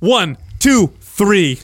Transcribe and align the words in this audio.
One, 0.00 0.36
two, 0.58 0.88
three. 1.00 1.60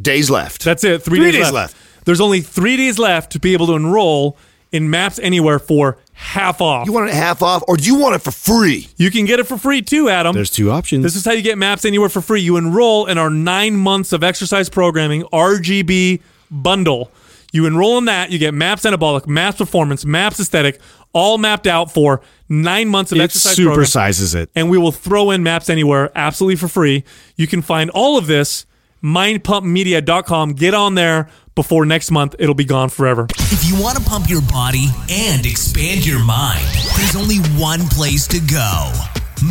Days 0.00 0.30
left. 0.30 0.62
That's 0.64 0.84
it. 0.84 1.02
Three, 1.02 1.18
Three 1.18 1.32
days, 1.32 1.34
days 1.46 1.52
left. 1.52 1.74
left. 1.74 2.04
There's 2.04 2.20
only 2.20 2.40
three 2.40 2.76
days 2.76 2.98
left 3.00 3.32
to 3.32 3.40
be 3.40 3.52
able 3.52 3.66
to 3.66 3.72
enroll 3.74 4.36
in 4.70 4.90
Maps 4.90 5.18
Anywhere 5.20 5.58
for 5.58 5.98
half 6.12 6.60
off. 6.60 6.86
you 6.86 6.92
want 6.92 7.08
it 7.08 7.14
half 7.14 7.42
off, 7.42 7.64
or 7.66 7.76
do 7.76 7.84
you 7.84 7.96
want 7.96 8.14
it 8.14 8.20
for 8.22 8.30
free? 8.30 8.88
You 8.96 9.10
can 9.10 9.24
get 9.24 9.40
it 9.40 9.46
for 9.48 9.56
free 9.56 9.82
too, 9.82 10.08
Adam. 10.08 10.34
There's 10.34 10.50
two 10.50 10.70
options. 10.70 11.02
This 11.02 11.16
is 11.16 11.24
how 11.24 11.32
you 11.32 11.42
get 11.42 11.58
Maps 11.58 11.84
Anywhere 11.84 12.08
for 12.08 12.20
free. 12.20 12.40
You 12.42 12.56
enroll 12.56 13.06
in 13.06 13.18
our 13.18 13.30
nine 13.30 13.74
months 13.76 14.12
of 14.12 14.22
exercise 14.22 14.68
programming 14.68 15.22
RGB 15.32 16.20
bundle. 16.52 17.10
You 17.54 17.66
enroll 17.66 17.98
in 17.98 18.06
that, 18.06 18.32
you 18.32 18.40
get 18.40 18.52
Maps 18.52 18.82
Anabolic, 18.82 19.28
Maps 19.28 19.58
Performance, 19.58 20.04
Maps 20.04 20.40
Aesthetic, 20.40 20.80
all 21.12 21.38
mapped 21.38 21.68
out 21.68 21.92
for 21.92 22.20
nine 22.48 22.88
months 22.88 23.12
of 23.12 23.18
it 23.18 23.22
exercise 23.22 23.54
program. 23.54 23.78
supersizes 23.78 24.34
it. 24.34 24.50
and 24.56 24.68
we 24.68 24.76
will 24.76 24.90
throw 24.90 25.30
in 25.30 25.44
Maps 25.44 25.70
Anywhere 25.70 26.10
absolutely 26.16 26.56
for 26.56 26.66
free. 26.66 27.04
You 27.36 27.46
can 27.46 27.62
find 27.62 27.90
all 27.90 28.18
of 28.18 28.26
this 28.26 28.66
mindpumpmedia.com. 29.04 30.54
Get 30.54 30.74
on 30.74 30.96
there 30.96 31.28
before 31.54 31.86
next 31.86 32.10
month. 32.10 32.34
It'll 32.40 32.56
be 32.56 32.64
gone 32.64 32.88
forever. 32.88 33.28
If 33.38 33.64
you 33.70 33.80
want 33.80 33.98
to 33.98 34.02
pump 34.02 34.28
your 34.28 34.42
body 34.42 34.88
and 35.08 35.46
expand 35.46 36.04
your 36.04 36.24
mind, 36.24 36.66
there's 36.96 37.14
only 37.14 37.38
one 37.56 37.86
place 37.88 38.26
to 38.28 38.40
go. 38.40 38.92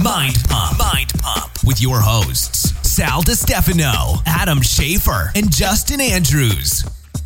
Mind 0.04 0.36
Pump. 0.50 0.78
Mind 0.78 1.14
Pump 1.20 1.52
with 1.66 1.82
your 1.82 2.02
hosts, 2.02 2.74
Sal 2.86 3.24
DiStefano, 3.24 4.22
Adam 4.26 4.60
Schafer, 4.60 5.32
and 5.38 5.50
Justin 5.50 6.02
Andrews. 6.02 6.84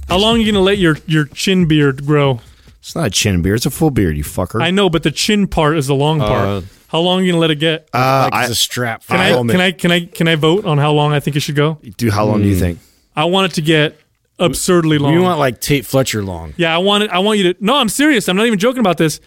How 0.07 0.17
long 0.17 0.35
are 0.35 0.37
you 0.37 0.45
going 0.45 0.55
to 0.55 0.61
let 0.61 0.77
your, 0.77 0.97
your 1.05 1.25
chin 1.25 1.67
beard 1.67 2.05
grow? 2.05 2.39
It's 2.79 2.95
not 2.95 3.07
a 3.07 3.09
chin 3.09 3.41
beard. 3.41 3.57
It's 3.57 3.65
a 3.65 3.69
full 3.71 3.91
beard, 3.91 4.15
you 4.17 4.23
fucker. 4.23 4.61
I 4.61 4.71
know, 4.71 4.89
but 4.89 5.03
the 5.03 5.11
chin 5.11 5.47
part 5.47 5.77
is 5.77 5.87
the 5.87 5.95
long 5.95 6.19
part. 6.19 6.47
Uh, 6.47 6.61
how 6.87 6.99
long 6.99 7.19
are 7.19 7.23
you 7.23 7.31
going 7.33 7.37
to 7.37 7.41
let 7.41 7.51
it 7.51 7.55
get? 7.59 7.89
uh, 7.93 8.29
like 8.31 8.33
I, 8.33 8.41
it's 8.43 8.51
a 8.51 8.55
strap. 8.55 9.05
Can 9.05 9.19
I, 9.19 9.31
can 9.33 9.59
I 9.61 9.71
can 9.73 9.91
I 9.91 10.05
can 10.05 10.27
I 10.29 10.35
vote 10.35 10.65
on 10.65 10.77
how 10.77 10.93
long 10.93 11.11
I 11.11 11.19
think 11.19 11.35
it 11.35 11.41
should 11.41 11.55
go? 11.55 11.79
do 11.97 12.09
how 12.09 12.25
long 12.25 12.41
do 12.41 12.47
you 12.47 12.55
think? 12.55 12.79
I 13.15 13.25
want 13.25 13.51
it 13.51 13.55
to 13.55 13.61
get 13.61 13.99
absurdly 14.39 14.97
long. 14.97 15.11
You 15.13 15.21
want 15.21 15.37
like 15.39 15.59
Tate 15.59 15.85
Fletcher 15.85 16.23
long. 16.23 16.53
yeah, 16.55 16.73
I 16.73 16.77
want 16.77 17.03
it. 17.03 17.09
I 17.09 17.19
want 17.19 17.39
you 17.39 17.53
to. 17.53 17.65
No, 17.65 17.75
I'm 17.75 17.89
serious. 17.89 18.29
I'm 18.29 18.37
not 18.37 18.45
even 18.45 18.59
joking 18.59 18.79
about 18.79 18.97
this. 18.97 19.19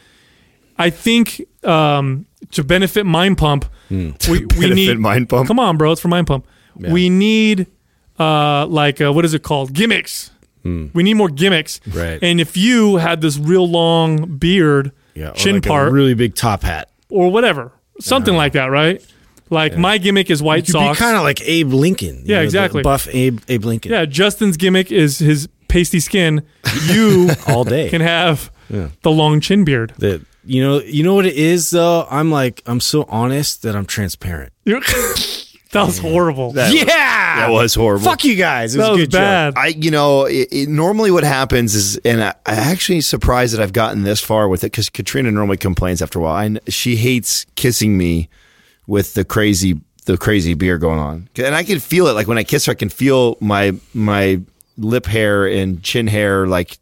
I 0.79 0.89
think 0.89 1.43
um, 1.63 2.25
to 2.53 2.65
benefit 2.65 3.05
Mind 3.05 3.37
Pump, 3.37 3.67
we, 3.91 4.07
we 4.59 4.71
need 4.71 4.99
Mind 4.99 5.29
Pump? 5.29 5.47
Come 5.49 5.59
on, 5.59 5.77
bro, 5.77 5.93
it's 5.93 6.01
for 6.01 6.09
Mind 6.09 6.27
Pump. 6.27 6.47
We 6.75 7.11
need 7.11 7.67
uh, 8.19 8.65
like 8.67 9.03
uh, 9.03 9.13
what 9.13 9.27
is 9.27 9.35
it 9.35 9.43
called? 9.43 9.75
Gimmicks. 9.75 10.31
Hmm. 10.63 10.87
We 10.93 11.03
need 11.03 11.15
more 11.15 11.29
gimmicks. 11.29 11.81
Right. 11.87 12.19
And 12.23 12.41
if 12.41 12.57
you 12.57 12.97
had 12.97 13.21
this 13.21 13.39
real 13.39 13.69
long 13.69 14.37
beard, 14.39 14.93
Yeah, 15.15 15.31
chin 15.33 15.57
like 15.57 15.67
part, 15.67 15.89
a 15.89 15.91
really 15.91 16.15
big 16.15 16.35
top 16.35 16.63
hat. 16.63 16.91
or 17.09 17.31
whatever, 17.31 17.73
something 18.01 18.35
like 18.35 18.53
that, 18.53 18.67
right? 18.67 19.05
Like 19.49 19.77
my 19.77 19.99
gimmick 19.99 20.31
is 20.31 20.43
white 20.43 20.69
You 20.69 20.73
socks. 20.73 20.99
kind 20.99 21.17
of 21.17 21.23
like 21.25 21.41
Abe 21.43 21.73
Lincoln. 21.73 22.23
Yeah, 22.25 22.37
know, 22.37 22.41
the 22.41 22.45
exactly. 22.45 22.83
buff 22.83 23.09
Abe 23.13 23.41
Abe 23.49 23.65
Lincoln. 23.65 23.91
yeah, 23.93 24.05
Justin's 24.05 24.57
gimmick 24.57 24.93
is 24.93 25.19
his 25.19 25.49
pasty 25.69 25.99
skin. 26.01 26.43
You 26.87 27.31
all 27.49 27.65
day. 27.65 27.89
can 27.89 28.01
have 28.01 28.53
the 28.69 29.11
long 29.11 29.41
chin 29.41 29.65
beard. 29.65 29.93
That 29.99 30.21
you 30.45 30.63
know, 30.63 30.81
you 30.81 31.03
know 31.03 31.15
what 31.15 31.27
it 31.27 31.35
is 31.35 31.71
though. 31.71 32.07
I'm 32.11 32.31
like, 32.31 32.63
I'm 32.67 32.79
so 32.81 33.05
honest 33.09 33.63
that 33.63 33.75
I'm 33.75 33.87
transparent. 33.87 34.53
that 35.73 35.87
was 35.87 35.99
horrible. 35.99 36.53
yeah, 36.55 36.85
That 36.85 37.51
was 37.51 37.75
horrible. 37.75 38.05
Fuck 38.05 38.25
you 38.25 38.35
guys. 38.35 38.75
It 38.75 38.79
was, 38.79 38.87
that 38.87 38.91
was 38.93 39.01
good 39.03 39.11
joke. 39.11 39.21
bad. 39.21 39.55
I, 39.57 39.67
you 39.69 39.91
know, 39.91 40.25
it, 40.25 40.49
it, 40.51 40.69
normally 40.69 41.11
what 41.11 41.23
happens 41.25 41.75
is, 41.75 41.97
and 41.99 42.23
I, 42.23 42.35
I 42.45 42.55
actually 42.55 43.01
surprised 43.03 43.55
that 43.55 43.63
I've 43.63 43.73
gotten 43.73 44.03
this 44.03 44.21
far 44.21 44.49
with 44.49 44.65
it 44.65 44.73
because 44.73 44.89
Katrina 44.91 45.31
normally 45.31 45.57
complains 45.57 46.03
after 46.03 46.19
a 46.19 46.23
while. 46.23 46.35
I, 46.35 46.71
she 46.71 46.97
hates 46.97 47.47
kissing 47.55 47.97
me 47.97 48.29
with 48.89 49.15
the 49.15 49.25
crazy, 49.25 49.81
the 50.07 50.17
crazy 50.19 50.55
beer 50.55 50.77
going 50.77 50.99
on, 50.99 51.29
and 51.39 51.55
I 51.55 51.63
can 51.63 51.79
feel 51.79 52.09
it. 52.09 52.13
Like 52.15 52.27
when 52.27 52.39
I 52.39 52.43
kiss 52.45 52.67
her, 52.67 52.73
I 52.73 52.75
can 52.75 52.89
feel 52.89 53.37
my 53.41 53.73
my 53.95 54.41
lip 54.77 55.07
hair 55.07 55.47
and 55.47 55.83
chin 55.85 56.07
hair 56.09 56.47
like 56.47 56.79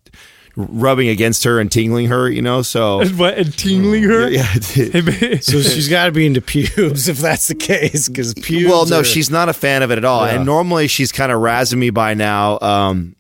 rubbing 0.59 1.09
against 1.09 1.45
her 1.45 1.61
and 1.61 1.71
tingling 1.71 2.07
her. 2.09 2.29
You 2.29 2.43
know, 2.43 2.63
so 2.63 3.07
What, 3.17 3.39
and 3.39 3.57
tingling 3.57 4.03
her? 4.05 4.29
yeah. 4.29 4.43
Hey, 4.63 5.01
babe. 5.01 5.41
So 5.43 5.61
she's 5.63 5.89
got 5.91 6.07
to 6.07 6.13
be 6.13 6.27
into 6.27 6.41
pubes 6.41 7.09
if 7.09 7.19
that's 7.19 7.49
the 7.49 7.55
case, 7.55 8.09
because 8.09 8.35
pubes. 8.35 8.69
Well, 8.69 8.87
no, 8.87 9.01
are- 9.01 9.05
she's 9.05 9.31
not 9.31 9.49
a 9.49 9.53
fan 9.53 9.83
of 9.83 9.91
it 9.91 9.99
at 9.99 10.05
all. 10.05 10.27
Yeah. 10.27 10.35
And 10.35 10.45
normally 10.47 10.89
she's 10.89 11.13
kind 11.13 11.31
of 11.33 11.41
razzing 11.41 11.79
me 11.79 11.91
by 11.91 12.15
now. 12.15 12.59
Um, 12.61 13.15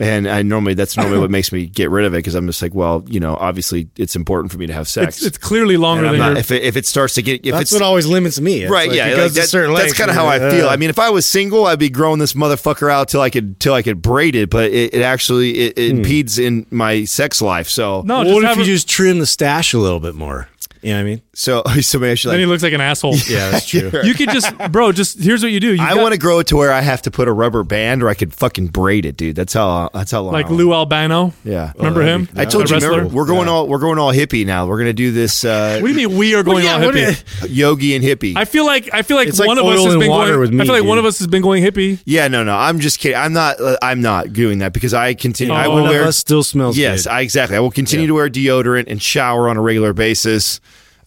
and 0.00 0.26
I 0.28 0.42
normally 0.42 0.74
that's 0.74 0.96
normally 0.96 1.18
what 1.18 1.30
makes 1.38 1.52
me 1.52 1.66
get 1.66 1.90
rid 1.90 2.06
of 2.06 2.14
it 2.14 2.18
because 2.18 2.34
I'm 2.34 2.46
just 2.46 2.62
like, 2.62 2.74
well, 2.74 3.04
you 3.06 3.20
know, 3.20 3.36
obviously 3.36 3.88
it's 3.96 4.16
important 4.16 4.50
for 4.50 4.58
me 4.58 4.66
to 4.66 4.72
have 4.72 4.88
sex. 4.88 5.18
It's, 5.18 5.26
it's 5.26 5.38
clearly 5.38 5.76
longer 5.76 6.08
than 6.08 6.18
not, 6.18 6.28
your. 6.30 6.38
if 6.38 6.50
it, 6.50 6.62
if 6.62 6.76
it 6.76 6.86
starts 6.86 7.14
to 7.14 7.22
get 7.22 7.44
if 7.44 7.52
That's 7.52 7.62
it's 7.64 7.72
what 7.72 7.82
always 7.82 8.06
limits 8.06 8.40
me. 8.40 8.62
It's 8.62 8.70
right, 8.72 8.88
like 8.88 8.96
yeah, 8.96 9.06
it 9.08 9.10
like 9.10 9.16
goes 9.18 9.34
to 9.34 9.40
that- 9.42 9.48
certain 9.48 9.74
that's 9.74 9.92
kind 9.92 10.10
of 10.10 10.16
and 10.16 10.24
how 10.26 10.28
I 10.30 10.38
feel. 10.50 10.64
like, 10.66 10.72
I 10.72 10.76
mean, 10.76 10.90
if 10.90 10.98
I 10.98 11.10
was 11.10 11.26
single, 11.26 11.66
I'd 11.66 11.78
be 11.78 11.90
growing 11.90 12.18
this 12.18 12.32
motherfucker 12.32 12.90
out 12.90 13.08
till 13.08 13.20
I 13.20 13.30
could 13.30 13.60
till 13.60 13.74
I 13.74 13.82
could 13.82 14.00
braid 14.02 14.34
it, 14.34 14.50
but 14.50 14.70
it, 14.70 14.94
it 14.94 15.02
actually 15.02 15.58
it, 15.58 15.78
it 15.78 15.90
impedes 15.90 16.38
in 16.38 16.66
my 16.70 17.04
sex 17.04 17.42
life. 17.42 17.68
So 17.68 18.02
no, 18.02 18.22
uh, 18.22 18.24
what 18.32 18.42
have 18.44 18.52
if 18.58 18.66
you 18.66 18.72
a- 18.72 18.76
just 18.76 18.88
trim 18.88 19.18
the 19.18 19.26
stash 19.26 19.74
a 19.74 19.78
little 19.78 20.00
bit 20.00 20.14
more? 20.14 20.48
You 20.82 20.92
know 20.92 20.96
what 20.96 21.00
I 21.00 21.04
mean? 21.04 21.22
So 21.40 21.62
somebody 21.80 22.12
actually 22.12 22.32
Then 22.32 22.40
he 22.40 22.46
looks 22.46 22.62
like 22.62 22.72
an 22.74 22.80
asshole. 22.82 23.14
Yeah, 23.30 23.50
that's 23.50 23.66
true. 23.66 23.90
You 24.02 24.14
could 24.14 24.30
just, 24.30 24.56
bro. 24.72 24.92
Just 24.92 25.18
here's 25.22 25.42
what 25.42 25.52
you 25.52 25.60
do. 25.60 25.74
You 25.74 25.82
I 25.82 25.94
want 25.94 26.12
to 26.12 26.18
grow 26.18 26.38
it 26.40 26.48
to 26.48 26.56
where 26.56 26.72
I 26.72 26.80
have 26.80 27.02
to 27.02 27.10
put 27.10 27.28
a 27.28 27.32
rubber 27.32 27.62
band, 27.62 28.02
or 28.02 28.08
I 28.08 28.14
could 28.14 28.34
fucking 28.34 28.68
braid 28.68 29.06
it, 29.06 29.16
dude. 29.16 29.36
That's 29.36 29.52
how 29.54 29.88
that's 29.94 30.10
how 30.10 30.22
long. 30.22 30.32
like 30.32 30.46
I 30.46 30.50
Lou 30.50 30.72
Albano. 30.72 31.32
Yeah. 31.44 31.72
remember 31.76 32.02
him? 32.02 32.28
I 32.36 32.44
told 32.44 32.68
you, 32.68 32.76
remember, 32.76 33.08
we're 33.14 33.26
going 33.26 33.48
all 33.48 33.68
we're 33.68 33.78
going 33.78 33.98
all 33.98 34.12
hippie 34.12 34.44
now. 34.44 34.66
We're 34.66 34.78
gonna 34.78 34.92
do 34.92 35.12
this 35.12 35.44
uh, 35.44 35.78
What 35.80 35.88
do 35.88 35.92
you 36.00 36.08
mean 36.08 36.18
we 36.18 36.34
are 36.34 36.42
going 36.42 36.64
yeah, 36.64 36.74
all 36.74 36.80
what 36.80 36.94
hippie? 36.94 37.46
yogi 37.48 37.94
and 37.94 38.04
hippie. 38.04 38.36
I 38.36 38.44
feel 38.44 38.66
like 38.66 38.90
I 38.92 39.02
feel 39.02 39.16
like 39.16 39.28
It's 39.28 39.38
like 39.38 39.48
one 39.48 39.58
of 39.58 39.64
us 39.64 39.84
has 39.84 39.96
been 39.96 40.08
going. 40.08 40.40
with 40.40 40.52
me, 40.52 40.60
I 40.62 40.64
feel 40.66 40.74
like 40.74 40.84
one 40.84 40.98
of 40.98 41.04
us 41.04 41.18
has 41.18 41.26
been 41.28 41.42
going 41.42 41.62
hippie. 41.62 42.00
yeah, 42.04 42.28
no, 42.28 42.42
no. 42.44 42.54
I'm 42.56 42.80
just 42.80 42.98
kidding. 42.98 43.16
I'm 43.16 43.32
not. 43.32 43.60
Uh, 43.60 43.76
I'm 43.82 44.00
not 44.02 44.32
doing 44.32 44.58
that 44.58 44.72
because 44.72 44.92
I 44.94 45.14
continue. 45.14 45.54
I 45.54 45.66
Oh, 45.66 45.70
will 45.76 45.82
One 45.82 45.90
wear. 45.90 46.02
of 46.02 46.08
us 46.08 46.16
still 46.16 46.42
smells 46.42 46.76
yes. 46.76 47.06
I, 47.06 47.20
exactly. 47.20 47.56
I 47.56 47.60
will 47.60 47.70
continue 47.70 48.06
to 48.08 48.14
wear 48.14 48.28
deodorant 48.28 48.84
and 48.88 49.00
shower 49.00 49.48
on 49.48 49.56
a 49.56 49.60
regular 49.62 49.92
basis. 49.92 50.60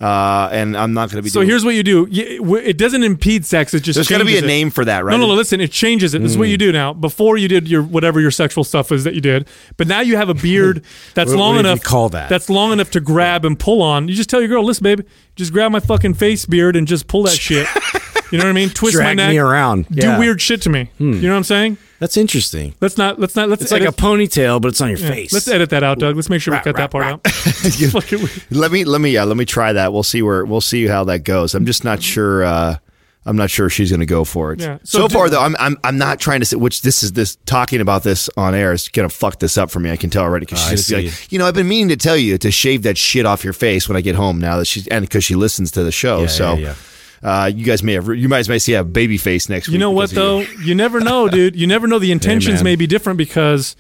Uh, 0.04 0.50
and 0.52 0.76
I'm 0.76 0.94
not 0.94 1.10
going 1.10 1.18
to 1.20 1.22
be. 1.22 1.30
So 1.30 1.40
here's 1.42 1.64
what 1.64 1.76
you 1.76 1.84
do. 1.84 2.08
It 2.12 2.78
doesn't 2.78 3.04
impede 3.04 3.46
sex. 3.46 3.74
It 3.74 3.84
just 3.84 3.96
There's 3.96 4.10
got 4.10 4.18
to 4.18 4.26
be 4.26 4.36
a 4.36 4.40
it. 4.40 4.46
name 4.46 4.70
for 4.70 4.84
that, 4.84 5.06
right? 5.06 5.12
No, 5.12 5.18
no, 5.18 5.28
no. 5.28 5.34
Listen, 5.34 5.62
it 5.62 5.72
changes 5.72 6.14
it. 6.14 6.22
This 6.22 6.32
is 6.32 6.38
what 6.38 6.50
you 6.50 6.58
do 6.58 6.74
now. 6.74 6.92
Before 6.92 7.38
you 7.38 7.48
did 7.48 7.70
your 7.70 7.84
whatever 7.84 8.20
your 8.20 8.32
sexual 8.32 8.66
stuff 8.66 8.92
is 8.92 9.06
that 9.06 9.14
you 9.16 9.22
did, 9.22 9.48
but 9.78 9.88
now 9.88 10.02
you 10.02 10.18
have 10.18 10.28
a 10.28 10.34
beard 10.34 10.84
that's 11.14 11.30
What- 11.30 11.40
long 11.40 11.56
what 11.56 11.66
enough. 11.66 11.84
call 11.84 12.10
that? 12.10 12.28
That's 12.28 12.50
long 12.50 12.74
enough 12.74 12.92
to 12.92 13.00
grab 13.00 13.46
and 13.46 13.58
pull 13.58 13.82
on. 13.82 14.10
You 14.10 14.14
just 14.16 14.30
tell 14.30 14.42
your 14.42 14.50
girl, 14.50 14.66
listen, 14.66 14.84
babe, 14.84 15.08
just 15.38 15.54
grab 15.54 15.72
my 15.72 15.80
fucking 15.80 16.16
face 16.16 16.46
beard 16.46 16.76
and 16.76 16.86
just 16.86 17.08
pull 17.08 17.24
that 17.24 17.38
shit. 17.38 17.66
You 18.34 18.40
know 18.40 18.46
what 18.46 18.50
I 18.50 18.54
mean? 18.54 18.70
Twist 18.70 18.96
Drag 18.96 19.06
my 19.06 19.14
neck, 19.26 19.30
me 19.30 19.38
around. 19.38 19.88
do 19.90 20.18
weird 20.18 20.42
shit 20.42 20.64
to 20.64 20.70
me. 20.70 20.90
You 20.98 21.14
know 21.22 21.30
what 21.30 21.38
I'm 21.38 21.44
saying? 21.44 21.78
That's 22.00 22.18
interesting. 22.18 22.74
Let's 22.82 22.98
not. 22.98 23.20
Let's 23.20 23.36
not. 23.36 23.48
Let's. 23.48 23.62
It's 23.62 23.72
like 23.72 23.84
a 23.84 23.86
ponytail, 23.88 24.60
but 24.60 24.70
it's 24.70 24.82
on 24.82 24.90
your 24.90 24.98
yeah, 24.98 25.10
face. 25.10 25.32
Let's 25.32 25.48
edit 25.48 25.70
that 25.70 25.84
out, 25.84 26.00
Doug. 26.00 26.16
Let's 26.16 26.30
make 26.30 26.42
sure 26.42 26.54
we 26.56 26.60
cut 26.62 26.76
that 26.78 26.90
part 26.90 27.06
out. 27.06 27.28
Fucking 27.28 28.28
let 28.50 28.72
me 28.72 28.86
let 28.86 29.00
me 29.02 29.12
yeah 29.12 29.24
let 29.24 29.38
me 29.38 29.46
try 29.46 29.72
that. 29.72 29.94
We'll 29.94 30.02
see 30.04 30.24
where 30.24 30.44
we'll 30.46 30.62
see 30.62 30.88
how 30.88 31.04
that 31.04 31.20
goes. 31.20 31.54
I'm 31.54 31.66
just 31.68 31.84
not 31.84 32.02
sure. 32.02 32.44
Uh, 32.44 32.78
I'm 33.26 33.38
not 33.38 33.50
sure 33.50 33.70
she's 33.70 33.90
going 33.90 34.02
to 34.02 34.06
go 34.06 34.26
for 34.26 34.52
it. 34.52 34.60
Yeah. 34.60 34.80
So, 34.84 35.00
So 35.02 35.08
do- 35.08 35.14
far 35.14 35.30
though, 35.30 35.42
I'm, 35.42 35.56
I'm 35.60 35.78
I'm 35.84 35.98
not 35.98 36.20
trying 36.20 36.42
to 36.42 36.46
say 36.46 36.58
which 36.58 36.82
this 36.82 37.04
is 37.04 37.14
this 37.14 37.38
talking 37.46 37.80
about 37.80 38.04
this 38.04 38.30
on 38.36 38.54
air 38.54 38.74
is 38.74 38.90
going 38.90 39.08
to 39.08 39.16
fuck 39.16 39.40
this 39.40 39.58
up 39.58 39.72
for 39.72 39.80
me. 39.80 39.92
I 39.92 39.96
can 39.96 40.10
tell 40.10 40.24
already 40.24 40.46
because 40.46 40.66
I 40.68 40.72
she's 40.72 40.90
going 40.90 41.04
to 41.06 41.10
be 41.10 41.16
like, 41.16 41.32
you 41.32 41.40
know, 41.40 41.46
I've 41.46 41.54
been 41.54 41.68
meaning 41.70 41.88
to 41.90 41.96
tell 41.96 42.18
you 42.18 42.38
to 42.40 42.52
shave 42.52 42.82
that 42.84 42.98
shit 42.98 43.26
off 43.26 43.44
your 43.46 43.54
face 43.54 43.88
when 43.88 43.96
I 43.96 44.02
get 44.02 44.16
home. 44.16 44.40
Now 44.40 44.58
that 44.58 44.66
she's 44.66 44.88
and 44.88 45.06
because 45.06 45.24
she 45.24 45.36
listens 45.36 45.72
to 45.72 45.84
the 45.84 45.92
show, 45.92 46.22
Yeah, 46.22 46.28
so. 46.28 46.54
yeah, 46.56 46.76
Uh, 47.24 47.50
you 47.54 47.64
guys 47.64 47.82
may 47.84 47.94
have 47.94 48.08
you 48.08 48.28
guys 48.28 48.50
may 48.50 48.60
see 48.60 48.74
a 48.74 48.84
baby 48.84 49.18
face 49.18 49.48
next 49.48 49.68
week. 49.68 49.74
You 49.74 49.80
know 49.80 49.92
what 49.92 50.10
though? 50.10 50.42
of 50.42 50.62
You 50.66 50.76
never 50.76 51.00
know, 51.00 51.30
dude. 51.30 51.56
You 51.56 51.68
never 51.68 51.88
know. 51.88 51.98
The 51.98 52.12
intentions 52.12 52.58
man. 52.58 52.64
may 52.66 52.76
be 52.76 52.86
different 52.86 53.18
because 53.18 53.78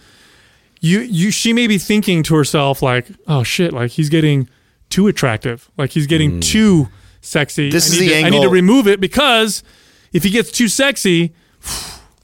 you 0.79 1.01
you 1.01 1.29
she 1.29 1.51
may 1.51 1.67
be 1.67 1.77
thinking 1.77 2.23
to 2.23 2.35
herself 2.35 2.81
like, 2.81 3.07
oh 3.27 3.43
shit, 3.43 3.73
like 3.73 3.91
he's 3.91 4.09
getting 4.09 4.49
too 4.89 5.07
attractive, 5.07 5.69
like 5.77 5.91
he's 5.91 6.07
getting 6.07 6.39
too 6.39 6.87
sexy. 7.19 7.69
This 7.69 7.89
I 7.89 7.93
is 7.93 7.99
the 7.99 8.09
to, 8.09 8.27
I 8.27 8.29
need 8.29 8.43
to 8.43 8.49
remove 8.49 8.87
it 8.87 9.01
because 9.01 9.61
if 10.13 10.23
he 10.23 10.29
gets 10.29 10.51
too 10.51 10.69
sexy, 10.69 11.33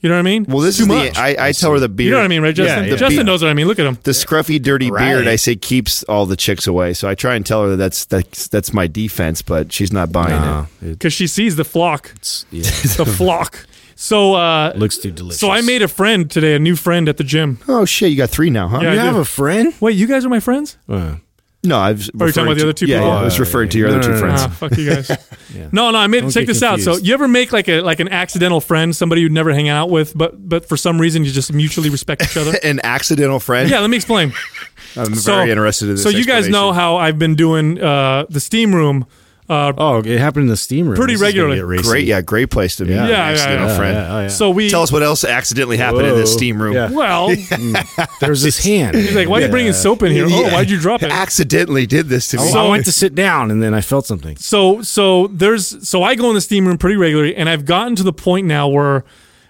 you 0.02 0.09
know 0.09 0.16
what 0.16 0.20
I 0.20 0.23
mean? 0.23 0.46
Well, 0.47 0.59
this 0.59 0.78
too 0.78 0.84
is 0.84 0.88
much. 0.88 1.14
the 1.16 1.20
I, 1.20 1.47
I 1.47 1.52
tell 1.52 1.72
her 1.73 1.79
the 1.79 1.90
beard. 1.90 2.06
you 2.06 2.12
know 2.12 2.18
what 2.20 2.26
I 2.26 2.28
mean, 2.29 2.41
right, 2.41 2.56
Justin? 2.56 2.85
yeah. 2.85 2.96
Justin 2.96 3.18
The- 3.18 3.23
knows 3.26 3.41
what 3.41 3.50
I 3.50 3.53
mean. 3.53 3.68
Look 3.68 3.79
at 3.79 3.85
him. 3.85 3.97
The 4.03 4.12
scruffy, 4.12 4.62
dirty 4.62 4.90
Right. 4.91 5.09
beard, 5.14 5.28
I 5.28 5.35
say, 5.35 5.56
keeps 5.56 6.03
all 6.03 6.26
the 6.26 6.35
chicks 6.38 6.68
away. 6.68 6.94
So 6.94 7.08
I 7.09 7.16
try 7.16 7.35
and 7.35 7.46
tell 7.46 7.64
her 7.64 7.70
that 7.72 7.78
that's 7.78 8.06
that's 8.06 8.47
that's 8.47 8.73
my 8.73 8.88
defense, 8.88 9.41
but 9.41 9.72
she's 9.73 9.91
not 9.91 10.12
buying 10.12 10.29
No, 10.41 10.68
it. 10.82 10.85
it 10.85 10.90
Because 10.94 11.14
she 11.14 11.28
sees 11.28 11.56
the 11.56 11.66
flock, 11.66 12.14
yeah, 12.52 12.64
the 12.97 13.06
flock. 13.06 13.66
So, 14.02 14.35
uh, 14.35 14.72
looks 14.78 14.97
too 14.97 15.12
delicious. 15.12 15.41
so 15.41 15.52
I 15.52 15.59
made 15.59 15.82
a 15.82 15.90
friend 15.90 16.32
today, 16.32 16.56
a 16.56 16.59
new 16.59 16.78
friend 16.78 17.09
at 17.09 17.18
the 17.18 17.23
gym. 17.26 17.59
Oh 17.68 17.84
shit, 17.84 18.09
you 18.12 18.16
got 18.18 18.29
three 18.29 18.50
now, 18.50 18.70
huh? 18.70 18.79
Yeah, 18.82 18.94
You 18.94 19.00
I 19.02 19.03
have 19.03 19.16
do. 19.16 19.20
a 19.20 19.26
friend? 19.26 19.73
Wait, 19.82 19.97
you 19.97 20.08
guys 20.08 20.23
are 20.26 20.29
my 20.29 20.40
friends? 20.40 20.78
Uh, 20.88 21.16
No, 21.61 21.78
I 21.78 21.91
was. 21.91 22.09
Are 22.20 22.26
you 22.28 22.32
talking 22.32 22.44
about 22.47 22.56
the 22.58 22.64
other 22.64 22.73
two 22.73 22.85
yeah, 22.85 23.00
people? 23.00 23.09
Yeah, 23.11 23.20
I 23.20 23.23
was 23.26 23.35
Oh, 23.35 23.40
referring 23.40 23.67
to 23.70 23.78
your 23.78 23.90
yeah. 23.90 23.96
other 23.97 24.08
No, 24.09 24.16
two 24.16 24.22
no, 24.22 24.28
no, 24.28 24.38
friends. 24.38 24.41
Ah, 24.44 24.47
fuck 24.47 24.78
you 24.78 24.90
guys. 24.90 25.11
No, 25.73 25.91
no, 25.91 25.97
I 25.97 26.08
made 26.08 26.22
Don't 26.22 26.29
check 26.32 26.41
get 26.46 26.53
this 26.53 26.64
out. 26.64 26.79
So 26.79 26.96
you 26.97 27.14
ever 27.14 27.28
make 27.28 27.52
like 27.52 27.67
a 27.67 27.82
like 27.82 28.00
an 28.00 28.08
accidental 28.08 28.61
friend, 28.61 28.96
somebody 28.96 29.22
you'd 29.22 29.32
never 29.32 29.52
hang 29.52 29.67
out 29.67 29.90
with, 29.90 30.17
but 30.17 30.47
but 30.47 30.70
for 30.70 30.78
some 30.78 31.02
reason 31.02 31.26
you 31.26 31.32
just 31.32 31.52
mutually 31.52 31.90
respect 31.90 32.22
each 32.23 32.38
other? 32.38 32.53
An 32.64 32.79
accidental 32.84 33.40
friend. 33.40 33.70
yeah, 33.70 33.79
let 33.79 33.90
me 33.90 33.97
explain. 33.97 34.32
I'm 34.96 35.16
So- 35.16 35.35
very 35.35 35.50
interested 35.50 35.85
in 35.90 35.96
this. 35.96 36.03
So 36.03 36.09
you 36.09 36.26
guys 36.26 36.47
know 36.47 36.72
how 36.72 36.96
I've 36.97 37.20
been 37.20 37.35
doing 37.35 37.82
uh, 37.82 38.26
the 38.29 38.40
steam 38.40 38.73
room 38.73 39.06
Uh, 39.49 39.73
oh, 39.79 39.97
it 39.99 40.19
happened 40.19 40.43
in 40.43 40.49
the 40.49 40.55
steam 40.55 40.87
room. 40.87 40.96
Pretty 40.96 41.16
This 41.16 41.22
regularly. 41.23 41.55
get 41.55 41.66
racy. 41.66 41.84
Great, 41.84 42.05
yeah, 42.05 42.22
great 42.22 42.51
place 42.51 42.75
to 42.75 42.85
be. 42.85 42.91
Yeah. 42.93 43.03
an 43.03 43.09
Yeah, 43.09 43.16
yeah, 43.16 43.31
accidental 43.31 43.67
yeah. 43.67 43.78
friend. 43.78 43.96
Yeah, 43.96 44.16
oh, 44.16 44.22
yeah. 44.22 44.28
So 44.28 44.49
we 44.51 44.69
Tell 44.69 44.84
us 44.84 44.91
what 44.91 45.01
else 45.01 45.23
accidentally 45.23 45.78
happened 45.78 46.05
in 46.05 46.16
this 46.16 46.31
steam 46.31 46.61
room. 46.61 46.73
Yeah. 46.75 46.91
well. 46.91 47.29
There's 48.19 48.43
this 48.43 48.63
hand. 48.63 48.96
He's 48.96 49.16
like, 49.16 49.28
"Why 49.28 49.40
are 49.40 49.46
you 49.46 49.49
bringing 49.49 49.73
soap 49.73 50.03
in 50.03 50.11
here? 50.11 50.28
Oh, 50.29 50.49
why'd 50.49 50.69
you 50.69 50.79
drop 50.79 51.01
it?" 51.01 51.11
Accidentally 51.11 51.87
did 51.87 52.09
this 52.09 52.28
to 52.29 52.37
me. 52.37 52.47
So 52.47 52.59
I 52.66 52.69
went 52.69 52.85
to 52.85 52.91
sit 52.91 53.16
down 53.16 53.49
and 53.49 53.61
then 53.63 53.73
I 53.73 53.81
felt 53.81 54.05
something. 54.05 54.35
So 54.37 54.84
so 54.84 55.28
there's 55.28 55.87
so 55.87 56.03
I 56.03 56.13
go 56.16 56.29
in 56.29 56.35
the 56.35 56.41
steam 56.41 56.67
room 56.67 56.78
pretty 56.78 56.97
regularly, 56.97 57.35
and 57.35 57.49
I've 57.49 57.66
gotten 57.66 57.96
to 57.96 58.03
the 58.03 58.13
point 58.13 58.46
now 58.46 58.67
where 58.67 59.03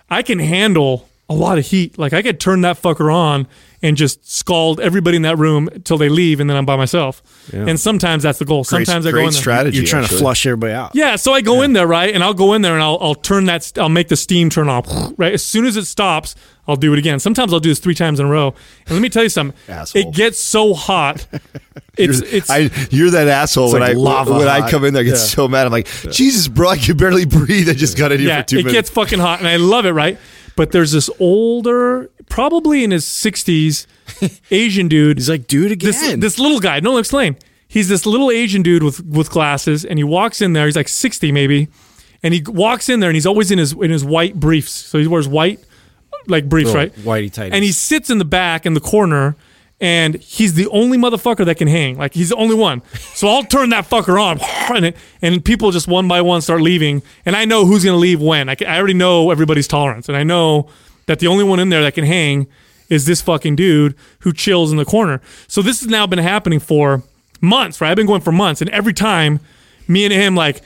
I 0.09 0.21
can 0.21 0.39
handle 0.39 1.09
a 1.27 1.33
lot 1.33 1.57
of 1.57 1.65
heat. 1.67 1.99
Like 1.99 2.13
I 2.13 2.21
could 2.21 2.39
turn 2.39 2.61
that 2.61 2.81
fucker 2.81 3.13
on 3.13 3.47
and 3.81 3.95
just 3.95 4.29
scald 4.29 4.79
everybody 4.79 5.15
in 5.15 5.23
that 5.23 5.37
room 5.37 5.69
till 5.83 5.97
they 5.97 6.09
leave, 6.09 6.39
and 6.39 6.49
then 6.49 6.57
I'm 6.57 6.65
by 6.65 6.75
myself. 6.75 7.21
Yeah. 7.53 7.65
And 7.67 7.79
sometimes 7.79 8.23
that's 8.23 8.39
the 8.39 8.45
goal. 8.45 8.63
great, 8.63 8.85
Sometimes 8.85 9.05
I 9.05 9.11
great 9.11 9.21
go 9.21 9.27
in 9.27 9.33
there. 9.33 9.41
strategy. 9.41 9.77
You're 9.77 9.85
trying 9.85 10.03
actually. 10.03 10.17
to 10.17 10.23
flush 10.23 10.45
everybody 10.45 10.73
out. 10.73 10.91
Yeah, 10.93 11.15
so 11.15 11.33
I 11.33 11.41
go 11.41 11.61
in 11.61 11.73
there, 11.73 11.87
right, 11.87 12.13
and 12.13 12.23
I'll 12.23 12.33
go 12.33 12.53
in 12.53 12.61
there 12.61 12.73
and 12.73 12.83
I'll 12.83 12.97
I'll 13.01 13.15
turn 13.15 13.45
that 13.45 13.71
I'll 13.77 13.89
make 13.89 14.07
the 14.09 14.15
steam 14.17 14.49
turn 14.49 14.69
off, 14.69 14.85
right. 15.17 15.33
As 15.33 15.43
soon 15.43 15.65
as 15.65 15.77
it 15.77 15.85
stops, 15.85 16.35
I'll 16.67 16.75
do 16.75 16.93
it 16.93 16.99
again. 16.99 17.19
Sometimes 17.19 17.51
I'll 17.53 17.59
do 17.59 17.69
this 17.69 17.79
three 17.79 17.95
times 17.95 18.19
in 18.19 18.25
a 18.27 18.29
row. 18.29 18.53
And 18.85 18.91
let 18.91 19.01
me 19.01 19.09
tell 19.09 19.23
you 19.23 19.29
something, 19.29 19.57
Asshole. 19.67 20.01
it 20.01 20.13
gets 20.13 20.39
so 20.39 20.73
hot. 20.73 21.27
It's 21.97 22.21
You're, 22.21 22.29
it's 22.29 22.49
I, 22.49 22.69
you're 22.91 23.09
that 23.09 23.27
asshole 23.27 23.73
when 23.73 23.81
like 23.81 23.89
I 23.91 23.93
lava 23.93 24.31
when 24.31 24.47
I 24.47 24.69
come 24.69 24.85
in 24.85 24.93
there, 24.93 25.01
I 25.01 25.03
get 25.03 25.17
so 25.17 25.49
mad. 25.49 25.65
I'm 25.65 25.71
like, 25.73 25.87
Jesus, 26.11 26.47
bro, 26.47 26.69
I 26.69 26.77
can 26.77 26.95
barely 26.95 27.25
breathe. 27.25 27.67
I 27.67 27.73
just 27.73 27.97
got 27.97 28.13
in 28.13 28.19
here 28.19 28.29
yeah, 28.29 28.41
for 28.41 28.47
two 28.47 28.55
it 28.59 28.65
minutes. 28.65 28.73
It 28.73 28.77
gets 28.77 28.89
fucking 28.91 29.19
hot, 29.19 29.39
and 29.39 29.47
I 29.49 29.57
love 29.57 29.85
it, 29.85 29.91
right? 29.91 30.17
But 30.59 30.73
there's 30.73 30.91
this 30.91 31.09
older, 31.21 32.11
probably 32.27 32.83
in 32.83 32.91
his 32.91 33.06
60s, 33.06 33.88
Asian 34.51 34.89
dude. 34.89 35.17
He's 35.17 35.29
like, 35.29 35.47
dude 35.47 35.71
again. 35.71 35.89
this 35.89 36.15
this 36.17 36.38
little 36.38 36.59
guy. 36.59 36.81
No, 36.81 36.97
explain. 36.97 37.38
He's 37.69 37.88
this 37.88 38.06
little 38.06 38.29
Asian 38.29 38.61
dude 38.61 38.83
with 38.83 39.00
with 39.06 39.29
glasses, 39.29 39.85
and 39.85 39.97
he 39.97 40.03
walks 40.03 40.41
in 40.41 40.51
there. 40.51 40.65
He's 40.65 40.75
like 40.75 40.89
60 40.89 41.31
maybe, 41.31 41.69
and 42.21 42.33
he 42.33 42.44
walks 42.45 42.89
in 42.89 43.00
there, 43.00 43.09
and 43.09 43.15
he's 43.15 43.25
always 43.25 43.51
in 43.51 43.57
his 43.57 43.71
in 43.71 43.89
his 43.89 44.03
white 44.03 44.38
briefs. 44.38 44.71
So 44.73 45.00
he 45.00 45.07
wears 45.07 45.29
white 45.29 45.63
like 46.27 46.50
briefs, 46.50 46.73
Little 46.73 46.81
right? 46.81 46.94
whitey 46.95 47.31
tighties. 47.31 47.53
And 47.53 47.63
he 47.63 47.71
sits 47.71 48.09
in 48.09 48.17
the 48.17 48.25
back 48.25 48.65
in 48.65 48.73
the 48.73 48.81
corner. 48.81 49.38
And 49.81 50.15
he's 50.15 50.55
the 50.55 50.67
only 50.67 50.97
motherfucker 50.97 51.45
that 51.45 51.55
can 51.55 51.67
hang. 51.67 51.97
Like 51.97 52.13
he's 52.13 52.29
the 52.29 52.35
only 52.35 52.55
one. 52.55 52.81
So 53.13 53.29
I'll 53.29 53.43
turn 53.43 53.69
that 53.69 53.89
fucker 53.89 54.21
on, 54.21 54.39
and, 54.75 54.87
it, 54.87 54.97
and 55.21 55.43
people 55.43 55.71
just 55.71 55.87
one 55.87 56.07
by 56.07 56.21
one 56.21 56.41
start 56.41 56.61
leaving. 56.61 57.01
And 57.25 57.35
I 57.35 57.45
know 57.45 57.65
who's 57.65 57.85
gonna 57.85 57.97
leave 57.97 58.21
when. 58.21 58.49
I, 58.49 58.55
ca- 58.55 58.65
I 58.65 58.77
already 58.77 58.93
know 58.93 59.31
everybody's 59.31 59.67
tolerance, 59.67 60.09
and 60.09 60.17
I 60.17 60.23
know 60.23 60.69
that 61.05 61.19
the 61.19 61.27
only 61.27 61.43
one 61.43 61.59
in 61.59 61.69
there 61.69 61.81
that 61.81 61.93
can 61.93 62.05
hang 62.05 62.47
is 62.89 63.05
this 63.05 63.21
fucking 63.21 63.55
dude 63.55 63.95
who 64.19 64.33
chills 64.33 64.71
in 64.71 64.77
the 64.77 64.85
corner. 64.85 65.21
So 65.47 65.61
this 65.61 65.79
has 65.79 65.89
now 65.89 66.05
been 66.07 66.19
happening 66.19 66.59
for 66.59 67.03
months, 67.39 67.79
right? 67.79 67.91
I've 67.91 67.95
been 67.97 68.07
going 68.07 68.21
for 68.21 68.31
months, 68.31 68.61
and 68.61 68.69
every 68.71 68.93
time, 68.93 69.39
me 69.87 70.05
and 70.05 70.13
him 70.13 70.35
like. 70.35 70.61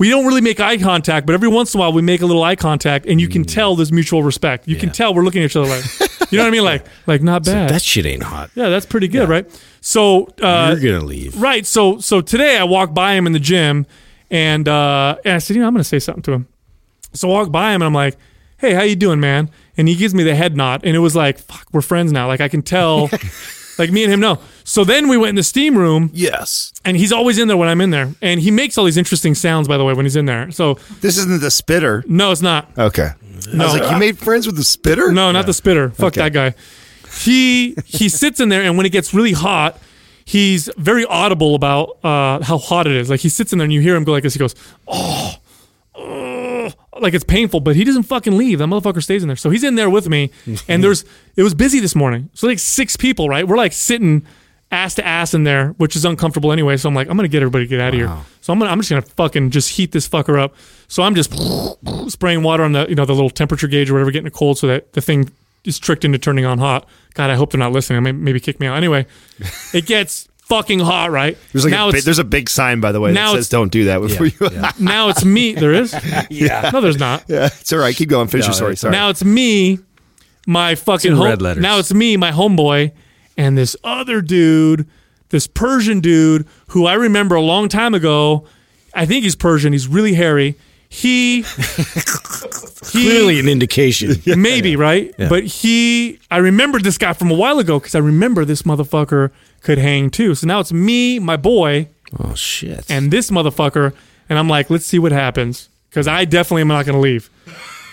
We 0.00 0.10
don't 0.10 0.26
really 0.26 0.42
make 0.42 0.60
eye 0.60 0.78
contact, 0.78 1.26
but 1.26 1.32
every 1.32 1.48
once 1.48 1.74
in 1.74 1.78
a 1.78 1.80
while 1.80 1.92
we 1.92 2.02
make 2.02 2.22
a 2.22 2.26
little 2.26 2.44
eye 2.44 2.54
contact, 2.54 3.04
and 3.06 3.20
you 3.20 3.26
can 3.26 3.42
mm. 3.42 3.52
tell 3.52 3.74
there's 3.74 3.90
mutual 3.90 4.22
respect. 4.22 4.68
You 4.68 4.76
can 4.76 4.92
tell 4.92 5.12
we're 5.12 5.24
looking 5.24 5.42
at 5.42 5.46
each 5.46 5.56
other 5.56 5.66
like, 5.66 6.07
you 6.30 6.38
know 6.38 6.44
what 6.44 6.48
I 6.48 6.50
mean? 6.50 6.64
Like, 6.64 6.86
like 7.06 7.22
not 7.22 7.44
bad. 7.44 7.70
that 7.70 7.82
shit 7.82 8.06
ain't 8.06 8.22
hot. 8.22 8.50
Yeah, 8.54 8.68
that's 8.68 8.86
pretty 8.86 9.08
good, 9.08 9.28
right? 9.28 9.46
So, 9.80 10.24
uh, 10.42 10.76
You're 10.78 10.92
gonna 10.94 11.06
leave. 11.06 11.40
right. 11.40 11.64
So, 11.64 11.98
so 11.98 12.20
today 12.20 12.58
I 12.58 12.64
walked 12.64 12.94
by 12.94 13.14
him 13.14 13.26
in 13.26 13.32
the 13.32 13.40
gym, 13.40 13.86
and 14.30 14.68
uh, 14.68 15.16
and 15.24 15.34
I 15.34 15.38
said, 15.38 15.54
you 15.56 15.62
know, 15.62 15.68
I'm 15.68 15.74
going 15.74 15.82
to 15.82 15.88
say 15.88 15.98
something 15.98 16.22
to 16.24 16.32
him. 16.32 16.48
So 17.14 17.28
I 17.30 17.32
walk 17.32 17.50
by 17.50 17.70
him, 17.70 17.80
and 17.82 17.84
I'm 17.84 17.94
like, 17.94 18.16
"Hey, 18.58 18.74
how 18.74 18.82
you 18.82 18.96
doing, 18.96 19.20
man?" 19.20 19.50
And 19.78 19.88
he 19.88 19.94
gives 19.94 20.14
me 20.14 20.22
the 20.24 20.34
head 20.34 20.56
nod, 20.56 20.82
and 20.84 20.94
it 20.94 20.98
was 20.98 21.16
like, 21.16 21.38
"Fuck, 21.38 21.68
we're 21.72 21.80
friends 21.80 22.12
now." 22.12 22.26
Like 22.26 22.40
I 22.42 22.48
can 22.48 22.60
tell, 22.62 23.08
like 23.78 23.90
me 23.90 24.04
and 24.04 24.12
him 24.12 24.20
know. 24.20 24.38
So 24.64 24.84
then 24.84 25.08
we 25.08 25.16
went 25.16 25.30
in 25.30 25.34
the 25.36 25.42
steam 25.42 25.78
room, 25.78 26.10
Yes. 26.12 26.74
and 26.84 26.94
he's 26.96 27.10
always 27.12 27.38
in 27.38 27.48
there 27.48 27.56
when 27.56 27.68
I'm 27.70 27.80
in 27.80 27.88
there, 27.90 28.12
and 28.20 28.38
he 28.40 28.50
makes 28.50 28.76
all 28.76 28.84
these 28.84 28.98
interesting 28.98 29.34
sounds, 29.34 29.66
by 29.66 29.78
the 29.78 29.84
way, 29.84 29.94
when 29.94 30.04
he's 30.04 30.16
in 30.16 30.26
there. 30.26 30.50
So 30.50 30.74
this 31.00 31.16
isn't 31.16 31.40
the 31.40 31.50
spitter. 31.50 32.04
no, 32.06 32.30
it's 32.30 32.42
not. 32.42 32.68
Okay. 32.76 33.12
I 33.46 33.64
was 33.64 33.78
like, 33.78 33.90
you 33.90 33.98
made 33.98 34.18
friends 34.18 34.46
with 34.46 34.56
the 34.56 34.64
spitter? 34.64 35.12
No, 35.12 35.32
not 35.32 35.46
the 35.46 35.54
spitter. 35.54 35.90
Fuck 35.90 36.14
that 36.14 36.32
guy. 36.32 36.54
He 37.20 37.74
he 37.84 38.08
sits 38.08 38.40
in 38.40 38.48
there, 38.48 38.62
and 38.62 38.76
when 38.76 38.86
it 38.86 38.90
gets 38.90 39.14
really 39.14 39.32
hot, 39.32 39.78
he's 40.24 40.68
very 40.76 41.04
audible 41.04 41.54
about 41.54 42.04
uh, 42.04 42.42
how 42.42 42.58
hot 42.58 42.86
it 42.86 42.92
is. 42.92 43.08
Like 43.10 43.20
he 43.20 43.28
sits 43.28 43.52
in 43.52 43.58
there, 43.58 43.64
and 43.64 43.72
you 43.72 43.80
hear 43.80 43.96
him 43.96 44.04
go 44.04 44.12
like 44.12 44.22
this. 44.22 44.34
He 44.34 44.38
goes, 44.38 44.54
"Oh, 44.86 45.36
oh," 45.94 46.70
like 47.00 47.14
it's 47.14 47.24
painful, 47.24 47.60
but 47.60 47.76
he 47.76 47.84
doesn't 47.84 48.04
fucking 48.04 48.36
leave. 48.36 48.58
That 48.58 48.66
motherfucker 48.66 49.02
stays 49.02 49.22
in 49.22 49.28
there. 49.28 49.36
So 49.36 49.50
he's 49.50 49.64
in 49.64 49.74
there 49.74 49.90
with 49.90 50.08
me, 50.08 50.30
and 50.68 50.84
there's 50.84 51.04
it 51.36 51.42
was 51.42 51.54
busy 51.54 51.80
this 51.80 51.94
morning. 51.94 52.30
So 52.34 52.46
like 52.46 52.58
six 52.58 52.96
people, 52.96 53.28
right? 53.28 53.46
We're 53.48 53.56
like 53.56 53.72
sitting 53.72 54.26
ass 54.70 54.94
to 54.96 55.06
ass 55.06 55.34
in 55.34 55.44
there, 55.44 55.68
which 55.78 55.96
is 55.96 56.04
uncomfortable 56.04 56.52
anyway. 56.52 56.76
So 56.76 56.88
I'm 56.88 56.94
like, 56.94 57.08
I'm 57.08 57.16
gonna 57.16 57.28
get 57.28 57.42
everybody 57.42 57.64
to 57.64 57.68
get 57.68 57.80
out 57.80 57.88
of 57.88 57.94
here. 57.94 58.14
So 58.40 58.52
I'm 58.52 58.58
gonna 58.58 58.70
I'm 58.70 58.78
just 58.78 58.90
gonna 58.90 59.02
fucking 59.02 59.50
just 59.50 59.70
heat 59.70 59.92
this 59.92 60.08
fucker 60.08 60.38
up. 60.38 60.54
So 60.88 61.02
I'm 61.02 61.14
just 61.14 61.32
spraying 62.08 62.42
water 62.42 62.62
on 62.64 62.72
the 62.72 62.86
you 62.88 62.94
know 62.94 63.04
the 63.04 63.14
little 63.14 63.30
temperature 63.30 63.68
gauge 63.68 63.90
or 63.90 63.94
whatever, 63.94 64.10
getting 64.10 64.26
it 64.26 64.32
cold 64.32 64.58
so 64.58 64.66
that 64.66 64.92
the 64.92 65.00
thing 65.00 65.30
is 65.64 65.78
tricked 65.78 66.04
into 66.04 66.18
turning 66.18 66.44
on 66.44 66.58
hot. 66.58 66.86
God, 67.14 67.30
I 67.30 67.34
hope 67.34 67.50
they're 67.52 67.58
not 67.58 67.72
listening. 67.72 68.02
Maybe, 68.02 68.16
maybe 68.18 68.40
kick 68.40 68.60
me 68.60 68.66
out. 68.66 68.76
Anyway, 68.76 69.06
it 69.74 69.86
gets 69.86 70.28
fucking 70.48 70.80
hot, 70.80 71.10
right? 71.10 71.36
There's 71.52 71.64
like 71.64 71.72
now 71.72 71.88
a, 71.88 71.90
it's 71.90 72.04
there's 72.04 72.18
a 72.18 72.24
big 72.24 72.48
sign 72.48 72.80
by 72.80 72.92
the 72.92 73.00
way 73.00 73.12
now 73.12 73.32
that 73.32 73.38
says 73.38 73.48
don't 73.48 73.70
do 73.70 73.84
that 73.86 73.98
before 74.02 74.26
you. 74.26 74.50
now 74.78 75.08
it's 75.08 75.24
me. 75.24 75.52
There 75.52 75.72
is. 75.72 75.94
yeah. 76.30 76.70
No, 76.72 76.80
there's 76.80 76.98
not. 76.98 77.24
yeah, 77.28 77.46
it's 77.46 77.72
all 77.72 77.78
right. 77.78 77.94
Keep 77.94 78.08
going. 78.10 78.28
Finish 78.28 78.46
your 78.46 78.54
story. 78.54 78.76
Sorry. 78.76 78.92
Now 78.92 79.10
it's 79.10 79.24
me, 79.24 79.78
my 80.46 80.74
fucking 80.74 81.12
in 81.12 81.16
home- 81.16 81.26
red 81.26 81.42
letters. 81.42 81.62
Now 81.62 81.78
it's 81.78 81.92
me, 81.92 82.16
my 82.16 82.30
homeboy, 82.32 82.92
and 83.38 83.56
this 83.56 83.76
other 83.84 84.20
dude, 84.20 84.86
this 85.30 85.46
Persian 85.46 86.00
dude 86.00 86.46
who 86.68 86.84
I 86.84 86.94
remember 86.94 87.36
a 87.36 87.40
long 87.40 87.68
time 87.68 87.94
ago. 87.94 88.44
I 88.92 89.06
think 89.06 89.22
he's 89.22 89.36
Persian. 89.36 89.72
He's 89.72 89.86
really 89.86 90.14
hairy. 90.14 90.56
He, 90.90 91.42
he 91.42 93.02
Clearly 93.04 93.38
an 93.38 93.48
indication. 93.48 94.16
maybe 94.40 94.74
right, 94.74 95.14
but 95.16 95.44
he. 95.44 96.18
I 96.30 96.38
remembered 96.38 96.82
this 96.82 96.98
guy 96.98 97.12
from 97.12 97.30
a 97.30 97.34
while 97.34 97.58
ago 97.58 97.78
because 97.78 97.94
I 97.94 97.98
remember 97.98 98.44
this 98.44 98.62
motherfucker 98.62 99.30
could 99.62 99.78
hang 99.78 100.10
too. 100.10 100.34
So 100.34 100.46
now 100.46 100.60
it's 100.60 100.72
me, 100.72 101.18
my 101.18 101.36
boy, 101.36 101.88
oh 102.18 102.34
shit. 102.34 102.90
and 102.90 103.10
this 103.10 103.30
motherfucker, 103.30 103.92
and 104.30 104.38
I'm 104.38 104.48
like, 104.48 104.70
let's 104.70 104.86
see 104.86 104.98
what 104.98 105.12
happens 105.12 105.68
because 105.90 106.08
I 106.08 106.24
definitely 106.24 106.62
am 106.62 106.68
not 106.68 106.86
going 106.86 106.96
to 106.96 107.00
leave. 107.00 107.30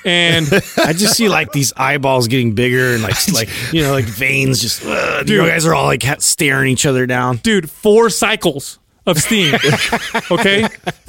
And 0.05 0.47
I 0.77 0.93
just 0.93 1.17
see 1.17 1.27
like 1.29 1.51
these 1.51 1.73
eyeballs 1.75 2.27
getting 2.27 2.53
bigger 2.53 2.93
and 2.93 3.03
like 3.03 3.15
like 3.33 3.73
you 3.73 3.81
know 3.81 3.91
like 3.91 4.05
veins 4.05 4.61
just. 4.61 4.85
Uh, 4.85 5.23
you 5.25 5.39
guys 5.39 5.65
are 5.65 5.73
all 5.73 5.85
like 5.85 6.03
staring 6.19 6.71
each 6.71 6.85
other 6.85 7.05
down. 7.05 7.37
dude, 7.37 7.69
four 7.69 8.09
cycles 8.09 8.79
of 9.07 9.17
steam. 9.19 9.55
okay, 10.31 10.67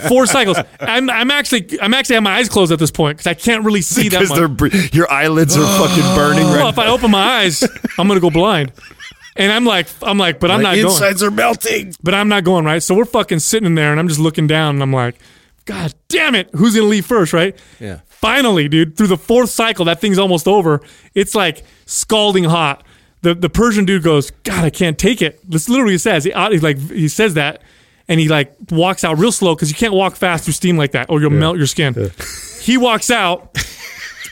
four 0.09 0.27
cycles. 0.27 0.59
I'm, 0.81 1.09
I'm 1.11 1.31
actually 1.31 1.79
I'm 1.81 1.95
actually 1.95 2.15
have 2.15 2.23
my 2.23 2.37
eyes 2.37 2.49
closed 2.49 2.73
at 2.73 2.79
this 2.79 2.91
point 2.91 3.19
because 3.19 3.27
I 3.27 3.35
can't 3.35 3.65
really 3.65 3.83
see 3.83 4.09
that 4.09 4.21
because 4.21 4.31
much. 4.31 4.39
they're 4.39 4.49
br- 4.49 4.77
your 4.93 5.11
eyelids 5.11 5.57
are 5.57 5.65
fucking 5.79 6.15
burning 6.15 6.45
Well, 6.45 6.69
if 6.69 6.79
I 6.79 6.89
open 6.89 7.11
my 7.11 7.41
eyes, 7.41 7.63
I'm 7.99 8.09
gonna 8.09 8.21
go 8.21 8.31
blind. 8.31 8.73
And 9.39 9.53
I'm 9.53 9.67
like, 9.67 9.87
I'm 10.03 10.17
like, 10.17 10.41
but 10.41 10.51
I'm 10.51 10.63
not 10.63 10.77
going. 10.77 10.87
insides 10.87 11.23
are 11.23 11.31
melting. 11.31 11.95
But 12.03 12.15
I'm 12.15 12.29
not 12.29 12.45
going 12.45 12.65
right. 12.65 12.83
So 12.83 12.95
we're 12.95 13.05
fucking 13.05 13.41
sitting 13.41 13.67
in 13.67 13.75
there, 13.75 13.91
and 13.91 14.01
I'm 14.01 14.09
just 14.09 14.21
looking 14.21 14.47
down, 14.47 14.77
and 14.77 14.83
I'm 14.83 14.95
like, 14.95 15.17
God 15.67 15.93
damn 16.09 16.35
it, 16.35 16.49
who's 16.55 16.75
gonna 16.75 16.87
leave 16.87 17.05
first, 17.05 17.33
right? 17.33 17.59
Yeah. 17.81 18.01
Finally, 18.21 18.69
dude, 18.69 18.97
through 18.97 19.07
the 19.09 19.17
fourth 19.17 19.51
cycle, 19.51 19.85
that 19.85 20.01
thing's 20.01 20.19
almost 20.19 20.49
over. 20.49 20.81
It's 21.15 21.35
like 21.35 21.65
scalding 21.85 22.45
hot. 22.45 22.85
The 23.23 23.35
the 23.35 23.51
Persian 23.51 23.85
dude 23.85 24.03
goes, 24.03 24.31
God, 24.43 24.65
I 24.65 24.71
can't 24.71 24.99
take 24.99 25.23
it. 25.23 25.39
This 25.49 25.69
literally 25.69 25.99
says. 25.99 26.25
He, 26.25 26.33
uh, 26.33 26.51
he 26.51 26.59
like 26.59 26.79
he 26.79 27.09
says 27.09 27.35
that, 27.35 27.63
and 28.09 28.19
he 28.21 28.29
like 28.29 28.55
walks 28.71 29.05
out 29.05 29.19
real 29.19 29.33
slow 29.33 29.55
because 29.55 29.69
you 29.71 29.77
can't 29.77 29.95
walk 29.95 30.17
fast 30.17 30.45
through 30.45 30.55
steam 30.55 30.77
like 30.77 30.93
that, 30.93 31.11
or 31.11 31.21
you'll 31.21 31.31
melt 31.31 31.57
your 31.57 31.67
skin. 31.67 31.95
He 32.61 32.77
walks 32.79 33.11
out, 33.11 33.57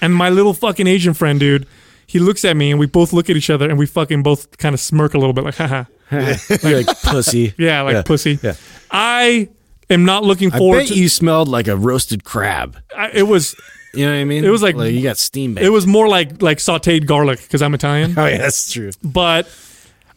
and 0.00 0.14
my 0.14 0.30
little 0.30 0.54
fucking 0.54 0.86
Asian 0.86 1.14
friend, 1.14 1.38
dude, 1.38 1.66
he 2.06 2.18
looks 2.18 2.44
at 2.44 2.56
me, 2.56 2.70
and 2.70 2.80
we 2.80 2.86
both 2.86 3.12
look 3.12 3.28
at 3.30 3.36
each 3.36 3.50
other, 3.50 3.68
and 3.68 3.78
we 3.78 3.86
fucking 3.86 4.22
both 4.22 4.56
kind 4.58 4.74
of 4.74 4.80
smirk 4.80 5.14
a 5.14 5.18
little 5.18 5.32
bit, 5.32 5.44
like, 5.44 5.56
haha. 5.56 5.84
You're 6.10 6.82
like 6.82 7.02
pussy. 7.02 7.54
Yeah, 7.58 7.80
like 7.82 8.04
pussy. 8.04 8.38
Yeah. 8.42 8.54
I 8.90 9.48
am 9.90 10.04
not 10.04 10.24
looking 10.24 10.52
I 10.52 10.58
forward 10.58 10.78
bet 10.80 10.88
to 10.88 10.94
you 10.94 11.08
smelled 11.08 11.48
like 11.48 11.68
a 11.68 11.76
roasted 11.76 12.24
crab. 12.24 12.76
I, 12.96 13.10
it 13.12 13.22
was 13.24 13.54
You 13.94 14.06
know 14.06 14.12
what 14.12 14.18
I 14.18 14.24
mean? 14.24 14.44
It 14.44 14.48
was 14.50 14.62
like- 14.62 14.76
you 14.76 15.02
got 15.02 15.18
steam. 15.18 15.56
it 15.58 15.68
was 15.70 15.86
more 15.86 16.08
like 16.08 16.42
like 16.42 16.58
sautéed 16.58 17.06
garlic 17.06 17.40
because 17.42 17.62
I'm 17.62 17.74
Italian. 17.74 18.14
Oh 18.18 18.26
yeah, 18.26 18.38
that's 18.38 18.72
true. 18.72 18.90
but 19.02 19.48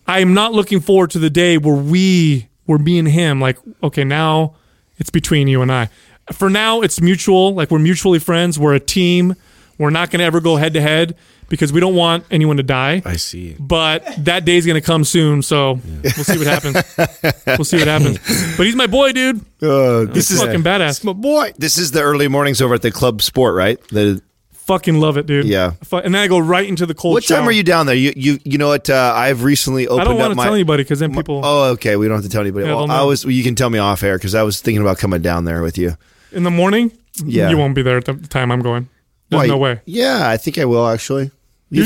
I'm 0.07 0.33
not 0.33 0.53
looking 0.53 0.79
forward 0.79 1.11
to 1.11 1.19
the 1.19 1.29
day 1.29 1.57
where 1.57 1.75
we 1.75 2.47
were 2.65 2.77
me 2.79 2.97
and 2.99 3.07
him 3.07 3.39
like 3.41 3.57
okay 3.83 4.03
now 4.03 4.55
it's 4.97 5.09
between 5.09 5.47
you 5.47 5.61
and 5.61 5.71
I. 5.71 5.89
For 6.33 6.49
now 6.49 6.81
it's 6.81 6.99
mutual 7.01 7.53
like 7.53 7.71
we're 7.71 7.79
mutually 7.79 8.19
friends. 8.19 8.57
We're 8.59 8.73
a 8.73 8.79
team. 8.79 9.35
We're 9.77 9.91
not 9.91 10.09
going 10.09 10.19
to 10.19 10.25
ever 10.25 10.39
go 10.41 10.55
head 10.55 10.73
to 10.73 10.81
head 10.81 11.15
because 11.49 11.71
we 11.73 11.79
don't 11.79 11.95
want 11.95 12.25
anyone 12.31 12.57
to 12.57 12.63
die. 12.63 13.01
I 13.05 13.15
see. 13.15 13.55
But 13.59 14.05
that 14.25 14.45
day's 14.45 14.65
going 14.65 14.79
to 14.79 14.85
come 14.85 15.03
soon, 15.03 15.41
so 15.41 15.79
we'll 16.03 16.11
see 16.11 16.37
what 16.37 16.47
happens. 16.47 16.75
we'll 17.45 17.65
see 17.65 17.77
what 17.77 17.87
happens. 17.87 18.19
But 18.57 18.65
he's 18.65 18.75
my 18.75 18.87
boy, 18.87 19.11
dude. 19.13 19.37
Uh, 19.61 20.05
this 20.05 20.29
He's 20.29 20.31
is 20.31 20.41
fucking 20.43 20.63
badass. 20.63 21.03
my 21.03 21.13
boy. 21.13 21.53
This 21.57 21.77
is 21.77 21.91
the 21.91 22.01
early 22.01 22.27
mornings 22.27 22.61
over 22.61 22.73
at 22.73 22.81
the 22.81 22.91
club 22.91 23.21
sport, 23.21 23.55
right? 23.55 23.79
The 23.89 24.21
fucking 24.51 24.99
love 24.99 25.17
it, 25.17 25.25
dude. 25.25 25.45
Yeah. 25.45 25.71
And 25.91 26.13
then 26.13 26.21
I 26.21 26.27
go 26.27 26.37
right 26.39 26.67
into 26.67 26.85
the 26.85 26.93
cold. 26.93 27.13
What 27.13 27.25
time 27.25 27.47
are 27.47 27.51
you 27.51 27.63
down 27.63 27.85
there? 27.85 27.95
You 27.95 28.13
you 28.15 28.39
you 28.43 28.57
know 28.57 28.67
what? 28.67 28.89
Uh, 28.89 29.13
I've 29.15 29.43
recently 29.43 29.87
opened 29.87 30.01
up. 30.01 30.07
I 30.07 30.09
don't 30.11 30.19
want 30.19 30.31
to 30.31 30.35
my. 30.35 30.43
tell 30.43 30.53
anybody 30.53 30.83
because 30.83 30.99
then 30.99 31.11
my- 31.11 31.17
people 31.21 31.41
oh, 31.43 31.71
okay. 31.71 31.95
We 31.95 32.07
don't 32.07 32.17
have 32.17 32.25
to 32.25 32.29
tell 32.29 32.41
anybody. 32.41 32.65
Yeah, 32.65 32.75
well, 32.75 32.91
I 32.91 32.97
know. 32.97 33.07
was. 33.07 33.23
You 33.23 33.43
can 33.43 33.55
tell 33.55 33.69
me 33.69 33.79
off 33.79 34.03
air 34.03 34.17
because 34.17 34.35
I 34.35 34.43
was 34.43 34.61
thinking 34.61 34.81
about 34.81 34.97
coming 34.97 35.21
down 35.21 35.45
there 35.45 35.61
with 35.63 35.77
you. 35.77 35.95
in 36.31 36.43
the 36.43 36.51
morning. 36.51 36.91
Yeah. 37.23 37.49
you 37.49 37.57
won't 37.57 37.73
be 37.73 37.81
there 37.81 37.97
at 37.97 38.05
the 38.05 38.13
time 38.13 38.51
I'm 38.51 38.61
going. 38.61 38.89
There's 39.29 39.41
Why- 39.43 39.47
no 39.47 39.57
way. 39.57 39.81
Yeah, 39.85 40.29
I 40.29 40.37
think 40.37 40.57
I 40.57 40.65
will 40.65 40.85
actually. 40.87 41.31
You 41.69 41.85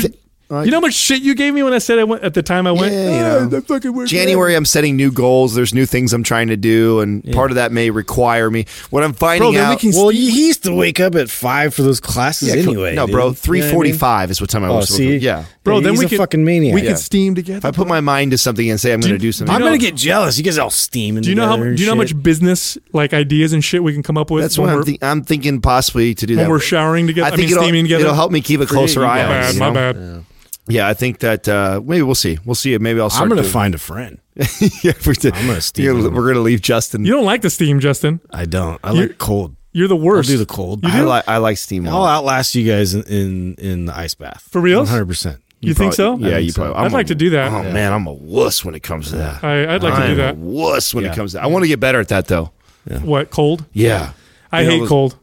You're- 0.52 0.60
thi- 0.60 0.60
uh, 0.60 0.64
You 0.64 0.70
know 0.70 0.76
how 0.78 0.80
much 0.82 0.94
shit 0.94 1.22
you 1.22 1.34
gave 1.34 1.54
me 1.54 1.62
when 1.62 1.72
I 1.72 1.78
said 1.78 1.98
I 1.98 2.04
went 2.04 2.22
at 2.22 2.34
the 2.34 2.42
time 2.42 2.66
I 2.66 2.72
went. 2.72 2.92
Yeah, 2.92 3.04
you 3.08 3.24
"Ah, 3.24 3.38
know. 3.40 3.46
that 3.46 3.66
fucking 3.66 4.06
January, 4.06 4.54
I'm 4.54 4.64
setting 4.64 4.96
new 4.96 5.10
goals. 5.10 5.54
There's 5.54 5.74
new 5.74 5.86
things 5.86 6.12
I'm 6.12 6.22
trying 6.22 6.48
to 6.48 6.56
do, 6.56 7.00
and 7.00 7.24
part 7.32 7.50
of 7.50 7.56
that 7.56 7.72
may 7.72 7.90
require 7.90 8.50
me. 8.50 8.66
What 8.90 9.02
I'm 9.04 9.12
finding 9.12 9.52
Bro, 9.52 9.52
then 9.52 9.68
we 9.82 9.88
out. 9.88 9.94
Well, 9.94 10.08
he 10.10 10.30
he 10.30 10.46
used 10.48 10.64
to 10.64 10.74
wake 10.74 11.00
up 11.00 11.14
at 11.14 11.30
five 11.30 11.74
for 11.74 11.82
those 11.82 12.00
classes 12.00 12.48
Yeah, 12.48 12.62
anyway. 12.62 12.94
no, 12.94 13.06
dude. 13.06 13.12
bro, 13.12 13.22
You 13.22 13.60
know 13.60 13.68
I 13.78 14.22
mean? 14.22 14.30
is 14.30 14.40
what 14.40 14.50
time 14.50 14.64
I 14.64 14.68
Oh, 14.68 14.76
was. 14.76 14.88
see, 14.88 15.16
yeah. 15.16 15.44
Bro, 15.64 15.80
then 15.80 15.92
he's 15.92 16.00
we 16.00 16.06
a 16.06 16.08
could 16.10 16.18
fucking 16.18 16.44
maniac. 16.44 16.74
We 16.74 16.82
Yeah. 16.82 16.88
could 16.90 16.98
steam 16.98 17.34
together. 17.34 17.58
If 17.58 17.64
I 17.64 17.70
put 17.70 17.86
my 17.86 18.00
mind 18.00 18.32
to 18.32 18.38
something 18.38 18.68
and 18.70 18.80
say 18.80 18.92
I'm 18.92 19.00
going 19.00 19.12
to 19.12 19.18
do 19.18 19.32
something, 19.32 19.54
I'm 19.54 19.60
gonna 19.62 19.78
get 19.78 19.94
jealous. 19.94 20.36
You 20.38 20.44
guys 20.44 20.58
all 20.58 20.70
steaming. 20.70 21.22
do 21.22 21.28
you 21.30 21.34
know 21.36 21.46
how? 21.46 21.56
Do 21.56 21.70
you 21.74 21.86
know 21.86 21.92
how 21.92 21.96
much 21.98 22.20
business 22.22 22.76
like 22.92 23.14
ideas 23.14 23.52
and 23.52 23.62
shit 23.64 23.82
we 23.82 23.92
can 23.92 24.02
come 24.02 24.18
up 24.18 24.30
with? 24.30 24.42
that's 24.42 24.58
what 24.58 24.68
I'm, 24.70 24.76
we're, 24.78 24.96
I'm 25.02 25.22
thinking 25.22 25.60
possibly 25.60 26.14
to 26.14 26.26
do 26.26 26.36
when 26.36 26.44
that. 26.44 26.50
we're 26.50 26.58
showering 26.60 27.06
together. 27.06 27.26
I 27.26 27.30
think 27.30 27.42
mean, 27.42 27.50
it'll, 27.52 27.62
steaming 27.62 27.84
together. 27.84 28.04
it'll 28.04 28.14
help 28.16 28.32
me 28.32 28.40
keep 28.40 28.60
a 28.60 28.66
closer 28.66 29.04
eye 29.06 29.22
on 29.22 29.28
guys. 29.30 29.56
it. 29.56 29.58
bad. 29.60 29.66
you 29.66 29.72
My 29.72 29.92
bad. 29.92 30.24
Yeah, 30.68 30.88
I 30.88 30.94
think 30.94 31.18
that 31.20 31.48
uh, 31.48 31.80
maybe 31.84 32.02
we'll 32.02 32.14
see. 32.14 32.38
We'll 32.44 32.54
see. 32.54 32.76
Maybe 32.78 33.00
I'll 33.00 33.10
start. 33.10 33.24
I'm 33.24 33.28
gonna 33.36 33.42
find 33.42 33.74
a 33.74 33.78
friend. 33.78 34.18
yeah, 34.82 34.92
we're, 35.04 35.14
I'm 35.24 35.46
gonna 35.46 35.60
steam 35.60 35.84
you're- 35.84 36.02
We're 36.08 36.22
going 36.22 36.34
to 36.36 36.40
leave 36.40 36.62
Justin. 36.62 37.04
You 37.04 37.12
don't 37.12 37.24
like 37.26 37.42
the 37.42 37.50
steam, 37.50 37.80
Justin. 37.80 38.20
I 38.30 38.44
don't. 38.46 38.80
I 38.84 38.92
You- 38.92 39.02
like 39.02 39.18
cold. 39.18 39.56
You're 39.72 39.88
the 39.88 39.96
I'll 39.96 40.02
worst. 40.02 40.28
do 40.28 40.36
the 40.38 40.46
cold. 40.46 40.84
I 40.84 41.00
like 41.00 41.26
I 41.28 41.38
like 41.38 41.56
steam. 41.58 41.88
I'll 41.88 42.04
outlast 42.04 42.54
you 42.54 42.70
guys 42.70 42.94
in 42.94 43.02
in, 43.04 43.54
in 43.54 43.84
the 43.86 43.96
ice 43.96 44.14
bath. 44.14 44.46
For 44.50 44.60
real, 44.60 44.80
100. 44.80 45.06
percent 45.06 45.40
You 45.60 45.72
think 45.74 45.94
so? 45.94 46.16
Yeah, 46.18 46.28
I 46.28 46.30
think 46.32 46.44
you 46.44 46.50
so. 46.52 46.62
probably. 46.62 46.76
I'd 46.80 46.86
I'm 46.86 46.92
like 46.92 47.06
to 47.06 47.14
do 47.14 47.30
that. 47.30 47.50
Oh 47.50 47.62
man, 47.72 47.92
I'm 47.92 48.06
a 48.06 48.12
wuss 48.12 48.64
when 48.64 48.74
it 48.74 48.82
comes 48.82 49.08
to 49.10 49.16
that. 49.16 49.42
I, 49.42 49.74
I'd 49.74 49.82
like 49.82 49.94
to 49.94 50.00
I'm 50.00 50.10
do 50.10 50.16
that. 50.16 50.34
A 50.34 50.36
wuss 50.38 50.92
when 50.94 51.04
Yeah. 51.04 51.12
it 51.12 51.16
comes 51.16 51.32
to 51.32 51.38
that. 51.38 51.44
I 51.44 51.46
want 51.46 51.64
to 51.64 51.68
get 51.68 51.80
better 51.80 52.00
at 52.00 52.08
that 52.08 52.26
though. 52.28 52.52
What 53.00 53.30
cold? 53.30 53.64
Yeah, 53.72 54.12
I 54.52 54.60
You 54.62 54.70
hate 54.70 54.78
those- 54.80 54.88
cold. 54.90 55.16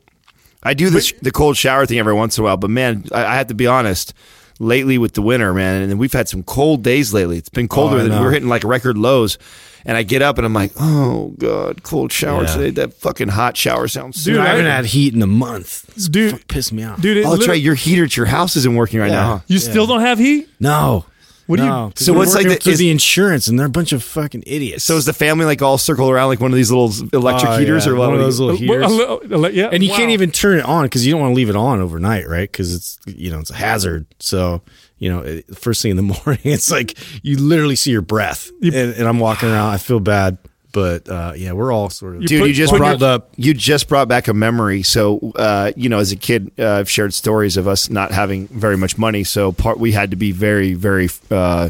I 0.64 0.74
do 0.74 0.90
this 0.90 1.14
the 1.22 1.32
cold 1.32 1.56
shower 1.56 1.86
thing 1.86 2.00
every 2.00 2.14
once 2.14 2.38
in 2.38 2.42
a 2.42 2.46
while, 2.46 2.58
but 2.58 2.70
man, 2.72 3.06
I, 3.14 3.26
I 3.26 3.36
have 3.36 3.48
to 3.48 3.54
be 3.54 3.68
honest. 3.68 4.14
Lately 4.62 4.98
with 4.98 5.14
the 5.14 5.22
winter, 5.22 5.54
man, 5.54 5.90
and 5.90 5.98
we've 5.98 6.12
had 6.12 6.28
some 6.28 6.44
cold 6.44 6.84
days 6.84 7.14
lately. 7.14 7.38
It's 7.38 7.48
been 7.48 7.70
colder 7.70 7.96
Oh, 8.00 8.04
than 8.08 8.22
we're 8.22 8.32
hitting 8.32 8.50
like 8.50 8.66
record 8.66 8.98
lows. 8.98 9.38
And 9.86 9.96
I 9.96 10.04
get 10.04 10.22
up 10.22 10.38
and 10.38 10.46
I'm 10.46 10.54
like, 10.54 10.74
oh 10.78 11.34
god, 11.38 11.84
cold 11.84 12.12
shower 12.12 12.42
Yeah. 12.44 12.54
today. 12.56 12.70
That 12.72 12.94
fucking 12.96 13.30
hot 13.30 13.56
shower 13.56 13.88
sounds. 13.88 14.22
Dude, 14.22 14.34
Dude, 14.34 14.42
I 14.42 14.48
I- 14.48 14.50
haven't 14.50 14.66
had 14.66 14.86
heat 14.88 15.14
in 15.14 15.22
a 15.22 15.28
month. 15.28 15.86
It's 15.96 16.10
Dude- 16.10 16.32
fuck 16.32 16.48
pissed 16.50 16.74
me 16.74 16.84
off. 16.84 17.00
Dude, 17.00 17.16
it 17.16 17.26
Oh, 17.26 17.38
that's 17.38 17.48
right. 17.48 17.62
Your 17.62 17.76
heater 17.76 18.04
at 18.04 18.18
your 18.18 18.26
house 18.26 18.58
isn't 18.58 18.76
working 18.76 19.00
right 19.00 19.10
Yeah. 19.10 19.16
now. 19.22 19.28
Huh? 19.38 19.40
You 19.48 19.60
still 19.60 19.88
don't 19.88 20.02
have 20.02 20.20
heat? 20.20 20.50
No. 20.60 21.06
What 21.50 21.58
do 21.58 21.64
you- 21.64 21.70
no, 21.70 21.92
'cause 21.96 22.06
So 22.06 22.14
what's 22.14 22.36
like 22.36 22.48
the- 22.62 22.70
is- 22.70 22.78
the 22.78 22.92
insurance 22.92 23.48
and 23.48 23.58
they're 23.58 23.66
a 23.66 23.70
bunch 23.72 23.92
of 23.92 24.04
fucking 24.04 24.44
idiots. 24.46 24.84
So 24.84 24.98
is 24.98 25.06
the 25.06 25.14
family 25.14 25.46
like 25.46 25.64
all 25.64 25.80
circled 25.80 26.12
around 26.12 26.28
like 26.30 26.40
one 26.40 26.52
of 26.52 26.56
these 26.56 26.70
little 26.70 26.94
electric 27.12 27.52
Oh, 27.52 27.58
heaters 27.58 27.88
yeah, 27.88 27.92
or 27.92 27.96
what? 27.96 28.10
one 28.10 28.20
of 28.20 28.22
those 28.24 28.40
little 28.40 28.54
Uh, 28.54 28.58
heaters. 28.60 29.30
well, 29.32 29.52
yeah, 29.52 29.70
and 29.72 29.84
you 29.84 29.90
wow. 29.90 29.98
can't 29.98 30.12
even 30.12 30.30
turn 30.30 30.60
it 30.60 30.66
on 30.66 30.86
because 30.86 31.08
you 31.08 31.12
don't 31.12 31.22
want 31.22 31.32
to 31.32 31.36
leave 31.36 31.50
it 31.50 31.56
on 31.56 31.82
overnight, 31.82 32.30
right? 32.30 32.52
Because 32.52 32.72
it's 32.76 33.00
you 33.08 33.32
know 33.32 33.40
it's 33.40 33.50
a 33.50 33.56
hazard. 33.56 34.06
So 34.20 34.62
you 35.00 35.10
know, 35.10 35.42
first 35.56 35.82
thing 35.82 35.90
in 35.92 35.98
the 35.98 36.04
morning, 36.26 36.40
it's 36.44 36.70
like 36.70 36.96
you 37.24 37.38
literally 37.40 37.76
see 37.76 37.90
your 37.90 38.02
breath, 38.04 38.52
You- 38.62 38.72
and, 38.74 38.94
and 38.94 39.08
I'm 39.08 39.18
walking 39.18 39.50
around. 39.50 39.74
I 39.74 39.78
feel 39.78 40.00
bad, 40.00 40.38
but 40.72 41.10
uh, 41.10 41.34
yeah, 41.36 41.54
we're 41.54 41.72
all 41.72 41.90
sort 41.90 42.16
of 42.16 42.22
You 42.22 42.28
Dude, 42.28 42.42
put- 42.42 42.48
you 42.50 42.54
just 42.54 42.76
brought 42.76 43.02
up. 43.02 43.30
You 43.36 43.54
just 43.54 43.88
brought 43.88 44.08
back 44.08 44.28
a 44.28 44.34
memory. 44.34 44.84
So, 44.84 45.34
uh, 45.36 45.72
you 45.76 45.90
know, 45.90 46.00
as 46.00 46.12
a 46.12 46.16
kid, 46.16 46.52
uh, 46.60 46.74
I've 46.74 46.90
shared 46.90 47.14
stories 47.14 47.58
of 47.58 47.68
us 47.68 47.90
not 47.90 48.12
having 48.12 48.48
very 48.48 48.78
much 48.78 48.98
money. 48.98 49.24
So, 49.24 49.52
part 49.52 49.80
we 49.80 49.92
had 49.92 50.12
to 50.12 50.18
be 50.18 50.32
very, 50.32 50.74
very, 50.74 51.10
uh, 51.32 51.70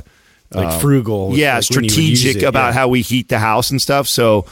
like 0.52 0.82
frugal. 0.82 1.36
yeah, 1.36 1.56
like, 1.56 1.70
when 1.70 1.84
you 1.84 1.90
would 1.90 1.98
use 1.98 2.20
strategic 2.20 2.44
it, 2.44 2.46
about 2.46 2.68
yeah. 2.68 2.74
how 2.74 2.88
we 2.88 3.02
heat 3.02 3.30
the 3.30 3.40
house 3.40 3.72
and 3.72 3.82
stuff. 3.82 4.08
So, 4.08 4.46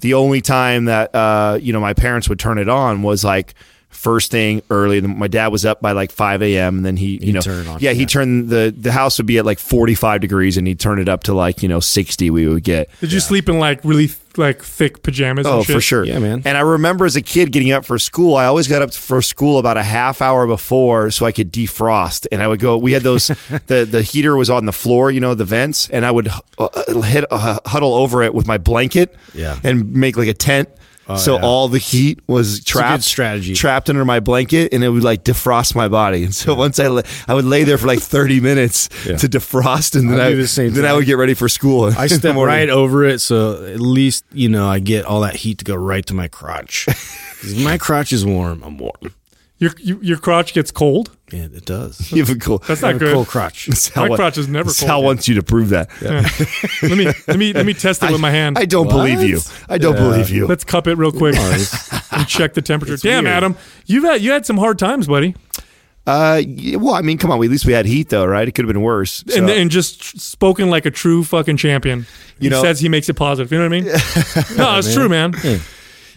the 0.00 0.14
only 0.14 0.40
time 0.40 0.86
that 0.86 1.14
uh, 1.14 1.58
you 1.60 1.72
know 1.72 1.80
my 1.80 1.94
parents 1.94 2.28
would 2.28 2.38
turn 2.38 2.58
it 2.58 2.68
on 2.68 3.02
was 3.02 3.24
like 3.24 3.54
first 4.02 4.32
thing 4.32 4.62
early. 4.68 5.00
My 5.00 5.28
dad 5.28 5.48
was 5.48 5.64
up 5.64 5.80
by 5.80 5.92
like 5.92 6.10
five 6.10 6.42
a.m. 6.42 6.78
and 6.78 6.84
then 6.84 6.96
he, 6.96 7.12
you 7.12 7.18
He'd 7.26 7.32
know, 7.34 7.40
turn 7.40 7.60
it 7.66 7.68
on, 7.68 7.78
yeah, 7.80 7.92
he 7.92 8.04
turned 8.04 8.48
the 8.48 8.74
the 8.76 8.90
house 8.90 9.18
would 9.18 9.26
be 9.26 9.38
at 9.38 9.46
like 9.46 9.58
forty 9.60 9.94
five 9.94 10.20
degrees 10.20 10.56
and 10.56 10.66
he'd 10.66 10.80
turn 10.80 10.98
it 10.98 11.08
up 11.08 11.22
to 11.24 11.34
like 11.34 11.62
you 11.62 11.68
know 11.68 11.80
sixty. 11.80 12.28
We 12.30 12.48
would 12.48 12.64
get. 12.64 12.90
Did 13.00 13.12
you 13.12 13.20
sleep 13.20 13.48
in 13.48 13.58
like 13.58 13.84
really 13.84 14.10
like 14.36 14.62
thick 14.62 15.02
pajamas? 15.02 15.46
Oh, 15.46 15.58
and 15.58 15.66
shit? 15.66 15.74
for 15.76 15.80
sure. 15.80 16.04
Yeah, 16.04 16.18
man. 16.18 16.42
And 16.44 16.56
I 16.58 16.62
remember 16.62 17.04
as 17.04 17.16
a 17.16 17.22
kid 17.22 17.52
getting 17.52 17.70
up 17.70 17.84
for 17.84 17.98
school, 17.98 18.34
I 18.34 18.46
always 18.46 18.66
got 18.66 18.82
up 18.82 18.92
for 18.92 19.22
school 19.22 19.58
about 19.58 19.76
a 19.76 19.82
half 19.82 20.20
hour 20.22 20.46
before 20.46 21.10
so 21.10 21.24
I 21.26 21.32
could 21.32 21.52
defrost. 21.52 22.26
And 22.32 22.42
I 22.42 22.48
would 22.48 22.58
go, 22.58 22.78
we 22.78 22.92
had 22.92 23.02
those, 23.02 23.26
the, 23.66 23.86
the 23.88 24.00
heater 24.02 24.34
was 24.36 24.48
on 24.48 24.64
the 24.64 24.72
floor, 24.72 25.10
you 25.10 25.20
know, 25.20 25.34
the 25.34 25.44
vents, 25.44 25.90
and 25.90 26.04
I 26.06 26.10
would 26.10 26.28
uh, 26.58 27.02
hit, 27.02 27.24
uh, 27.30 27.58
huddle 27.66 27.92
over 27.94 28.22
it 28.22 28.32
with 28.34 28.46
my 28.46 28.56
blanket 28.56 29.14
Yeah. 29.34 29.58
and 29.62 29.92
make 29.92 30.16
like 30.16 30.28
a 30.28 30.34
tent. 30.34 30.70
Oh, 31.08 31.16
so 31.16 31.34
yeah. 31.36 31.42
all 31.42 31.66
the 31.68 31.78
heat 31.78 32.20
was 32.28 32.62
trapped, 32.62 33.02
strategy. 33.02 33.54
trapped 33.54 33.90
under 33.90 34.04
my 34.04 34.20
blanket, 34.20 34.72
and 34.72 34.84
it 34.84 34.88
would 34.88 35.02
like 35.02 35.24
defrost 35.24 35.74
my 35.74 35.88
body. 35.88 36.22
And 36.24 36.34
so 36.34 36.54
once 36.54 36.78
I, 36.78 36.86
la- 36.86 37.02
I 37.26 37.34
would 37.34 37.44
lay 37.44 37.64
there 37.64 37.76
for 37.76 37.88
like 37.88 37.98
thirty 37.98 38.40
minutes 38.40 38.88
Yeah. 39.04 39.16
to 39.16 39.28
defrost, 39.28 39.96
and 39.98 40.08
then 40.10 40.20
I 40.20 40.28
I, 40.28 40.34
the 40.34 40.46
same 40.46 40.72
then 40.74 40.84
I 40.86 40.92
would 40.92 41.04
get 41.06 41.16
ready 41.16 41.34
for 41.34 41.48
school. 41.48 41.86
I 41.98 42.06
step 42.06 42.36
right 42.36 42.68
over 42.70 43.04
it, 43.04 43.20
so 43.20 43.64
at 43.66 43.80
least 43.80 44.24
you 44.32 44.48
know 44.48 44.68
I 44.68 44.78
get 44.78 45.04
all 45.04 45.22
that 45.22 45.34
heat 45.36 45.58
to 45.58 45.64
go 45.64 45.74
right 45.74 46.06
to 46.06 46.14
my 46.14 46.28
crotch. 46.28 46.86
my 47.58 47.78
crotch 47.78 48.12
is 48.12 48.24
warm. 48.24 48.62
I'm 48.62 48.78
warm. 48.78 48.94
Your 49.62 49.70
you, 49.78 50.00
your 50.02 50.18
crotch 50.18 50.54
gets 50.54 50.72
cold. 50.72 51.16
Yeah, 51.32 51.44
it 51.44 51.64
does. 51.64 52.10
You 52.12 52.24
have 52.24 52.34
a 52.34 52.38
cool. 52.38 52.58
That's 52.66 52.82
not 52.82 52.88
have 52.94 52.96
a 52.96 52.98
good. 53.04 53.14
cold 53.14 53.28
crotch. 53.28 53.66
Sal 53.72 54.08
My 54.08 54.16
crotch 54.16 54.36
is 54.36 54.48
never 54.48 54.70
Sal 54.70 54.88
cold. 54.96 55.04
wants 55.04 55.28
you 55.28 55.36
to 55.36 55.42
prove 55.44 55.68
that. 55.68 55.88
let 56.82 56.98
me 56.98 57.06
let 57.28 57.38
me 57.38 57.52
let 57.52 57.64
me 57.64 57.72
test 57.72 58.02
it 58.02 58.10
with 58.10 58.20
my 58.20 58.32
hand. 58.32 58.58
I 58.58 58.64
don't 58.64 58.86
What? 58.86 58.94
believe 58.96 59.22
you. 59.22 59.38
I 59.68 59.78
don't 59.78 59.94
believe 59.94 60.30
you. 60.30 60.48
Let's 60.48 60.64
cup 60.64 60.88
it 60.88 60.96
real 60.96 61.12
quick 61.12 61.36
and 61.36 62.26
check 62.26 62.54
the 62.54 62.62
temperature. 62.62 62.96
Damn, 62.96 63.22
weird. 63.24 63.36
Adam, 63.36 63.56
you've 63.86 64.02
had 64.04 64.20
you 64.20 64.32
had 64.32 64.44
some 64.44 64.58
hard 64.58 64.78
times, 64.80 65.06
buddy, 65.06 65.36
Uh, 66.08 66.42
well, 66.78 66.94
I 66.94 67.02
mean, 67.02 67.16
come 67.16 67.30
on. 67.30 67.42
At 67.44 67.48
least 67.48 67.64
we 67.64 67.72
had 67.72 67.86
heat, 67.86 68.08
though, 68.08 68.26
right? 68.26 68.48
It 68.48 68.52
could 68.56 68.64
have 68.64 68.72
been 68.74 68.82
worse. 68.82 69.22
So- 69.28 69.38
and 69.38 69.48
and 69.48 69.70
just 69.70 70.20
spoken 70.20 70.70
like 70.70 70.86
a 70.86 70.90
true 70.90 71.22
fucking 71.22 71.56
champion. 71.58 72.06
He 72.40 72.46
You 72.46 72.50
know- 72.50 72.62
says 72.62 72.80
he 72.80 72.88
makes 72.88 73.08
it 73.08 73.14
positive. 73.14 73.52
You 73.52 73.58
know 73.58 73.68
what 73.68 73.76
I 73.76 73.80
mean? 73.80 74.56
no, 74.58 74.78
it's 74.78 74.92
true, 74.92 75.08
man. 75.08 75.34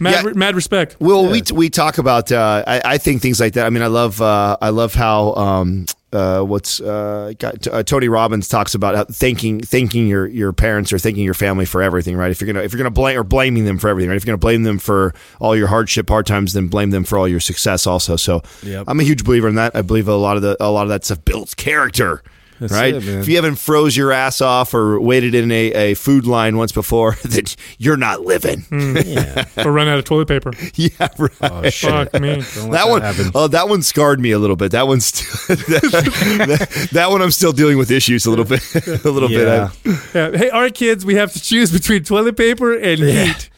Mad, 0.00 0.24
Yeah. 0.24 0.32
mad 0.34 0.54
respect. 0.54 0.96
well, 1.00 1.28
we 1.30 1.42
we 1.52 1.70
talk 1.70 1.98
about. 1.98 2.30
Uh, 2.32 2.62
I, 2.66 2.80
I 2.84 2.98
think 2.98 3.22
things 3.22 3.40
like 3.40 3.54
that. 3.54 3.66
I 3.66 3.70
mean, 3.70 3.82
I 3.82 3.86
love. 3.88 4.20
Uh, 4.20 4.56
I 4.60 4.70
love 4.70 4.94
how. 4.94 5.34
Um, 5.34 5.86
uh, 6.12 6.40
what's 6.40 6.80
uh, 6.80 7.32
got, 7.38 7.66
uh, 7.66 7.82
Tony 7.82 8.08
Robbins 8.08 8.48
talks 8.48 8.74
about 8.74 8.94
how 8.94 9.04
thanking 9.04 9.60
thanking 9.60 10.06
your 10.06 10.26
your 10.26 10.52
parents 10.52 10.92
or 10.92 10.98
thanking 10.98 11.24
your 11.24 11.34
family 11.34 11.66
for 11.66 11.82
everything, 11.82 12.16
right? 12.16 12.30
If 12.30 12.40
you're 12.40 12.46
gonna 12.50 12.64
if 12.64 12.72
you're 12.72 12.78
gonna 12.78 12.90
blame 12.90 13.18
or 13.18 13.24
blaming 13.24 13.64
them 13.66 13.76
for 13.78 13.88
everything, 13.88 14.08
right? 14.08 14.16
If 14.16 14.24
you're 14.24 14.32
gonna 14.32 14.38
blame 14.38 14.62
them 14.62 14.78
for 14.78 15.12
all 15.40 15.54
your 15.56 15.66
hardship, 15.66 16.08
hard 16.08 16.24
times, 16.26 16.52
then 16.54 16.68
blame 16.68 16.90
them 16.90 17.04
for 17.04 17.18
all 17.18 17.28
your 17.28 17.40
success 17.40 17.86
also. 17.86 18.16
So 18.16 18.42
Yep. 18.62 18.84
I'm 18.88 18.98
a 19.00 19.02
huge 19.02 19.24
believer 19.24 19.48
in 19.48 19.56
that. 19.56 19.74
I 19.76 19.82
believe 19.82 20.08
a 20.08 20.14
lot 20.14 20.36
of 20.36 20.42
the 20.42 20.56
a 20.60 20.70
lot 20.70 20.82
of 20.84 20.88
that 20.90 21.04
stuff 21.04 21.22
builds 21.24 21.54
character. 21.54 22.22
That's 22.60 22.72
right? 22.72 22.94
it, 22.94 23.06
if 23.06 23.28
you 23.28 23.36
haven't 23.36 23.56
froze 23.56 23.96
your 23.96 24.12
ass 24.12 24.40
off 24.40 24.72
or 24.72 25.00
waited 25.00 25.34
in 25.34 25.50
a, 25.52 25.72
a 25.72 25.94
food 25.94 26.26
line 26.26 26.56
once 26.56 26.72
before, 26.72 27.16
then 27.24 27.44
you're 27.78 27.96
not 27.96 28.22
living. 28.22 28.62
Hmm, 28.62 28.96
yeah. 29.04 29.44
Or 29.58 29.72
run 29.72 29.88
out 29.88 29.98
of 29.98 30.04
toilet 30.04 30.28
paper. 30.28 30.52
yeah, 30.74 31.08
right. 31.18 31.30
Oh 31.42 31.68
shit. 31.68 31.90
Fuck 31.90 32.20
me. 32.20 32.42
Don't 32.54 32.70
that 32.70 32.88
one, 32.88 33.02
happen. 33.02 33.30
oh, 33.34 33.48
that 33.48 33.68
one 33.68 33.82
scarred 33.82 34.20
me 34.20 34.30
a 34.30 34.38
little 34.38 34.56
bit. 34.56 34.72
That 34.72 34.86
one's 34.86 35.06
still, 35.06 35.56
that, 35.56 36.88
that 36.92 37.10
one 37.10 37.22
I'm 37.22 37.30
still 37.30 37.52
dealing 37.52 37.78
with 37.78 37.90
issues 37.90 38.26
a 38.26 38.30
little 38.30 38.44
bit, 38.44 38.62
a 39.04 39.10
little 39.10 39.30
Yeah. 39.30 39.70
bit. 39.82 39.96
Yeah. 40.14 40.36
Hey, 40.36 40.50
our 40.50 40.70
kids, 40.70 41.04
we 41.04 41.16
have 41.16 41.32
to 41.32 41.40
choose 41.40 41.70
between 41.72 42.04
toilet 42.04 42.36
paper 42.36 42.74
and 42.74 43.00
heat. 43.00 43.50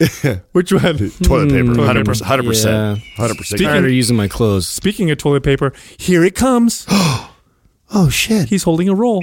Which 0.51 0.71
one? 0.73 0.97
Toilet 1.23 1.51
hmm. 1.51 1.69
paper, 1.69 1.81
Hundred 1.85 2.05
percent. 2.05 2.27
hundred 2.27 2.45
percent, 2.45 2.99
hundred 3.15 3.37
percent. 3.37 3.59
Speaking- 3.59 3.67
Tired 3.67 3.85
of 3.85 3.91
using 3.91 4.17
my 4.17 4.27
clothes. 4.27 4.67
Speaking 4.67 5.11
of 5.11 5.17
toilet 5.17 5.43
paper, 5.43 5.73
here 5.97 6.23
it 6.23 6.35
comes. 6.35 6.85
Oh 7.91 8.07
shit! 8.07 8.49
He's 8.49 8.61
holding 8.63 8.87
a 8.87 8.93
roll. 8.93 9.21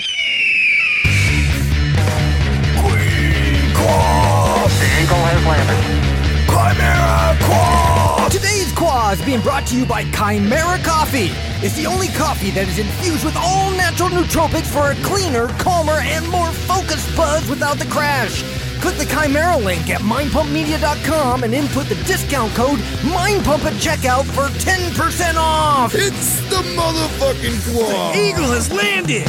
Today's 8.28 8.72
Quah 8.72 9.12
is 9.12 9.22
being 9.24 9.40
brought 9.40 9.66
to 9.68 9.76
you 9.76 9.86
by 9.86 10.02
Kimera 10.06 10.78
Koffee. 10.78 11.30
It's 11.62 11.76
the 11.76 11.86
only 11.86 12.08
coffee 12.08 12.50
that 12.50 12.66
is 12.66 12.80
infused 12.80 13.24
with 13.24 13.36
all 13.36 13.70
natural 13.70 14.08
nootropics 14.08 14.66
for 14.66 14.90
a 14.90 14.94
cleaner, 15.06 15.46
calmer, 15.58 16.00
and 16.00 16.28
more 16.28 16.50
focused 16.50 17.16
buzz 17.16 17.48
without 17.48 17.78
the 17.78 17.86
crash. 17.86 18.65
Click 18.86 18.98
the 18.98 19.04
Kimera 19.12 19.64
link 19.64 19.90
at 19.90 20.00
mindpumpmedia.com 20.02 21.42
and 21.42 21.52
input 21.52 21.86
the 21.86 21.96
discount 22.06 22.54
code 22.54 22.78
MINDPUMP 23.02 23.64
at 23.64 23.72
checkout 23.82 24.22
for 24.26 24.46
10% 24.60 25.34
off. 25.34 25.92
It's 25.92 26.38
the 26.50 26.62
motherfucking 26.78 27.74
quad. 27.74 28.14
Eagle 28.14 28.44
has 28.52 28.72
landed. 28.72 29.26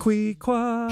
Qui 0.00 0.34
qua. 0.34 0.88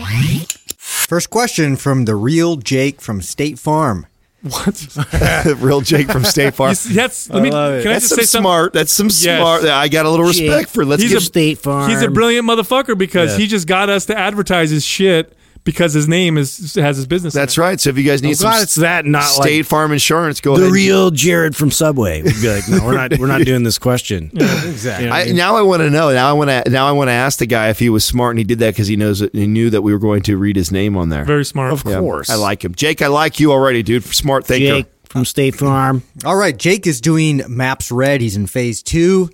First 0.76 1.30
question 1.30 1.74
from 1.74 2.04
the 2.04 2.14
real 2.14 2.54
Jake 2.54 3.00
from 3.00 3.20
State 3.20 3.58
Farm. 3.58 4.06
What? 4.42 4.74
The 4.76 5.56
real 5.60 5.80
Jake 5.80 6.08
from 6.12 6.22
State 6.22 6.54
Farm. 6.54 6.76
That's. 6.92 7.28
Let 7.30 7.42
me. 7.42 7.50
love 7.50 7.74
it. 7.74 7.82
Can 7.82 7.90
I 7.90 7.94
That's 7.94 8.04
just 8.04 8.10
some 8.10 8.18
say 8.20 8.26
something? 8.26 8.42
smart. 8.44 8.72
That's 8.74 8.92
some 8.92 9.06
Yes. 9.08 9.22
smart. 9.40 9.64
I 9.64 9.88
got 9.88 10.06
a 10.06 10.10
little 10.10 10.30
Jake, 10.30 10.48
respect 10.52 10.70
for. 10.70 10.84
Let's 10.84 11.02
he's 11.02 11.10
give 11.10 11.18
a- 11.22 11.24
State 11.24 11.58
Farm. 11.58 11.90
He's 11.90 12.00
a 12.00 12.10
brilliant 12.12 12.46
motherfucker 12.46 12.96
because 12.96 13.32
Yeah. 13.32 13.38
he 13.38 13.46
just 13.48 13.66
got 13.66 13.90
us 13.90 14.06
to 14.06 14.16
advertise 14.16 14.70
his 14.70 14.84
shit 14.84 15.32
because 15.64 15.92
his 15.92 16.08
name 16.08 16.38
is 16.38 16.74
has 16.76 16.96
his 16.96 17.06
business. 17.06 17.34
in 17.34 17.40
That's 17.40 17.56
it. 17.56 17.60
right. 17.60 17.80
So 17.80 17.90
if 17.90 17.98
you 17.98 18.04
guys 18.04 18.22
need 18.22 18.30
I'm 18.30 18.34
some 18.36 18.62
it's 18.62 18.74
that, 18.76 19.04
not 19.04 19.24
State 19.24 19.58
like 19.58 19.66
Farm 19.66 19.92
insurance, 19.92 20.40
go 20.40 20.56
the 20.56 20.62
ahead. 20.62 20.72
real 20.72 21.10
Jared 21.10 21.54
from 21.56 21.70
Subway. 21.70 22.22
We'd 22.22 22.34
be 22.40 22.48
like, 22.54 22.68
no, 22.68 22.84
we're 22.84 22.94
not. 22.94 23.18
We're 23.18 23.26
not 23.26 23.40
doing 23.44 23.62
this 23.62 23.78
question. 23.78 24.30
Exactly. 24.34 25.08
I, 25.10 25.32
now 25.32 25.56
I 25.56 25.62
want 25.62 25.80
to 25.80 25.90
know. 25.90 26.12
Now 26.12 26.28
I 26.30 26.32
want 26.32 26.50
to. 26.50 26.70
Now 26.70 26.86
I 26.88 26.92
want 26.92 27.08
to 27.08 27.12
ask 27.12 27.38
the 27.38 27.46
guy 27.46 27.68
if 27.70 27.78
he 27.78 27.90
was 27.90 28.04
smart 28.04 28.32
and 28.32 28.38
he 28.38 28.44
did 28.44 28.58
that 28.60 28.70
because 28.74 28.86
he 28.88 28.96
knows 28.96 29.20
he 29.20 29.46
knew 29.46 29.70
that 29.70 29.82
we 29.82 29.92
were 29.92 29.98
going 29.98 30.22
to 30.22 30.36
read 30.36 30.56
his 30.56 30.72
name 30.72 30.96
on 30.96 31.08
there. 31.08 31.24
Very 31.24 31.44
smart. 31.44 31.72
Of 31.72 31.84
Yeah, 31.86 32.00
course, 32.00 32.30
I 32.30 32.34
like 32.36 32.64
him, 32.64 32.74
Jake. 32.74 33.02
I 33.02 33.08
like 33.08 33.40
you 33.40 33.52
already, 33.52 33.82
dude. 33.82 34.04
Smart 34.04 34.46
thinker. 34.46 34.82
Jake 34.82 34.86
from 35.04 35.24
State 35.24 35.54
Farm. 35.54 36.02
All 36.24 36.36
right, 36.36 36.56
Jake 36.56 36.86
is 36.86 37.00
doing 37.00 37.42
maps 37.48 37.90
red. 37.90 38.20
He's 38.20 38.36
in 38.36 38.46
phase 38.46 38.82
two, 38.82 39.30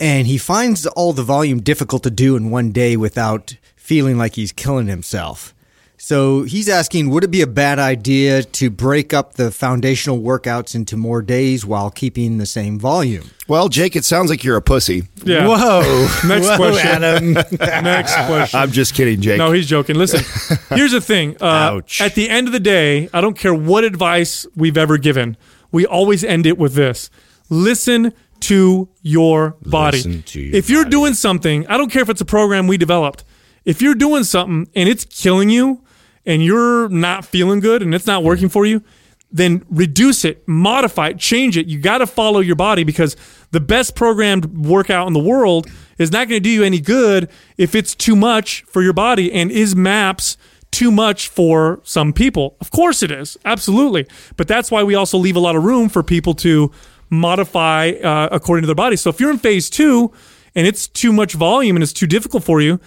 and 0.00 0.26
he 0.26 0.36
finds 0.38 0.86
all 0.86 1.12
the 1.12 1.22
volume 1.22 1.60
difficult 1.60 2.02
to 2.04 2.10
do 2.10 2.34
in 2.36 2.50
one 2.50 2.72
day 2.72 2.96
without 2.96 3.56
feeling 3.76 4.16
like 4.18 4.34
he's 4.34 4.52
killing 4.52 4.86
himself. 4.86 5.54
So 6.04 6.42
he's 6.42 6.68
asking, 6.68 7.10
would 7.10 7.22
it 7.22 7.30
be 7.30 7.42
a 7.42 7.46
bad 7.46 7.78
idea 7.78 8.42
to 8.42 8.70
break 8.70 9.14
up 9.14 9.34
the 9.34 9.52
foundational 9.52 10.18
workouts 10.18 10.74
into 10.74 10.96
more 10.96 11.22
days 11.22 11.64
while 11.64 11.92
keeping 11.92 12.38
the 12.38 12.44
same 12.44 12.76
volume? 12.76 13.30
Well, 13.46 13.68
Jake, 13.68 13.94
it 13.94 14.04
sounds 14.04 14.28
like 14.28 14.42
you're 14.42 14.56
a 14.56 14.62
pussy. 14.62 15.04
Yeah. 15.22 15.46
Whoa. 15.46 16.08
Next 16.26 16.48
Whoa, 16.48 16.56
question. 16.56 16.88
Adam. 16.88 17.32
Next 17.84 18.16
question. 18.16 18.58
I'm 18.58 18.72
just 18.72 18.94
kidding, 18.94 19.20
Jake. 19.20 19.38
No, 19.38 19.52
he's 19.52 19.68
joking. 19.68 19.94
Listen, 19.94 20.24
here's 20.76 20.90
the 20.90 21.00
thing. 21.00 21.36
Uh, 21.40 21.76
Ouch. 21.76 22.00
At 22.00 22.16
the 22.16 22.28
end 22.28 22.48
of 22.48 22.52
the 22.52 22.60
day, 22.60 23.08
I 23.14 23.20
don't 23.20 23.38
care 23.38 23.54
what 23.54 23.84
advice 23.84 24.44
we've 24.56 24.76
ever 24.76 24.98
given. 24.98 25.36
We 25.70 25.86
always 25.86 26.24
end 26.24 26.46
it 26.46 26.58
with 26.58 26.74
this: 26.74 27.10
listen 27.48 28.12
to 28.40 28.88
your 29.02 29.56
body. 29.64 29.98
Listen 29.98 30.22
to 30.24 30.40
your 30.40 30.56
if 30.56 30.68
you're 30.68 30.82
body. 30.82 30.90
doing 30.90 31.14
something, 31.14 31.64
I 31.68 31.76
don't 31.76 31.92
care 31.92 32.02
if 32.02 32.08
it's 32.08 32.20
a 32.20 32.24
program 32.24 32.66
we 32.66 32.76
developed. 32.76 33.22
If 33.64 33.80
you're 33.80 33.94
doing 33.94 34.24
something 34.24 34.68
and 34.74 34.88
it's 34.88 35.04
killing 35.04 35.48
you, 35.48 35.81
and 36.24 36.42
you're 36.42 36.88
not 36.88 37.24
feeling 37.24 37.60
good, 37.60 37.82
and 37.82 37.94
it's 37.94 38.06
not 38.06 38.22
working 38.22 38.48
for 38.48 38.64
you. 38.66 38.82
Then 39.30 39.64
reduce 39.70 40.24
it, 40.26 40.46
modify 40.46 41.08
it, 41.08 41.18
change 41.18 41.56
it. 41.56 41.66
You 41.66 41.78
got 41.78 41.98
to 41.98 42.06
follow 42.06 42.40
your 42.40 42.56
body 42.56 42.84
because 42.84 43.16
the 43.50 43.60
best 43.60 43.94
programmed 43.94 44.66
workout 44.66 45.06
in 45.06 45.14
the 45.14 45.20
world 45.20 45.68
is 45.98 46.12
not 46.12 46.28
going 46.28 46.40
to 46.40 46.40
do 46.40 46.50
you 46.50 46.62
any 46.62 46.80
good 46.80 47.30
if 47.56 47.74
it's 47.74 47.94
too 47.94 48.14
much 48.14 48.62
for 48.64 48.82
your 48.82 48.92
body 48.92 49.32
and 49.32 49.50
is 49.50 49.74
maps 49.74 50.36
too 50.70 50.90
much 50.90 51.28
for 51.28 51.80
some 51.84 52.12
people. 52.12 52.56
Of 52.60 52.70
course 52.70 53.02
it 53.02 53.10
is. 53.10 53.38
Absolutely. 53.44 54.06
But 54.36 54.48
that's 54.48 54.70
why 54.70 54.82
we 54.82 54.94
also 54.94 55.18
leave 55.18 55.36
a 55.36 55.40
lot 55.40 55.56
of 55.56 55.64
room 55.64 55.88
for 55.88 56.02
people 56.02 56.34
to 56.36 56.70
modify 57.08 57.90
uh, 57.90 58.28
according 58.32 58.62
to 58.62 58.66
their 58.66 58.74
body. 58.74 58.96
So 58.96 59.10
if 59.10 59.20
you're 59.20 59.30
in 59.30 59.38
phase 59.38 59.70
two 59.70 60.12
and 60.54 60.66
it's 60.66 60.88
too 60.88 61.12
much 61.12 61.34
volume 61.34 61.76
and 61.76 61.82
it's 61.82 61.92
too 61.92 62.06
difficult 62.06 62.42
for 62.42 62.60
you, 62.60 62.80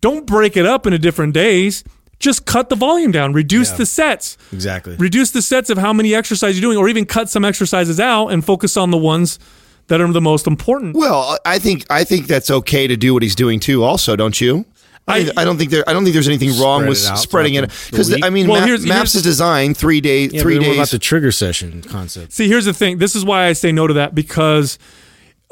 don't 0.00 0.24
break 0.26 0.56
it 0.56 0.66
up 0.66 0.86
into 0.86 0.98
different 0.98 1.34
days. 1.34 1.84
Just 2.22 2.46
cut 2.46 2.68
the 2.68 2.76
volume 2.76 3.10
down, 3.10 3.32
reduce 3.32 3.70
the 3.72 3.84
sets. 3.84 4.38
Exactly. 4.52 4.94
Reduce 4.96 5.32
the 5.32 5.42
sets 5.42 5.70
of 5.70 5.76
how 5.76 5.92
many 5.92 6.14
exercises 6.14 6.58
you're 6.60 6.68
doing, 6.72 6.78
or 6.78 6.88
even 6.88 7.04
cut 7.04 7.28
some 7.28 7.44
exercises 7.44 7.98
out 7.98 8.28
and 8.28 8.44
focus 8.44 8.76
on 8.76 8.92
the 8.92 8.96
ones 8.96 9.40
that 9.88 10.00
are 10.00 10.10
the 10.12 10.20
most 10.20 10.46
important. 10.46 10.94
Well, 10.94 11.36
I 11.44 11.58
think 11.58 11.84
I 11.90 12.04
think 12.04 12.28
that's 12.28 12.48
okay 12.50 12.86
to 12.86 12.96
do 12.96 13.12
what 13.12 13.24
he's 13.24 13.34
doing 13.34 13.58
too. 13.58 13.82
Also, 13.82 14.14
don't 14.14 14.40
you? 14.40 14.64
I, 15.08 15.18
I- 15.36 15.42
I 15.42 15.44
don't 15.44 15.58
think 15.58 15.72
there. 15.72 15.82
I 15.88 15.92
don't 15.92 16.04
think 16.04 16.14
there's 16.14 16.28
anything 16.28 16.56
wrong 16.60 16.86
with 16.86 17.02
it 17.02 17.10
out 17.10 17.16
spreading 17.18 17.54
it 17.54 17.72
throughout 17.72 17.90
because. 17.90 18.22
I 18.22 18.30
mean, 18.30 18.46
Well, 18.46 18.60
Map- 18.60 18.68
here's- 18.68 18.82
Maps 18.86 19.12
here's- 19.12 19.14
is 19.16 19.22
designed 19.24 19.76
three 19.76 20.00
days. 20.00 20.32
Yeah, 20.32 20.42
three 20.42 20.58
but 20.58 20.64
days. 20.66 20.76
about 20.76 20.90
the 20.90 21.00
trigger 21.00 21.32
session 21.32 21.82
concept? 21.82 22.32
See, 22.32 22.46
here's 22.46 22.66
the 22.66 22.72
thing. 22.72 22.98
This 22.98 23.16
is 23.16 23.24
why 23.24 23.46
I 23.46 23.52
say 23.52 23.72
no 23.72 23.88
to 23.88 23.94
that 23.94 24.14
because 24.14 24.78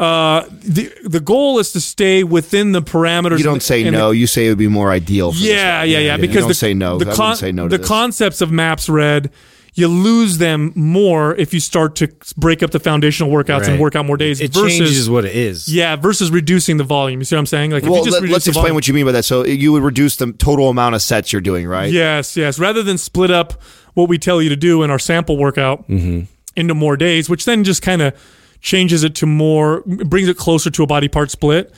uh, 0.00 0.46
the 0.50 0.90
the 1.04 1.20
goal 1.20 1.58
is 1.58 1.72
to 1.72 1.80
stay 1.80 2.24
within 2.24 2.72
the 2.72 2.80
parameters. 2.82 3.38
you 3.38 3.44
don't 3.44 3.62
say 3.62 3.82
the- 3.84 3.90
no. 3.90 4.10
you 4.10 4.26
say 4.26 4.46
it 4.46 4.48
would 4.48 4.58
be 4.58 4.66
more 4.68 4.90
ideal. 4.90 5.30
For 5.32 5.38
this 5.38 5.46
Yeah, 5.48 5.80
one. 5.80 5.90
yeah, 5.90 5.98
yeah. 5.98 6.14
You 6.16 6.20
Because 6.22 6.36
don't 6.40 6.48
the, 6.48 6.54
say 6.54 6.72
no. 6.74 6.98
The, 6.98 7.10
I 7.10 7.14
con- 7.14 7.24
wouldn't 7.24 7.38
say 7.38 7.52
no 7.52 7.64
to 7.64 7.68
the 7.68 7.78
this. 7.78 7.86
concepts 7.86 8.40
of 8.40 8.50
maps 8.50 8.88
red, 8.88 9.30
you 9.74 9.86
lose 9.88 10.38
them 10.38 10.72
more 10.74 11.34
if 11.36 11.52
you 11.54 11.60
start 11.60 11.96
to 11.96 12.08
break 12.36 12.62
up 12.62 12.70
the 12.70 12.80
foundational 12.80 13.30
workouts 13.30 13.68
and 13.68 13.78
work 13.78 13.94
out 13.94 14.06
more 14.06 14.16
days. 14.16 14.40
It 14.40 14.52
versus 14.54 14.78
changes 14.78 15.10
what 15.10 15.24
it 15.26 15.36
is. 15.36 15.68
yeah, 15.68 15.96
versus 15.96 16.30
reducing 16.30 16.78
the 16.78 16.84
volume. 16.84 17.20
You 17.20 17.24
see 17.26 17.36
what 17.36 17.40
I'm 17.40 17.46
saying? 17.46 17.70
Like 17.72 17.82
if 17.84 17.88
Well, 17.90 17.98
you 17.98 18.04
just 18.06 18.14
let, 18.14 18.22
reduce 18.22 18.36
us 18.38 18.46
explain 18.48 18.62
volume- 18.62 18.74
what 18.76 18.88
you 18.88 18.94
mean 18.94 19.04
by 19.06 19.12
that. 19.12 19.24
So 19.26 19.44
you 19.44 19.70
would 19.72 19.82
reduce 19.82 20.16
the 20.16 20.32
total 20.32 20.70
amount 20.70 20.94
of 20.94 21.02
sets 21.02 21.30
you're 21.32 21.42
doing, 21.42 21.66
right? 21.68 21.92
Yes, 21.92 22.36
yes. 22.38 22.58
Rather 22.58 22.82
than 22.82 22.96
split 22.98 23.30
up 23.30 23.60
what 23.94 24.08
we 24.08 24.16
tell 24.18 24.40
you 24.40 24.48
to 24.48 24.56
do 24.56 24.82
in 24.82 24.90
our 24.90 24.98
sample 24.98 25.36
workout 25.36 25.86
Mm-hmm. 25.88 26.20
into 26.56 26.74
more 26.74 26.96
days, 26.96 27.28
which 27.28 27.44
then 27.44 27.62
just 27.64 27.82
kind 27.82 28.00
of 28.02 28.14
changes 28.60 29.04
it 29.04 29.14
to 29.16 29.26
more, 29.26 29.82
brings 29.86 30.28
it 30.28 30.36
closer 30.36 30.70
to 30.70 30.82
a 30.82 30.86
body 30.86 31.08
part 31.08 31.30
split. 31.30 31.72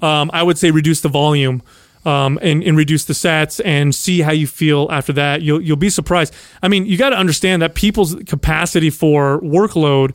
Um, 0.00 0.30
I 0.32 0.42
would 0.42 0.58
say 0.58 0.70
reduce 0.70 1.00
the 1.00 1.08
volume 1.08 1.62
um, 2.04 2.38
and, 2.42 2.62
and 2.62 2.76
reduce 2.76 3.04
the 3.04 3.14
sets 3.14 3.60
and 3.60 3.94
see 3.94 4.20
how 4.20 4.32
you 4.32 4.46
feel 4.46 4.88
after 4.90 5.12
that. 5.14 5.42
You'll 5.42 5.60
you'll 5.60 5.76
be 5.76 5.90
surprised. 5.90 6.34
I 6.62 6.68
mean, 6.68 6.86
you 6.86 6.96
got 6.96 7.10
to 7.10 7.16
understand 7.16 7.62
that 7.62 7.74
people's 7.74 8.14
capacity 8.26 8.90
for 8.90 9.40
workload 9.40 10.14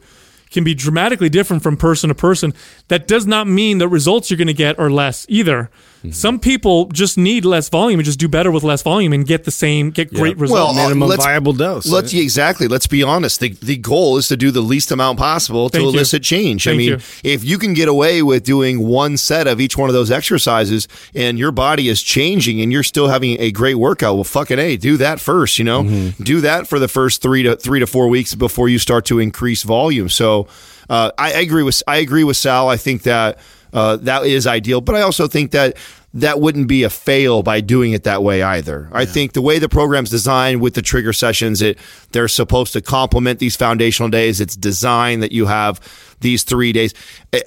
can 0.51 0.63
be 0.63 0.73
dramatically 0.73 1.29
different 1.29 1.63
from 1.63 1.77
person 1.77 2.09
to 2.09 2.15
person. 2.15 2.53
That 2.87 3.07
does 3.07 3.25
not 3.25 3.47
mean 3.47 3.77
the 3.77 3.87
results 3.87 4.29
you're 4.29 4.37
going 4.37 4.47
to 4.47 4.53
get 4.53 4.79
are 4.79 4.89
less 4.89 5.25
either. 5.29 5.69
Mm-hmm. 5.99 6.11
Some 6.11 6.39
people 6.39 6.85
just 6.87 7.17
need 7.17 7.43
less 7.43 7.67
volume 7.67 7.99
and 7.99 8.05
just 8.05 8.19
do 8.19 8.29
better 8.29 8.51
with 8.51 8.63
less 8.63 8.81
volume 8.81 9.11
and 9.11 9.25
get 9.27 9.43
the 9.43 9.51
same, 9.51 9.89
get 9.89 10.13
great 10.13 10.37
results. 10.37 10.53
Well, 10.53 10.67
uh, 10.69 10.87
Minimum 10.87 11.09
let's- 11.09 11.25
viable 11.25 11.51
dose. 11.51 11.85
Let's 11.87 12.13
exactly. 12.13 12.69
Let's 12.69 12.87
be 12.87 13.03
honest. 13.03 13.41
The 13.41 13.49
the 13.49 13.75
goal 13.75 14.15
is 14.15 14.29
to 14.29 14.37
do 14.37 14.49
the 14.51 14.61
least 14.61 14.91
amount 14.91 15.19
possible 15.19 15.69
to 15.69 15.77
Thank 15.77 15.83
you. 15.83 15.89
elicit 15.97 16.23
change. 16.23 16.67
I 16.69 16.71
mean, 16.73 16.89
you. 16.89 16.99
if 17.23 17.43
you 17.43 17.57
can 17.57 17.73
get 17.73 17.89
away 17.89 18.21
with 18.21 18.45
doing 18.45 18.79
one 18.87 19.17
set 19.17 19.45
of 19.45 19.59
each 19.59 19.77
one 19.77 19.89
of 19.89 19.93
those 19.93 20.09
exercises 20.09 20.87
and 21.13 21.37
your 21.37 21.51
body 21.51 21.89
is 21.89 22.01
changing 22.01 22.61
and 22.61 22.71
you're 22.71 22.83
still 22.83 23.09
having 23.09 23.35
a 23.41 23.51
great 23.51 23.75
workout, 23.75 24.15
well, 24.15 24.23
fucking 24.23 24.57
a, 24.57 24.77
do 24.77 24.95
that 24.97 25.19
first. 25.19 25.59
You 25.59 25.65
know, 25.65 25.83
Mm-hmm. 25.83 26.23
do 26.23 26.39
that 26.41 26.67
for 26.67 26.79
the 26.79 26.87
first 26.87 27.21
three 27.21 27.43
to 27.43 27.57
three 27.57 27.79
to 27.81 27.87
four 27.87 28.07
weeks 28.07 28.35
before 28.35 28.69
you 28.69 28.79
start 28.79 29.03
to 29.07 29.19
increase 29.19 29.63
volume. 29.63 30.07
So, 30.07 30.47
uh, 30.89 31.11
I, 31.17 31.33
I 31.33 31.39
agree 31.39 31.63
with 31.63 31.83
I 31.87 31.97
agree 31.97 32.23
with 32.23 32.37
Sal. 32.37 32.69
I 32.69 32.77
think 32.77 33.03
that 33.03 33.37
uh, 33.73 33.97
that 33.97 34.25
is 34.25 34.47
ideal, 34.47 34.81
but 34.81 34.95
I 34.95 35.01
also 35.01 35.27
think 35.27 35.51
that 35.51 35.77
that 36.13 36.39
wouldn't 36.39 36.67
be 36.67 36.83
a 36.83 36.89
fail 36.89 37.43
by 37.43 37.61
doing 37.61 37.91
it 37.91 38.03
that 38.03 38.23
way 38.23 38.41
either. 38.41 38.89
I 38.91 39.05
think 39.05 39.33
the 39.33 39.43
way 39.43 39.59
the 39.59 39.69
program's 39.69 40.09
designed 40.09 40.59
with 40.59 40.73
the 40.73 40.81
trigger 40.81 41.13
sessions, 41.13 41.61
it 41.61 41.77
they're 42.11 42.27
supposed 42.27 42.73
to 42.73 42.81
complement 42.81 43.37
these 43.37 43.55
foundational 43.55 44.09
days. 44.09 44.41
It's 44.41 44.55
designed 44.55 45.21
that 45.21 45.31
you 45.31 45.45
have 45.45 45.79
these 46.21 46.43
three 46.43 46.73
days. 46.73 46.93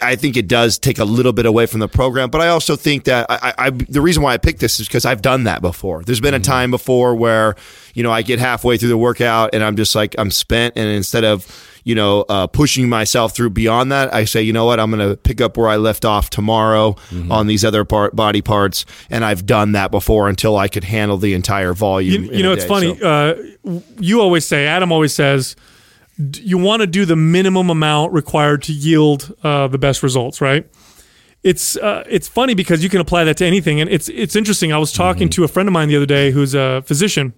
I- 0.00 0.14
think 0.14 0.37
it 0.37 0.46
does 0.46 0.78
take 0.78 1.00
a 1.00 1.04
little 1.04 1.32
bit 1.32 1.46
away 1.46 1.66
from 1.66 1.80
the 1.80 1.88
program, 1.88 2.30
but 2.30 2.40
I 2.40 2.48
also 2.48 2.76
think 2.76 3.04
that 3.04 3.26
I, 3.28 3.48
I, 3.48 3.54
I 3.66 3.70
the 3.70 4.00
reason 4.00 4.22
why 4.22 4.35
I 4.35 4.38
picked 4.38 4.61
this 4.61 4.78
is 4.78 4.87
because 4.87 5.04
I've 5.04 5.22
done 5.22 5.44
that 5.44 5.61
before. 5.61 6.04
There's 6.04 6.20
been 6.20 6.35
a 6.35 6.38
time 6.40 6.70
before 6.70 7.16
where 7.16 7.56
you 7.94 8.04
know 8.04 8.12
I 8.12 8.22
get 8.22 8.38
halfway 8.38 8.76
through 8.76 8.90
the 8.90 8.98
workout 8.98 9.50
and 9.54 9.64
I'm 9.64 9.74
just 9.74 9.96
like 9.96 10.14
I'm 10.18 10.30
spent, 10.30 10.74
and 10.76 10.88
instead 10.88 11.24
of 11.24 11.44
you 11.85 11.95
know, 11.95 12.23
uh, 12.29 12.47
pushing 12.47 12.88
myself 12.88 13.35
through 13.35 13.51
beyond 13.51 13.90
that. 13.92 14.12
I 14.14 14.25
say, 14.25 14.42
you 14.42 14.53
know 14.53 14.64
what, 14.64 14.79
I'm 14.79 14.90
going 14.90 15.09
to 15.09 15.16
pick 15.16 15.40
up 15.40 15.57
where 15.57 15.68
I 15.68 15.77
left 15.77 16.05
off 16.05 16.31
tomorrow 16.31 16.97
on 17.31 17.47
these 17.47 17.64
other 17.64 17.85
part, 17.85 18.14
body 18.14 18.42
parts, 18.42 18.85
and 19.11 19.25
I've 19.25 19.47
done 19.47 19.73
that 19.73 19.90
before 19.90 20.29
until 20.29 20.57
I 20.57 20.68
could 20.68 20.85
handle 20.85 21.16
the 21.18 21.35
entire 21.35 21.73
volume. 21.75 22.25
You, 22.25 22.33
you 22.33 22.42
know, 22.42 22.53
it's 22.53 22.64
day. 22.64 22.68
funny. 22.68 22.99
So- 22.99 23.09
Uh, 23.09 23.81
you 24.01 24.21
always 24.21 24.47
say, 24.47 24.66
Adam 24.66 24.92
always 24.92 25.14
says, 25.14 25.57
you 26.37 26.59
want 26.59 26.81
to 26.83 26.87
do 26.87 27.05
the 27.05 27.16
minimum 27.16 27.71
amount 27.71 28.12
required 28.12 28.62
to 28.64 28.73
yield 28.73 29.35
uh, 29.42 29.66
the 29.68 29.79
best 29.79 30.03
results, 30.03 30.40
right? 30.40 30.66
It's 31.42 31.77
uh, 31.77 32.05
it's 32.09 32.29
funny 32.29 32.55
because 32.55 32.85
you 32.85 32.88
can 32.90 33.01
apply 33.01 33.25
that 33.25 33.37
to 33.38 33.45
anything, 33.45 33.81
and 33.81 33.90
it's 33.90 34.09
it's 34.09 34.37
interesting. 34.37 34.73
I 34.73 34.79
was 34.79 34.92
talking 34.92 35.29
to 35.31 35.42
a 35.42 35.49
friend 35.49 35.68
of 35.68 35.73
mine 35.73 35.88
the 35.88 35.97
other 35.97 36.07
day 36.07 36.31
who's 36.31 36.55
a 36.55 36.83
physician, 36.83 37.33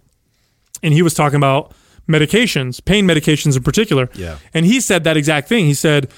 and 0.82 0.92
he 0.92 1.00
was 1.00 1.14
talking 1.14 1.36
about 1.36 1.72
medications, 2.08 2.84
pain 2.84 3.06
medications 3.06 3.56
in 3.56 3.62
particular. 3.62 4.08
Yeah. 4.14 4.38
and 4.52 4.66
he 4.66 4.80
said 4.80 5.04
that 5.04 5.16
exact 5.16 5.48
thing. 5.48 5.66
He 5.66 5.74
said, 5.74 6.10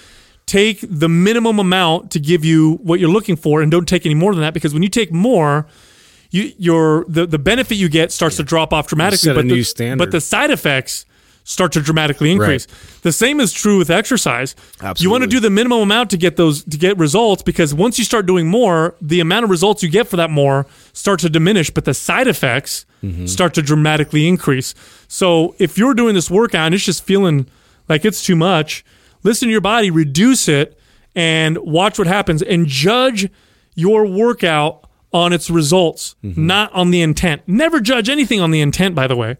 take 0.46 0.79
the 0.83 1.09
minimum 1.09 1.59
amount 1.59 2.11
to 2.12 2.20
give 2.20 2.44
you 2.44 2.75
what 2.83 3.01
you're 3.01 3.11
looking 3.11 3.37
for, 3.37 3.61
and 3.62 3.70
don't 3.70 3.88
take 3.88 4.07
any 4.07 4.14
more 4.14 4.33
than 4.33 4.42
that 4.42 4.55
because 4.55 4.72
when 4.72 4.83
you 4.83 4.88
take 4.88 5.12
more, 5.12 5.66
you 6.31 6.53
your 6.59 7.05
the, 7.09 7.27
the 7.27 7.38
benefit 7.38 7.77
you 7.77 7.88
get 7.88 8.12
starts 8.12 8.37
to 8.37 8.42
drop 8.42 8.72
off 8.72 8.88
dramatically. 8.88 9.35
but 9.35 9.42
the, 9.42 9.55
new 9.55 9.62
standard. 9.62 9.99
But 9.99 10.12
the 10.12 10.20
side 10.20 10.51
effects 10.51 11.05
start 11.48 11.70
to 11.72 11.80
dramatically 11.80 12.32
increase. 12.32 12.66
The 13.02 13.12
same 13.12 13.38
is 13.38 13.52
true 13.52 13.78
with 13.78 13.88
exercise. 13.88 14.56
You 15.04 15.11
want 15.11 15.22
to 15.22 15.28
do 15.28 15.38
the 15.40 15.48
minimum 15.48 15.80
amount 15.80 16.11
to 16.11 16.16
get 16.16 16.35
those 16.37 16.64
to 16.64 16.76
get 16.76 16.98
results 16.98 17.42
because 17.42 17.72
once 17.72 17.98
you 17.98 18.04
start 18.04 18.26
doing 18.26 18.48
more, 18.48 18.96
the 19.00 19.20
amount 19.20 19.44
of 19.44 19.50
results 19.50 19.82
you 19.82 19.88
get 19.88 20.09
for 20.09 20.16
that 20.16 20.28
more 20.28 20.66
start 20.92 21.20
to 21.20 21.30
diminish, 21.30 21.70
but 21.70 21.85
the 21.87 21.94
side 21.94 22.26
effects 22.28 22.85
Mm-hmm. 23.04 23.26
start 23.26 23.54
to 23.54 23.62
dramatically 23.62 24.26
increase. 24.26 24.74
So 25.06 25.54
if 25.59 25.78
you're 25.78 25.94
doing 25.94 26.14
this 26.14 26.28
workout 26.30 26.66
and 26.66 26.74
it's 26.74 26.85
just 26.85 27.04
feeling 27.04 27.46
like 27.88 28.04
it's 28.04 28.24
too 28.24 28.35
much, 28.35 28.85
listen 29.22 29.46
to 29.48 29.52
your 29.52 29.61
body, 29.61 29.90
reduce 29.90 30.48
it, 30.48 30.76
and 31.14 31.56
watch 31.59 31.98
what 31.98 32.09
happens 32.09 32.42
and 32.42 32.66
judge 32.66 33.28
your 33.76 34.06
workout 34.06 34.88
on 35.12 35.32
its 35.32 35.50
results, 35.50 36.16
Mm-hmm. 36.24 36.46
not 36.46 36.72
on 36.72 36.90
the 36.90 37.00
intent. 37.02 37.42
Never 37.46 37.78
judge 37.80 38.09
anything 38.09 38.40
on 38.40 38.50
the 38.50 38.61
intent, 38.62 38.94
by 38.96 39.06
the 39.06 39.14
way. 39.14 39.37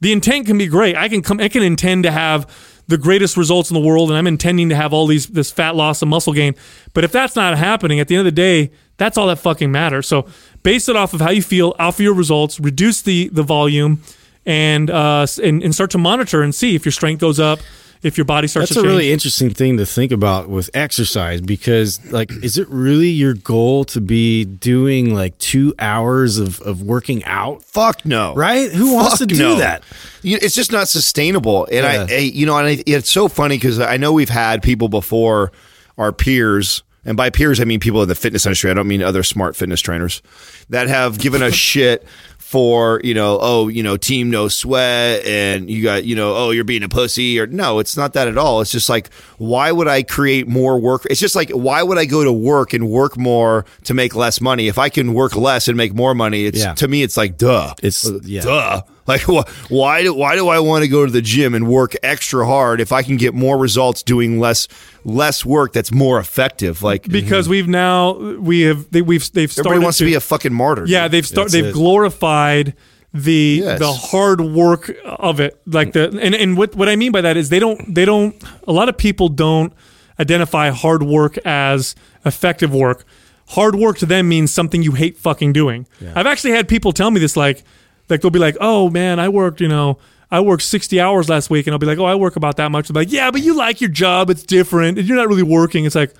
The 0.00 0.12
intent 0.12 0.46
can 0.46 0.58
be 0.58 0.66
great. 0.66 0.96
I 0.96 1.08
can 1.08 1.22
come. 1.22 1.40
I 1.40 1.48
can 1.48 1.62
intend 1.62 2.04
to 2.04 2.10
have 2.10 2.48
the 2.88 2.98
greatest 2.98 3.36
results 3.36 3.70
in 3.70 3.74
the 3.74 3.80
world, 3.80 4.10
and 4.10 4.18
I'm 4.18 4.26
intending 4.26 4.68
to 4.68 4.76
have 4.76 4.92
all 4.92 5.06
these 5.06 5.26
this 5.26 5.50
fat 5.50 5.74
loss 5.74 6.02
and 6.02 6.10
muscle 6.10 6.32
gain. 6.32 6.54
But 6.94 7.04
if 7.04 7.12
that's 7.12 7.34
not 7.34 7.56
happening, 7.56 7.98
at 7.98 8.08
the 8.08 8.16
end 8.16 8.26
of 8.26 8.34
the 8.34 8.36
day, 8.36 8.70
that's 8.98 9.16
all 9.18 9.26
that 9.28 9.38
fucking 9.38 9.72
matters. 9.72 10.06
So 10.06 10.26
base 10.62 10.88
it 10.88 10.96
off 10.96 11.14
of 11.14 11.20
how 11.20 11.30
you 11.30 11.42
feel, 11.42 11.74
off 11.78 11.96
of 11.96 12.00
your 12.00 12.14
results, 12.14 12.60
reduce 12.60 13.02
the 13.02 13.28
the 13.28 13.42
volume, 13.42 14.02
and 14.44 14.90
uh 14.90 15.26
and, 15.42 15.62
and 15.62 15.74
start 15.74 15.90
to 15.92 15.98
monitor 15.98 16.42
and 16.42 16.54
see 16.54 16.74
if 16.74 16.84
your 16.84 16.92
strength 16.92 17.20
goes 17.20 17.40
up, 17.40 17.58
if 18.06 18.16
your 18.16 18.24
body 18.24 18.46
starts 18.48 18.68
to. 18.68 18.74
That's 18.74 18.80
a 18.80 18.86
change. 18.86 18.92
really 18.92 19.12
interesting 19.12 19.50
thing 19.50 19.76
to 19.78 19.84
think 19.86 20.12
about 20.12 20.48
with 20.48 20.70
exercise 20.74 21.40
because, 21.40 22.00
like, 22.12 22.30
is 22.42 22.56
it 22.58 22.68
really 22.68 23.08
your 23.08 23.34
goal 23.34 23.84
to 23.86 24.00
be 24.00 24.44
doing 24.44 25.14
like 25.14 25.36
two 25.38 25.74
hours 25.78 26.38
of, 26.38 26.60
of 26.62 26.82
working 26.82 27.24
out? 27.24 27.62
Fuck 27.64 28.04
no. 28.06 28.34
Right? 28.34 28.70
Who 28.72 28.94
wants 28.94 29.18
to 29.18 29.24
Fuck 29.24 29.28
do 29.28 29.38
no. 29.38 29.56
that? 29.56 29.82
You- 30.22 30.38
It's 30.40 30.54
just 30.54 30.72
not 30.72 30.88
sustainable. 30.88 31.66
And 31.70 31.84
Yeah. 31.84 32.06
I, 32.08 32.14
I, 32.14 32.18
you 32.20 32.46
know, 32.46 32.56
and 32.58 32.66
I, 32.68 32.82
it's 32.86 33.10
so 33.10 33.28
funny 33.28 33.56
because 33.56 33.80
I 33.80 33.96
know 33.96 34.12
we've 34.12 34.28
had 34.28 34.62
people 34.62 34.88
before, 34.88 35.52
our 35.98 36.12
peers, 36.12 36.82
and 37.04 37.16
by 37.16 37.30
peers 37.30 37.60
I 37.60 37.64
mean 37.64 37.78
people 37.80 38.02
in 38.02 38.08
the 38.08 38.14
fitness 38.14 38.46
industry. 38.46 38.70
I 38.70 38.74
don't 38.74 38.88
mean 38.88 39.02
other 39.02 39.22
smart 39.22 39.54
fitness 39.56 39.80
trainers 39.80 40.22
that 40.70 40.88
have 40.88 41.18
given 41.18 41.42
us 41.42 41.54
shit 41.70 42.04
for 42.46 43.00
you 43.02 43.12
know 43.12 43.38
oh 43.42 43.66
you 43.66 43.82
know 43.82 43.96
team 43.96 44.30
no 44.30 44.46
sweat 44.46 45.24
and 45.26 45.68
you 45.68 45.82
got 45.82 46.04
you 46.04 46.14
know 46.14 46.32
oh 46.36 46.50
you're 46.52 46.62
being 46.62 46.84
a 46.84 46.88
pussy 46.88 47.40
or 47.40 47.46
no 47.48 47.80
it's 47.80 47.96
not 47.96 48.12
that 48.12 48.28
at 48.28 48.38
all. 48.38 48.60
It's 48.60 48.70
just 48.70 48.88
like 48.88 49.12
why 49.38 49.72
would 49.72 49.88
i 49.88 50.04
create 50.04 50.46
more 50.46 50.78
work? 50.78 51.04
It's 51.10 51.18
just 51.18 51.34
like 51.34 51.50
why 51.50 51.82
would 51.82 51.98
i 51.98 52.04
go 52.04 52.22
to 52.22 52.32
work 52.32 52.72
and 52.72 52.88
work 52.88 53.18
more 53.18 53.64
to 53.84 53.94
make 53.94 54.14
less 54.14 54.40
money? 54.40 54.68
If 54.68 54.78
i 54.78 54.88
can 54.88 55.12
work 55.12 55.34
less 55.34 55.66
and 55.66 55.76
make 55.76 55.92
more 55.92 56.14
money 56.14 56.44
it's 56.46 56.60
Yeah. 56.62 56.74
to 56.74 56.86
me 56.86 57.02
it's 57.02 57.16
like 57.16 57.36
duh. 57.36 57.74
It's- 57.82 58.08
yeah. 58.22 58.42
duh 58.42 58.82
like 59.08 59.22
wh- 59.22 59.44
why 59.70 60.02
do 60.02 60.12
why 60.14 60.34
do 60.34 60.48
I 60.48 60.58
want 60.58 60.82
to 60.82 60.88
go 60.88 61.06
to 61.06 61.12
the 61.12 61.22
gym 61.22 61.54
and 61.54 61.68
work 61.68 61.94
extra 62.02 62.46
hard 62.46 62.80
if 62.80 62.92
I 62.92 63.02
can 63.02 63.16
get 63.16 63.34
more 63.34 63.56
results 63.56 64.02
doing 64.02 64.40
less 64.40 64.68
less 65.04 65.44
work 65.44 65.72
that's 65.72 65.92
more 65.92 66.18
effective? 66.18 66.82
Like 66.82 67.08
because 67.08 67.44
mm-hmm. 67.44 67.50
we've 67.50 67.68
now 67.68 68.14
we 68.14 68.62
have 68.62 68.90
they, 68.90 69.02
we've 69.02 69.30
they've 69.32 69.50
started 69.50 69.68
everybody 69.68 69.84
wants 69.84 69.98
to, 69.98 70.04
to 70.04 70.10
be 70.10 70.14
a 70.14 70.20
fucking 70.20 70.52
martyr. 70.52 70.84
Yeah, 70.86 71.04
dude. 71.04 71.12
they've 71.12 71.26
start 71.26 71.52
they've 71.52 71.66
it. 71.66 71.74
glorified 71.74 72.74
the 73.14 73.60
Yes. 73.64 73.78
the 73.78 73.92
hard 73.92 74.40
work 74.40 74.94
of 75.04 75.40
it. 75.40 75.60
Like 75.66 75.92
the 75.92 76.08
and, 76.20 76.34
and 76.34 76.56
what 76.56 76.74
what 76.74 76.88
I 76.88 76.96
mean 76.96 77.12
by 77.12 77.20
that 77.20 77.36
is 77.36 77.48
they 77.48 77.58
don't 77.58 77.94
they 77.94 78.04
don't 78.04 78.42
a 78.66 78.72
lot 78.72 78.88
of 78.88 78.96
people 78.96 79.28
don't 79.28 79.72
identify 80.18 80.70
hard 80.70 81.02
work 81.02 81.38
as 81.44 81.94
effective 82.24 82.74
work. 82.74 83.04
Hard 83.48 83.76
work 83.76 83.98
to 83.98 84.06
them 84.06 84.28
means 84.28 84.52
something 84.52 84.82
you 84.82 84.92
hate 84.92 85.16
fucking 85.16 85.52
doing. 85.52 85.86
I've 86.14 86.26
actually 86.26 86.50
had 86.50 86.66
people 86.68 86.92
tell 86.92 87.10
me 87.10 87.20
this 87.20 87.36
like 87.36 87.62
like 88.08 88.20
they'll 88.20 88.30
be 88.30 88.38
like, 88.38 88.56
"Oh 88.60 88.90
man, 88.90 89.18
I 89.18 89.28
worked, 89.28 89.60
you 89.60 89.68
know, 89.68 89.98
I 90.30 90.40
worked 90.40 90.62
60 90.62 91.00
hours 91.00 91.28
last 91.28 91.50
week." 91.50 91.66
And 91.66 91.74
I'll 91.74 91.78
be 91.78 91.86
like, 91.86 91.98
"Oh, 91.98 92.04
I 92.04 92.14
work 92.14 92.36
about 92.36 92.56
that 92.56 92.70
much." 92.70 92.88
They're 92.88 93.00
like, 93.02 93.12
"Yeah, 93.12 93.30
but 93.30 93.42
you 93.42 93.54
like 93.54 93.80
your 93.80 93.90
job. 93.90 94.30
It's 94.30 94.42
different. 94.42 94.98
and 94.98 95.06
You're 95.06 95.16
not 95.16 95.28
really 95.28 95.42
working." 95.42 95.84
It's 95.84 95.94
like 95.94 96.14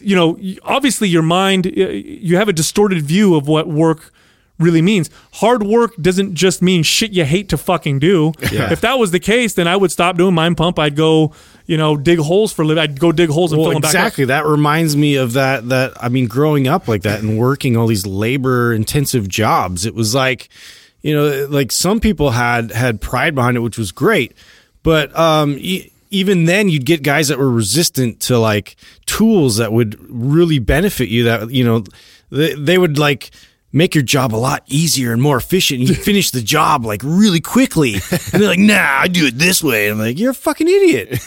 you 0.00 0.16
know, 0.16 0.38
obviously 0.64 1.08
your 1.08 1.22
mind, 1.22 1.66
you 1.66 2.36
have 2.36 2.48
a 2.48 2.52
distorted 2.52 3.02
view 3.02 3.36
of 3.36 3.46
what 3.46 3.68
work 3.68 4.12
really 4.58 4.82
means. 4.82 5.08
Hard 5.34 5.62
work 5.62 5.94
doesn't 5.96 6.34
just 6.34 6.60
mean 6.60 6.82
shit 6.82 7.12
you 7.12 7.24
hate 7.24 7.48
to 7.50 7.56
fucking 7.56 7.98
do. 7.98 8.32
If 8.72 8.80
that 8.82 8.98
was 8.98 9.10
the 9.10 9.20
case, 9.20 9.54
then 9.54 9.66
I 9.68 9.76
would 9.76 9.90
stop 9.90 10.16
doing 10.16 10.34
mind 10.34 10.56
pump. 10.56 10.78
I'd 10.78 10.96
go, 10.96 11.32
you 11.70 11.76
know, 11.76 11.96
dig 11.96 12.18
holes 12.18 12.52
for 12.52 12.62
a 12.62 12.64
living. 12.64 12.82
I'd 12.82 12.98
go 12.98 13.12
dig 13.12 13.30
holes 13.30 13.52
and 13.52 13.60
Well, 13.60 13.70
fill 13.70 13.74
them 13.74 13.82
back 13.82 13.94
up. 13.94 14.00
exactly. 14.00 14.24
That 14.24 14.44
reminds 14.44 14.96
me 14.96 15.14
of 15.14 15.34
that. 15.34 15.68
That 15.68 15.92
I 16.02 16.08
mean, 16.08 16.26
growing 16.26 16.66
up 16.66 16.88
like 16.88 17.02
that 17.02 17.22
and 17.22 17.38
working 17.38 17.76
all 17.76 17.86
these 17.86 18.04
labor-intensive 18.06 19.28
jobs, 19.28 19.86
it 19.86 19.94
was 19.94 20.12
like, 20.14 20.48
you 21.02 21.14
know, 21.14 21.46
like 21.48 21.70
some 21.70 22.00
people 22.00 22.32
had 22.32 22.72
had 22.72 23.00
pride 23.00 23.34
behind 23.36 23.56
it, 23.56 23.60
which 23.60 23.78
was 23.78 23.92
great, 23.92 24.32
but 24.82 25.16
um, 25.16 25.56
e- 25.60 25.92
even 26.10 26.44
then, 26.46 26.68
you'd 26.68 26.86
get 26.86 27.04
guys 27.04 27.28
that 27.28 27.38
were 27.38 27.48
resistant 27.50 28.18
to 28.22 28.36
like 28.36 28.74
tools 29.06 29.58
that 29.58 29.72
would 29.72 29.96
really 30.10 30.58
benefit 30.58 31.08
you. 31.08 31.22
That 31.24 31.50
you 31.52 31.64
know, 31.64 31.84
they, 32.30 32.54
they 32.54 32.78
would 32.78 32.98
like. 32.98 33.30
Make 33.72 33.94
your 33.94 34.02
job 34.02 34.34
a 34.34 34.36
lot 34.36 34.64
easier 34.66 35.12
and 35.12 35.22
more 35.22 35.36
efficient. 35.36 35.80
And 35.80 35.88
you 35.88 35.94
finish 36.10 36.30
the 36.32 36.42
job 36.42 36.84
like 36.84 37.02
really 37.04 37.40
quickly. 37.40 37.94
And 37.94 38.42
they're 38.42 38.48
like, 38.48 38.58
nah, 38.58 39.00
I 39.00 39.08
do 39.08 39.26
it 39.26 39.38
this 39.38 39.62
way. 39.62 39.88
And 39.88 40.00
I'm 40.00 40.06
like, 40.06 40.18
you're 40.18 40.32
a 40.32 40.34
fucking 40.34 40.66
idiot. 40.66 41.20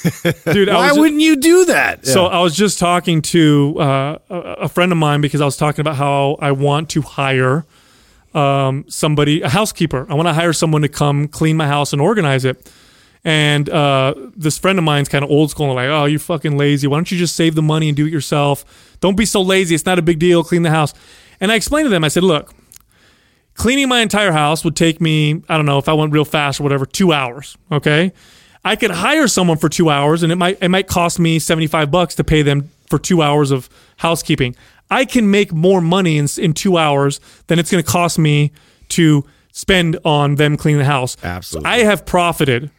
Dude, 0.45 0.67
I 0.67 0.75
Why 0.75 0.91
wouldn't 0.91 1.21
you 1.21 1.37
do 1.37 1.65
that? 1.65 2.05
So 2.05 2.25
I 2.25 2.39
was 2.41 2.55
just 2.55 2.79
talking 2.79 3.21
to 3.21 3.79
uh, 3.79 4.17
a 4.29 4.35
a 4.63 4.69
friend 4.69 4.91
of 4.91 4.97
mine 4.97 5.21
because 5.21 5.41
I 5.41 5.45
was 5.45 5.57
talking 5.57 5.81
about 5.81 5.95
how 5.95 6.37
I 6.39 6.51
want 6.51 6.89
to 6.91 7.01
hire 7.01 7.65
um, 8.33 8.85
somebody, 8.87 9.41
a 9.41 9.49
housekeeper. 9.49 10.05
I 10.09 10.15
want 10.15 10.27
to 10.27 10.33
hire 10.33 10.53
someone 10.53 10.81
to 10.81 10.89
come 10.89 11.27
clean 11.27 11.57
my 11.57 11.67
house 11.67 11.93
and 11.93 12.01
organize 12.01 12.45
it. 12.45 12.71
And 13.25 13.69
uh, 13.69 14.15
this 14.35 14.57
friend 14.57 14.77
of 14.77 14.83
mine's 14.83 15.07
kind 15.07 15.23
of 15.23 15.31
old 15.31 15.49
school 15.49 15.67
and 15.67 15.75
like, 15.75 15.87
oh, 15.87 16.05
you're 16.05 16.19
fucking 16.19 16.57
lazy. 16.57 16.87
Why 16.87 16.97
don't 16.97 17.09
you 17.09 17.17
just 17.17 17.35
save 17.35 17.55
the 17.55 17.61
money 17.61 17.87
and 17.87 17.95
do 17.95 18.05
it 18.05 18.11
yourself? 18.11 18.97
Don't 18.99 19.15
be 19.15 19.25
so 19.25 19.41
lazy. 19.41 19.75
It's 19.75 19.85
not 19.85 19.97
a 19.97 20.01
big 20.01 20.19
deal. 20.19 20.43
Clean 20.43 20.61
the 20.61 20.69
house. 20.69 20.93
And 21.39 21.51
I 21.51 21.55
explained 21.55 21.85
to 21.85 21.89
them, 21.89 22.03
I 22.03 22.07
said, 22.07 22.23
look, 22.23 22.53
cleaning 23.55 23.87
my 23.87 24.01
entire 24.01 24.31
house 24.31 24.63
would 24.63 24.75
take 24.75 25.01
me, 25.01 25.43
I 25.49 25.57
don't 25.57 25.65
know, 25.65 25.77
if 25.77 25.89
I 25.89 25.93
went 25.93 26.13
real 26.13 26.25
fast 26.25 26.59
or 26.59 26.63
whatever, 26.63 26.85
two 26.85 27.11
hours. 27.13 27.57
Okay. 27.71 28.13
I 28.65 28.75
could 28.75 28.91
hire 28.91 29.27
someone 29.27 29.57
for 29.57 29.67
two 29.67 29.89
hours 29.89 30.23
and 30.23 30.31
it 30.31 30.37
might 30.37 30.57
it 30.61 30.69
might 30.69 30.87
cost 30.87 31.19
me 31.19 31.37
75 31.37 31.91
bucks 31.91 32.15
to 32.15 32.23
pay 32.23 32.41
them 32.41 32.69
for 32.89 32.97
two 32.97 33.21
hours 33.21 33.51
of 33.51 33.69
housekeeping. 33.97 34.55
I 34.89 35.05
can 35.05 35.29
make 35.31 35.51
more 35.51 35.81
money 35.81 36.17
in, 36.17 36.27
in 36.37 36.53
two 36.53 36.77
hours 36.77 37.19
than 37.47 37.59
it's 37.59 37.71
going 37.71 37.83
to 37.83 37.89
cost 37.89 38.19
me 38.19 38.51
to 38.89 39.25
spend 39.51 39.97
on 40.05 40.35
them 40.35 40.55
cleaning 40.57 40.79
the 40.79 40.85
house. 40.85 41.17
Absolutely. 41.23 41.69
So 41.69 41.73
I 41.73 41.83
have 41.83 42.05
profited. 42.05 42.71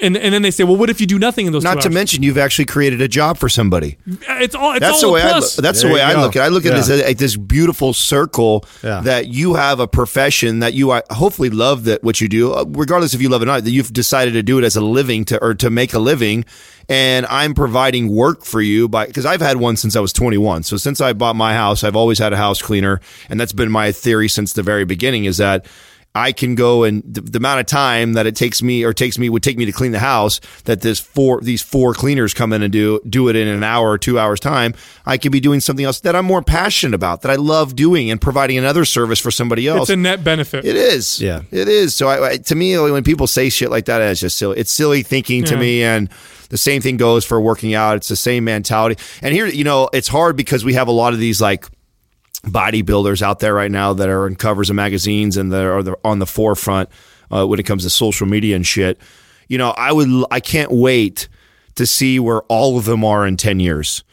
And, 0.00 0.16
and 0.16 0.32
then 0.32 0.40
they 0.40 0.50
say, 0.50 0.64
well, 0.64 0.76
what 0.76 0.88
if 0.88 0.98
you 0.98 1.06
do 1.06 1.18
nothing 1.18 1.46
in 1.46 1.52
those 1.52 1.62
Not 1.62 1.74
two 1.74 1.80
to 1.80 1.86
hours? 1.88 1.94
mention, 1.94 2.22
you've 2.22 2.38
actually 2.38 2.64
created 2.64 3.02
a 3.02 3.08
job 3.08 3.36
for 3.36 3.50
somebody. 3.50 3.98
it's 4.06 4.54
all 4.54 4.70
it's 4.72 4.80
That's 4.80 5.02
all 5.04 5.10
the 5.10 5.14
way 5.14 5.20
a 5.20 5.26
I. 5.26 5.30
plus. 5.32 5.58
Look, 5.58 5.62
that's 5.62 5.82
There 5.82 5.90
the 5.90 5.94
way 5.94 6.00
I 6.00 6.14
look 6.20 6.36
at. 6.36 6.40
it. 6.40 6.44
I 6.46 6.48
look 6.48 6.64
at 6.64 6.70
Yeah. 6.72 6.76
this 6.78 6.88
as 6.88 7.02
like 7.02 7.18
this 7.18 7.36
beautiful 7.36 7.92
circle 7.92 8.64
Yeah. 8.82 9.00
that 9.02 9.28
you 9.28 9.54
have 9.54 9.80
a 9.80 9.86
profession 9.86 10.60
that 10.60 10.72
you 10.72 10.98
hopefully 11.10 11.50
love 11.50 11.84
that 11.84 12.02
what 12.02 12.20
you 12.22 12.28
do, 12.30 12.52
uh, 12.54 12.64
regardless 12.68 13.12
if 13.12 13.20
you 13.20 13.28
love 13.28 13.42
it 13.42 13.44
or 13.44 13.48
not. 13.52 13.64
That 13.64 13.72
you've 13.72 13.92
decided 13.92 14.32
to 14.34 14.42
do 14.42 14.58
it 14.58 14.64
as 14.64 14.74
a 14.74 14.80
living 14.80 15.26
to 15.26 15.42
or 15.42 15.52
to 15.54 15.68
make 15.68 15.92
a 15.92 15.98
living, 15.98 16.46
and 16.88 17.26
I'm 17.26 17.52
providing 17.52 18.08
work 18.08 18.44
for 18.46 18.62
you 18.62 18.88
by 18.88 19.04
because 19.04 19.26
I've 19.26 19.42
had 19.42 19.58
one 19.58 19.76
since 19.76 19.96
I 19.96 20.00
was 20.00 20.14
21. 20.14 20.62
So 20.62 20.78
since 20.78 21.02
I 21.02 21.12
bought 21.12 21.36
my 21.36 21.52
house, 21.52 21.84
I've 21.84 21.96
always 21.96 22.18
had 22.18 22.32
a 22.32 22.38
house 22.38 22.62
cleaner, 22.62 23.00
and 23.28 23.38
that's 23.38 23.52
been 23.52 23.70
my 23.70 23.92
theory 23.92 24.28
since 24.28 24.54
the 24.54 24.62
very 24.62 24.86
beginning. 24.86 25.26
Is 25.26 25.36
that 25.36 25.66
I 26.16 26.30
can 26.30 26.54
go 26.54 26.84
and 26.84 27.02
the, 27.02 27.20
the 27.22 27.38
amount 27.38 27.60
of 27.60 27.66
time 27.66 28.12
that 28.12 28.24
it 28.26 28.36
takes 28.36 28.62
me 28.62 28.84
or 28.84 28.92
takes 28.92 29.18
me 29.18 29.28
would 29.28 29.42
take 29.42 29.56
me 29.56 29.64
to 29.64 29.72
clean 29.72 29.90
the 29.90 29.98
house 29.98 30.40
that 30.64 30.80
this 30.80 31.00
four 31.00 31.40
these 31.40 31.60
four 31.60 31.92
cleaners 31.92 32.32
come 32.32 32.52
in 32.52 32.62
and 32.62 32.72
do 32.72 33.00
do 33.08 33.28
it 33.28 33.34
in 33.34 33.48
an 33.48 33.64
hour 33.64 33.90
or 33.90 33.98
two 33.98 34.18
hours 34.18 34.38
time. 34.38 34.74
I 35.04 35.18
could 35.18 35.32
be 35.32 35.40
doing 35.40 35.58
something 35.58 35.84
else 35.84 36.00
that 36.00 36.14
I'm 36.14 36.24
more 36.24 36.42
passionate 36.42 36.94
about 36.94 37.22
that 37.22 37.32
I 37.32 37.34
love 37.34 37.74
doing 37.74 38.10
and 38.10 38.20
providing 38.20 38.58
another 38.58 38.84
service 38.84 39.18
for 39.18 39.32
somebody 39.32 39.66
else. 39.66 39.82
it's 39.82 39.90
a 39.90 39.96
net 39.96 40.22
benefit. 40.22 40.64
It 40.64 40.76
is. 40.76 41.20
Yeah. 41.20 41.42
It 41.50 41.68
is. 41.68 41.96
So 41.96 42.06
I, 42.08 42.30
I, 42.30 42.36
to 42.36 42.54
me, 42.54 42.78
when 42.78 43.02
people 43.02 43.26
say 43.26 43.48
shit 43.48 43.70
like 43.70 43.86
that, 43.86 44.00
it's 44.00 44.20
just 44.20 44.38
silly. 44.38 44.58
It's 44.58 44.70
silly 44.70 45.02
thinking 45.02 45.44
to 45.44 45.56
me. 45.56 45.82
And 45.82 46.08
the 46.48 46.58
same 46.58 46.80
thing 46.80 46.96
goes 46.96 47.24
for 47.24 47.40
working 47.40 47.74
out. 47.74 47.96
It's 47.96 48.08
the 48.08 48.16
same 48.16 48.44
mentality. 48.44 49.02
And 49.20 49.34
here, 49.34 49.46
you 49.46 49.64
know, 49.64 49.88
it's 49.92 50.08
hard 50.08 50.36
because 50.36 50.64
we 50.64 50.74
have 50.74 50.86
a 50.86 50.92
lot 50.92 51.12
of 51.12 51.18
these 51.18 51.40
like 51.40 51.66
bodybuilders 52.44 53.22
out 53.22 53.40
there 53.40 53.54
right 53.54 53.70
now 53.70 53.92
that 53.92 54.08
are 54.08 54.26
in 54.26 54.36
covers 54.36 54.70
of 54.70 54.76
magazines 54.76 55.36
and 55.36 55.52
that 55.52 55.64
are 55.64 55.96
on 56.06 56.18
the 56.18 56.26
forefront 56.26 56.88
uh, 57.30 57.46
when 57.46 57.58
it 57.58 57.64
comes 57.64 57.84
to 57.84 57.90
social 57.90 58.26
media 58.26 58.56
and 58.56 58.66
shit. 58.66 58.98
You 59.48 59.58
know, 59.58 59.70
I 59.70 59.92
would, 59.92 60.08
I 60.30 60.40
can't 60.40 60.70
wait 60.70 61.28
to 61.74 61.86
see 61.86 62.18
where 62.18 62.42
all 62.42 62.78
of 62.78 62.84
them 62.84 63.04
are 63.04 63.26
in 63.26 63.36
10 63.36 63.60
years. 63.60 64.04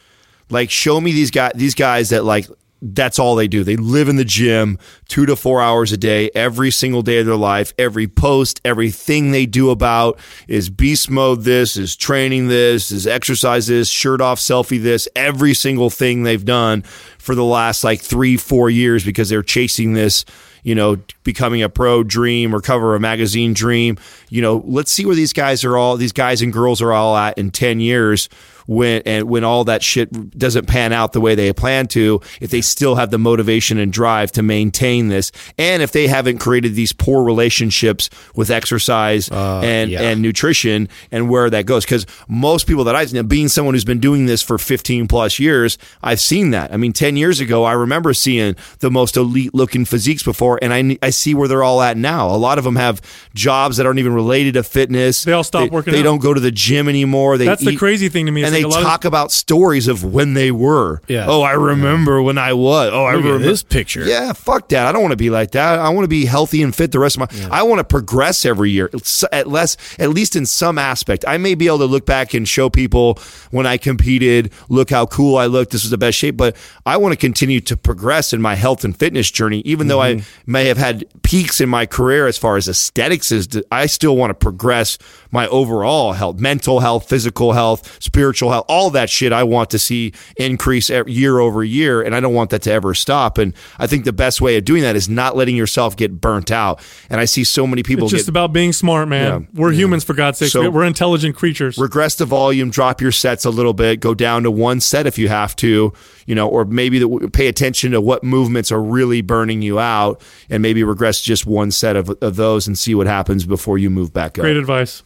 Like, 0.50 0.70
show 0.70 1.00
me 1.00 1.12
these 1.12 1.30
guys, 1.30 1.52
these 1.54 1.74
guys 1.74 2.10
that 2.10 2.24
like, 2.24 2.46
that's 2.82 3.20
all 3.20 3.36
they 3.36 3.46
do. 3.46 3.62
They 3.62 3.76
live 3.76 4.08
in 4.08 4.16
the 4.16 4.24
gym 4.24 4.78
two 5.06 5.24
to 5.26 5.36
four 5.36 5.60
hours 5.60 5.92
a 5.92 5.96
day, 5.96 6.30
every 6.34 6.72
single 6.72 7.00
day 7.00 7.20
of 7.20 7.26
their 7.26 7.36
life. 7.36 7.72
Every 7.78 8.08
post, 8.08 8.60
everything 8.64 9.30
they 9.30 9.46
do 9.46 9.70
about 9.70 10.18
is 10.48 10.68
beast 10.68 11.08
mode 11.08 11.44
this, 11.44 11.76
is 11.76 11.94
training 11.94 12.48
this, 12.48 12.90
is 12.90 13.06
exercise 13.06 13.68
this, 13.68 13.88
shirt 13.88 14.20
off 14.20 14.40
selfie 14.40 14.82
this, 14.82 15.08
every 15.14 15.54
single 15.54 15.90
thing 15.90 16.24
they've 16.24 16.44
done 16.44 16.82
for 17.22 17.36
the 17.36 17.44
last 17.44 17.84
like 17.84 18.00
three, 18.00 18.36
four 18.36 18.68
years 18.68 19.04
because 19.04 19.28
they're 19.28 19.44
chasing 19.44 19.92
this, 19.92 20.24
you 20.64 20.74
know, 20.74 20.96
becoming 21.22 21.62
a 21.62 21.68
pro 21.68 22.02
dream 22.02 22.52
or 22.52 22.60
cover 22.60 22.96
a 22.96 23.00
magazine 23.00 23.54
dream. 23.54 23.96
You 24.28 24.42
know, 24.42 24.64
let's 24.66 24.90
see 24.90 25.06
where 25.06 25.14
these 25.14 25.32
guys 25.32 25.62
are 25.62 25.76
all, 25.76 25.96
these 25.96 26.12
guys 26.12 26.42
and 26.42 26.52
girls 26.52 26.82
are 26.82 26.92
all 26.92 27.16
at 27.16 27.38
in 27.38 27.52
10 27.52 27.78
years 27.78 28.28
when 28.66 29.02
and 29.06 29.28
when 29.28 29.44
all 29.44 29.64
that 29.64 29.82
shit 29.82 30.36
doesn't 30.36 30.66
pan 30.66 30.92
out 30.92 31.12
the 31.12 31.20
way 31.20 31.34
they 31.34 31.52
plan 31.52 31.86
to, 31.88 32.20
if 32.40 32.50
they 32.50 32.60
still 32.60 32.94
have 32.94 33.10
the 33.10 33.18
motivation 33.18 33.78
and 33.78 33.92
drive 33.92 34.32
to 34.32 34.42
maintain 34.42 35.08
this, 35.08 35.32
and 35.58 35.82
if 35.82 35.92
they 35.92 36.06
haven't 36.06 36.38
created 36.38 36.74
these 36.74 36.92
poor 36.92 37.24
relationships 37.24 38.10
with 38.34 38.50
exercise 38.50 39.30
uh, 39.30 39.60
and 39.60 39.90
yeah. 39.90 40.02
and 40.02 40.22
nutrition 40.22 40.88
and 41.10 41.28
where 41.28 41.50
that 41.50 41.66
goes. 41.66 41.84
Because 41.84 42.06
most 42.28 42.66
people 42.66 42.84
that 42.84 42.94
I've 42.94 43.28
being 43.28 43.48
someone 43.48 43.74
who's 43.74 43.84
been 43.84 44.00
doing 44.00 44.26
this 44.26 44.42
for 44.42 44.58
15 44.58 45.08
plus 45.08 45.38
years, 45.38 45.78
I've 46.02 46.20
seen 46.20 46.50
that. 46.50 46.72
I 46.72 46.76
mean, 46.76 46.92
10 46.92 47.16
years 47.16 47.40
ago, 47.40 47.64
I 47.64 47.72
remember 47.72 48.14
seeing 48.14 48.56
the 48.80 48.90
most 48.90 49.16
elite 49.16 49.54
looking 49.54 49.84
physiques 49.84 50.22
before, 50.22 50.58
and 50.62 50.72
I 50.72 50.98
I 51.02 51.10
see 51.10 51.34
where 51.34 51.48
they're 51.48 51.62
all 51.62 51.82
at 51.82 51.96
now. 51.96 52.28
A 52.28 52.36
lot 52.36 52.58
of 52.58 52.64
them 52.64 52.76
have 52.76 53.00
jobs 53.34 53.76
that 53.76 53.86
aren't 53.86 53.98
even 53.98 54.14
related 54.14 54.54
to 54.54 54.62
fitness. 54.62 55.24
They 55.24 55.32
all 55.32 55.44
stop 55.44 55.70
working 55.70 55.92
They 55.92 56.00
out. 56.00 56.04
don't 56.04 56.22
go 56.22 56.34
to 56.34 56.40
the 56.40 56.50
gym 56.50 56.88
anymore. 56.88 57.38
They 57.38 57.46
That's 57.46 57.64
the 57.64 57.76
crazy 57.76 58.08
thing 58.08 58.26
to 58.26 58.32
me. 58.32 58.42
And 58.54 58.64
they 58.64 58.68
lot 58.68 58.78
of- 58.78 58.84
talk 58.84 59.04
about 59.04 59.32
stories 59.32 59.88
of 59.88 60.04
when 60.04 60.34
they 60.34 60.50
were. 60.50 61.00
Yeah. 61.08 61.26
Oh, 61.28 61.42
I 61.42 61.52
remember 61.52 62.22
when 62.22 62.38
I 62.38 62.52
was. 62.52 62.90
Oh, 62.92 63.04
I 63.04 63.14
Look 63.14 63.24
remember 63.24 63.44
this 63.44 63.62
picture. 63.62 64.04
Yeah, 64.04 64.32
fuck 64.32 64.68
that. 64.70 64.86
I 64.86 64.92
don't 64.92 65.02
want 65.02 65.12
to 65.12 65.16
be 65.16 65.30
like 65.30 65.52
that. 65.52 65.78
I 65.78 65.88
want 65.90 66.04
to 66.04 66.08
be 66.08 66.24
healthy 66.24 66.62
and 66.62 66.74
fit 66.74 66.92
the 66.92 66.98
rest 66.98 67.16
of 67.16 67.32
my. 67.32 67.48
I 67.50 67.62
want 67.62 67.80
to 67.80 67.84
progress 67.84 68.44
every 68.44 68.70
year, 68.70 68.90
at 69.32 69.46
less, 69.46 69.76
at 69.98 70.10
least 70.10 70.36
in 70.36 70.46
some 70.46 70.78
aspect. 70.78 71.24
I 71.26 71.38
may 71.38 71.54
be 71.54 71.66
able 71.66 71.78
to 71.78 71.86
look 71.86 72.06
back 72.06 72.34
and 72.34 72.46
show 72.46 72.70
people 72.70 73.18
when 73.50 73.66
I 73.66 73.76
competed. 73.76 74.52
Look 74.68 74.90
how 74.90 75.06
cool 75.06 75.36
I 75.36 75.46
looked. 75.46 75.72
This 75.72 75.82
was 75.82 75.90
the 75.90 75.98
best 75.98 76.18
shape. 76.18 76.36
But 76.36 76.56
I 76.86 76.96
want 76.96 77.12
to 77.12 77.16
continue 77.16 77.60
to 77.60 77.76
progress 77.76 78.32
in 78.32 78.42
my 78.42 78.54
health 78.54 78.84
and 78.84 78.96
fitness 78.96 79.30
journey, 79.30 79.60
even 79.64 79.88
though 79.88 80.00
I 80.00 80.14
mm-hmm. 80.14 80.52
may 80.52 80.66
have 80.66 80.78
had 80.78 81.04
peaks 81.22 81.60
in 81.60 81.68
my 81.68 81.86
career 81.86 82.26
as 82.26 82.38
far 82.38 82.56
as 82.56 82.68
aesthetics 82.68 83.32
is. 83.32 83.48
I 83.70 83.86
still 83.86 84.16
want 84.16 84.30
to 84.30 84.34
progress 84.34 84.98
my 85.30 85.46
overall 85.48 86.12
health, 86.12 86.38
mental 86.38 86.80
health, 86.80 87.08
physical 87.08 87.52
health, 87.52 88.02
spiritual 88.02 88.41
health, 88.50 88.66
all 88.68 88.90
that 88.90 89.10
shit. 89.10 89.32
I 89.32 89.42
want 89.44 89.70
to 89.70 89.78
see 89.78 90.12
increase 90.36 90.90
year 90.90 91.38
over 91.38 91.62
year, 91.64 92.02
and 92.02 92.14
I 92.14 92.20
don't 92.20 92.34
want 92.34 92.50
that 92.50 92.62
to 92.62 92.72
ever 92.72 92.94
stop. 92.94 93.38
And 93.38 93.54
I 93.78 93.86
think 93.86 94.04
the 94.04 94.12
best 94.12 94.40
way 94.40 94.56
of 94.56 94.64
doing 94.64 94.82
that 94.82 94.96
is 94.96 95.08
not 95.08 95.36
letting 95.36 95.56
yourself 95.56 95.96
get 95.96 96.20
burnt 96.20 96.50
out. 96.50 96.80
And 97.10 97.20
I 97.20 97.24
see 97.24 97.44
so 97.44 97.66
many 97.66 97.82
people 97.82 98.04
It's 98.06 98.12
just 98.12 98.26
get 98.26 98.30
about 98.30 98.52
being 98.52 98.72
smart, 98.72 99.08
man. 99.08 99.42
Yeah. 99.54 99.60
We're 99.60 99.72
humans, 99.72 100.04
for 100.04 100.14
God's 100.14 100.38
sake. 100.38 100.50
So- 100.50 100.70
We're 100.70 100.84
intelligent 100.84 101.36
creatures. 101.36 101.78
regress 101.78 102.14
the 102.14 102.24
volume, 102.24 102.70
drop 102.70 103.00
your 103.00 103.12
sets 103.12 103.44
a 103.44 103.50
little 103.50 103.72
bit, 103.74 104.00
go 104.00 104.14
down 104.14 104.42
to 104.44 104.50
one 104.50 104.80
set 104.80 105.06
if 105.06 105.18
you 105.18 105.28
have 105.28 105.54
to, 105.56 105.92
you 106.26 106.34
know, 106.34 106.48
or 106.48 106.64
maybe 106.64 106.98
the, 106.98 107.30
pay 107.32 107.48
attention 107.48 107.92
to 107.92 108.00
what 108.00 108.24
movements 108.24 108.72
are 108.72 108.82
really 108.82 109.22
burning 109.22 109.62
you 109.62 109.78
out, 109.78 110.20
and 110.48 110.62
maybe 110.62 110.82
regress 110.84 111.20
just 111.20 111.46
one 111.46 111.70
set 111.70 111.96
of, 111.96 112.10
of 112.22 112.36
those 112.36 112.66
and 112.66 112.78
see 112.78 112.94
what 112.94 113.06
happens 113.06 113.44
before 113.46 113.78
you 113.78 113.90
move 113.90 114.12
back 114.12 114.38
up. 114.38 114.42
Great 114.42 114.56
advice. 114.56 115.02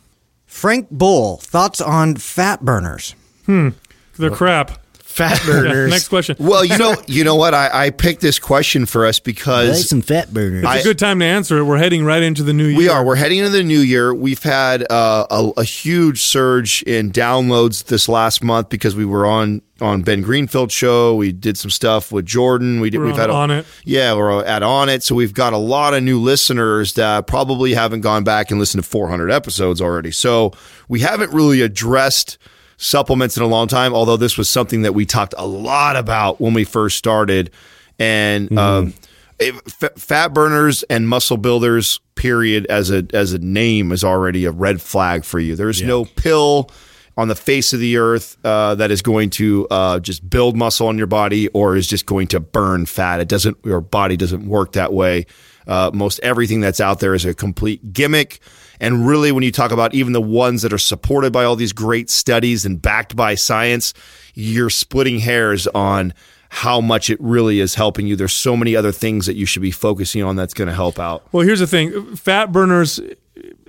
Frank 0.47 0.89
Bull, 0.91 1.39
thoughts 1.39 1.81
on 1.81 2.15
fat 2.17 2.65
burners? 2.65 3.15
They're 3.47 4.31
crap. 4.31 4.81
Fat 5.17 5.41
Yeah, 5.47 5.53
burners. 5.53 5.91
next 5.91 6.09
question. 6.09 6.37
Well, 6.39 6.63
you 6.63 6.77
know, 6.77 6.95
you 7.07 7.25
know 7.25 7.37
what? 7.37 7.55
I, 7.55 7.87
I 7.87 7.91
picked 7.91 8.21
this 8.21 8.39
question 8.39 8.85
for 8.85 9.07
us 9.07 9.19
because 9.19 9.69
I 9.71 9.73
like 9.73 9.85
some 9.87 10.03
fat 10.03 10.31
burners. 10.35 10.63
It's 10.63 10.85
a 10.85 10.89
good 10.89 10.99
time 10.99 11.21
to 11.21 11.25
answer 11.25 11.57
it. 11.57 11.65
We're 11.65 11.79
heading 11.79 12.05
right 12.05 12.23
into 12.23 12.43
the 12.43 12.53
new 12.53 12.67
year. 12.67 12.77
We 12.77 12.89
are. 12.91 13.03
We're 13.03 13.17
heading 13.17 13.39
into 13.39 13.49
the 13.49 13.63
new 13.63 13.79
year. 13.79 14.13
We've 14.13 14.43
had 14.43 14.83
uh, 14.93 15.27
a, 15.31 15.53
a 15.57 15.65
huge 15.65 16.21
surge 16.21 16.83
in 16.83 17.13
downloads 17.13 17.85
this 17.85 18.11
last 18.11 18.45
month 18.45 18.69
because 18.69 18.95
we 18.95 19.07
were 19.07 19.25
on 19.27 19.63
on 19.81 20.03
Ben 20.03 20.21
Greenfield 20.21 20.71
show. 20.71 21.15
We 21.15 21.33
did 21.33 21.57
some 21.57 21.71
stuff 21.71 22.13
with 22.13 22.27
Jordan. 22.27 22.81
We 22.81 22.91
did. 22.91 22.99
We're 22.99 23.07
we've 23.07 23.15
on 23.15 23.21
had 23.21 23.31
a, 23.31 23.33
Onnit. 23.63 23.67
Yeah, 23.85 24.15
we're 24.15 24.45
at 24.45 24.61
Onnit. 24.61 25.03
So 25.03 25.15
we've 25.15 25.33
got 25.35 25.55
a 25.55 25.59
lot 25.59 25.95
of 25.95 26.03
new 26.03 26.21
listeners 26.21 26.93
that 26.95 27.27
probably 27.27 27.73
haven't 27.73 28.03
gone 28.03 28.23
back 28.23 28.51
and 28.51 28.61
listened 28.61 28.85
to 28.85 28.91
400 28.91 29.31
episodes 29.31 29.81
already. 29.81 30.11
So 30.11 30.53
we 30.89 31.01
haven't 31.01 31.33
really 31.33 31.63
addressed 31.63 32.37
supplements 32.77 33.37
in 33.37 33.43
a 33.43 33.47
long 33.47 33.69
time. 33.69 33.95
Although 33.95 34.17
this 34.17 34.37
was 34.37 34.49
something 34.49 34.83
that 34.83 34.93
we 34.93 35.07
talked 35.07 35.35
a 35.37 35.47
lot 35.47 35.97
about 35.97 36.41
when 36.41 36.55
we 36.55 36.65
first 36.65 36.97
started, 36.97 37.51
and. 37.99 38.57
Um, 38.59 38.95
if- 39.39 39.83
f- 39.83 39.93
fat 39.97 40.33
burners 40.33 40.83
and 40.85 41.09
muscle 41.09 41.37
builders 41.37 42.01
period 42.15 42.67
as 42.67 42.91
a 42.91 43.07
as 43.13 43.35
a 43.35 43.39
name 43.39 43.93
is 43.93 44.03
already 44.03 44.47
a 44.47 44.51
red 44.51 44.81
flag 44.81 45.25
for 45.25 45.39
you. 45.39 45.55
There's 45.55 45.83
no 45.83 46.05
pill 46.07 46.71
on 47.19 47.29
the 47.29 47.35
face 47.35 47.73
of 47.73 47.81
the 47.81 47.97
earth 47.97 48.37
uh, 48.45 48.75
that 48.77 48.91
is 48.91 49.03
going 49.03 49.31
to 49.31 49.67
uh, 49.71 50.01
just 50.01 50.29
build 50.29 50.57
muscle 50.57 50.89
on 50.89 50.99
your 50.99 51.07
body 51.07 51.49
or 51.49 51.77
is 51.77 51.87
just 51.87 52.07
going 52.07 52.27
to 52.29 52.41
burn 52.41 52.87
fat. 52.87 53.21
It 53.21 53.29
doesn't 53.29 53.59
your 53.65 53.81
body 53.81 54.17
doesn't 54.17 54.47
work 54.47 54.73
that 54.73 54.93
way. 54.93 55.27
Uh, 55.67 55.91
most 55.93 56.21
everything 56.23 56.61
that's 56.61 56.81
out 56.81 57.01
there 57.01 57.15
is 57.15 57.25
a 57.25 57.35
complete 57.35 57.93
gimmick 57.93 58.41
and 58.81 59.07
really 59.07 59.33
when 59.33 59.43
you 59.43 59.53
talk 59.53 59.73
about 59.73 59.95
even 59.95 60.13
the 60.13 60.21
ones 60.21 60.63
that 60.63 60.73
are 60.73 60.79
supported 60.79 61.33
by 61.33 61.45
all 61.45 61.57
these 61.57 61.73
great 61.73 62.11
studies 62.11 62.65
and 62.65 62.81
backed 62.81 63.17
by 63.17 63.35
science 63.35 63.95
you're 64.35 64.71
splitting 64.71 65.19
hairs 65.19 65.67
on 65.69 66.13
how 66.49 66.81
much 66.81 67.11
it 67.11 67.21
really 67.21 67.59
is 67.61 67.75
helping 67.75 68.07
you. 68.07 68.17
There's 68.17 68.33
so 68.33 68.57
many 68.57 68.77
other 68.77 68.93
things 68.93 69.27
that 69.27 69.35
you 69.35 69.47
should 69.47 69.63
be 69.63 69.71
focusing 69.71 70.23
on 70.23 70.37
that's 70.37 70.55
going 70.55 70.69
to 70.69 70.75
help 70.75 70.99
out. 70.99 71.27
Well, 71.33 71.45
here's 71.45 71.61
the 71.61 71.67
thing: 71.67 72.17
fat 72.17 72.53
burners, 72.53 73.01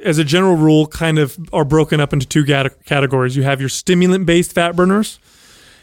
as 0.03 0.17
a 0.17 0.23
general 0.23 0.55
rule, 0.55 0.87
kind 0.87 1.17
of 1.19 1.37
are 1.51 1.65
broken 1.65 1.99
up 1.99 2.13
into 2.13 2.27
two 2.27 2.45
categories. 2.45 3.35
You 3.35 3.43
have 3.43 3.59
your 3.59 3.69
stimulant-based 3.69 4.53
fat 4.53 4.75
burners, 4.75 5.19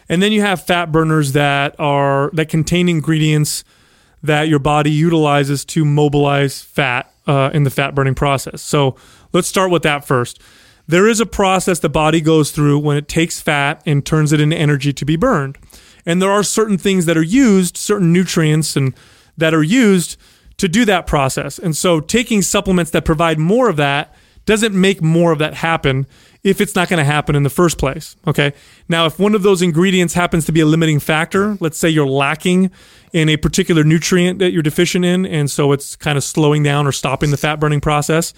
and 0.09 0.23
then 0.23 0.33
you 0.33 0.43
have 0.43 0.63
fat 0.63 0.93
burners 0.93 1.33
that 1.33 1.75
are 1.79 2.31
that 2.33 2.49
contain 2.49 2.89
ingredients 2.89 3.65
that 4.23 4.49
your 4.49 4.61
body 4.61 4.91
utilizes 4.91 5.65
to 5.67 5.85
mobilize 5.85 6.63
fat 6.63 7.13
uh, 7.27 7.51
in 7.53 7.65
the 7.65 7.71
fat 7.71 7.95
burning 7.95 8.15
process. 8.15 8.63
So 8.63 8.97
let's 9.33 9.49
start 9.49 9.71
with 9.71 9.83
that 9.83 10.05
first. 10.05 10.41
There 10.87 11.09
is 11.09 11.21
a 11.21 11.27
process 11.27 11.79
the 11.79 11.89
body 11.89 12.21
goes 12.21 12.51
through 12.51 12.79
when 12.81 12.97
it 12.97 13.09
takes 13.09 13.41
fat 13.41 13.83
and 13.87 14.05
turns 14.05 14.33
it 14.33 14.41
into 14.41 14.57
energy 14.57 14.93
to 14.93 15.05
be 15.05 15.17
burned. 15.17 15.57
And 16.05 16.21
there 16.21 16.31
are 16.31 16.43
certain 16.43 16.77
things 16.77 17.07
that 17.07 17.17
are 17.17 17.23
used, 17.23 17.77
certain 17.77 18.13
nutrients 18.13 18.77
and 18.77 18.95
that 19.37 19.55
are 19.55 19.63
used 19.63 20.19
to 20.59 20.69
do 20.69 20.85
that 20.85 21.07
process. 21.07 21.59
And 21.59 21.77
so 21.77 22.01
taking 22.01 22.43
supplements 22.43 22.91
that 22.93 23.05
provide 23.05 23.39
more 23.39 23.69
of 23.69 23.77
that 23.77 24.15
doesn't 24.47 24.79
make 24.79 25.01
more 25.01 25.33
of 25.33 25.39
that 25.39 25.55
happen 25.55 26.07
if 26.43 26.61
it's 26.61 26.75
not 26.75 26.89
going 26.91 26.99
to 26.99 27.05
happen 27.05 27.35
in 27.35 27.43
the 27.43 27.51
first 27.51 27.79
place. 27.79 28.15
Okay. 28.27 28.53
Now, 28.89 29.07
if 29.07 29.19
one 29.19 29.35
of 29.35 29.43
those 29.43 29.63
ingredients 29.63 30.13
happens 30.13 30.45
to 30.45 30.53
be 30.53 30.61
a 30.61 30.67
limiting 30.67 31.01
factor, 31.01 31.57
let's 31.61 31.79
say 31.79 31.89
you're 31.89 32.07
lacking 32.07 32.71
in 33.15 33.29
a 33.29 33.37
particular 33.37 33.85
nutrient 33.85 34.41
that 34.41 34.51
you're 34.51 34.63
deficient 34.63 35.05
in, 35.05 35.25
and 35.25 35.49
so 35.49 35.71
it's 35.71 35.95
kind 35.95 36.19
of 36.19 36.25
slowing 36.25 36.65
down 36.65 36.85
or 36.85 36.91
stopping 36.91 37.31
the 37.31 37.37
fat 37.37 37.61
burning 37.61 37.81
process, 37.81 38.35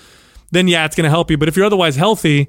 then 0.50 0.68
yeah, 0.68 0.84
it's 0.84 0.94
going 0.94 1.04
to 1.04 1.10
help 1.10 1.30
you. 1.30 1.38
But 1.38 1.48
if 1.48 1.56
you're 1.56 1.64
otherwise 1.64 1.96
healthy, 1.96 2.48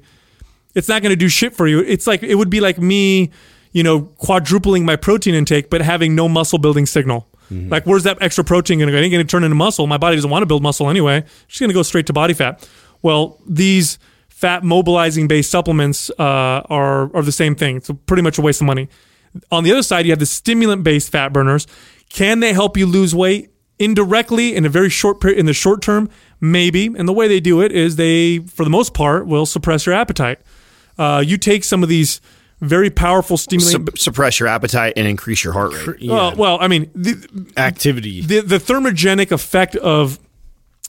it's 0.74 0.88
not 0.88 1.00
going 1.00 1.10
to 1.10 1.16
do 1.16 1.30
shit 1.30 1.56
for 1.56 1.66
you. 1.66 1.80
It's 1.80 2.06
like 2.06 2.22
it 2.22 2.34
would 2.34 2.50
be 2.50 2.60
like 2.60 2.78
me, 2.78 3.30
you 3.72 3.82
know, 3.82 4.02
quadrupling 4.02 4.84
my 4.84 4.94
protein 4.94 5.34
intake 5.34 5.70
but 5.70 5.80
having 5.80 6.14
no 6.14 6.28
muscle 6.28 6.58
building 6.58 6.84
signal. 6.84 7.26
Like, 7.70 7.86
where's 7.86 8.02
that 8.02 8.18
extra 8.20 8.44
protein 8.44 8.78
going 8.78 8.88
to 8.88 8.92
go? 8.92 8.98
It 8.98 9.04
ain't 9.04 9.12
going 9.12 9.26
to 9.26 9.30
turn 9.30 9.42
into 9.42 9.54
muscle. 9.54 9.86
My 9.86 9.96
body 9.96 10.16
doesn't 10.16 10.28
want 10.30 10.42
to 10.42 10.46
build 10.46 10.62
muscle 10.62 10.90
anyway. 10.90 11.20
It's 11.20 11.46
just 11.46 11.60
going 11.60 11.70
to 11.70 11.74
go 11.74 11.82
straight 11.82 12.06
to 12.08 12.12
body 12.12 12.34
fat. 12.34 12.68
Well, 13.00 13.40
these 13.46 13.98
fat 14.28 14.64
mobilizing 14.64 15.28
based 15.28 15.50
supplements 15.50 16.10
uh, 16.18 16.60
are 16.68 17.10
are 17.16 17.22
the 17.22 17.32
same 17.32 17.54
thing. 17.54 17.76
It's 17.78 17.90
pretty 18.04 18.22
much 18.22 18.36
a 18.36 18.42
waste 18.42 18.60
of 18.60 18.66
money. 18.66 18.90
On 19.50 19.64
the 19.64 19.72
other 19.72 19.82
side, 19.82 20.04
you 20.04 20.12
have 20.12 20.18
the 20.18 20.26
stimulant 20.26 20.84
based 20.84 21.10
fat 21.10 21.32
burners. 21.32 21.66
Can 22.08 22.40
they 22.40 22.52
help 22.52 22.76
you 22.76 22.86
lose 22.86 23.14
weight 23.14 23.50
indirectly 23.78 24.54
in 24.54 24.64
a 24.64 24.68
very 24.68 24.88
short 24.88 25.20
period 25.20 25.38
in 25.38 25.46
the 25.46 25.52
short 25.52 25.82
term? 25.82 26.08
Maybe. 26.40 26.86
And 26.86 27.08
the 27.08 27.12
way 27.12 27.28
they 27.28 27.40
do 27.40 27.60
it 27.60 27.72
is 27.72 27.96
they, 27.96 28.38
for 28.38 28.64
the 28.64 28.70
most 28.70 28.94
part, 28.94 29.26
will 29.26 29.46
suppress 29.46 29.86
your 29.86 29.94
appetite. 29.94 30.40
Uh, 30.96 31.22
you 31.24 31.36
take 31.36 31.64
some 31.64 31.82
of 31.82 31.88
these 31.88 32.20
very 32.60 32.90
powerful 32.90 33.36
stimulant. 33.36 33.88
Sup- 33.88 33.98
suppress 33.98 34.40
your 34.40 34.48
appetite 34.48 34.94
and 34.96 35.06
increase 35.06 35.44
your 35.44 35.52
heart 35.52 35.72
rate. 35.72 36.00
Yeah. 36.00 36.12
well, 36.12 36.36
well, 36.36 36.58
I 36.60 36.68
mean, 36.68 36.90
the, 36.94 37.52
activity. 37.56 38.20
the 38.22 38.40
the 38.40 38.58
thermogenic 38.58 39.30
effect 39.30 39.76
of 39.76 40.18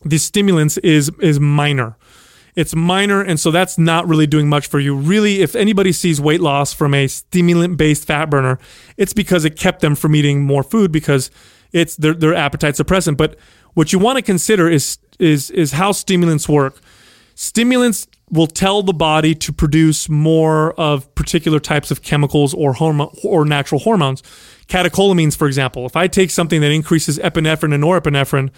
the 0.04 0.18
stimulants 0.18 0.78
is 0.80 1.12
is 1.20 1.40
minor. 1.40 1.96
It's 2.56 2.76
minor, 2.76 3.22
and 3.22 3.40
so 3.40 3.52
that's 3.52 3.78
not 3.78 4.08
really 4.08 4.28
doing 4.28 4.50
much 4.50 4.68
for 4.68 4.80
you. 4.80 4.96
Really, 4.96 5.42
if 5.42 5.56
anybody 5.56 5.92
sees 5.92 6.20
weight 6.20 6.42
loss 6.42 6.74
from 6.74 6.94
a 6.94 7.08
stimulant 7.08 7.78
based 7.78 8.06
fat 8.06 8.30
burner, 8.30 8.60
it's 8.98 9.14
because 9.14 9.46
it 9.46 9.56
kept 9.56 9.82
them 9.82 9.96
from 9.96 10.16
eating 10.16 10.44
more 10.44 10.64
food 10.64 10.92
because 10.92 11.32
it's 11.72 11.96
their 11.96 12.14
their 12.14 12.34
appetite 12.34 12.76
suppressant. 12.76 13.18
But 13.18 13.38
what 13.74 13.94
you 13.94 14.00
want 14.00 14.18
to 14.18 14.22
consider 14.22 14.70
is 14.70 14.98
is 15.20 15.52
is 15.52 15.74
how 15.74 15.92
stimulants 15.92 16.50
work. 16.50 16.80
Stimulants 17.36 18.08
will 18.32 18.48
tell 18.48 18.84
the 18.84 18.94
body 18.94 19.34
to 19.34 19.52
produce 19.52 20.08
more 20.10 20.74
of 20.74 21.14
particular 21.16 21.60
types 21.60 21.90
of 21.90 22.02
chemicals 22.02 22.54
or 22.54 22.74
hormo- 22.74 23.18
or 23.24 23.46
natural 23.46 23.80
hormones. 23.80 24.22
Catecholamines, 24.68 25.36
for 25.36 25.48
example. 25.48 25.86
If 25.86 25.96
I 25.96 26.08
take 26.08 26.30
something 26.30 26.62
that 26.62 26.72
increases 26.72 27.18
epinephrine 27.20 27.74
and 27.74 27.84
norepinephrine, 27.84 28.52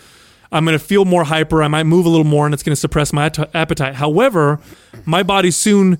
I'm 0.51 0.65
going 0.65 0.77
to 0.77 0.83
feel 0.83 1.05
more 1.05 1.23
hyper. 1.23 1.63
I 1.63 1.67
might 1.67 1.83
move 1.83 2.05
a 2.05 2.09
little 2.09 2.25
more, 2.25 2.45
and 2.45 2.53
it's 2.53 2.63
going 2.63 2.73
to 2.73 2.79
suppress 2.79 3.13
my 3.13 3.27
at- 3.27 3.55
appetite. 3.55 3.95
However, 3.95 4.59
my 5.05 5.23
body 5.23 5.51
soon 5.51 5.97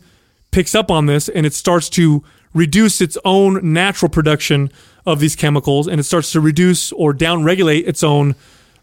picks 0.51 0.75
up 0.75 0.91
on 0.91 1.05
this, 1.05 1.29
and 1.29 1.45
it 1.45 1.53
starts 1.53 1.89
to 1.89 2.23
reduce 2.53 2.99
its 2.99 3.17
own 3.23 3.73
natural 3.73 4.09
production 4.09 4.71
of 5.05 5.19
these 5.19 5.35
chemicals, 5.35 5.87
and 5.87 5.99
it 5.99 6.03
starts 6.03 6.31
to 6.33 6.41
reduce 6.41 6.91
or 6.91 7.13
downregulate 7.13 7.87
its 7.87 8.03
own 8.03 8.35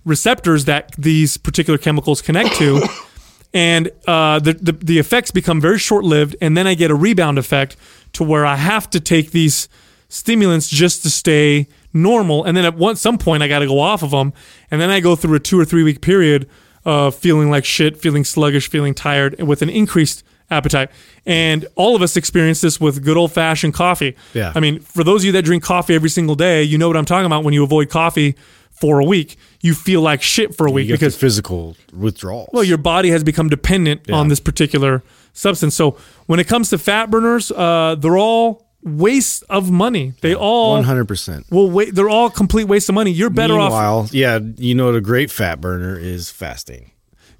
receptors 0.04 0.64
that 0.64 0.92
these 0.96 1.36
particular 1.36 1.78
chemicals 1.78 2.22
connect 2.22 2.54
to 2.54 2.82
and 3.54 3.90
uh, 4.06 4.38
the, 4.38 4.54
the 4.54 4.72
the 4.72 4.98
effects 4.98 5.30
become 5.30 5.60
very 5.60 5.78
short 5.78 6.04
lived, 6.04 6.36
and 6.40 6.56
then 6.56 6.66
I 6.66 6.74
get 6.74 6.90
a 6.90 6.94
rebound 6.94 7.38
effect 7.38 7.76
to 8.14 8.24
where 8.24 8.44
I 8.44 8.56
have 8.56 8.90
to 8.90 9.00
take 9.00 9.30
these 9.30 9.68
stimulants 10.08 10.68
just 10.68 11.02
to 11.02 11.10
stay 11.10 11.68
normal. 11.92 12.44
And 12.44 12.56
then 12.56 12.64
at 12.64 12.74
one 12.74 12.96
some 12.96 13.18
point, 13.18 13.42
I 13.42 13.48
got 13.48 13.60
to 13.60 13.66
go 13.66 13.80
off 13.80 14.02
of 14.02 14.10
them, 14.10 14.32
and 14.70 14.80
then 14.80 14.90
I 14.90 15.00
go 15.00 15.16
through 15.16 15.36
a 15.36 15.40
two 15.40 15.58
or 15.58 15.64
three 15.64 15.82
week 15.82 16.00
period 16.00 16.48
of 16.84 17.14
feeling 17.14 17.50
like 17.50 17.64
shit, 17.64 17.96
feeling 17.96 18.24
sluggish, 18.24 18.68
feeling 18.70 18.94
tired, 18.94 19.34
and 19.38 19.48
with 19.48 19.62
an 19.62 19.68
increased 19.68 20.22
appetite. 20.50 20.90
And 21.26 21.66
all 21.74 21.94
of 21.94 22.02
us 22.02 22.16
experience 22.16 22.60
this 22.60 22.80
with 22.80 23.04
good 23.04 23.16
old 23.16 23.32
fashioned 23.32 23.74
coffee. 23.74 24.16
Yeah. 24.32 24.52
I 24.54 24.60
mean, 24.60 24.80
for 24.80 25.04
those 25.04 25.22
of 25.22 25.26
you 25.26 25.32
that 25.32 25.44
drink 25.44 25.62
coffee 25.62 25.94
every 25.94 26.08
single 26.08 26.34
day, 26.34 26.62
you 26.62 26.78
know 26.78 26.88
what 26.88 26.96
I'm 26.96 27.04
talking 27.04 27.26
about 27.26 27.44
when 27.44 27.52
you 27.52 27.62
avoid 27.62 27.90
coffee 27.90 28.36
for 28.70 29.00
a 29.00 29.04
week. 29.04 29.36
You 29.60 29.74
feel 29.74 30.00
like 30.00 30.22
shit 30.22 30.54
for 30.54 30.66
a 30.66 30.70
week 30.70 30.88
because 30.88 31.16
physical 31.16 31.76
withdrawals. 31.92 32.48
well, 32.52 32.64
your 32.64 32.78
body 32.78 33.10
has 33.10 33.24
become 33.24 33.48
dependent 33.48 34.10
on 34.10 34.28
this 34.28 34.40
particular 34.40 35.02
substance. 35.32 35.74
So 35.74 35.98
when 36.26 36.38
it 36.40 36.46
comes 36.46 36.70
to 36.70 36.78
fat 36.78 37.10
burners, 37.10 37.50
uh, 37.50 37.96
they're 37.98 38.16
all 38.16 38.67
waste 38.96 39.44
of 39.48 39.70
money. 39.70 40.14
They 40.20 40.34
all 40.34 40.72
one 40.72 40.84
hundred 40.84 41.06
percent. 41.08 41.46
well, 41.50 41.68
wait, 41.70 41.94
they're 41.94 42.08
all 42.08 42.30
complete 42.30 42.64
waste 42.64 42.88
of 42.88 42.94
money. 42.94 43.10
You're 43.10 43.30
better 43.30 43.54
off. 43.54 43.70
Meanwhile, 43.70 44.08
yeah, 44.12 44.38
you 44.56 44.74
know 44.74 44.86
what 44.86 44.94
a 44.96 45.00
great 45.00 45.30
fat 45.30 45.60
burner 45.60 45.98
is 45.98 46.30
fasting. 46.30 46.90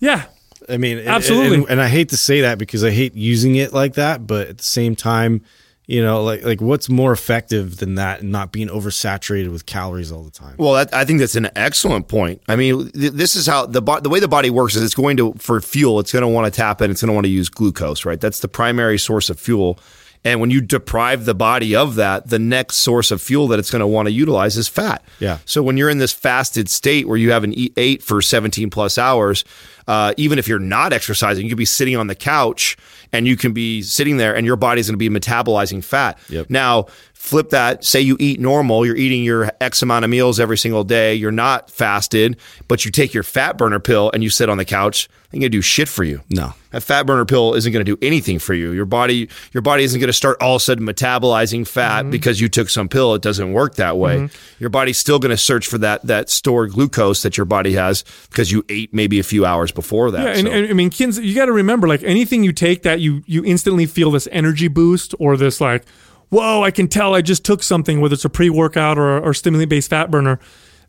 Yeah, 0.01 0.27
I 0.69 0.77
mean, 0.77 0.99
and- 0.99 1.09
Absolutely. 1.09 1.57
and, 1.59 1.71
and 1.71 1.81
I 1.81 1.89
hate 1.89 2.11
to 2.11 2.17
say 2.17 2.43
that 2.43 2.59
because 2.59 2.85
I 2.85 2.91
hate 2.91 3.15
using 3.15 3.57
it 3.57 3.73
like 3.73 3.95
that, 3.95 4.27
but 4.27 4.49
at 4.49 4.59
the 4.59 4.65
same 4.65 4.95
time, 4.95 5.43
you 5.87 6.03
know, 6.03 6.23
like 6.23 6.45
like 6.45 6.61
what's 6.61 6.91
more 6.91 7.13
effective 7.13 7.79
than 7.79 7.95
that 7.95 8.21
and 8.21 8.31
not 8.31 8.53
being 8.53 8.69
oversaturated 8.69 9.51
with 9.51 9.65
calories 9.65 10.13
all 10.13 10.23
the 10.23 10.31
time. 10.31 10.55
Well, 10.59 10.75
that, 10.75 10.93
I 10.93 11.07
think 11.07 11.19
that's 11.21 11.35
an 11.35 11.49
excellent 11.57 12.09
point. 12.09 12.43
I 12.47 12.57
mean, 12.57 12.91
th- 12.91 13.13
this 13.13 13.35
is 13.35 13.47
how 13.47 13.65
the 13.65 13.81
bo- 13.81 14.01
the 14.01 14.11
way 14.11 14.21
the 14.21 14.29
body 14.29 14.51
works 14.51 14.77
is 14.77 14.83
it's 14.83 14.95
going 14.95 15.17
to 15.17 15.33
for 15.39 15.61
fuel. 15.63 15.99
It's 15.99 16.13
going 16.13 16.21
to 16.21 16.29
want 16.29 16.45
to 16.53 16.55
tap 16.55 16.83
in. 16.83 16.91
It's 16.91 17.01
going 17.01 17.09
to 17.09 17.15
want 17.15 17.25
to 17.25 17.31
use 17.31 17.49
glucose, 17.49 18.05
right? 18.05 18.21
That's 18.21 18.41
the 18.41 18.49
primary 18.49 18.99
source 18.99 19.31
of 19.31 19.41
fuel. 19.41 19.79
And 20.29 20.43
when 20.43 20.51
you 20.51 20.61
deprive 20.61 21.25
the 21.25 21.35
body 21.35 21.75
of 21.75 21.95
that, 21.95 22.29
the 22.29 22.39
next 22.39 22.77
source 22.77 23.11
of 23.11 23.23
fuel 23.23 23.49
that 23.49 23.59
it's 23.59 23.71
going 23.71 23.81
to 23.81 23.87
want 23.87 24.09
to 24.09 24.13
utilize 24.13 24.59
is 24.59 24.69
fat. 24.69 25.03
Yeah. 25.21 25.39
So 25.47 25.63
when 25.63 25.79
you're 25.79 25.89
in 25.89 25.97
this 25.97 26.13
fasted 26.13 26.69
state 26.69 27.09
where 27.09 27.17
you 27.17 27.31
haven't 27.31 27.55
eat, 27.55 27.73
ate 27.79 28.03
for 28.03 28.21
17 28.21 28.69
plus 28.69 28.99
hours, 28.99 29.43
uh, 29.89 30.13
even 30.17 30.39
if 30.39 30.47
you're 30.47 30.61
not 30.61 30.93
exercising, 30.93 31.45
you 31.45 31.51
could 31.51 31.59
be 31.59 31.65
sitting 31.65 31.97
on 31.97 32.07
the 32.07 32.15
couch 32.15 32.77
and 33.13 33.27
you 33.27 33.37
can 33.37 33.53
be 33.53 33.83
sitting 33.83 34.19
there 34.19 34.37
and 34.37 34.47
your 34.47 34.55
body's 34.57 34.87
going 34.89 34.99
to 34.99 34.99
be 34.99 35.09
metabolizing 35.09 35.83
fat. 35.83 36.17
Yep. 36.29 36.51
Now, 36.51 36.85
flip 37.15 37.51
that. 37.51 37.85
Say 37.85 38.01
you 38.03 38.17
eat 38.21 38.39
normal, 38.39 38.87
you're 38.87 38.95
eating 38.97 39.25
your 39.25 39.51
X 39.61 39.83
amount 39.83 40.05
of 40.05 40.11
meals 40.11 40.39
every 40.39 40.59
single 40.59 40.85
day. 40.85 41.15
You're 41.15 41.33
not 41.33 41.71
fasted, 41.71 42.37
but 42.69 42.85
you 42.85 42.91
take 42.91 43.13
your 43.15 43.23
fat 43.25 43.57
burner 43.59 43.81
pill 43.81 44.11
and 44.13 44.23
you 44.23 44.31
sit 44.31 44.49
on 44.49 44.59
the 44.59 44.65
couch. 44.65 45.09
Ain't 45.33 45.43
gonna 45.43 45.51
do 45.51 45.61
shit 45.61 45.89
for 45.89 46.05
you. 46.05 46.23
No. 46.31 46.53
A 46.73 46.81
fat 46.83 47.05
burner 47.07 47.25
pill 47.25 47.55
isn't 47.55 47.73
going 47.73 47.83
to 47.85 47.97
do 47.97 47.99
anything 48.07 48.39
for 48.39 48.53
you. 48.53 48.73
Your 48.73 48.85
body, 48.85 49.31
your 49.53 49.63
body 49.63 49.85
isn't 49.85 49.99
going 49.99 50.09
to 50.09 50.13
start 50.13 50.37
all 50.43 50.57
of 50.57 50.61
a 50.61 50.65
sudden 50.65 50.85
metabolizing 50.87 51.67
fat 51.67 52.03
Mm-hmm. 52.03 52.11
because 52.11 52.43
you 52.43 52.49
took 52.51 52.69
some 52.69 52.91
pill. 52.91 53.15
It 53.15 53.23
doesn't 53.23 53.55
work 53.55 53.77
that 53.77 53.97
way. 53.97 54.29
Your 54.59 54.69
body's 54.69 54.99
still 54.99 55.19
going 55.19 55.31
to 55.31 55.37
search 55.39 55.67
for 55.67 55.79
that 55.79 56.07
that 56.07 56.29
stored 56.29 56.73
glucose 56.73 57.23
that 57.23 57.39
your 57.39 57.47
body 57.47 57.73
has 57.73 58.05
because 58.29 58.53
you 58.53 58.65
ate 58.69 58.93
maybe 58.93 59.19
a 59.19 59.23
few 59.23 59.47
hours 59.47 59.73
before 59.81 60.11
that. 60.11 60.23
Yeah, 60.25 60.33
and, 60.39 60.47
So- 60.49 60.53
and 60.53 60.71
I 60.71 60.73
mean, 60.73 60.91
kids, 60.91 61.19
you 61.19 61.35
got 61.35 61.47
to 61.47 61.53
remember, 61.53 61.87
like 61.87 62.03
anything 62.03 62.43
you 62.45 62.53
take 62.53 62.83
that 62.83 62.99
you 63.01 63.23
you 63.27 63.45
instantly 63.45 63.87
feel 63.87 64.11
this 64.11 64.29
energy 64.33 64.69
boost 64.69 65.15
or 65.19 65.37
this 65.37 65.61
like, 65.61 65.85
whoa, 66.31 66.63
I 66.65 66.71
can 66.71 66.89
tell 66.89 67.15
I 67.15 67.23
just 67.23 67.45
took 67.45 67.63
something, 67.63 68.01
whether 68.01 68.15
it's 68.15 68.25
a 68.25 68.31
pre 68.31 68.51
workout 68.51 68.99
or 68.99 69.19
or 69.21 69.33
stimulant 69.35 69.71
based 69.71 69.91
fat 69.91 70.11
burner. 70.11 70.39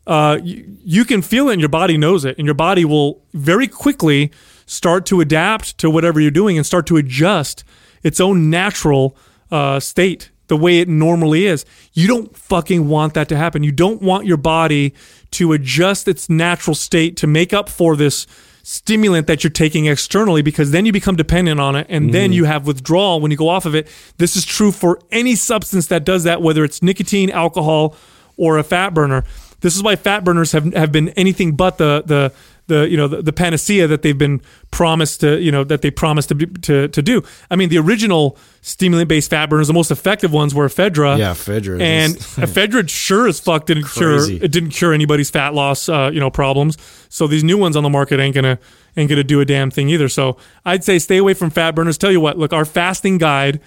Uh, 0.08 0.40
you, 0.44 0.66
you 0.84 1.06
can 1.06 1.22
feel 1.22 1.50
it, 1.50 1.54
and 1.54 1.62
your 1.62 1.70
body 1.70 1.98
knows 1.98 2.26
it, 2.26 2.36
and 2.40 2.46
your 2.48 2.56
body 2.56 2.84
will 2.84 3.22
very 3.34 3.68
quickly 3.68 4.32
start 4.66 5.06
to 5.06 5.22
adapt 5.22 5.78
to 5.78 5.90
whatever 5.90 6.20
you're 6.20 6.32
doing 6.32 6.58
and 6.58 6.66
start 6.66 6.88
to 6.88 6.98
adjust 6.98 7.64
its 8.02 8.20
own 8.20 8.50
natural 8.50 9.16
uh, 9.52 9.80
state 9.80 10.32
the 10.48 10.58
way 10.58 10.80
it 10.80 10.88
normally 10.88 11.46
is. 11.46 11.64
You 11.94 12.08
don't 12.08 12.36
fucking 12.36 12.88
want 12.88 13.14
that 13.14 13.30
to 13.30 13.38
happen. 13.38 13.62
You 13.64 13.72
don't 13.72 14.02
want 14.02 14.26
your 14.26 14.38
body 14.38 14.94
to 15.32 15.54
adjust 15.54 16.08
its 16.08 16.28
natural 16.28 16.74
state 16.76 17.16
to 17.18 17.28
make 17.28 17.54
up 17.54 17.70
for 17.70 17.96
this 17.96 18.26
stimulant 18.70 19.26
that 19.26 19.44
you're 19.44 19.50
taking 19.50 19.88
externally 19.88 20.44
because 20.44 20.70
then 20.70 20.86
you 20.86 20.92
become 20.92 21.16
dependent 21.16 21.60
on 21.60 21.76
it 21.76 21.88
and 21.90 22.14
then 22.14 22.26
mm-hmm. 22.26 22.34
you 22.34 22.44
have 22.44 22.68
withdrawal 22.68 23.20
when 23.20 23.32
you 23.32 23.38
go 23.38 23.50
off 23.50 23.66
of 23.66 23.74
it. 23.74 23.88
This 24.18 24.36
is 24.36 24.46
true 24.46 24.72
for 24.72 25.00
any 25.12 25.34
substance 25.34 25.88
that 25.88 26.06
does 26.06 26.26
that, 26.26 26.44
whether 26.44 26.64
it's 26.64 26.84
nicotine, 26.84 27.32
alcohol, 27.32 27.96
or 28.38 28.60
a 28.60 28.64
fat 28.64 28.94
burner. 28.94 29.24
This 29.62 29.76
is 29.76 29.82
why 29.82 29.96
fat 29.96 30.24
burners 30.24 30.52
have, 30.52 30.72
have 30.76 30.92
been 30.92 31.10
anything 31.10 31.56
but 31.56 31.80
the 31.80 32.04
the 32.06 32.32
the 32.70 32.90
you 32.90 32.96
know 32.96 33.08
the, 33.08 33.22
the 33.22 33.34
panacea 33.34 33.88
that 33.88 34.02
they've 34.02 34.18
been 34.18 34.42
promised 34.72 35.20
to 35.20 35.40
you 35.42 35.52
know 35.52 35.64
that 35.66 35.82
they 35.82 35.92
promised 35.92 36.30
to 36.30 36.36
be, 36.36 36.46
to 36.46 36.88
to 36.88 37.02
do. 37.02 37.22
I 37.52 37.58
mean, 37.58 37.70
the 37.70 37.78
original 37.78 38.38
stimulant 38.62 39.10
based 39.10 39.30
fat 39.30 39.50
burners, 39.50 39.68
the 39.68 39.74
most 39.74 39.92
effective 39.92 40.32
ones 40.32 40.56
were 40.56 40.68
ephedra. 40.68 41.18
Yeah, 41.18 41.32
ephedra 41.32 41.82
and 41.82 42.16
ephedra 42.18 42.88
sure 42.90 43.28
as 43.28 43.40
fuck 43.40 43.66
didn't 43.66 43.90
cure 43.90 44.32
it 44.32 44.52
didn't 44.52 44.70
cure 44.70 44.94
anybody's 44.94 45.30
fat 45.30 45.54
loss 45.54 45.90
uh, 45.90 46.10
you 46.14 46.20
know 46.20 46.30
problems. 46.30 46.78
So 47.10 47.28
these 47.28 47.44
new 47.44 47.58
ones 47.58 47.76
on 47.76 47.84
the 47.84 47.90
market 47.90 48.20
ain't 48.20 48.36
gonna 48.36 48.60
ain't 48.96 49.10
gonna 49.10 49.24
do 49.24 49.42
a 49.42 49.46
damn 49.46 49.70
thing 49.70 49.90
either. 49.90 50.08
So 50.08 50.38
I'd 50.64 50.84
say 50.84 51.00
stay 51.00 51.18
away 51.18 51.34
from 51.34 51.50
fat 51.50 51.76
burners. 51.76 51.98
Tell 51.98 52.12
you 52.12 52.22
what, 52.22 52.38
look, 52.38 52.54
our 52.54 52.66
fasting 52.66 53.18
guide 53.18 53.60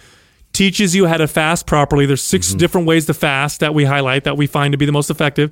teaches 0.52 0.94
you 0.94 1.06
how 1.06 1.16
to 1.16 1.26
fast 1.26 1.66
properly. 1.66 2.04
There's 2.04 2.22
6 2.22 2.52
different 2.54 2.86
ways 2.86 3.06
to 3.06 3.14
fast 3.14 3.60
that 3.60 3.72
we 3.72 3.84
highlight 3.84 4.24
that 4.24 4.36
we 4.36 4.46
find 4.46 4.72
to 4.72 4.78
be 4.78 4.84
the 4.84 4.92
most 4.92 5.10
effective. 5.10 5.50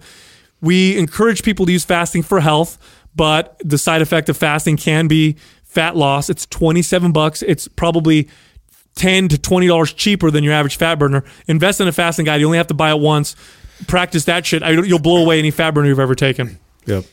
We 0.60 0.98
encourage 0.98 1.42
people 1.42 1.64
to 1.66 1.72
use 1.72 1.84
fasting 1.84 2.22
for 2.22 2.40
health, 2.40 2.76
but 3.14 3.60
the 3.64 3.78
side 3.78 4.02
effect 4.02 4.28
of 4.28 4.36
fasting 4.36 4.76
can 4.76 5.08
be 5.08 5.36
fat 5.64 5.96
loss. 5.96 6.28
It's 6.28 6.46
27 6.46 7.12
bucks. 7.12 7.42
It's 7.42 7.68
probably 7.68 8.28
10 8.96 9.28
to 9.28 9.38
20 9.38 9.66
dollars 9.66 9.92
cheaper 9.92 10.30
than 10.30 10.44
your 10.44 10.52
average 10.52 10.76
fat 10.76 10.96
burner. 10.96 11.24
Invest 11.46 11.80
in 11.80 11.88
a 11.88 11.92
fasting 11.92 12.24
guide. 12.24 12.40
You 12.40 12.46
only 12.46 12.58
have 12.58 12.66
to 12.68 12.74
buy 12.74 12.90
it 12.90 12.98
once. 12.98 13.36
Practice 13.86 14.24
that 14.26 14.44
shit. 14.44 14.62
You'll 14.62 14.98
blow 14.98 15.22
away 15.22 15.38
any 15.38 15.50
fat 15.50 15.72
burner 15.72 15.88
you've 15.88 16.00
ever 16.00 16.14
taken. 16.14 16.58
Yep. 16.86 17.04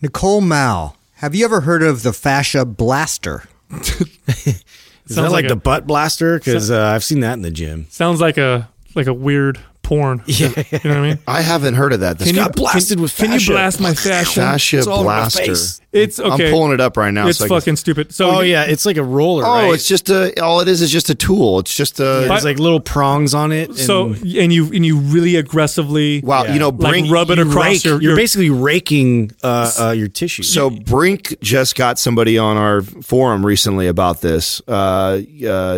Nicole 0.00 0.40
Mao, 0.40 0.94
have 1.14 1.34
you 1.34 1.44
ever 1.44 1.62
heard 1.62 1.82
of 1.82 2.02
the 2.02 2.12
fascia 2.12 2.64
blaster? 2.64 3.44
Is 3.70 5.16
that 5.16 5.22
Sounds 5.22 5.32
like, 5.32 5.44
like 5.44 5.48
the 5.48 5.56
butt 5.56 5.86
blaster? 5.86 6.38
Because 6.38 6.70
uh, 6.70 6.86
I've 6.86 7.02
seen 7.02 7.20
that 7.20 7.34
in 7.34 7.42
the 7.42 7.50
gym. 7.50 7.86
Sounds 7.90 8.20
like 8.20 8.38
a 8.38 8.68
like 8.94 9.06
a 9.06 9.14
weird 9.14 9.58
porn. 9.92 10.22
Yeah. 10.26 10.48
You 10.48 10.78
know 10.84 10.90
what 10.90 10.96
I 10.96 11.00
mean? 11.08 11.18
I 11.26 11.40
haven't 11.42 11.74
heard 11.74 11.92
of 11.92 12.00
that. 12.00 12.18
This 12.18 12.28
Can 12.28 12.36
guy 12.36 12.44
you 12.44 12.50
blasted 12.50 12.98
with 13.00 13.14
Can 13.16 13.26
you 13.32 13.38
fascia. 13.38 13.52
blast 13.52 13.80
my 13.80 13.94
fascia? 13.94 14.40
fascia 14.40 14.78
It's 14.78 14.86
all 14.86 15.00
over 15.00 15.04
blaster. 15.04 15.54
It's 15.92 16.18
okay. 16.18 16.46
I'm 16.46 16.50
pulling 16.52 16.72
it 16.72 16.80
up 16.80 16.96
right 16.96 17.12
now. 17.12 17.26
It's 17.28 17.36
so 17.38 17.44
I 17.44 17.48
can- 17.48 17.56
fucking 17.60 17.76
stupid. 17.76 18.14
So 18.14 18.30
Oh 18.30 18.40
yeah, 18.40 18.64
it's 18.64 18.86
like 18.86 18.96
a 18.96 19.04
roller. 19.04 19.44
Oh, 19.44 19.48
right? 19.66 19.74
it's 19.74 19.86
just 19.86 20.08
a. 20.08 20.40
All 20.42 20.60
it 20.60 20.68
is 20.68 20.80
is 20.80 20.90
just 20.90 21.10
a 21.10 21.14
tool. 21.14 21.58
It's 21.58 21.74
just 21.74 22.00
a. 22.00 22.24
There's 22.28 22.44
like 22.44 22.58
little 22.58 22.80
prongs 22.80 23.34
on 23.34 23.52
it. 23.52 23.68
And 23.68 23.78
so 23.78 24.06
and 24.14 24.50
you 24.52 24.72
and 24.72 24.86
you 24.86 24.96
really 24.96 25.36
aggressively 25.36 26.22
wow, 26.22 26.44
you 26.44 26.58
know, 26.58 26.70
like 26.70 26.92
Brink. 26.92 27.10
rub 27.12 27.30
it 27.30 27.36
you 27.38 27.48
across 27.48 27.64
rake- 27.66 27.84
your, 27.84 28.00
You're 28.02 28.16
basically 28.16 28.48
raking 28.48 29.32
uh, 29.42 29.70
uh, 29.78 29.90
your 29.90 30.08
tissue. 30.08 30.42
So 30.44 30.70
Brink 30.70 31.34
just 31.42 31.76
got 31.76 31.98
somebody 31.98 32.38
on 32.38 32.56
our 32.56 32.80
forum 32.80 33.44
recently 33.44 33.86
about 33.86 34.22
this. 34.22 34.62
Uh, 34.66 34.72
uh, 34.72 35.20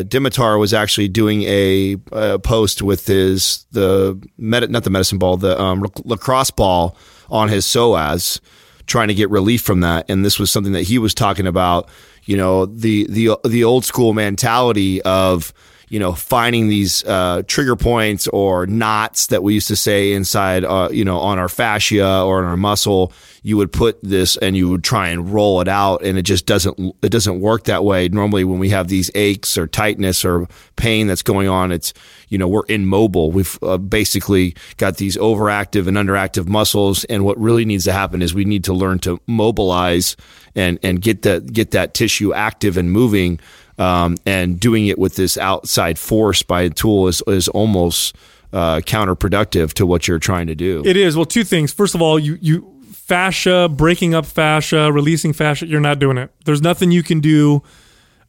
Dimitar 0.04 0.60
was 0.60 0.72
actually 0.72 1.08
doing 1.08 1.42
a, 1.42 1.96
uh 2.12 2.38
post 2.38 2.82
with 2.82 3.06
his 3.06 3.66
the 3.72 4.03
med- 4.36 4.70
not 4.70 4.84
the 4.84 4.90
medicine 4.90 5.18
ball, 5.18 5.36
the 5.36 5.60
um, 5.60 5.84
lacrosse 6.04 6.50
ball 6.50 6.96
on 7.30 7.48
his 7.48 7.64
psoas, 7.64 8.40
trying 8.86 9.08
to 9.08 9.14
get 9.14 9.30
relief 9.30 9.62
from 9.62 9.80
that. 9.80 10.04
And 10.08 10.24
this 10.24 10.38
was 10.38 10.50
something 10.50 10.72
that 10.72 10.82
he 10.82 10.98
was 10.98 11.14
talking 11.14 11.46
about. 11.46 11.88
You 12.24 12.36
know, 12.36 12.66
the 12.66 13.06
the 13.08 13.36
the 13.44 13.64
old 13.64 13.84
school 13.84 14.12
mentality 14.12 15.02
of 15.02 15.52
you 15.94 16.00
know, 16.00 16.12
finding 16.12 16.66
these 16.66 17.04
uh, 17.04 17.44
trigger 17.46 17.76
points 17.76 18.26
or 18.26 18.66
knots 18.66 19.28
that 19.28 19.44
we 19.44 19.54
used 19.54 19.68
to 19.68 19.76
say 19.76 20.12
inside, 20.12 20.64
uh, 20.64 20.88
you 20.90 21.04
know, 21.04 21.20
on 21.20 21.38
our 21.38 21.48
fascia 21.48 22.20
or 22.20 22.38
on 22.38 22.44
our 22.46 22.56
muscle, 22.56 23.12
you 23.44 23.56
would 23.58 23.70
put 23.70 24.02
this 24.02 24.36
and 24.38 24.56
you 24.56 24.68
would 24.68 24.82
try 24.82 25.10
and 25.10 25.32
roll 25.32 25.60
it 25.60 25.68
out, 25.68 26.02
and 26.02 26.18
it 26.18 26.22
just 26.22 26.46
doesn't 26.46 26.96
it 27.00 27.10
doesn't 27.10 27.40
work 27.40 27.64
that 27.64 27.84
way. 27.84 28.08
Normally, 28.08 28.42
when 28.42 28.58
we 28.58 28.70
have 28.70 28.88
these 28.88 29.08
aches 29.14 29.56
or 29.56 29.68
tightness 29.68 30.24
or 30.24 30.48
pain 30.74 31.06
that's 31.06 31.22
going 31.22 31.46
on, 31.46 31.70
it's 31.70 31.94
you 32.28 32.38
know 32.38 32.48
we're 32.48 32.66
immobile. 32.68 33.30
We've 33.30 33.56
uh, 33.62 33.78
basically 33.78 34.56
got 34.78 34.96
these 34.96 35.16
overactive 35.16 35.86
and 35.86 35.96
underactive 35.96 36.48
muscles, 36.48 37.04
and 37.04 37.24
what 37.24 37.38
really 37.38 37.64
needs 37.64 37.84
to 37.84 37.92
happen 37.92 38.20
is 38.20 38.34
we 38.34 38.44
need 38.44 38.64
to 38.64 38.72
learn 38.72 38.98
to 39.00 39.20
mobilize 39.28 40.16
and 40.56 40.80
and 40.82 41.00
get 41.00 41.22
that 41.22 41.52
get 41.52 41.70
that 41.70 41.94
tissue 41.94 42.34
active 42.34 42.76
and 42.76 42.90
moving 42.90 43.38
um, 43.78 44.16
and 44.26 44.58
doing 44.60 44.86
it 44.86 44.98
with 44.98 45.16
this 45.16 45.36
outside 45.36 45.98
force 45.98 46.42
by 46.42 46.62
a 46.62 46.70
tool 46.70 47.08
is, 47.08 47.22
is 47.26 47.48
almost 47.48 48.16
uh, 48.52 48.80
counterproductive 48.80 49.72
to 49.74 49.86
what 49.86 50.06
you're 50.06 50.18
trying 50.18 50.46
to 50.46 50.54
do. 50.54 50.82
It 50.84 50.96
is. 50.96 51.16
Well, 51.16 51.26
two 51.26 51.44
things. 51.44 51.72
First 51.72 51.94
of 51.94 52.02
all, 52.02 52.18
you 52.18 52.38
you 52.40 52.70
fascia, 52.92 53.68
breaking 53.68 54.14
up 54.14 54.24
fascia, 54.24 54.90
releasing 54.92 55.32
fascia, 55.32 55.66
you're 55.66 55.80
not 55.80 55.98
doing 55.98 56.16
it. 56.16 56.30
There's 56.44 56.62
nothing 56.62 56.90
you 56.90 57.02
can 57.02 57.20
do 57.20 57.62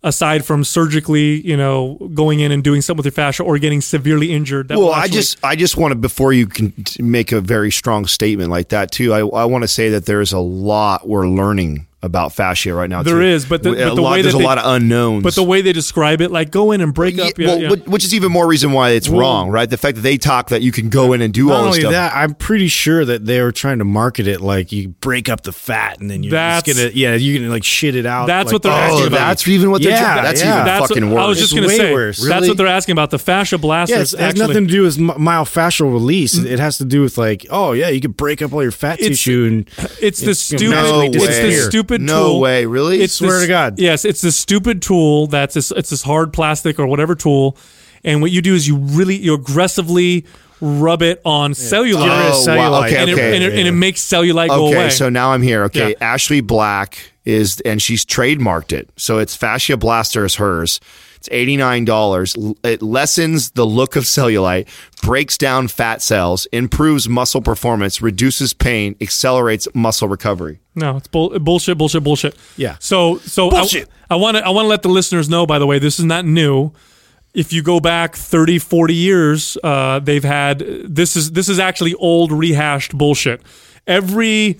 aside 0.03 0.45
from 0.45 0.63
surgically, 0.63 1.41
you 1.41 1.57
know, 1.57 1.95
going 2.13 2.39
in 2.39 2.51
and 2.51 2.63
doing 2.63 2.81
something 2.81 2.97
with 2.97 3.05
your 3.05 3.11
fascia 3.11 3.43
or 3.43 3.57
getting 3.57 3.81
severely 3.81 4.31
injured. 4.31 4.67
That 4.67 4.77
well, 4.77 4.91
I 4.91 5.07
just 5.07 5.43
I 5.43 5.55
just 5.55 5.77
want 5.77 5.91
to 5.91 5.95
before 5.95 6.33
you 6.33 6.47
can 6.47 6.73
make 6.99 7.31
a 7.31 7.41
very 7.41 7.71
strong 7.71 8.05
statement 8.05 8.49
like 8.49 8.69
that 8.69 8.91
too. 8.91 9.13
I 9.13 9.19
I 9.19 9.45
want 9.45 9.63
to 9.63 9.67
say 9.67 9.89
that 9.89 10.05
there 10.05 10.21
is 10.21 10.31
a 10.31 10.39
lot 10.39 11.07
we're 11.07 11.27
learning 11.27 11.87
about 12.05 12.31
fascia 12.33 12.73
right 12.73 12.89
now. 12.89 13.03
There 13.03 13.15
too. 13.15 13.21
is, 13.23 13.45
but 13.45 13.63
the- 13.63 13.71
a 13.71 13.89
but 13.89 13.95
the 13.95 14.01
lot, 14.01 14.11
way 14.13 14.21
there's 14.21 14.33
a 14.35 14.37
they- 14.37 14.43
lot 14.43 14.57
of 14.57 14.63
unknowns. 14.65 15.23
But 15.23 15.35
the 15.35 15.43
way 15.43 15.61
they 15.61 15.73
describe 15.73 16.21
it, 16.21 16.31
like 16.31 16.51
go 16.51 16.71
in 16.71 16.79
and 16.81 16.93
break 16.93 17.17
Yeah, 17.17 17.23
up. 17.25 17.37
Yeah, 17.37 17.47
well, 17.47 17.61
yeah. 17.61 17.69
which- 17.71 17.83
which 17.85 18.03
is 18.05 18.13
even 18.13 18.31
more 18.31 18.47
reason 18.47 18.71
why 18.71 18.91
it's 18.91 19.09
Well- 19.09 19.19
wrong, 19.21 19.49
right? 19.49 19.69
The 19.69 19.77
fact 19.77 19.95
that 19.95 20.01
they 20.01 20.17
talk 20.17 20.49
that 20.49 20.61
you 20.61 20.71
can 20.71 20.89
go 20.89 21.13
in 21.13 21.21
and 21.21 21.33
do 21.33 21.47
Not 21.47 21.53
all 21.53 21.59
this 21.65 21.67
only 21.69 21.79
stuff. 21.81 21.91
that, 21.91 22.13
I'm 22.15 22.33
pretty 22.35 22.67
sure 22.67 23.03
that 23.05 23.25
they 23.25 23.41
were 23.41 23.51
trying 23.51 23.79
to 23.79 23.85
market 23.85 24.27
it 24.27 24.39
like 24.41 24.71
you 24.71 24.89
break 25.01 25.27
up 25.29 25.41
the 25.43 25.51
fat 25.51 25.99
and 25.99 26.09
then 26.09 26.23
you're 26.23 26.31
just 26.31 26.65
That's- 26.65 26.77
gonna 26.77 26.91
yeah 26.95 27.15
you're 27.15 27.39
gonna 27.41 27.51
like 27.51 27.63
shit 27.63 27.95
it 27.95 28.05
out. 28.05 28.27
That's 28.27 28.47
like, 28.47 28.53
what 28.53 28.61
they're 28.63 28.71
oh, 28.71 28.75
asking 28.75 29.07
about. 29.07 29.17
that's 29.27 29.47
even 29.47 29.71
what 29.71 29.81
they're. 29.81 29.91
Yeah, 29.91 30.21
that's 30.21 30.41
yeah. 30.41 30.53
even 30.53 30.65
That's 30.65 30.87
fucking 30.87 31.09
what, 31.09 31.15
worse. 31.15 31.23
I 31.23 31.27
was 31.27 31.39
just 31.39 31.53
It's 31.53 31.59
going 31.59 31.69
to 31.69 31.75
say. 31.75 31.93
worse. 31.93 32.17
That's 32.19 32.29
Really? 32.33 32.47
what 32.49 32.57
they're 32.57 32.67
asking 32.67 32.93
about. 32.93 33.09
The 33.11 33.19
fascia 33.19 33.57
blasters. 33.57 33.95
Yeah, 33.95 34.01
it's, 34.01 34.13
it 34.13 34.19
has 34.19 34.35
nothing 34.35 34.67
to 34.67 34.71
do 34.71 34.81
with 34.83 34.97
myofascial 34.97 35.91
release. 35.91 36.35
It 36.37 36.59
has 36.59 36.77
to 36.77 36.85
do 36.85 37.01
with 37.01 37.17
like, 37.17 37.45
oh 37.49 37.71
yeah, 37.73 37.89
you 37.89 37.99
could 38.01 38.15
break 38.17 38.41
up 38.41 38.53
all 38.53 38.61
your 38.61 38.71
fat 38.71 38.99
tissue 38.99 39.45
and 39.47 39.69
It's 40.01 40.21
the 40.21 40.35
stupid. 40.35 41.15
It's 41.15 41.23
the 41.23 41.29
way. 41.41 41.53
Stupid 41.97 42.01
No 42.13 42.23
tool. 42.31 42.39
way. 42.39 42.65
Really? 42.65 43.01
It's 43.01 43.13
Swear 43.13 43.31
this- 43.33 43.41
to 43.43 43.47
God. 43.47 43.79
Yes, 43.79 44.05
it's 44.05 44.21
this 44.21 44.35
stupid 44.37 44.81
tool. 44.81 45.27
That's 45.27 45.53
this. 45.55 45.71
It's 45.71 45.89
this 45.89 46.03
hard 46.03 46.33
plastic 46.33 46.79
or 46.79 46.87
whatever 46.87 47.15
tool, 47.15 47.57
and 48.03 48.21
what 48.21 48.31
you 48.31 48.41
do 48.41 48.53
is 48.55 48.67
you 48.67 48.77
really 48.77 49.15
you 49.15 49.33
aggressively 49.33 50.25
rub 50.61 51.01
it 51.01 51.21
on 51.25 51.51
cellulite, 51.51 52.07
Oh, 52.07 52.43
Oh, 52.47 52.55
wow. 52.57 52.83
Okay, 52.85 52.95
and, 52.97 53.11
okay. 53.11 53.29
it, 53.29 53.35
and, 53.35 53.43
it, 53.43 53.59
and 53.59 53.67
it 53.67 53.73
makes 53.73 54.01
cellulite 54.01 54.47
go 54.47 54.67
Okay, 54.67 54.75
away. 54.75 54.89
so 54.89 55.09
now 55.09 55.33
I'm 55.33 55.41
here. 55.41 55.63
Okay, 55.65 55.89
Yeah. 55.89 55.95
Ashley 56.13 56.39
Black 56.39 56.97
is, 57.25 57.59
and 57.61 57.81
she's 57.81 58.05
trademarked 58.05 58.71
it. 58.71 58.89
So 58.95 59.17
it's 59.17 59.35
Fascia 59.35 59.75
Blaster 59.75 60.23
is 60.25 60.35
hers. 60.35 60.79
It's 61.25 61.33
eighty 61.33 61.57
nine 61.57 61.85
dollars. 61.85 62.35
It 62.63 62.83
lessens 62.83 63.51
the 63.51 63.65
look 63.65 63.95
of 63.95 64.03
cellulite, 64.03 64.67
breaks 65.01 65.39
down 65.39 65.67
fat 65.69 66.03
cells, 66.03 66.45
improves 66.51 67.09
muscle 67.09 67.41
performance, 67.41 67.99
reduces 67.99 68.53
pain, 68.53 68.95
accelerates 69.01 69.67
muscle 69.73 70.07
recovery. 70.07 70.59
No, 70.75 70.97
it's 70.97 71.07
bull- 71.07 71.39
bullshit, 71.39 71.79
bullshit, 71.79 72.03
bullshit. 72.03 72.35
Yeah. 72.57 72.75
So, 72.79 73.17
so 73.19 73.49
Bullshit. 73.49 73.89
I 74.07 74.17
want 74.17 74.37
to, 74.37 74.45
I 74.45 74.49
want 74.49 74.65
to 74.65 74.69
let 74.69 74.83
the 74.83 74.89
listeners 74.89 75.27
know. 75.27 75.47
By 75.47 75.57
the 75.57 75.65
way, 75.65 75.79
this 75.79 75.97
is 75.97 76.05
not 76.05 76.25
new. 76.25 76.73
If 77.33 77.51
you 77.51 77.63
go 77.63 77.79
back 77.79 78.15
30, 78.15 78.59
40 78.59 78.93
years, 78.93 79.57
uh, 79.63 79.97
they've 79.99 80.23
had 80.23 80.59
this 80.59 81.15
is 81.15 81.31
this 81.31 81.49
is 81.49 81.57
actually 81.57 81.95
old 81.95 82.31
rehashed 82.31 82.95
bullshit. 82.95 83.41
Every 83.87 84.59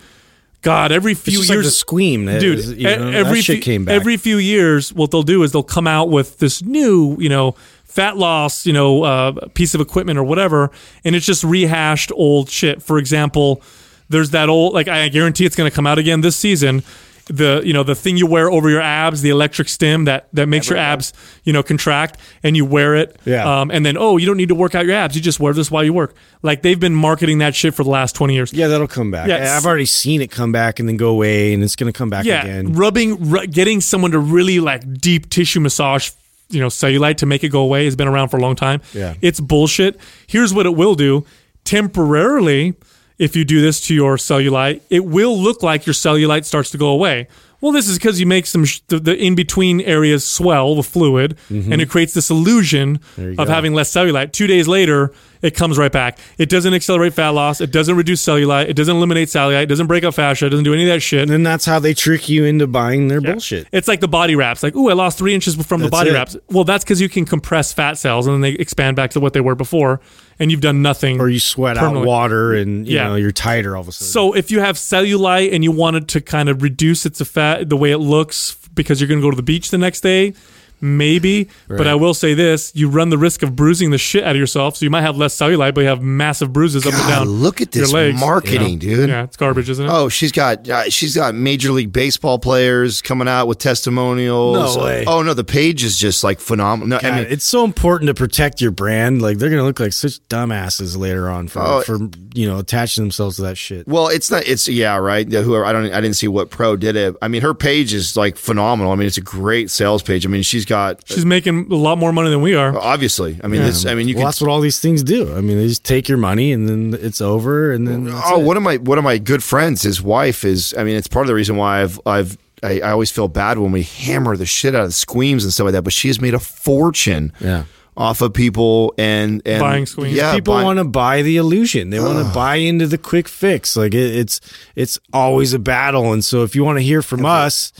God, 0.65 0.91
every 0.91 1.13
few 1.13 1.37
just 1.37 1.49
like 1.49 1.57
years, 1.57 1.65
the 1.79 1.85
squeam, 1.85 2.39
dude. 2.39 2.57
is- 2.59 2.73
you 2.73 2.83
know, 2.85 3.09
every 3.11 3.41
few, 3.43 3.59
came 3.59 3.85
back. 3.85 3.93
every 3.93 4.17
few 4.17 4.37
years, 4.37 4.91
what 4.91 5.11
they'll 5.11 5.21
do 5.21 5.43
is 5.43 5.51
they'll 5.51 5.61
come 5.61 5.85
out 5.85 6.09
with 6.09 6.39
this 6.39 6.63
new, 6.63 7.15
you 7.19 7.29
know, 7.29 7.55
fat 7.85 8.17
loss, 8.17 8.65
you 8.65 8.73
know, 8.73 9.03
uh, 9.03 9.31
piece 9.53 9.75
of 9.75 9.79
equipment 9.79 10.17
or 10.17 10.23
whatever, 10.23 10.71
and 11.05 11.15
it's 11.15 11.25
just 11.25 11.43
rehashed 11.43 12.11
old 12.15 12.49
shit. 12.49 12.81
For 12.81 12.97
example, 12.97 13.61
there's 14.09 14.31
that 14.31 14.49
old, 14.49 14.73
like 14.73 14.87
I 14.87 15.07
guarantee 15.09 15.45
it's 15.45 15.55
going 15.55 15.69
to 15.69 15.75
come 15.75 15.85
out 15.85 15.99
again 15.99 16.21
this 16.21 16.35
season. 16.35 16.81
The 17.27 17.63
you 17.65 17.73
know 17.73 17.81
the 17.81 17.95
thing 17.95 18.17
you 18.17 18.27
wear 18.27 18.51
over 18.51 18.69
your 18.69 18.81
abs, 18.81 19.23
the 19.23 19.31
electric 19.31 19.67
stim 19.67 20.05
that 20.05 20.27
that 20.33 20.47
makes 20.47 20.69
your 20.69 20.77
abs 20.77 21.11
you 21.43 21.53
know 21.53 21.63
contract, 21.63 22.19
and 22.43 22.55
you 22.55 22.65
wear 22.65 22.93
it. 22.95 23.19
Yeah. 23.25 23.61
Um, 23.61 23.71
and 23.71 23.83
then 23.83 23.97
oh, 23.97 24.17
you 24.17 24.27
don't 24.27 24.37
need 24.37 24.49
to 24.49 24.55
work 24.55 24.75
out 24.75 24.85
your 24.85 24.93
abs. 24.93 25.15
You 25.15 25.23
just 25.23 25.39
wear 25.39 25.51
this 25.51 25.71
while 25.71 25.83
you 25.83 25.91
work. 25.91 26.13
Like 26.43 26.61
they've 26.61 26.79
been 26.79 26.93
marketing 26.93 27.39
that 27.39 27.55
shit 27.55 27.73
for 27.73 27.83
the 27.83 27.89
last 27.89 28.13
twenty 28.15 28.35
years. 28.35 28.53
yeah, 28.53 28.67
that'll 28.67 28.87
come 28.87 29.09
back. 29.09 29.27
Yes. 29.27 29.49
I've 29.49 29.65
already 29.65 29.87
seen 29.87 30.21
it 30.21 30.29
come 30.29 30.51
back 30.51 30.79
and 30.79 30.87
then 30.87 30.97
go 30.97 31.09
away, 31.09 31.51
and 31.55 31.63
it's 31.63 31.75
gonna 31.75 31.91
come 31.91 32.11
back 32.11 32.25
yeah, 32.25 32.43
again. 32.43 32.73
rubbing, 32.73 33.31
ru- 33.31 33.47
getting 33.47 33.81
someone 33.81 34.11
to 34.11 34.19
really 34.19 34.59
like 34.59 34.83
deep 35.01 35.27
tissue 35.31 35.59
massage, 35.61 36.11
you 36.49 36.59
know, 36.59 36.67
cellulite 36.67 37.17
to 37.17 37.25
make 37.25 37.43
it 37.43 37.49
go 37.49 37.61
away 37.61 37.85
has 37.85 37.95
been 37.95 38.07
around 38.07 38.29
for 38.29 38.37
a 38.37 38.41
long 38.41 38.55
time. 38.55 38.81
Yeah. 38.93 39.15
it's 39.21 39.39
bullshit. 39.39 39.99
Here's 40.27 40.53
what 40.53 40.67
it 40.67 40.75
will 40.75 40.93
do: 40.93 41.25
temporarily, 41.63 42.75
if 43.17 43.35
you 43.35 43.45
do 43.45 43.61
this 43.61 43.79
to 43.87 43.93
your 43.95 44.17
cellulite, 44.17 44.81
it 44.89 45.05
will 45.05 45.37
look 45.37 45.63
like 45.63 45.85
your 45.85 45.93
cellulite 45.93 46.45
starts 46.45 46.69
to 46.71 46.77
go 46.77 46.89
away. 46.89 47.27
Well, 47.61 47.71
this 47.71 47.87
is 47.87 47.97
because 47.97 48.19
you 48.19 48.25
make 48.27 48.45
some 48.45 48.65
sh- 48.65 48.81
the, 48.87 48.99
the 48.99 49.15
in 49.15 49.33
between 49.33 49.81
areas 49.81 50.25
swell 50.25 50.75
with 50.75 50.85
fluid, 50.85 51.37
and 51.49 51.81
it 51.81 51.89
creates 51.89 52.13
this 52.13 52.29
illusion 52.29 52.99
Mm-hmm. 53.15 53.39
of 53.39 53.47
go. 53.47 53.53
having 53.53 53.73
less 53.73 53.89
cellulite. 53.91 54.33
Two 54.33 54.45
days 54.47 54.67
later, 54.67 55.11
it 55.45 55.55
comes 55.55 55.77
right 55.77 55.91
back. 55.91 56.17
It 56.37 56.49
doesn't 56.49 56.73
accelerate 56.73 57.13
fat 57.13 57.29
loss. 57.29 57.61
It 57.61 57.71
doesn't 57.71 57.95
reduce 57.95 58.23
cellulite. 58.25 58.67
It 58.67 58.73
doesn't 58.73 58.95
eliminate 58.95 59.27
cellulite. 59.29 59.63
It 59.63 59.65
doesn't 59.67 59.87
break 59.87 60.03
up 60.03 60.13
fascia. 60.15 60.47
It 60.47 60.49
doesn't 60.49 60.63
do 60.65 60.73
any 60.73 60.83
of 60.83 60.89
that 60.89 61.01
shit. 61.01 61.21
and 61.21 61.29
then 61.29 61.43
that's 61.43 61.65
how 61.65 61.79
they 61.79 61.93
trick 61.93 62.27
you 62.27 62.45
into 62.45 62.67
buying 62.67 63.07
their 63.07 63.21
bullshit. 63.21 63.67
It's 63.71 63.87
like 63.87 63.99
the 63.99 64.07
body 64.07 64.35
wraps. 64.35 64.63
Like, 64.63 64.75
ooh, 64.75 64.89
I 64.89 64.93
lost 64.93 65.17
three 65.17 65.33
inches 65.33 65.55
from 65.55 65.81
the 65.81 65.85
That's 65.85 65.91
body 65.99 66.09
it. 66.09 66.13
wraps. 66.13 66.35
Well, 66.49 66.63
that's 66.63 66.83
because 66.83 66.99
you 66.99 67.09
can 67.09 67.25
compress 67.25 67.71
fat 67.73 67.97
cells 67.97 68.27
and 68.27 68.33
then 68.33 68.41
they 68.41 68.51
expand 68.59 68.95
back 68.95 69.11
to 69.11 69.19
what 69.19 69.33
they 69.33 69.41
were 69.41 69.55
before, 69.55 70.01
and 70.39 70.51
you've 70.51 70.61
done 70.61 70.81
nothing. 70.81 71.21
Or 71.21 71.29
you 71.29 71.39
sweat 71.39 71.77
out 71.77 72.05
water, 72.05 72.53
and 72.53 72.87
you 72.87 72.95
Yeah. 72.95 73.09
know 73.09 73.15
you're 73.15 73.31
tighter 73.31 73.75
all 73.75 73.81
of 73.81 73.87
a 73.87 73.91
sudden. 73.91 74.11
so 74.11 74.33
if 74.33 74.49
you 74.51 74.59
have 74.59 74.75
cellulite 74.77 75.53
and 75.53 75.63
you 75.63 75.71
wanted 75.71 76.07
to 76.09 76.21
kind 76.21 76.49
of 76.49 76.61
reduce 76.63 77.05
its 77.05 77.21
effect, 77.21 77.69
the 77.69 77.77
way 77.77 77.91
it 77.91 77.99
looks, 77.99 78.57
because 78.73 78.99
you're 78.99 79.07
going 79.07 79.19
to 79.21 79.25
go 79.25 79.29
to 79.31 79.37
the 79.37 79.43
beach 79.43 79.69
the 79.69 79.77
next 79.77 80.01
day, 80.01 80.33
maybe. 80.81 81.49
But 81.67 81.87
I 81.87 81.95
will 81.95 82.13
say 82.13 82.33
this: 82.33 82.71
you 82.75 82.89
run 82.89 83.09
the 83.09 83.17
risk 83.17 83.43
of 83.43 83.55
bruising 83.55 83.91
the 83.91 83.97
shit 83.97 84.23
out 84.23 84.31
of 84.31 84.39
yourself. 84.39 84.77
So 84.77 84.85
you 84.85 84.89
might 84.89 85.01
have 85.01 85.17
less 85.17 85.35
cellulite, 85.35 85.73
but 85.75 85.81
you 85.81 85.87
have 85.87 86.01
massive 86.01 86.51
bruises 86.53 86.85
up 86.85 86.93
and 86.93 87.07
down. 87.07 87.27
look 87.27 87.61
at 87.61 87.73
your 87.75 87.83
this 87.85 87.93
legs, 87.93 88.19
marketing, 88.19 88.81
you 88.81 88.91
know? 88.91 88.95
dude. 88.97 89.09
Yeah, 89.09 89.23
it's 89.23 89.37
garbage, 89.37 89.69
isn't 89.69 89.85
it? 89.85 89.89
Oh, 89.91 90.09
she's 90.09 90.31
got 90.31 90.67
uh, 90.69 90.89
she's 90.89 91.15
got 91.15 91.35
Major 91.35 91.71
League 91.71 91.91
Baseball 91.93 92.39
players 92.39 93.01
coming 93.01 93.27
out 93.27 93.47
with 93.47 93.57
testimonials. 93.59 94.75
No 94.77 94.83
way. 94.83 95.05
Oh 95.07 95.21
no, 95.21 95.33
the 95.33 95.43
page 95.43 95.83
is 95.83 95.97
just 95.97 96.23
like 96.23 96.39
phenomenal. 96.39 96.87
No, 96.87 96.99
God, 96.99 97.13
I 97.13 97.21
mean, 97.23 97.27
it's 97.31 97.45
so 97.45 97.63
important 97.63 98.07
to 98.07 98.13
protect 98.13 98.61
your 98.61 98.71
brand. 98.71 99.21
Like 99.21 99.37
they're 99.37 99.49
gonna 99.49 99.63
look 99.63 99.79
like 99.79 99.93
such 99.93 100.19
dumbasses 100.27 100.97
later 100.97 101.29
on 101.29 101.47
for 101.47 101.61
Oh. 101.61 101.81
for 101.81 101.97
you 102.33 102.47
know 102.47 102.59
attaching 102.59 103.03
themselves 103.03 103.37
to 103.37 103.43
that 103.43 103.57
shit. 103.57 103.87
well, 103.87 104.07
it's 104.09 104.29
not. 104.29 104.45
It's 104.47 104.67
yeah, 104.67 104.97
right. 104.97 105.27
Yeah, 105.27 105.41
Whoever 105.41 105.65
I 105.65 105.71
don't. 105.73 105.91
I 105.93 106.01
didn't 106.01 106.15
see 106.15 106.27
what 106.27 106.49
pro 106.49 106.75
did 106.75 106.95
it. 106.95 107.15
I 107.21 107.27
mean, 107.27 107.41
her 107.41 107.53
page 107.53 107.93
is 107.93 108.15
like 108.17 108.35
phenomenal. 108.37 108.91
I 108.91 108.95
mean, 108.95 109.07
it's 109.07 109.17
a 109.17 109.21
great 109.21 109.69
sales 109.71 110.03
page. 110.03 110.25
I 110.25 110.29
mean, 110.29 110.41
she's 110.43 110.64
got 110.65 111.07
She's 111.07 111.25
making 111.25 111.71
a 111.71 111.75
lot 111.75 111.97
more 111.97 112.11
money 112.13 112.29
than 112.29 112.41
we 112.41 112.55
are. 112.55 112.77
obviously. 112.77 113.39
I 113.43 113.47
mean, 113.47 113.61
this. 113.61 113.85
I 113.85 113.93
mean, 113.95 114.07
you 114.07 114.15
well, 114.15 114.21
can. 114.23 114.27
that's 114.27 114.41
what 114.41 114.49
all 114.49 114.61
these 114.61 114.79
things 114.79 115.03
do. 115.03 115.35
I 115.35 115.41
mean, 115.41 115.57
they 115.57 115.67
just 115.67 115.83
take 115.83 116.07
your 116.09 116.17
money 116.17 116.51
and 116.51 116.67
then 116.67 116.99
it's 117.01 117.21
over, 117.21 117.71
and 117.71 117.87
then 117.87 118.07
oh, 118.07 118.11
that's 118.11 118.27
Oh, 118.31 118.41
it. 118.41 118.43
one 118.45 118.57
of 118.57 118.63
my 118.63 118.77
one 118.77 118.97
of 118.97 119.03
my 119.03 119.17
good 119.17 119.43
friends, 119.43 119.81
his 119.83 120.01
wife 120.01 120.43
is. 120.43 120.73
I 120.77 120.83
mean, 120.83 120.95
it's 120.95 121.07
part 121.07 121.23
of 121.23 121.27
the 121.27 121.35
reason 121.35 121.55
why 121.57 121.81
I've 121.81 121.99
I've. 122.05 122.37
I, 122.63 122.79
I 122.79 122.91
always 122.91 123.11
feel 123.11 123.27
bad 123.27 123.59
when 123.59 123.71
we 123.73 123.83
hammer 123.83 124.35
the 124.37 124.45
shit 124.45 124.73
out 124.73 124.81
of 124.83 124.87
the 124.89 124.93
squeams 124.93 125.43
and 125.43 125.53
stuff 125.53 125.65
like 125.65 125.73
that. 125.73 125.83
But 125.83 125.93
she 125.93 126.07
has 126.07 126.19
made 126.21 126.33
a 126.33 126.39
fortune 126.39 127.31
Yeah. 127.39 127.65
off 127.97 128.21
of 128.21 128.33
people 128.33 128.93
and, 128.97 129.41
and 129.45 129.59
Buying 129.59 129.85
squeams. 129.85 130.15
Yeah, 130.15 130.33
people 130.33 130.53
buy- 130.55 130.63
want 130.63 130.79
to 130.79 130.85
buy 130.85 131.21
the 131.21 131.37
illusion. 131.37 131.89
They 131.91 131.99
want 131.99 132.25
to 132.25 132.33
buy 132.33 132.55
into 132.55 132.87
the 132.87 132.97
quick 132.97 133.27
fix. 133.27 133.75
Like 133.75 133.93
it, 133.93 134.15
it's 134.15 134.39
it's 134.75 134.97
always 135.13 135.53
a 135.53 135.59
battle. 135.59 136.11
And 136.13 136.23
so 136.23 136.43
if 136.43 136.55
you 136.55 136.63
want 136.63 136.77
to 136.79 136.83
hear 136.83 137.01
from 137.01 137.25
us, 137.25 137.71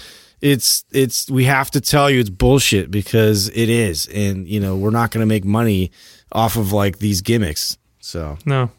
it's 0.42 0.84
it's 0.92 1.30
we 1.30 1.46
have 1.46 1.72
to 1.72 1.82
tell 1.82 2.10
you 2.10 2.20
it's 2.20 2.30
bullshit 2.30 2.92
because 2.92 3.48
it 3.50 3.70
is. 3.70 4.08
And 4.08 4.48
you 4.48 4.60
know, 4.60 4.76
we're 4.76 4.90
not 4.92 5.12
going 5.12 5.22
to 5.22 5.28
make 5.28 5.46
money 5.46 5.92
off 6.32 6.56
of 6.58 6.72
like 6.72 7.00
these 7.00 7.22
gimmicks. 7.22 7.78
So 8.00 8.38
No. 8.46 8.70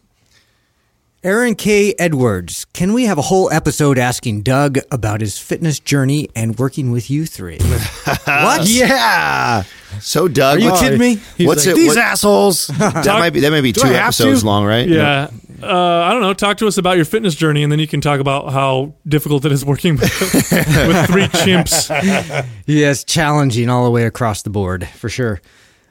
Aaron 1.24 1.57
K. 1.57 1.92
Edwards, 1.98 2.66
can 2.72 2.92
we 2.92 3.07
have 3.07 3.18
a 3.18 3.22
whole 3.22 3.50
episode 3.50 3.98
asking 3.98 4.42
Doug 4.42 4.78
about 4.92 5.20
his 5.20 5.36
fitness 5.36 5.80
journey 5.80 6.28
and 6.36 6.57
working 6.57 6.92
with 6.92 7.11
you 7.11 7.26
three? 7.26 7.59
what? 8.24 8.68
yeah, 8.68 9.64
So, 9.98 10.28
Doug, 10.28 10.59
Are 10.59 10.61
you 10.61 10.70
what- 10.70 10.80
kidding 10.80 11.00
me? 11.00 11.18
He's 11.36 11.48
What's 11.48 11.66
like, 11.66 11.72
it- 11.74 11.76
These 11.78 11.88
what- 11.88 11.98
assholes. 11.98 12.68
That 12.68 13.07
might 13.07 13.30
be 13.30 13.40
that 13.40 13.50
might 13.50 13.62
be 13.62 13.72
two 13.72 13.88
I 13.88 13.94
episodes 13.94 14.40
to? 14.42 14.46
long, 14.46 14.64
right? 14.66 14.86
Yeah. 14.88 15.30
Uh, 15.62 15.66
I 15.66 16.11
don't 16.12 16.20
know. 16.22 16.34
Talk 16.34 16.59
to 16.59 16.66
us 16.66 16.76
about 16.78 16.96
your 16.96 17.04
fitness 17.04 17.34
journey, 17.34 17.62
and 17.62 17.70
then 17.72 17.78
you 17.78 17.86
can 17.86 18.00
talk 18.00 18.20
about 18.20 18.52
how 18.52 18.94
difficult 19.07 19.44
it 19.44 19.52
is 19.52 19.64
working 19.64 19.94
with, 19.98 20.02
with 20.20 21.07
three 21.07 21.26
chimps. 21.28 22.46
Yes, 22.66 23.04
challenging 23.04 23.68
all 23.70 23.84
the 23.84 23.90
way 23.90 24.04
across 24.04 24.42
the 24.42 24.50
board, 24.50 24.86
for 24.88 25.09
sure. 25.09 25.40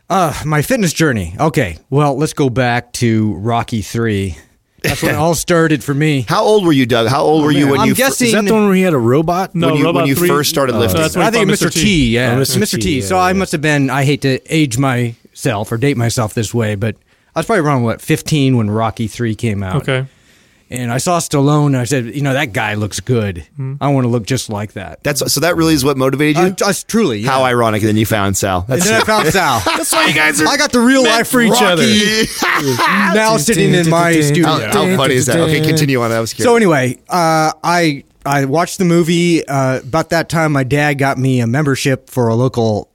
Uh, 0.09 0.33
my 0.45 0.61
fitness 0.61 0.93
journey. 0.93 1.35
Okay, 1.39 1.77
well, 1.89 2.15
let's 2.17 2.33
go 2.33 2.49
back 2.49 2.93
to 2.93 3.33
Rocky 3.35 3.81
3. 3.81 4.37
That's 4.83 5.01
when 5.01 5.15
it 5.15 5.17
all 5.17 5.33
started 5.33 5.83
for 5.83 5.95
me. 5.95 6.25
How 6.29 6.43
old 6.43 6.63
were 6.63 6.71
you, 6.71 6.85
Doug? 6.85 7.07
How 7.07 7.23
old 7.23 7.43
were 7.43 7.51
you 7.51 7.69
when 7.69 7.79
I'm 7.79 7.87
you 7.87 7.95
fir- 7.95 8.03
guessing- 8.03 8.27
Is 8.27 8.33
that 8.33 8.45
the 8.45 8.53
one 8.53 8.65
where 8.67 8.75
he 8.75 8.83
had 8.83 8.93
a 8.93 8.99
robot? 8.99 9.55
No, 9.55 9.69
when 9.69 9.77
you, 9.77 9.83
Robot 9.83 10.01
when 10.03 10.07
you 10.09 10.15
3 10.15 10.27
first 10.27 10.51
started 10.51 10.75
lifting? 10.75 11.01
that's 11.01 11.15
when 11.15 11.25
I 11.25 11.31
think 11.31 11.47
he 11.49 11.55
Mr. 11.55 11.61
found 11.61 11.73
T, 11.73 12.09
yeah. 12.13 12.35
Oh, 12.35 12.41
Mr. 12.41 12.57
Mr. 12.57 12.75
T. 12.75 12.81
T, 12.81 13.01
so 13.01 13.15
yeah, 13.15 13.21
I 13.21 13.29
yeah. 13.29 13.33
must 13.33 13.51
have 13.51 13.61
been, 13.61 13.89
I 13.89 14.03
hate 14.05 14.21
to 14.21 14.39
age 14.53 14.77
myself 14.77 15.71
or 15.71 15.77
date 15.77 15.97
myself 15.97 16.35
this 16.35 16.53
way, 16.53 16.75
but 16.75 16.97
I 17.35 17.39
was 17.39 17.45
probably 17.45 17.65
around, 17.65 17.83
what, 17.83 18.01
15 18.01 18.55
when 18.57 18.69
Rocky 18.69 19.07
3 19.07 19.35
came 19.35 19.61
out. 19.61 19.81
Okay. 19.81 20.07
And 20.69 20.91
I 20.91 20.97
saw 20.97 21.19
Stallone 21.19 21.67
and 21.67 21.77
I 21.77 21.83
said, 21.83 22.05
you 22.15 22.21
know, 22.21 22.33
that 22.33 22.51
guy 22.51 22.73
looks 22.73 22.99
good. 22.99 23.45
I 23.79 23.89
want 23.89 24.05
to 24.05 24.07
look 24.07 24.25
just 24.25 24.49
like 24.49 24.73
that. 24.73 25.03
That's 25.03 25.31
so. 25.31 25.39
That 25.41 25.55
really 25.57 25.75
is 25.75 25.85
what 25.85 25.95
motivated 25.95 26.37
you. 26.37 26.43
Uh, 26.47 26.49
just 26.49 26.87
truly. 26.87 27.19
Yeah. 27.19 27.29
How 27.29 27.43
ironic! 27.43 27.83
And 27.83 27.89
then 27.89 27.97
you 27.97 28.05
found 28.07 28.35
Sal. 28.35 28.61
And 28.61 28.69
That's 28.69 28.85
then 28.89 28.99
I 28.99 29.05
found 29.05 29.27
Sal. 29.27 29.61
That's 29.65 29.93
why 29.93 30.07
you 30.07 30.13
guys 30.15 30.41
are. 30.41 30.47
I 30.47 30.57
got 30.57 30.71
the 30.71 30.79
real 30.79 31.03
life 31.03 31.27
for 31.27 31.39
each 31.41 31.51
Rocky 31.51 32.23
now 33.13 33.37
sitting 33.37 33.75
in 33.75 33.91
my 33.91 34.19
studio. 34.21 34.47
how, 34.47 34.59
how 34.59 34.97
funny 34.97 35.13
is 35.13 35.27
that? 35.27 35.37
Okay, 35.37 35.61
continue 35.61 36.01
on. 36.01 36.09
That 36.09 36.19
was 36.19 36.33
curious. 36.33 36.49
So 36.49 36.55
anyway, 36.55 36.97
uh, 37.09 37.53
I 37.63 38.03
I 38.25 38.45
watched 38.45 38.79
the 38.79 38.85
movie. 38.85 39.45
Uh, 39.47 39.79
about 39.81 40.09
that 40.09 40.29
time, 40.29 40.51
my 40.51 40.63
dad 40.63 40.95
got 40.95 41.19
me 41.19 41.41
a 41.41 41.47
membership 41.47 42.09
for 42.09 42.27
a 42.27 42.33
local 42.33 42.89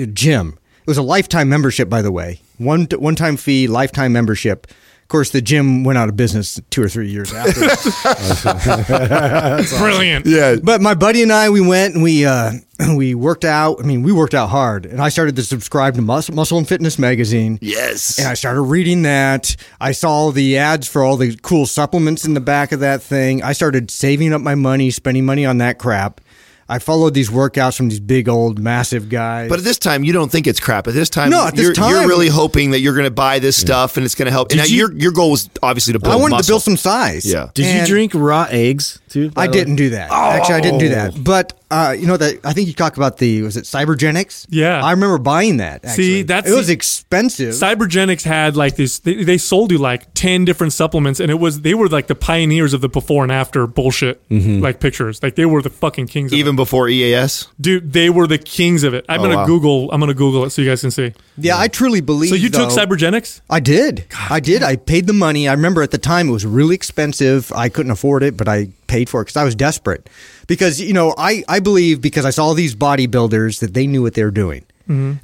uh, 0.00 0.04
gym. 0.06 0.58
It 0.86 0.90
was 0.90 0.98
a 0.98 1.02
lifetime 1.02 1.48
membership, 1.48 1.90
by 1.90 2.00
the 2.00 2.12
way. 2.12 2.40
One 2.58 2.86
one 2.96 3.16
time 3.16 3.36
fee, 3.36 3.66
lifetime 3.66 4.12
membership. 4.12 4.68
Of 4.68 5.08
course, 5.08 5.30
the 5.30 5.42
gym 5.42 5.82
went 5.82 5.98
out 5.98 6.08
of 6.08 6.16
business 6.16 6.60
two 6.70 6.80
or 6.80 6.88
three 6.88 7.08
years 7.08 7.32
after. 7.32 7.60
Brilliant. 9.78 10.26
Yeah. 10.26 10.56
But 10.62 10.80
my 10.80 10.94
buddy 10.94 11.24
and 11.24 11.32
I, 11.32 11.50
we 11.50 11.60
went 11.60 11.94
and 11.94 12.04
we 12.04 12.24
uh, 12.24 12.52
we 12.96 13.16
worked 13.16 13.44
out. 13.44 13.80
I 13.80 13.82
mean, 13.82 14.04
we 14.04 14.12
worked 14.12 14.34
out 14.34 14.48
hard, 14.48 14.86
and 14.86 15.00
I 15.00 15.08
started 15.08 15.34
to 15.36 15.42
subscribe 15.42 15.94
to 15.94 16.02
Mus- 16.02 16.30
Muscle 16.30 16.56
and 16.56 16.68
Fitness 16.68 17.00
magazine. 17.00 17.58
Yes. 17.60 18.18
And 18.18 18.28
I 18.28 18.34
started 18.34 18.62
reading 18.62 19.02
that. 19.02 19.56
I 19.80 19.90
saw 19.90 20.30
the 20.30 20.58
ads 20.58 20.86
for 20.86 21.02
all 21.02 21.16
the 21.16 21.36
cool 21.42 21.66
supplements 21.66 22.24
in 22.24 22.34
the 22.34 22.40
back 22.40 22.70
of 22.70 22.78
that 22.78 23.02
thing. 23.02 23.42
I 23.42 23.54
started 23.54 23.90
saving 23.90 24.32
up 24.32 24.40
my 24.40 24.54
money, 24.54 24.92
spending 24.92 25.26
money 25.26 25.44
on 25.46 25.58
that 25.58 25.80
crap. 25.80 26.20
I 26.68 26.80
followed 26.80 27.14
these 27.14 27.30
workouts 27.30 27.76
from 27.76 27.88
these 27.88 28.00
big 28.00 28.28
old 28.28 28.58
massive 28.58 29.08
guys. 29.08 29.48
But 29.48 29.58
at 29.60 29.64
this 29.64 29.78
time, 29.78 30.02
you 30.02 30.12
don't 30.12 30.32
think 30.32 30.46
it's 30.48 30.58
crap. 30.58 30.88
At 30.88 30.94
this 30.94 31.08
time, 31.08 31.30
No, 31.30 31.46
at 31.46 31.54
this 31.54 31.64
you're, 31.64 31.72
time- 31.74 31.90
you're 31.92 32.08
really 32.08 32.28
hoping 32.28 32.72
that 32.72 32.80
you're 32.80 32.94
going 32.94 33.04
to 33.04 33.10
buy 33.12 33.38
this 33.38 33.56
stuff 33.56 33.96
and 33.96 34.04
it's 34.04 34.16
going 34.16 34.26
to 34.26 34.32
help. 34.32 34.50
And 34.50 34.58
now 34.58 34.64
you- 34.64 34.76
your 34.78 34.92
your 34.92 35.12
goal 35.12 35.30
was 35.30 35.48
obviously 35.62 35.92
to 35.92 36.00
build. 36.00 36.12
I 36.12 36.16
wanted 36.16 36.36
muscle. 36.36 36.44
to 36.44 36.50
build 36.52 36.62
some 36.64 36.76
size. 36.76 37.24
Yeah. 37.24 37.50
Did 37.54 37.66
And- 37.66 37.80
you 37.88 37.94
drink 37.94 38.12
raw 38.14 38.46
eggs 38.50 38.98
too? 39.08 39.30
I 39.36 39.46
didn't 39.46 39.76
do 39.76 39.90
that. 39.90 40.10
Actually, 40.10 40.56
I 40.56 40.60
didn't 40.60 40.80
do 40.80 40.88
that. 40.88 41.12
Oh. 41.14 41.20
But 41.22 41.52
uh, 41.70 41.94
you 41.98 42.06
know 42.06 42.16
that 42.16 42.38
I 42.44 42.52
think 42.52 42.68
you 42.68 42.74
talked 42.74 42.96
about 42.96 43.18
the 43.18 43.42
was 43.42 43.56
it 43.56 43.64
Cybergenics? 43.64 44.46
Yeah. 44.50 44.82
I 44.84 44.92
remember 44.92 45.18
buying 45.18 45.56
that. 45.58 45.84
Actually. 45.84 46.04
See, 46.04 46.22
that's 46.22 46.48
it 46.50 46.54
was 46.54 46.68
expensive. 46.70 47.54
Cybergenics 47.54 48.22
had 48.22 48.56
like 48.56 48.76
this. 48.76 49.00
They, 49.00 49.24
they 49.24 49.38
sold 49.38 49.72
you 49.72 49.78
like 49.78 50.12
ten 50.14 50.44
different 50.44 50.72
supplements, 50.72 51.18
and 51.20 51.30
it 51.30 51.34
was 51.40 51.62
they 51.62 51.74
were 51.74 51.88
like 51.88 52.06
the 52.06 52.14
pioneers 52.14 52.72
of 52.72 52.80
the 52.80 52.88
before 52.88 53.22
and 53.22 53.32
after 53.32 53.66
bullshit, 53.66 54.20
like 54.30 54.80
pictures. 54.80 55.22
Like 55.22 55.34
they 55.34 55.46
were 55.46 55.62
the 55.62 55.70
fucking 55.70 56.06
kings. 56.06 56.32
Of 56.32 56.38
even 56.38 56.56
before 56.56 56.88
EAS. 56.88 57.48
dude, 57.60 57.92
they 57.92 58.10
were 58.10 58.26
the 58.26 58.38
kings 58.38 58.82
of 58.84 58.94
it. 58.94 59.04
I'm 59.08 59.20
Oh, 59.20 59.24
gonna 59.24 59.36
wow. 59.36 59.46
Google. 59.46 59.90
I'm 59.92 60.00
gonna 60.00 60.14
Google 60.14 60.44
it 60.44 60.50
so 60.50 60.62
you 60.62 60.68
guys 60.70 60.80
can 60.82 60.90
see. 60.90 61.14
yeah, 61.36 61.58
I 61.58 61.68
truly 61.68 62.00
believe. 62.00 62.30
So 62.30 62.36
you 62.36 62.48
took 62.50 62.68
Cybergenics? 62.70 63.40
I 63.50 63.60
did. 63.60 64.06
I 64.30 64.40
did. 64.40 64.62
I 64.62 64.76
paid 64.76 65.06
the 65.06 65.12
money. 65.12 65.48
I 65.48 65.52
remember 65.52 65.82
at 65.82 65.90
the 65.90 65.98
time 65.98 66.28
it 66.28 66.32
was 66.32 66.46
really 66.46 66.74
expensive. 66.74 67.52
I 67.52 67.68
couldn't 67.68 67.92
afford 67.92 68.22
it, 68.22 68.36
but 68.36 68.48
I 68.48 68.68
paid 68.86 69.08
for 69.08 69.20
it 69.20 69.24
because 69.24 69.36
I 69.36 69.44
was 69.44 69.54
desperate. 69.54 70.08
Because 70.46 70.80
you 70.80 70.92
know, 70.92 71.14
I 71.16 71.44
I 71.48 71.60
believe 71.60 72.00
because 72.00 72.24
I 72.24 72.30
saw 72.30 72.52
these 72.52 72.74
bodybuilders 72.74 73.60
that 73.60 73.74
they 73.74 73.86
knew 73.86 74.02
what 74.02 74.14
they 74.14 74.24
were 74.24 74.30
doing. 74.30 74.64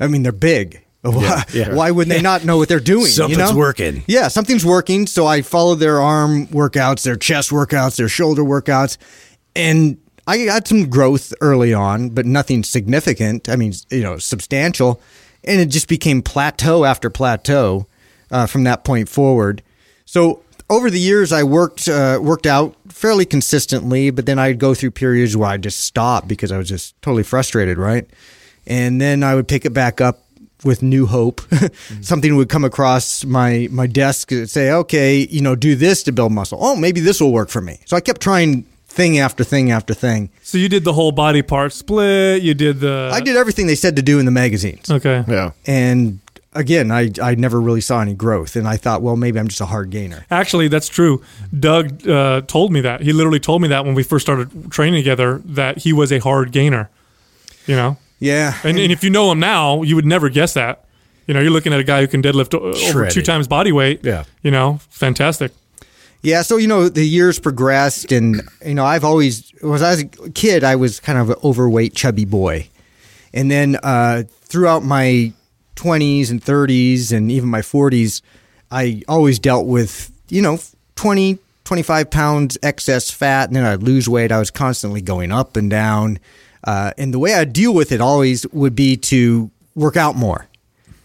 I 0.01 0.07
mean, 0.09 0.23
they're 0.23 0.33
big. 0.33 0.85
Why, 1.03 1.43
yeah. 1.53 1.75
why 1.75 1.91
would 1.91 2.07
they 2.07 2.23
not 2.23 2.45
know 2.45 2.59
what 2.59 2.69
they're 2.69 2.79
doing? 2.79 3.07
Something's 3.07 3.37
you 3.37 3.45
know? 3.45 3.59
working. 3.59 4.05
Yeah, 4.07 4.29
something's 4.29 4.65
working. 4.65 5.09
So 5.09 5.27
I 5.27 5.43
followed 5.43 5.81
their 5.81 6.01
arm 6.01 6.47
workouts, 6.47 7.03
their 7.03 7.17
chest 7.17 7.51
workouts, 7.51 7.97
their 7.97 8.09
shoulder 8.09 8.45
workouts, 8.45 8.99
and 9.57 9.99
I 10.29 10.45
got 10.45 10.69
some 10.69 10.89
growth 10.89 11.35
early 11.41 11.75
on, 11.75 12.11
but 12.11 12.25
nothing 12.25 12.63
significant. 12.63 13.49
I 13.49 13.57
mean, 13.57 13.73
you 13.91 14.03
know, 14.03 14.19
substantial, 14.19 15.01
and 15.43 15.61
it 15.61 15.67
just 15.67 15.89
became 15.89 16.23
plateau 16.23 16.85
after 16.85 17.11
plateau 17.11 17.89
uh, 18.31 18.47
from 18.47 18.63
that 18.65 18.85
point 18.85 19.09
forward. 19.09 19.63
So 20.05 20.41
over 20.73 20.91
the 20.91 20.99
years, 20.99 21.33
I 21.33 21.43
worked 21.43 21.89
uh, 21.89 22.18
worked 22.23 22.47
out 22.47 22.75
fairly 22.89 23.25
consistently, 23.25 24.11
but 24.11 24.27
then 24.27 24.39
I'd 24.39 24.59
go 24.59 24.75
through 24.75 24.93
periods 24.93 25.37
where 25.37 25.49
I 25.49 25.53
would 25.53 25.62
just 25.62 25.81
stop 25.81 26.27
because 26.27 26.51
I 26.51 26.59
was 26.59 26.68
just 26.68 27.01
totally 27.03 27.23
frustrated, 27.23 27.79
right? 27.79 28.09
And 28.66 29.01
then 29.01 29.23
I 29.23 29.35
would 29.35 29.49
pick 29.49 29.64
it 29.64 29.70
back 29.70 30.01
up 30.01 30.20
with 30.64 30.83
new 30.83 31.07
hope. 31.07 31.41
Something 32.01 32.37
would 32.37 32.49
come 32.49 32.64
across 32.64 33.25
my 33.25 33.68
my 33.70 33.87
desk 33.87 34.33
and 34.33 34.49
say, 34.49 34.70
"Okay, 34.70 35.27
you 35.31 35.41
know, 35.41 35.55
do 35.55 35.75
this 35.75 36.03
to 36.05 36.12
build 36.12 36.33
muscle. 36.33 36.59
Oh, 36.61 36.77
maybe 36.77 37.01
this 37.01 37.20
will 37.20 37.33
work 37.33 37.51
for 37.51 37.61
me." 37.61 37.81
So 37.87 37.97
I 37.97 38.01
kept 38.01 38.20
trying 38.20 38.64
thing 38.87 39.18
after 39.18 39.43
thing 39.45 39.70
after 39.70 39.95
thing. 39.95 40.31
So 40.43 40.59
you 40.59 40.68
did 40.68 40.85
the 40.85 40.93
whole 40.93 41.12
body 41.12 41.43
part 41.43 41.73
split. 41.73 42.43
You 42.43 42.55
did 42.55 42.81
the. 42.81 43.11
I 43.12 43.20
did 43.20 43.37
everything 43.37 43.66
they 43.66 43.75
said 43.75 43.97
to 43.97 44.03
do 44.03 44.18
in 44.18 44.25
the 44.25 44.31
magazines. 44.31 44.91
Okay. 44.91 45.25
Yeah. 45.29 45.53
And 45.66 46.20
again, 46.55 46.90
I 46.90 47.11
I 47.22 47.34
never 47.34 47.61
really 47.61 47.80
saw 47.80 48.00
any 48.00 48.14
growth, 48.14 48.57
and 48.57 48.66
I 48.68 48.76
thought, 48.76 49.03
well, 49.03 49.16
maybe 49.16 49.38
I'm 49.38 49.48
just 49.48 49.61
a 49.61 49.66
hard 49.66 49.90
gainer. 49.90 50.24
Actually, 50.30 50.68
that's 50.68 50.88
true. 50.88 51.22
Doug 51.59 52.07
uh, 52.09 52.42
told 52.42 52.72
me 52.72 52.80
that. 52.82 53.00
He 53.00 53.12
literally 53.12 53.40
told 53.40 53.62
me 53.62 53.68
that 53.68 53.84
when 53.84 53.94
we 53.94 54.03
first 54.03 54.24
started 54.24 54.70
training 54.70 55.00
together 55.00 55.40
that 55.44 55.78
he 55.78 55.92
was 55.92 56.12
a 56.12 56.18
hard 56.18 56.53
gainer. 56.53 56.90
You 57.66 57.76
know, 57.76 57.96
Yeah, 58.18 58.59
and, 58.64 58.78
and 58.78 58.90
if 58.90 59.05
you 59.05 59.11
know 59.11 59.30
him 59.30 59.38
now, 59.38 59.82
you 59.82 59.94
would 59.94 60.05
never 60.07 60.28
guess 60.28 60.55
that. 60.55 60.84
You 61.28 61.34
know, 61.34 61.40
you're 61.40 61.53
looking 61.53 61.72
at 61.72 61.78
a 61.78 61.84
guy 61.84 62.00
who 62.00 62.09
can 62.09 62.20
deadlift 62.20 62.55
o- 62.55 62.72
over 62.88 63.09
two 63.09 63.22
times 63.22 63.46
body 63.46 63.70
weight. 63.70 64.00
Yeah. 64.05 64.24
You 64.42 64.50
know, 64.50 64.80
fantastic. 64.90 65.53
Yeah, 66.22 66.42
so 66.42 66.57
you 66.57 66.68
know 66.68 66.88
the 66.88 67.05
years 67.05 67.38
progressed, 67.40 68.12
and 68.12 68.42
you 68.64 68.74
know 68.74 68.84
I've 68.84 69.05
always 69.05 69.53
was 69.62 69.82
as 69.82 70.03
a 70.03 70.07
kid 70.07 70.62
I 70.64 70.76
was 70.76 71.00
kind 71.00 71.18
of 71.18 71.30
an 71.30 71.36
overweight, 71.42 71.94
chubby 71.94 72.24
boy, 72.24 72.68
and 73.34 73.50
then 73.50 73.76
uh, 73.82 74.22
throughout 74.42 74.84
my 74.84 75.32
twenties 75.75 76.31
and 76.31 76.43
thirties 76.43 77.12
and 77.12 77.31
even 77.31 77.49
my 77.49 77.62
forties, 77.62 78.23
I 78.70 79.03
always 79.09 79.39
dealt 79.39 79.66
with 79.66 80.11
you 80.29 80.43
know 80.43 80.59
20, 80.97 81.39
25 81.64 82.11
pounds 82.11 82.59
excess 82.62 83.11
fat, 83.11 83.49
and 83.49 83.57
then 83.57 83.64
I'd 83.64 83.83
lose 83.83 84.09
weight. 84.09 84.33
I 84.33 84.39
was 84.39 84.51
constantly 84.51 85.01
going 85.01 85.33
up 85.33 85.57
and 85.57 85.70
down, 85.70 86.18
uh, 86.64 86.93
and 86.97 87.12
the 87.12 87.18
way 87.18 87.35
I 87.35 87.45
deal 87.45 87.75
with 87.75 87.93
it 87.93 88.01
always 88.01 88.47
would 88.53 88.75
be 88.77 88.97
to 88.99 89.51
work 89.75 89.97
out 89.97 90.16
more. 90.16 90.47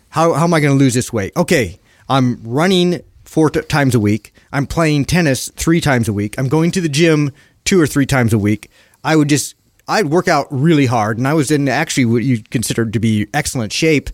How, 0.10 0.34
how 0.34 0.44
am 0.46 0.54
I 0.54 0.60
going 0.60 0.78
to 0.78 0.84
lose 0.84 0.94
this 0.94 1.12
weight? 1.12 1.36
Okay, 1.36 1.80
I'm 2.10 2.42
running 2.44 3.02
four 3.24 3.50
t- 3.50 3.62
times 3.62 3.96
a 3.96 4.00
week. 4.00 4.34
I'm 4.52 4.66
playing 4.66 5.06
tennis 5.06 5.50
three 5.56 5.82
times 5.82 6.08
a 6.08 6.14
week. 6.14 6.36
I'm 6.38 6.48
going 6.48 6.72
to 6.72 6.82
the 6.82 6.90
gym 6.90 7.32
two 7.66 7.80
or 7.80 7.88
three 7.88 8.06
times 8.06 8.34
a 8.34 8.40
week. 8.40 8.72
I 9.04 9.16
would 9.16 9.30
just, 9.30 9.56
I'd 9.88 10.08
work 10.08 10.28
out 10.28 10.48
really 10.50 10.86
hard, 10.86 11.18
and 11.18 11.28
I 11.28 11.34
was 11.34 11.52
in 11.52 11.68
actually 11.68 12.06
what 12.06 12.24
you'd 12.24 12.50
consider 12.50 12.86
to 12.86 13.00
be 13.00 13.28
excellent 13.34 13.74
shape, 13.74 14.10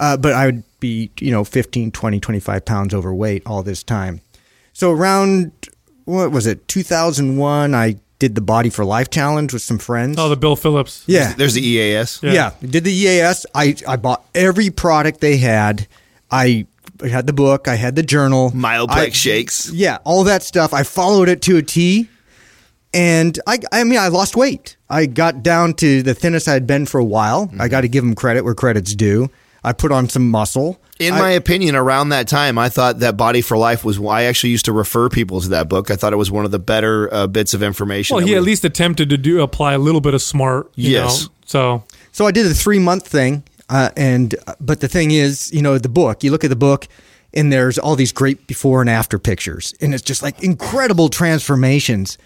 uh, 0.00 0.16
but 0.16 0.32
I 0.32 0.46
would 0.46 0.64
be, 0.80 1.10
you 1.20 1.30
know, 1.30 1.44
15, 1.44 1.92
20, 1.92 2.18
25 2.20 2.64
pounds 2.64 2.92
overweight 2.94 3.42
all 3.46 3.62
this 3.62 3.82
time. 3.84 4.20
So 4.72 4.90
around, 4.90 5.52
what 6.06 6.32
was 6.32 6.46
it, 6.48 6.66
2001, 6.66 7.74
I 7.74 7.96
did 8.18 8.34
the 8.34 8.40
Body 8.40 8.70
for 8.70 8.84
Life 8.84 9.10
Challenge 9.10 9.52
with 9.52 9.62
some 9.62 9.78
friends. 9.78 10.16
Oh, 10.18 10.28
the 10.28 10.36
Bill 10.36 10.56
Phillips. 10.56 11.04
yeah. 11.06 11.32
There's 11.34 11.54
the 11.54 11.64
EAS. 11.64 12.20
Yeah. 12.22 12.32
Yeah. 12.32 12.50
Did 12.68 12.84
the 12.84 12.92
EAS. 12.92 13.46
I, 13.54 13.76
I 13.86 13.96
bought 13.96 14.24
every 14.34 14.70
product 14.70 15.20
they 15.20 15.36
had. 15.36 15.86
I 16.30 16.66
I 17.02 17.08
had 17.08 17.26
the 17.26 17.32
book. 17.32 17.66
I 17.66 17.76
had 17.76 17.96
the 17.96 18.02
journal. 18.02 18.50
Myoplex 18.50 18.88
I- 18.90 19.08
shakes. 19.10 19.70
Yeah, 19.72 19.98
all 20.04 20.24
that 20.24 20.42
stuff. 20.42 20.74
I 20.74 20.82
followed 20.82 21.28
it 21.30 21.40
to 21.42 21.56
a 21.56 21.62
T. 21.62 22.08
And 22.92 23.38
I, 23.46 23.58
I 23.72 23.84
mean, 23.84 23.98
I 23.98 24.08
lost 24.08 24.36
weight. 24.36 24.76
I 24.88 25.06
got 25.06 25.42
down 25.42 25.74
to 25.74 26.02
the 26.02 26.12
thinnest 26.12 26.48
I 26.48 26.54
had 26.54 26.66
been 26.66 26.86
for 26.86 26.98
a 26.98 27.04
while. 27.04 27.48
I 27.58 27.68
got 27.68 27.82
to 27.82 27.88
give 27.88 28.02
them 28.04 28.14
credit 28.16 28.44
where 28.44 28.54
credit's 28.54 28.94
due. 28.94 29.30
I 29.62 29.72
put 29.72 29.92
on 29.92 30.08
some 30.08 30.30
muscle. 30.30 30.80
In 30.98 31.14
I- 31.14 31.18
my 31.18 31.30
opinion, 31.30 31.76
around 31.76 32.10
that 32.10 32.28
time, 32.28 32.58
I 32.58 32.68
thought 32.68 32.98
that 33.00 33.16
Body 33.16 33.40
for 33.40 33.56
Life 33.56 33.84
was. 33.84 33.98
I 33.98 34.24
actually 34.24 34.50
used 34.50 34.66
to 34.66 34.72
refer 34.72 35.08
people 35.08 35.40
to 35.40 35.48
that 35.50 35.68
book. 35.68 35.90
I 35.90 35.96
thought 35.96 36.12
it 36.12 36.16
was 36.16 36.30
one 36.30 36.44
of 36.44 36.50
the 36.50 36.58
better 36.58 37.12
uh, 37.12 37.26
bits 37.26 37.54
of 37.54 37.62
information. 37.62 38.16
Well, 38.16 38.24
he 38.24 38.32
we- 38.32 38.36
at 38.36 38.42
least 38.42 38.64
attempted 38.64 39.08
to 39.10 39.16
do 39.16 39.40
apply 39.40 39.72
a 39.74 39.78
little 39.78 40.00
bit 40.00 40.14
of 40.14 40.22
smart. 40.22 40.70
You 40.74 40.90
Yes. 40.90 41.24
Know? 41.24 41.30
So 41.46 41.84
So 42.12 42.26
I 42.26 42.30
did 42.32 42.46
a 42.46 42.54
three 42.54 42.78
month 42.78 43.06
thing, 43.06 43.42
uh, 43.68 43.90
and 43.96 44.34
but 44.60 44.80
the 44.80 44.88
thing 44.88 45.10
is, 45.10 45.50
you 45.52 45.62
know, 45.62 45.78
the 45.78 45.88
book. 45.88 46.22
You 46.24 46.30
look 46.30 46.44
at 46.44 46.50
the 46.50 46.56
book, 46.56 46.86
and 47.32 47.52
there's 47.52 47.78
all 47.78 47.96
these 47.96 48.12
great 48.12 48.46
before 48.46 48.80
and 48.80 48.90
after 48.90 49.18
pictures, 49.18 49.72
and 49.80 49.94
it's 49.94 50.02
just 50.02 50.22
like 50.22 50.42
incredible 50.42 51.08
transformations. 51.08 52.18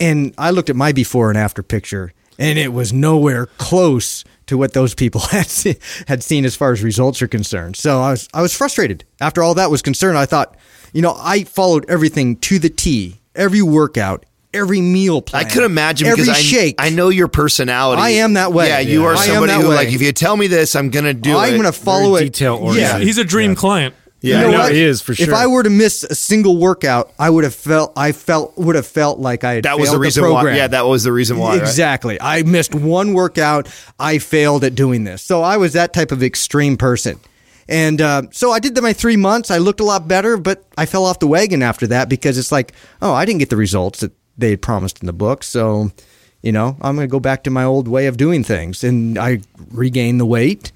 And 0.00 0.32
I 0.38 0.50
looked 0.50 0.70
at 0.70 0.76
my 0.76 0.92
before 0.92 1.28
and 1.28 1.38
after 1.38 1.62
picture, 1.62 2.12
and 2.38 2.58
it 2.58 2.72
was 2.72 2.92
nowhere 2.92 3.46
close 3.58 4.24
to 4.46 4.56
what 4.56 4.72
those 4.72 4.94
people 4.94 5.20
had 5.30 5.46
se- 5.46 5.78
had 6.06 6.22
seen 6.22 6.44
as 6.44 6.56
far 6.56 6.72
as 6.72 6.82
results 6.82 7.20
are 7.22 7.28
concerned. 7.28 7.76
So 7.76 8.00
I 8.00 8.10
was 8.12 8.28
I 8.32 8.42
was 8.42 8.54
frustrated. 8.56 9.04
After 9.20 9.42
all 9.42 9.54
that 9.54 9.70
was 9.70 9.82
concerned, 9.82 10.16
I 10.18 10.26
thought, 10.26 10.56
you 10.92 11.02
know, 11.02 11.14
I 11.18 11.44
followed 11.44 11.84
everything 11.88 12.36
to 12.36 12.58
the 12.58 12.70
T, 12.70 13.20
every 13.34 13.62
workout. 13.62 14.24
Every 14.54 14.80
meal 14.80 15.20
plan. 15.20 15.44
I 15.44 15.48
could 15.48 15.62
imagine 15.62 16.08
every 16.08 16.24
because 16.24 16.38
shake. 16.38 16.76
I 16.78 16.88
know 16.88 17.10
your 17.10 17.28
personality. 17.28 18.00
I 18.00 18.08
am 18.10 18.32
that 18.32 18.50
way. 18.50 18.68
Yeah, 18.68 18.78
you 18.80 19.02
Yeah. 19.02 19.08
are 19.08 19.16
somebody 19.18 19.52
who, 19.52 19.68
way. 19.68 19.74
like, 19.74 19.88
if 19.92 20.00
you 20.00 20.10
tell 20.12 20.38
me 20.38 20.46
this, 20.46 20.74
I'm 20.74 20.88
gonna 20.88 21.12
do 21.12 21.36
I'm 21.36 21.50
it. 21.50 21.52
going 21.52 21.64
to 21.64 21.72
follow 21.72 22.12
Very 22.14 22.28
it. 22.28 22.32
detail-oriented. 22.32 22.80
Yeah. 22.82 22.98
he's 22.98 23.18
a 23.18 23.24
dream 23.24 23.54
client. 23.54 23.94
Yeah, 24.20 24.40
You 24.40 24.50
know 24.50 24.58
what? 24.58 24.72
he 24.72 24.82
is, 24.82 25.00
for 25.00 25.14
sure. 25.14 25.28
If. 25.28 25.32
I 25.34 25.46
were 25.46 25.62
to 25.62 25.70
miss 25.70 26.02
a 26.02 26.14
single 26.14 26.56
workout, 26.56 27.12
I 27.18 27.30
would 27.30 27.44
have 27.44 27.54
felt 27.54 27.92
I 27.96 28.12
felt 28.12 28.56
would 28.58 28.74
have 28.74 28.86
felt 28.86 29.20
like 29.20 29.44
I 29.44 29.54
had 29.54 29.64
that 29.64 29.78
was 29.78 29.92
the 29.92 29.98
reason 29.98 30.28
why. 30.28 30.56
Yeah, 30.56 30.66
that 30.66 30.86
was 30.86 31.04
the 31.04 31.12
reason 31.12 31.38
why. 31.38 31.50
right? 31.52 31.60
exactly. 31.60 32.20
I 32.20 32.42
missed 32.42 32.74
one 32.74 33.12
workout. 33.14 33.68
I 33.98 34.18
failed 34.18 34.64
at 34.64 34.74
doing 34.74 35.04
this. 35.04 35.22
So 35.22 35.42
I 35.42 35.56
was 35.56 35.74
that 35.74 35.92
type 35.92 36.10
of 36.10 36.22
extreme 36.22 36.76
person. 36.76 37.20
And 37.68 38.00
uh, 38.00 38.22
so 38.30 38.50
I 38.50 38.60
did 38.60 38.74
the, 38.74 38.82
my 38.82 38.92
three 38.94 39.16
months. 39.16 39.50
I 39.50 39.58
looked 39.58 39.80
a 39.80 39.84
lot 39.84 40.08
better, 40.08 40.36
but 40.36 40.64
I 40.76 40.86
fell 40.86 41.04
off 41.04 41.18
the 41.18 41.26
wagon 41.26 41.62
after 41.62 41.86
that 41.88 42.08
because 42.08 42.38
it's 42.38 42.50
like, 42.50 42.72
oh, 43.02 43.12
I 43.12 43.24
didn't 43.24 43.40
get 43.40 43.50
the 43.50 43.56
results 43.56 44.00
that 44.00 44.12
they 44.38 44.50
had 44.50 44.62
promised 44.62 45.00
in 45.00 45.06
the 45.06 45.12
book. 45.12 45.44
So, 45.44 45.92
you 46.40 46.50
know, 46.50 46.76
I'm 46.80 46.96
going 46.96 47.06
to 47.06 47.10
go 47.12 47.20
back 47.20 47.44
to 47.44 47.50
my 47.50 47.64
old 47.64 47.86
way 47.86 48.06
of 48.06 48.16
doing 48.16 48.42
things. 48.42 48.82
And 48.82 49.18
I 49.18 49.40
regained 49.70 50.18
the 50.18 50.26
weight. 50.26 50.72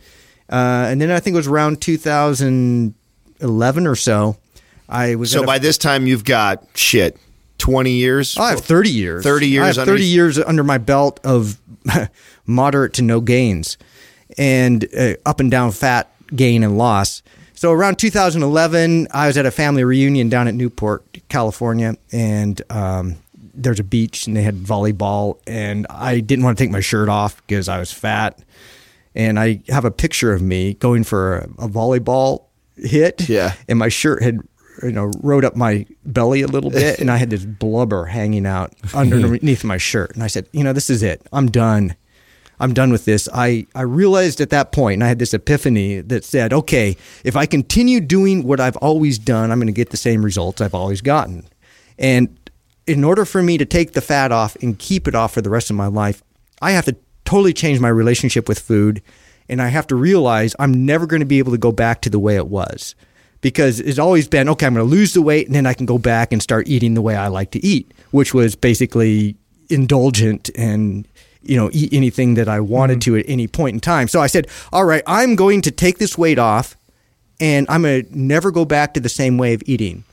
Uh, 0.50 0.86
and 0.90 1.00
then 1.00 1.10
I 1.10 1.18
think 1.18 1.32
it 1.34 1.38
was 1.38 1.46
around 1.46 1.80
2011 3.46 3.86
or 3.86 3.96
so. 3.96 4.36
I 4.88 5.14
was 5.14 5.30
So 5.30 5.42
a- 5.42 5.46
by 5.46 5.58
this 5.58 5.78
time, 5.78 6.06
you've 6.06 6.24
got 6.24 6.64
shit. 6.74 7.16
Twenty 7.58 7.92
years. 7.92 8.36
I 8.36 8.50
have 8.50 8.60
30 8.60 8.90
years. 8.90 9.22
30 9.22 9.46
years 9.48 9.62
I 9.62 9.66
have 9.66 9.74
30 9.76 9.90
underneath- 9.90 10.14
years 10.14 10.38
under 10.38 10.64
my 10.64 10.78
belt 10.78 11.20
of 11.22 11.60
moderate 12.46 12.92
to 12.94 13.02
no 13.02 13.20
gains 13.20 13.78
and 14.36 14.84
uh, 14.98 15.14
up 15.24 15.38
and 15.38 15.48
down 15.50 15.70
fat 15.70 16.10
gain 16.34 16.64
and 16.64 16.76
loss. 16.76 17.22
So 17.54 17.70
around 17.70 17.96
2011, 18.00 19.06
I 19.12 19.28
was 19.28 19.36
at 19.36 19.46
a 19.46 19.52
family 19.52 19.84
reunion 19.84 20.28
down 20.28 20.48
at 20.48 20.54
Newport, 20.54 21.04
California, 21.28 21.94
and 22.10 22.60
um, 22.68 23.14
there's 23.54 23.78
a 23.78 23.84
beach, 23.84 24.26
and 24.26 24.36
they 24.36 24.42
had 24.42 24.56
volleyball, 24.56 25.38
and 25.46 25.86
I 25.88 26.18
didn't 26.18 26.44
want 26.44 26.58
to 26.58 26.64
take 26.64 26.72
my 26.72 26.80
shirt 26.80 27.08
off 27.08 27.40
because 27.46 27.68
I 27.68 27.78
was 27.78 27.92
fat, 27.92 28.40
and 29.14 29.38
I 29.38 29.60
have 29.68 29.84
a 29.84 29.92
picture 29.92 30.32
of 30.32 30.42
me 30.42 30.74
going 30.74 31.04
for 31.04 31.36
a, 31.36 31.44
a 31.66 31.68
volleyball 31.68 32.46
hit, 32.76 33.28
Yeah. 33.28 33.54
and 33.68 33.78
my 33.78 33.88
shirt 33.88 34.22
had. 34.22 34.40
You 34.82 34.90
know, 34.90 35.12
rode 35.22 35.44
up 35.44 35.54
my 35.54 35.84
belly 36.06 36.40
a 36.40 36.46
little 36.46 36.70
bit, 36.70 36.98
and 36.98 37.10
I 37.10 37.18
had 37.18 37.28
this 37.28 37.44
blubber 37.44 38.06
hanging 38.06 38.46
out 38.46 38.72
underneath 38.94 39.64
my 39.64 39.76
shirt. 39.76 40.14
And 40.14 40.24
I 40.24 40.28
said, 40.28 40.46
"You 40.52 40.64
know, 40.64 40.72
this 40.72 40.88
is 40.88 41.02
it. 41.02 41.20
I'm 41.30 41.50
done. 41.50 41.94
I'm 42.58 42.72
done 42.72 42.90
with 42.90 43.04
this. 43.04 43.28
I, 43.34 43.66
I 43.74 43.82
realized 43.82 44.40
at 44.40 44.48
that 44.50 44.72
point, 44.72 44.94
and 44.94 45.04
I 45.04 45.08
had 45.08 45.18
this 45.18 45.34
epiphany 45.34 46.00
that 46.00 46.24
said, 46.24 46.52
okay, 46.54 46.96
if 47.22 47.36
I 47.36 47.44
continue 47.44 48.00
doing 48.00 48.44
what 48.44 48.60
I've 48.60 48.76
always 48.78 49.18
done, 49.18 49.50
I'm 49.52 49.58
going 49.58 49.66
to 49.66 49.72
get 49.72 49.90
the 49.90 49.96
same 49.98 50.24
results 50.24 50.60
I've 50.62 50.74
always 50.74 51.02
gotten. 51.02 51.44
And 51.98 52.36
in 52.86 53.04
order 53.04 53.24
for 53.26 53.42
me 53.42 53.58
to 53.58 53.66
take 53.66 53.92
the 53.92 54.00
fat 54.00 54.32
off 54.32 54.56
and 54.62 54.78
keep 54.78 55.06
it 55.06 55.14
off 55.14 55.34
for 55.34 55.42
the 55.42 55.50
rest 55.50 55.68
of 55.70 55.76
my 55.76 55.86
life, 55.88 56.22
I 56.62 56.70
have 56.72 56.86
to 56.86 56.96
totally 57.26 57.52
change 57.52 57.78
my 57.78 57.88
relationship 57.90 58.48
with 58.48 58.58
food. 58.58 59.02
And 59.48 59.60
I 59.60 59.68
have 59.68 59.86
to 59.88 59.96
realize 59.96 60.54
I'm 60.58 60.86
never 60.86 61.06
going 61.06 61.20
to 61.20 61.26
be 61.26 61.38
able 61.38 61.52
to 61.52 61.58
go 61.58 61.72
back 61.72 62.00
to 62.02 62.10
the 62.10 62.18
way 62.18 62.36
it 62.36 62.48
was 62.48 62.94
because 63.42 63.80
it's 63.80 63.98
always 63.98 64.26
been 64.26 64.48
okay, 64.48 64.66
I'm 64.66 64.74
going 64.74 64.86
to 64.86 64.90
lose 64.90 65.12
the 65.12 65.20
weight 65.20 65.46
and 65.46 65.54
then 65.54 65.66
I 65.66 65.74
can 65.74 65.84
go 65.84 65.98
back 65.98 66.32
and 66.32 66.42
start 66.42 66.68
eating 66.68 66.94
the 66.94 67.02
way 67.02 67.14
I 67.14 67.28
like 67.28 67.50
to 67.50 67.64
eat, 67.64 67.92
which 68.10 68.32
was 68.32 68.54
basically 68.54 69.36
indulgent 69.68 70.50
and 70.56 71.06
you 71.42 71.56
know 71.56 71.68
eat 71.72 71.92
anything 71.92 72.34
that 72.34 72.48
I 72.48 72.60
wanted 72.60 73.02
to 73.02 73.16
at 73.16 73.24
any 73.28 73.46
point 73.46 73.74
in 73.74 73.80
time. 73.80 74.08
So 74.08 74.20
I 74.20 74.28
said, 74.28 74.48
"All 74.72 74.84
right, 74.84 75.02
I'm 75.06 75.36
going 75.36 75.60
to 75.62 75.70
take 75.70 75.98
this 75.98 76.16
weight 76.16 76.38
off 76.38 76.76
and 77.40 77.66
I'm 77.68 77.82
going 77.82 78.06
to 78.06 78.18
never 78.18 78.50
go 78.50 78.64
back 78.64 78.94
to 78.94 79.00
the 79.00 79.08
same 79.10 79.36
way 79.36 79.52
of 79.52 79.62
eating." 79.66 80.04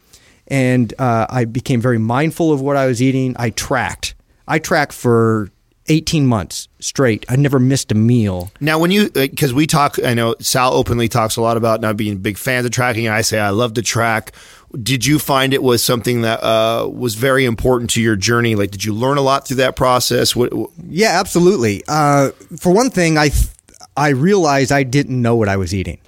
And 0.47 0.93
uh, 0.99 1.27
I 1.29 1.45
became 1.45 1.79
very 1.79 1.99
mindful 1.99 2.51
of 2.51 2.59
what 2.59 2.75
I 2.75 2.87
was 2.87 3.01
eating. 3.01 3.35
I 3.37 3.51
tracked. 3.51 4.15
I 4.47 4.57
tracked 4.57 4.93
for 4.93 5.51
18 5.89 6.25
months 6.25 6.67
straight. 6.79 7.25
I 7.27 7.35
never 7.35 7.59
missed 7.59 7.91
a 7.91 7.95
meal. 7.95 8.51
Now, 8.59 8.79
when 8.79 8.91
you, 8.91 9.09
because 9.09 9.53
we 9.53 9.67
talk, 9.67 9.97
I 10.03 10.13
know 10.13 10.35
Sal 10.39 10.73
openly 10.73 11.07
talks 11.07 11.35
a 11.35 11.41
lot 11.41 11.57
about 11.57 11.81
not 11.81 11.97
being 11.97 12.17
big 12.17 12.37
fans 12.37 12.65
of 12.65 12.71
tracking. 12.71 13.07
I 13.07 13.21
say 13.21 13.39
I 13.39 13.49
love 13.49 13.73
to 13.73 13.81
track. 13.81 14.33
Did 14.81 15.05
you 15.05 15.17
find 15.17 15.53
it 15.53 15.63
was 15.63 15.83
something 15.83 16.21
that 16.21 16.43
uh, 16.43 16.87
was 16.87 17.15
very 17.15 17.45
important 17.45 17.89
to 17.91 18.01
your 18.01 18.15
journey? 18.15 18.55
Like, 18.55 18.71
did 18.71 18.85
you 18.85 18.93
learn 18.93 19.17
a 19.17 19.21
lot 19.21 19.47
through 19.47 19.57
that 19.57 19.75
process? 19.75 20.35
What, 20.35 20.53
Yeah, 20.87 21.19
absolutely. 21.19 21.83
Uh, 21.87 22.29
for 22.57 22.71
one 22.71 22.91
thing, 22.91 23.17
I 23.17 23.29
th- 23.29 23.47
I 23.97 24.09
realized 24.09 24.71
I 24.71 24.83
didn't 24.83 25.21
know 25.21 25.35
what 25.35 25.49
I 25.49 25.57
was 25.57 25.73
eating. 25.73 25.99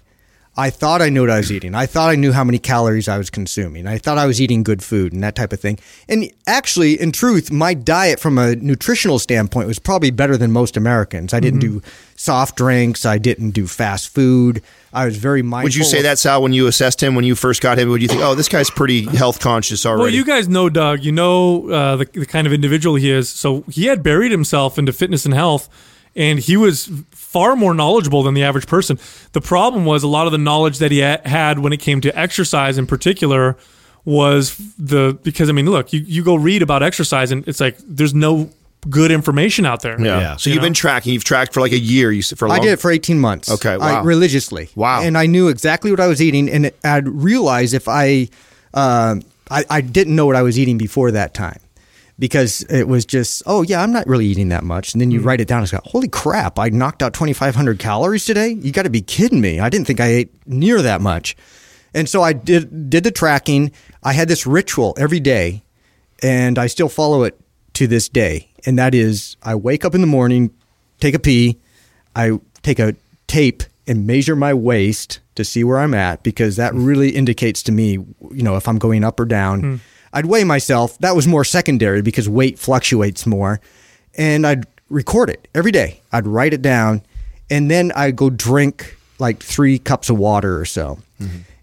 I 0.57 0.69
thought 0.69 1.01
I 1.01 1.07
knew 1.07 1.21
what 1.21 1.29
I 1.29 1.37
was 1.37 1.49
eating. 1.49 1.73
I 1.73 1.85
thought 1.85 2.09
I 2.09 2.15
knew 2.15 2.33
how 2.33 2.43
many 2.43 2.59
calories 2.59 3.07
I 3.07 3.17
was 3.17 3.29
consuming. 3.29 3.87
I 3.87 3.97
thought 3.97 4.17
I 4.17 4.25
was 4.25 4.41
eating 4.41 4.63
good 4.63 4.83
food 4.83 5.13
and 5.13 5.23
that 5.23 5.33
type 5.33 5.53
of 5.53 5.61
thing. 5.61 5.79
And 6.09 6.29
actually, 6.45 6.99
in 6.99 7.13
truth, 7.13 7.51
my 7.53 7.73
diet 7.73 8.19
from 8.19 8.37
a 8.37 8.57
nutritional 8.57 9.17
standpoint 9.17 9.67
was 9.67 9.79
probably 9.79 10.11
better 10.11 10.35
than 10.35 10.51
most 10.51 10.75
Americans. 10.75 11.33
I 11.33 11.39
didn't 11.39 11.61
do 11.61 11.81
soft 12.17 12.57
drinks. 12.57 13.05
I 13.05 13.17
didn't 13.17 13.51
do 13.51 13.65
fast 13.65 14.09
food. 14.09 14.61
I 14.91 15.05
was 15.05 15.15
very 15.15 15.41
mindful. 15.41 15.67
would 15.67 15.75
you 15.75 15.85
say 15.85 16.01
that, 16.01 16.19
Sal, 16.19 16.41
when 16.41 16.51
you 16.51 16.67
assessed 16.67 17.01
him, 17.01 17.15
when 17.15 17.23
you 17.23 17.35
first 17.35 17.61
got 17.61 17.79
him? 17.79 17.87
Would 17.87 18.01
you 18.01 18.09
think, 18.09 18.21
oh, 18.21 18.35
this 18.35 18.49
guy's 18.49 18.69
pretty 18.69 19.05
health 19.05 19.39
conscious 19.39 19.85
already? 19.85 20.01
Well, 20.01 20.11
you 20.11 20.25
guys 20.25 20.49
know 20.49 20.67
Doug. 20.67 21.05
You 21.05 21.13
know 21.13 21.69
uh, 21.69 21.95
the, 21.95 22.05
the 22.05 22.25
kind 22.25 22.45
of 22.45 22.51
individual 22.51 22.95
he 22.97 23.09
is. 23.09 23.29
So 23.29 23.63
he 23.69 23.85
had 23.85 24.03
buried 24.03 24.31
himself 24.31 24.77
into 24.77 24.91
fitness 24.91 25.23
and 25.23 25.33
health, 25.33 25.69
and 26.13 26.39
he 26.39 26.57
was 26.57 26.91
far 27.31 27.55
more 27.55 27.73
knowledgeable 27.73 28.23
than 28.23 28.33
the 28.33 28.43
average 28.43 28.67
person. 28.67 28.99
The 29.31 29.41
problem 29.41 29.85
was 29.85 30.03
a 30.03 30.07
lot 30.07 30.25
of 30.25 30.31
the 30.31 30.37
knowledge 30.37 30.79
that 30.79 30.91
he 30.91 31.01
ha- 31.01 31.21
had 31.25 31.59
when 31.59 31.71
it 31.73 31.79
came 31.79 32.01
to 32.01 32.09
exercise, 32.19 32.77
in 32.77 32.85
particular, 32.87 33.55
was 34.03 34.57
the 34.77 35.17
because 35.23 35.49
I 35.49 35.53
mean, 35.53 35.65
look, 35.69 35.93
you, 35.93 35.99
you 36.01 36.23
go 36.23 36.35
read 36.35 36.61
about 36.61 36.83
exercise, 36.83 37.31
and 37.31 37.47
it's 37.47 37.59
like 37.59 37.77
there's 37.85 38.13
no 38.13 38.49
good 38.89 39.11
information 39.11 39.63
out 39.65 39.81
there. 39.83 39.99
yeah. 40.01 40.19
Yeah. 40.19 40.35
So 40.37 40.49
You 40.49 40.55
you've 40.55 40.61
know? 40.63 40.65
been 40.67 40.73
tracking. 40.73 41.13
You've 41.13 41.23
tracked 41.23 41.53
for 41.53 41.61
like 41.61 41.71
a 41.71 41.77
year. 41.79 42.11
You 42.11 42.23
said 42.23 42.39
for 42.39 42.47
a 42.47 42.49
I 42.51 42.55
long. 42.57 42.65
did 42.65 42.73
it 42.73 42.79
for 42.79 42.89
18 42.89 43.19
months. 43.19 43.49
Okay, 43.51 43.77
I- 43.79 44.01
religiously. 44.01 44.69
Wow. 44.75 45.01
And 45.03 45.15
I 45.17 45.27
knew 45.27 45.49
exactly 45.49 45.91
what 45.91 45.99
I 45.99 46.07
was 46.07 46.19
eating, 46.21 46.49
and 46.49 46.71
I'd 46.83 47.07
realized 47.07 47.73
if 47.75 47.87
I, 47.87 48.27
uh, 48.73 49.15
I, 49.51 49.65
I 49.69 49.81
didn't 49.81 50.15
know 50.15 50.25
what 50.25 50.35
I 50.35 50.41
was 50.41 50.57
eating 50.57 50.77
before 50.79 51.11
that 51.11 51.33
time, 51.35 51.59
because 52.19 52.63
it 52.63 52.87
was 52.87 53.05
just, 53.05 53.43
oh 53.45 53.61
yeah, 53.61 53.81
I'm 53.81 53.91
not 53.91 54.07
really 54.07 54.25
eating 54.25 54.49
that 54.49 54.63
much, 54.63 54.93
and 54.93 55.01
then 55.01 55.11
you 55.11 55.21
mm. 55.21 55.25
write 55.25 55.41
it 55.41 55.47
down. 55.47 55.63
It's 55.63 55.73
like, 55.73 55.83
holy 55.83 56.07
crap, 56.07 56.59
I 56.59 56.69
knocked 56.69 57.03
out 57.03 57.13
2,500 57.13 57.79
calories 57.79 58.25
today. 58.25 58.49
You 58.49 58.71
got 58.71 58.83
to 58.83 58.89
be 58.89 59.01
kidding 59.01 59.41
me! 59.41 59.59
I 59.59 59.69
didn't 59.69 59.87
think 59.87 59.99
I 59.99 60.07
ate 60.07 60.47
near 60.47 60.81
that 60.81 61.01
much, 61.01 61.35
and 61.93 62.07
so 62.07 62.21
I 62.21 62.33
did 62.33 62.89
did 62.89 63.03
the 63.03 63.11
tracking. 63.11 63.71
I 64.03 64.13
had 64.13 64.27
this 64.27 64.45
ritual 64.47 64.95
every 64.97 65.19
day, 65.19 65.63
and 66.21 66.57
I 66.57 66.67
still 66.67 66.89
follow 66.89 67.23
it 67.23 67.39
to 67.73 67.87
this 67.87 68.09
day. 68.09 68.49
And 68.65 68.77
that 68.77 68.93
is, 68.93 69.37
I 69.41 69.55
wake 69.55 69.85
up 69.85 69.95
in 69.95 70.01
the 70.01 70.07
morning, 70.07 70.51
take 70.99 71.15
a 71.15 71.19
pee, 71.19 71.59
I 72.15 72.39
take 72.61 72.79
a 72.79 72.95
tape 73.27 73.63
and 73.87 74.05
measure 74.05 74.35
my 74.35 74.53
waist 74.53 75.19
to 75.35 75.43
see 75.43 75.63
where 75.63 75.79
I'm 75.79 75.93
at 75.93 76.23
because 76.23 76.57
that 76.57 76.73
hmm. 76.73 76.85
really 76.85 77.09
indicates 77.09 77.63
to 77.63 77.71
me, 77.71 77.91
you 77.91 78.43
know, 78.43 78.55
if 78.55 78.67
I'm 78.67 78.77
going 78.77 79.03
up 79.03 79.19
or 79.19 79.25
down. 79.25 79.61
Hmm. 79.61 79.75
I'd 80.13 80.25
weigh 80.25 80.43
myself. 80.43 80.97
That 80.99 81.15
was 81.15 81.27
more 81.27 81.43
secondary 81.43 82.01
because 82.01 82.27
weight 82.27 82.59
fluctuates 82.59 83.25
more. 83.25 83.61
And 84.17 84.45
I'd 84.45 84.65
record 84.89 85.29
it 85.29 85.47
every 85.55 85.71
day. 85.71 86.01
I'd 86.11 86.27
write 86.27 86.53
it 86.53 86.61
down 86.61 87.01
and 87.49 87.69
then 87.69 87.91
I'd 87.95 88.15
go 88.15 88.29
drink 88.29 88.97
like 89.19 89.43
three 89.43 89.77
cups 89.77 90.09
of 90.09 90.17
water 90.17 90.59
or 90.59 90.65
so. 90.65 90.99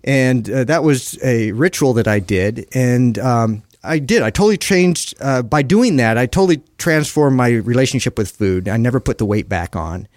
And 0.05 0.49
uh, 0.49 0.65
that 0.65 0.85
was 0.85 1.19
a 1.25 1.53
ritual 1.53 1.93
that 1.95 2.07
I 2.07 2.21
did. 2.21 2.69
And 2.73 3.19
um, 3.19 3.63
I 3.83 3.99
did. 3.99 4.23
I 4.23 4.31
totally 4.31 4.57
changed 4.57 5.15
uh, 5.21 5.43
by 5.43 5.63
doing 5.63 5.97
that. 5.97 6.19
I 6.19 6.27
totally 6.27 6.63
transformed 6.79 7.37
my 7.37 7.49
relationship 7.49 8.19
with 8.19 8.31
food. 8.31 8.69
I 8.69 8.77
never 8.77 9.01
put 9.01 9.19
the 9.19 9.25
weight 9.25 9.49
back 9.49 9.77
on, 9.77 10.09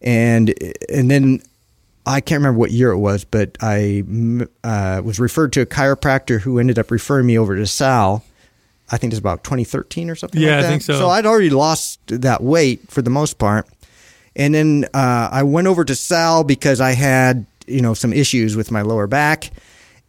and 0.00 0.54
and 0.88 1.10
then 1.10 1.42
I 2.06 2.20
can't 2.20 2.38
remember 2.40 2.58
what 2.58 2.70
year 2.70 2.90
it 2.90 2.98
was, 2.98 3.24
but 3.24 3.56
I 3.60 4.02
uh, 4.64 5.02
was 5.04 5.20
referred 5.20 5.52
to 5.54 5.60
a 5.60 5.66
chiropractor 5.66 6.40
who 6.40 6.58
ended 6.58 6.78
up 6.78 6.90
referring 6.90 7.26
me 7.26 7.38
over 7.38 7.56
to 7.56 7.66
Sal. 7.66 8.24
I 8.90 8.96
think 8.96 9.12
it 9.12 9.14
was 9.14 9.20
about 9.20 9.44
2013 9.44 10.10
or 10.10 10.14
something. 10.14 10.40
Yeah, 10.40 10.56
like 10.56 10.58
I 10.58 10.62
that. 10.62 10.68
think 10.68 10.82
so. 10.82 10.98
So 10.98 11.08
I'd 11.08 11.26
already 11.26 11.50
lost 11.50 12.00
that 12.06 12.42
weight 12.42 12.90
for 12.90 13.02
the 13.02 13.10
most 13.10 13.38
part, 13.38 13.68
and 14.34 14.54
then 14.54 14.86
uh, 14.94 15.28
I 15.30 15.42
went 15.42 15.66
over 15.66 15.84
to 15.84 15.94
Sal 15.94 16.42
because 16.42 16.80
I 16.80 16.92
had 16.92 17.46
you 17.66 17.82
know 17.82 17.94
some 17.94 18.12
issues 18.12 18.56
with 18.56 18.70
my 18.70 18.82
lower 18.82 19.06
back, 19.06 19.50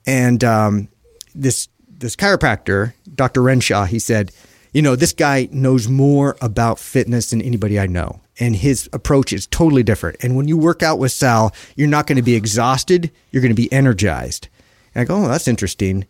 and 0.07 0.43
um, 0.43 0.87
this 1.35 1.67
this 1.89 2.15
chiropractor, 2.15 2.93
Dr. 3.13 3.43
Renshaw, 3.43 3.85
he 3.85 3.99
said, 3.99 4.31
you 4.71 4.81
know, 4.81 4.95
this 4.95 5.13
guy 5.13 5.49
knows 5.51 5.87
more 5.87 6.37
about 6.41 6.79
fitness 6.79 7.29
than 7.29 7.41
anybody 7.41 7.79
I 7.79 7.87
know. 7.87 8.21
And 8.39 8.55
his 8.55 8.89
approach 8.93 9.33
is 9.33 9.45
totally 9.47 9.83
different. 9.83 10.17
And 10.23 10.35
when 10.35 10.47
you 10.47 10.57
work 10.57 10.81
out 10.81 10.99
with 10.99 11.11
Sal, 11.11 11.53
you're 11.75 11.87
not 11.87 12.07
going 12.07 12.15
to 12.15 12.21
be 12.21 12.35
exhausted, 12.35 13.11
you're 13.31 13.41
going 13.41 13.55
to 13.55 13.61
be 13.61 13.71
energized. 13.71 14.47
And 14.95 15.01
I 15.01 15.05
go, 15.05 15.23
oh, 15.23 15.27
that's 15.27 15.47
interesting. 15.47 16.07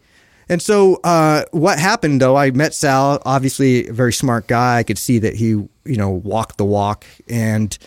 And 0.48 0.62
so, 0.62 1.00
uh, 1.04 1.46
what 1.52 1.80
happened 1.80 2.20
though? 2.22 2.36
I 2.36 2.52
met 2.52 2.74
Sal, 2.74 3.22
obviously 3.26 3.88
a 3.88 3.94
very 3.94 4.14
smart 4.14 4.48
guy. 4.48 4.80
I 4.80 4.84
could 4.84 4.98
see 4.98 5.18
that 5.20 5.36
he, 5.36 5.48
you 5.48 5.70
know, 5.86 6.10
walked 6.10 6.58
the 6.58 6.66
walk, 6.66 7.06
and 7.30 7.78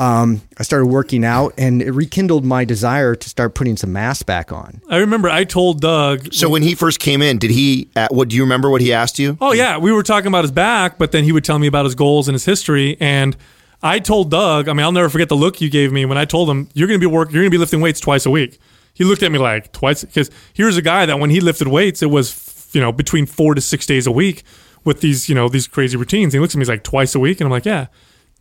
um, 0.00 0.40
I 0.56 0.62
started 0.62 0.86
working 0.86 1.26
out, 1.26 1.52
and 1.58 1.82
it 1.82 1.92
rekindled 1.92 2.42
my 2.42 2.64
desire 2.64 3.14
to 3.14 3.28
start 3.28 3.54
putting 3.54 3.76
some 3.76 3.92
mass 3.92 4.22
back 4.22 4.50
on. 4.50 4.80
I 4.88 4.96
remember 4.96 5.28
I 5.28 5.44
told 5.44 5.82
Doug. 5.82 6.32
So 6.32 6.48
when 6.48 6.62
he 6.62 6.74
first 6.74 7.00
came 7.00 7.20
in, 7.20 7.36
did 7.36 7.50
he? 7.50 7.90
Uh, 7.94 8.08
what 8.10 8.30
do 8.30 8.36
you 8.36 8.42
remember? 8.42 8.70
What 8.70 8.80
he 8.80 8.94
asked 8.94 9.18
you? 9.18 9.36
Oh 9.42 9.52
yeah, 9.52 9.76
we 9.76 9.92
were 9.92 10.02
talking 10.02 10.28
about 10.28 10.44
his 10.44 10.52
back, 10.52 10.96
but 10.96 11.12
then 11.12 11.24
he 11.24 11.32
would 11.32 11.44
tell 11.44 11.58
me 11.58 11.66
about 11.66 11.84
his 11.84 11.94
goals 11.94 12.28
and 12.28 12.34
his 12.34 12.46
history. 12.46 12.96
And 12.98 13.36
I 13.82 13.98
told 13.98 14.30
Doug, 14.30 14.70
I 14.70 14.72
mean, 14.72 14.84
I'll 14.84 14.92
never 14.92 15.10
forget 15.10 15.28
the 15.28 15.36
look 15.36 15.60
you 15.60 15.68
gave 15.68 15.92
me 15.92 16.06
when 16.06 16.16
I 16.16 16.24
told 16.24 16.48
him 16.48 16.70
you're 16.72 16.88
going 16.88 16.98
to 16.98 17.06
be 17.06 17.12
work, 17.12 17.30
you're 17.30 17.42
going 17.42 17.50
to 17.50 17.54
be 17.54 17.58
lifting 17.58 17.82
weights 17.82 18.00
twice 18.00 18.24
a 18.24 18.30
week. 18.30 18.58
He 18.94 19.04
looked 19.04 19.22
at 19.22 19.30
me 19.30 19.38
like 19.38 19.70
twice 19.72 20.02
because 20.02 20.30
here's 20.54 20.78
a 20.78 20.82
guy 20.82 21.04
that 21.04 21.18
when 21.18 21.28
he 21.28 21.42
lifted 21.42 21.68
weights, 21.68 22.02
it 22.02 22.08
was 22.08 22.70
you 22.72 22.80
know 22.80 22.90
between 22.90 23.26
four 23.26 23.54
to 23.54 23.60
six 23.60 23.84
days 23.84 24.06
a 24.06 24.12
week 24.12 24.44
with 24.82 25.02
these 25.02 25.28
you 25.28 25.34
know 25.34 25.50
these 25.50 25.68
crazy 25.68 25.98
routines. 25.98 26.32
And 26.32 26.38
he 26.38 26.40
looks 26.40 26.54
at 26.54 26.56
me 26.56 26.62
he's 26.62 26.70
like 26.70 26.84
twice 26.84 27.14
a 27.14 27.20
week, 27.20 27.38
and 27.38 27.46
I'm 27.46 27.52
like, 27.52 27.66
yeah. 27.66 27.88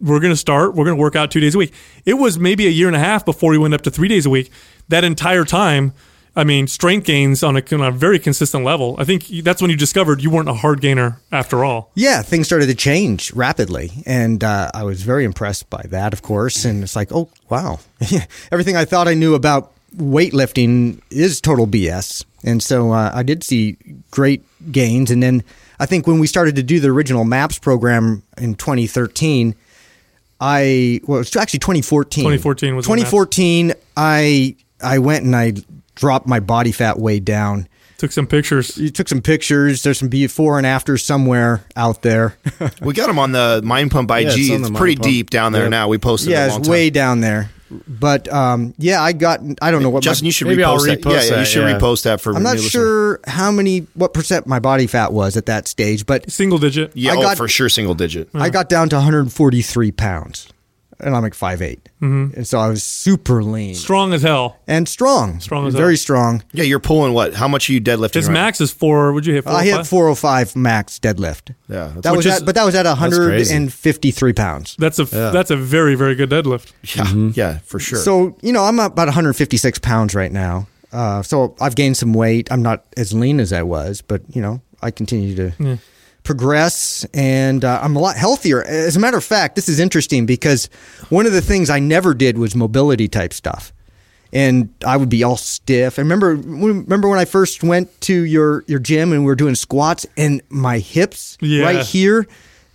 We're 0.02 0.20
going 0.20 0.34
to 0.34 0.38
start. 0.38 0.76
We're 0.76 0.86
going 0.86 0.98
to 0.98 1.02
work 1.02 1.16
out 1.16 1.32
two 1.32 1.40
days 1.40 1.56
a 1.56 1.58
week. 1.58 1.74
It 2.06 2.16
was 2.16 2.40
maybe 2.40 2.66
a 2.68 2.70
year 2.70 2.88
and 2.88 2.96
a 2.96 3.00
half 3.00 3.26
before 3.26 3.52
he 3.52 3.58
went 3.58 3.74
up 3.74 3.82
to 3.82 3.92
three 3.92 4.08
days 4.08 4.26
a 4.26 4.30
week. 4.30 4.52
That 4.88 5.04
entire 5.04 5.46
time, 5.46 5.94
I 6.36 6.44
mean, 6.44 6.68
strength 6.68 7.06
gains 7.06 7.44
on 7.44 7.58
a, 7.58 7.64
on 7.74 7.82
a 7.82 7.92
very 7.92 8.20
consistent 8.20 8.64
level. 8.64 8.96
I 8.98 9.04
think 9.04 9.28
that's 9.44 9.62
when 9.62 9.72
you 9.72 9.78
discovered 9.78 10.22
you 10.22 10.30
weren't 10.30 10.48
a 10.50 10.54
hard 10.54 10.80
gainer 10.80 11.20
after 11.32 11.66
all. 11.66 11.92
Yeah, 11.96 12.22
things 12.22 12.48
started 12.48 12.68
to 12.68 12.76
change 12.76 13.34
rapidly, 13.34 13.92
and 14.06 14.44
uh, 14.44 14.72
I 14.74 14.84
was 14.84 15.02
very 15.02 15.26
impressed 15.26 15.70
by 15.70 15.84
that, 15.90 16.14
of 16.14 16.22
course. 16.22 16.66
And 16.66 16.84
it's 16.84 16.96
like, 16.96 17.12
oh 17.12 17.30
wow, 17.50 17.80
everything 18.52 18.78
I 18.78 18.86
thought 18.86 19.08
I 19.08 19.16
knew 19.16 19.34
about 19.34 19.74
weightlifting 19.98 21.02
is 21.10 21.42
total 21.42 21.68
BS. 21.68 22.24
And 22.44 22.64
so 22.64 22.94
uh, 22.94 23.12
I 23.14 23.24
did 23.24 23.44
see 23.44 23.78
great 24.12 24.46
gains, 24.72 25.12
and 25.12 25.22
then 25.22 25.44
I 25.80 25.86
think 25.88 26.08
when 26.08 26.20
we 26.20 26.28
started 26.28 26.56
to 26.56 26.64
do 26.64 26.80
the 26.80 26.90
original 26.90 27.26
MAPS 27.26 27.60
program 27.60 28.24
in 28.38 28.56
2013. 28.56 29.56
I 30.40 31.02
well, 31.06 31.18
it 31.18 31.22
was 31.22 31.36
actually 31.36 31.60
2014. 31.60 32.24
2014 32.24 32.76
was 32.76 32.86
2014. 32.86 33.74
I 33.98 34.56
I 34.82 35.00
went 35.00 35.26
and 35.26 35.36
I 35.36 35.54
dropped 35.96 36.28
my 36.28 36.40
body 36.40 36.72
fat 36.72 37.00
way 37.00 37.20
down. 37.20 37.68
Took 37.98 38.14
some 38.14 38.28
pictures. 38.28 38.78
You 38.78 38.90
took 38.92 39.10
some 39.10 39.22
pictures. 39.22 39.84
There's 39.84 40.00
some 40.00 40.08
before 40.08 40.58
and 40.58 40.66
after 40.66 40.98
somewhere 40.98 41.66
out 41.76 42.02
there. 42.02 42.38
We 42.82 42.94
got 42.94 43.08
them 43.08 43.20
on 43.20 43.34
the 43.34 43.60
Mind 43.66 43.92
Pump 43.92 44.10
IG. 44.12 44.28
it's 44.28 44.38
it's 44.38 44.52
on 44.52 44.62
the 44.62 44.70
Mind 44.70 44.76
pretty 44.78 44.96
Pump. 44.96 45.04
deep 45.04 45.30
down 45.30 45.52
there 45.52 45.64
Yep. 45.64 45.72
now. 45.72 45.88
We 45.90 45.98
posted 45.98 46.30
it 46.30 46.32
yeah, 46.34 46.46
a 46.46 46.48
it's 46.48 46.56
time. 46.68 46.72
way 46.72 46.90
down 46.90 47.20
there. 47.20 47.50
But 47.88 48.32
um, 48.34 48.74
yeah, 48.78 49.02
I 49.02 49.14
got. 49.14 49.42
I 49.62 49.70
don't 49.72 49.84
know 49.84 49.90
what. 49.90 50.04
Justin, 50.04 50.26
my, 50.26 50.28
you 50.28 50.32
should 50.32 50.48
Maybe 50.48 50.64
I'll 50.64 50.78
repost 50.78 50.86
that. 50.88 51.02
repost 51.02 51.12
Yeah, 51.14 51.34
yeah, 51.34 51.40
you 51.40 51.46
should 51.46 51.68
yeah. 51.70 51.80
repost 51.80 52.04
that 52.04 52.20
for 52.22 52.36
I'm 52.36 52.42
not 52.44 52.56
new 52.56 52.62
listeners. 52.64 52.72
sure 52.72 53.20
how 53.28 53.52
many, 53.52 53.80
what 53.94 54.14
percent 54.14 54.48
my 54.48 54.60
body 54.60 54.88
fat 54.88 55.14
was 55.14 55.38
at 55.38 55.46
that 55.48 55.68
stage, 55.68 56.06
but 56.06 56.32
Single 56.32 56.58
digit. 56.58 56.92
Yeah, 56.96 57.14
I 57.14 57.18
oh, 57.18 57.22
got- 57.22 57.38
for 57.38 57.48
sure, 57.48 57.70
single 57.70 57.94
digit. 57.96 58.30
I 58.34 58.50
got 58.50 58.70
down 58.70 58.90
to 58.90 58.96
143 58.96 59.92
pounds, 59.92 60.48
and 61.00 61.16
I'm 61.16 61.22
like 61.22 61.34
5'8", 61.34 61.80
and 62.02 62.48
so 62.48 62.60
I 62.60 62.68
was 62.68 62.84
super 62.84 63.44
lean 63.44 63.76
Strong 63.76 64.14
as 64.14 64.22
hell. 64.22 64.58
and 64.68 64.88
strong, 64.88 65.40
Strong 65.40 65.68
as 65.68 65.74
very 65.76 65.94
hell. 65.94 65.98
strong. 65.98 66.44
Yeah, 66.52 66.64
you're 66.66 66.80
pulling 66.80 67.14
what? 67.14 67.34
How 67.34 67.48
much 67.48 67.70
are 67.70 67.74
you 67.74 67.82
deadlifting? 67.82 68.16
His 68.16 68.28
right 68.28 68.34
max 68.34 68.62
is 68.62 68.72
four. 68.72 69.14
Would 69.14 69.26
you 69.26 69.34
hit? 69.36 69.44
Four 69.46 69.54
I 69.54 69.62
or 69.62 69.64
hit 69.64 69.76
five? 69.76 69.88
405 69.88 70.56
max 70.56 71.00
deadlift. 71.00 71.54
Yeah, 71.68 71.94
that 72.02 72.12
was 72.16 72.18
Which 72.18 72.26
is- 72.34 72.42
at, 72.42 72.46
but 72.46 72.56
that 72.56 72.64
was 72.66 72.76
at 72.76 72.86
153 72.86 74.34
pounds. 74.34 74.76
That's 74.80 75.00
a 75.00 75.06
that's 75.06 75.52
a 75.52 75.56
very 75.56 75.96
very 75.96 76.16
good 76.16 76.30
deadlift. 76.30 76.72
Yeah, 76.96 77.32
yeah, 77.36 77.60
for 77.60 77.80
sure. 77.80 78.00
So 78.00 78.36
you 78.42 78.52
know, 78.54 78.64
I'm 78.64 78.80
about 78.80 79.08
156 79.08 79.80
pounds 79.80 80.16
right 80.16 80.32
now. 80.32 80.68
Uh, 80.92 81.22
so 81.22 81.56
I've 81.62 81.76
gained 81.76 81.98
some 81.98 82.14
weight. 82.14 82.52
I'm 82.52 82.64
not 82.64 82.84
as 82.98 83.14
lean 83.14 83.40
as 83.40 83.54
I 83.54 83.62
was, 83.64 84.02
but 84.02 84.22
you 84.36 84.42
know, 84.42 84.62
I 84.82 84.90
continue 84.92 85.36
to 85.36 85.78
progress, 86.34 87.08
and 87.12 87.66
uh, 87.66 87.80
I'm 87.82 87.96
a 87.96 88.00
lot 88.00 88.16
healthier. 88.16 88.64
As 88.64 88.96
a 88.96 89.00
matter 89.00 89.18
of 89.18 89.24
fact, 89.24 89.56
this 89.56 89.68
is 89.68 89.80
interesting 89.80 90.28
because 90.28 90.70
one 91.10 91.26
of 91.26 91.32
the 91.34 91.42
things 91.42 91.72
I 91.72 91.80
never 91.80 92.14
did 92.14 92.38
was 92.38 92.56
mobility 92.56 93.08
type 93.08 93.34
stuff, 93.34 93.74
and 94.32 94.72
I 94.86 94.96
would 94.96 95.10
be 95.10 95.24
all 95.24 95.38
stiff. 95.38 95.98
I 95.98 96.04
remember 96.04 96.36
remember 96.36 97.10
when 97.10 97.18
I 97.18 97.26
first 97.26 97.64
went 97.64 97.90
to 98.02 98.14
your 98.14 98.64
your 98.68 98.78
gym 98.78 99.12
and 99.12 99.22
we 99.22 99.26
were 99.26 99.36
doing 99.36 99.56
squats, 99.56 100.06
and 100.18 100.42
my 100.50 100.78
hips 100.78 101.36
Yeah. 101.42 101.64
right 101.66 101.84
here 101.86 102.28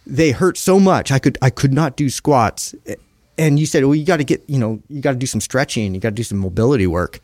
they 0.06 0.32
hurt 0.32 0.58
so 0.58 0.78
much 0.80 1.10
I 1.12 1.18
could 1.20 1.38
I 1.40 1.48
could 1.50 1.72
not 1.72 1.96
do 1.96 2.10
squats. 2.10 2.74
And 3.38 3.58
you 3.58 3.66
said, 3.66 3.84
well, 3.84 3.94
you 3.94 4.04
got 4.04 4.18
to 4.18 4.24
get 4.24 4.42
you 4.48 4.58
know 4.58 4.82
you 4.88 5.00
got 5.00 5.12
to 5.12 5.16
do 5.18 5.26
some 5.26 5.40
stretching, 5.40 5.94
you 5.94 6.00
got 6.00 6.10
to 6.10 6.14
do 6.16 6.24
some 6.24 6.38
mobility 6.38 6.88
work, 6.88 7.20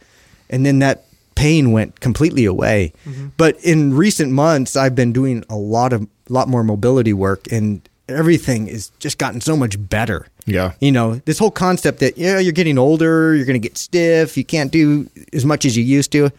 and 0.48 0.64
then 0.64 0.78
that 0.78 1.06
pain 1.34 1.72
went 1.72 1.98
completely 2.00 2.44
away. 2.44 2.92
But 3.36 3.56
in 3.64 3.94
recent 3.96 4.30
months, 4.30 4.76
I've 4.76 4.94
been 4.94 5.12
doing 5.12 5.42
a 5.48 5.56
lot 5.56 5.92
of 5.92 6.06
lot 6.32 6.48
more 6.48 6.64
mobility 6.64 7.12
work, 7.12 7.50
and 7.50 7.86
everything 8.08 8.66
is 8.66 8.90
just 8.98 9.18
gotten 9.18 9.40
so 9.40 9.56
much 9.56 9.76
better. 9.88 10.26
Yeah. 10.46 10.72
you 10.80 10.90
know 10.90 11.14
this 11.26 11.38
whole 11.38 11.52
concept 11.52 12.00
that 12.00 12.18
yeah 12.18 12.38
you're 12.40 12.52
getting 12.52 12.78
older, 12.78 13.36
you're 13.36 13.46
going 13.46 13.60
to 13.60 13.68
get 13.68 13.78
stiff, 13.78 14.36
you 14.36 14.44
can't 14.44 14.72
do 14.72 15.08
as 15.32 15.44
much 15.44 15.64
as 15.64 15.76
you 15.76 15.84
used 15.84 16.10
to. 16.12 16.30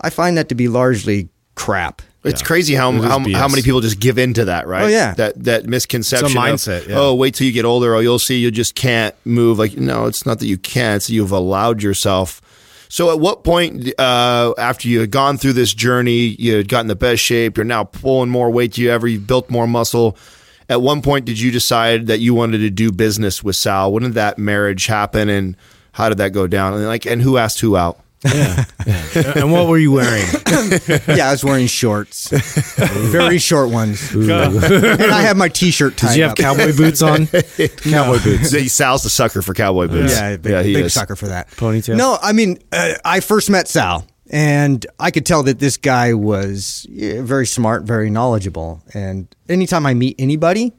I 0.00 0.10
find 0.10 0.36
that 0.36 0.48
to 0.50 0.54
be 0.54 0.68
largely 0.68 1.28
crap. 1.56 2.02
It's 2.24 2.42
crazy 2.42 2.74
how 2.74 2.92
It 2.92 2.98
is 2.98 3.04
how, 3.04 3.18
how 3.18 3.48
many 3.48 3.62
people 3.62 3.80
just 3.80 4.00
give 4.00 4.18
in 4.18 4.34
to 4.34 4.46
that, 4.46 4.66
right? 4.66 4.84
Oh, 4.84 4.88
yeah. 4.88 5.14
that 5.14 5.44
that 5.44 5.66
misconception. 5.66 6.26
It's 6.26 6.34
a 6.34 6.38
of, 6.38 6.44
mindset, 6.44 6.88
yeah. 6.88 6.98
Oh, 6.98 7.14
wait 7.14 7.34
till 7.34 7.46
you 7.46 7.52
get 7.52 7.64
older, 7.64 7.94
or 7.94 8.02
you'll 8.02 8.18
see 8.18 8.38
you 8.38 8.50
just 8.50 8.74
can't 8.74 9.14
move. 9.24 9.58
Like, 9.58 9.76
no, 9.76 10.06
it's 10.06 10.26
not 10.26 10.40
that 10.40 10.46
you 10.46 10.58
can't; 10.58 10.96
it's 10.96 11.06
that 11.06 11.14
you've 11.14 11.32
allowed 11.32 11.82
yourself. 11.82 12.42
So, 12.88 13.10
at 13.10 13.20
what 13.20 13.44
point 13.44 13.92
uh, 13.98 14.54
after 14.56 14.88
you 14.88 15.00
had 15.00 15.10
gone 15.10 15.36
through 15.36 15.52
this 15.54 15.74
journey, 15.74 16.36
you 16.38 16.56
had 16.56 16.68
gotten 16.68 16.86
the 16.86 16.96
best 16.96 17.22
shape, 17.22 17.56
you're 17.56 17.64
now 17.64 17.84
pulling 17.84 18.30
more 18.30 18.50
weight 18.50 18.78
you 18.78 18.90
ever, 18.90 19.06
you've 19.06 19.26
built 19.26 19.50
more 19.50 19.66
muscle. 19.66 20.16
At 20.70 20.80
one 20.82 21.02
point, 21.02 21.24
did 21.24 21.38
you 21.40 21.50
decide 21.50 22.06
that 22.08 22.20
you 22.20 22.34
wanted 22.34 22.58
to 22.58 22.70
do 22.70 22.90
business 22.92 23.42
with 23.42 23.56
Sal? 23.56 23.92
When 23.92 24.02
did 24.02 24.14
that 24.14 24.38
marriage 24.38 24.86
happen, 24.86 25.28
and 25.28 25.56
how 25.92 26.08
did 26.08 26.18
that 26.18 26.32
go 26.32 26.46
down? 26.46 26.74
And 26.74 26.86
like, 26.86 27.06
and 27.06 27.20
who 27.20 27.36
asked 27.36 27.60
who 27.60 27.76
out? 27.76 28.00
And 28.24 29.52
what 29.52 29.68
were 29.68 29.78
you 29.78 29.92
wearing? 29.92 30.24
yeah, 31.08 31.28
I 31.28 31.32
was 31.32 31.44
wearing 31.44 31.66
shorts, 31.66 32.30
very 33.10 33.38
short 33.38 33.70
ones, 33.70 34.12
and 34.12 34.32
I 34.32 35.22
had 35.22 35.36
my 35.36 35.48
T-shirt 35.48 35.96
tied 35.96 36.08
Did 36.08 36.16
you 36.16 36.22
have 36.24 36.32
up. 36.32 36.38
cowboy 36.38 36.76
boots 36.76 37.02
on? 37.02 37.26
Cowboy 37.90 38.22
boots. 38.22 38.72
Sal's 38.72 39.02
the 39.02 39.10
sucker 39.10 39.42
for 39.42 39.54
cowboy 39.54 39.88
boots. 39.88 40.14
Yeah, 40.14 40.36
big, 40.36 40.52
yeah, 40.52 40.62
he 40.62 40.74
big 40.74 40.86
is. 40.86 40.94
sucker 40.94 41.16
for 41.16 41.28
that. 41.28 41.48
Ponytail? 41.50 41.96
No, 41.96 42.18
I 42.20 42.32
mean, 42.32 42.58
uh, 42.72 42.94
I 43.04 43.20
first 43.20 43.50
met 43.50 43.68
Sal, 43.68 44.06
and 44.30 44.84
I 44.98 45.10
could 45.10 45.24
tell 45.24 45.42
that 45.44 45.58
this 45.58 45.76
guy 45.76 46.14
was 46.14 46.86
very 46.90 47.46
smart, 47.46 47.84
very 47.84 48.10
knowledgeable. 48.10 48.82
And 48.94 49.34
anytime 49.48 49.86
I 49.86 49.94
meet 49.94 50.16
anybody, 50.18 50.72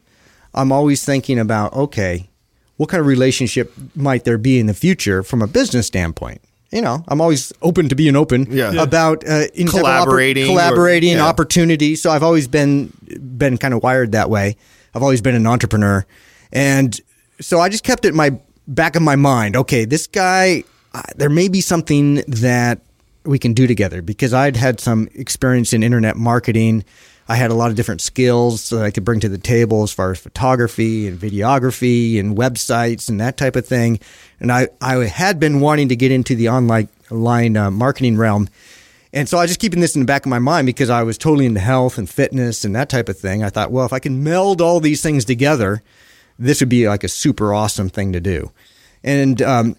I'm 0.53 0.71
always 0.71 1.05
thinking 1.05 1.39
about, 1.39 1.73
okay, 1.73 2.29
what 2.77 2.89
kind 2.89 3.01
of 3.01 3.07
relationship 3.07 3.73
might 3.95 4.23
there 4.23 4.37
be 4.37 4.59
in 4.59 4.65
the 4.67 4.73
future 4.73 5.23
from 5.23 5.41
a 5.41 5.47
business 5.47 5.87
standpoint? 5.87 6.41
You 6.71 6.81
know, 6.83 7.03
I'm 7.07 7.19
always 7.19 7.51
open 7.63 7.89
to 7.89 7.95
being 7.95 8.15
open 8.15 8.47
Yeah. 8.51 8.71
Yeah. 8.71 8.83
about 8.83 9.23
uh, 9.27 9.45
any 9.55 9.65
type 9.65 9.67
of 9.67 9.71
oppor- 9.73 9.79
Collaborating 9.81 10.43
or- 10.45 10.47
collaborating, 10.47 11.13
yeah. 11.13 11.25
opportunity. 11.25 11.95
So 11.95 12.11
I've 12.11 12.21
always 12.23 12.47
been 12.47 12.93
been 13.37 13.57
kind 13.57 13.73
of 13.73 13.81
wired 13.81 14.11
that 14.11 14.29
way. 14.29 14.55
I've 14.93 15.01
always 15.03 15.21
been 15.21 15.35
an 15.35 15.47
entrepreneur, 15.47 16.05
and 16.51 16.99
so 17.41 17.59
I 17.59 17.69
just 17.69 17.83
kept 17.83 18.05
it 18.05 18.09
in 18.09 18.15
my 18.15 18.37
back 18.67 18.95
of 18.95 19.01
my 19.01 19.15
mind. 19.15 19.55
Okay, 19.55 19.85
this 19.85 20.05
guy, 20.07 20.63
uh, 20.93 21.01
there 21.15 21.29
may 21.29 21.47
be 21.47 21.61
something 21.61 22.15
that 22.27 22.79
we 23.25 23.39
can 23.39 23.53
do 23.53 23.65
together 23.67 24.01
because 24.01 24.33
I'd 24.33 24.55
had 24.55 24.79
some 24.79 25.09
experience 25.15 25.73
in 25.73 25.81
internet 25.83 26.17
marketing. 26.17 26.83
I 27.29 27.35
had 27.35 27.51
a 27.51 27.53
lot 27.53 27.69
of 27.69 27.75
different 27.75 28.01
skills 28.01 28.71
that 28.71 28.81
I 28.81 28.89
could 28.89 29.05
bring 29.05 29.19
to 29.19 29.29
the 29.29 29.37
table 29.37 29.83
as 29.83 29.93
far 29.93 30.09
as 30.09 30.19
photography 30.19 31.07
and 31.07 31.17
videography 31.17 32.19
and 32.19 32.35
websites 32.35 33.07
and 33.07 33.21
that 33.21 33.37
type 33.37 33.55
of 33.55 33.67
thing. 33.67 33.99
And 34.39 34.51
I, 34.51 34.69
I 34.81 35.05
had 35.05 35.39
been 35.39 35.59
wanting 35.59 35.89
to 35.89 35.95
get 35.95 36.11
into 36.11 36.35
the 36.35 36.49
online 36.49 36.89
line 37.11 37.55
uh, 37.55 37.69
marketing 37.69 38.17
realm. 38.17 38.49
And 39.13 39.29
so 39.29 39.37
I 39.37 39.41
was 39.41 39.51
just 39.51 39.59
keeping 39.59 39.79
this 39.79 39.95
in 39.95 40.01
the 40.01 40.07
back 40.07 40.25
of 40.25 40.29
my 40.31 40.39
mind 40.39 40.65
because 40.65 40.89
I 40.89 41.03
was 41.03 41.19
totally 41.19 41.45
into 41.45 41.59
health 41.59 41.99
and 41.99 42.09
fitness 42.09 42.65
and 42.65 42.75
that 42.75 42.89
type 42.89 43.09
of 43.09 43.19
thing. 43.19 43.43
I 43.43 43.51
thought, 43.51 43.71
well, 43.71 43.85
if 43.85 43.93
I 43.93 43.99
can 43.99 44.23
meld 44.23 44.59
all 44.59 44.79
these 44.79 45.03
things 45.03 45.23
together, 45.23 45.83
this 46.39 46.61
would 46.61 46.69
be 46.69 46.87
like 46.87 47.03
a 47.03 47.07
super 47.07 47.53
awesome 47.53 47.89
thing 47.89 48.11
to 48.13 48.19
do. 48.19 48.51
And 49.03 49.39
um, 49.43 49.75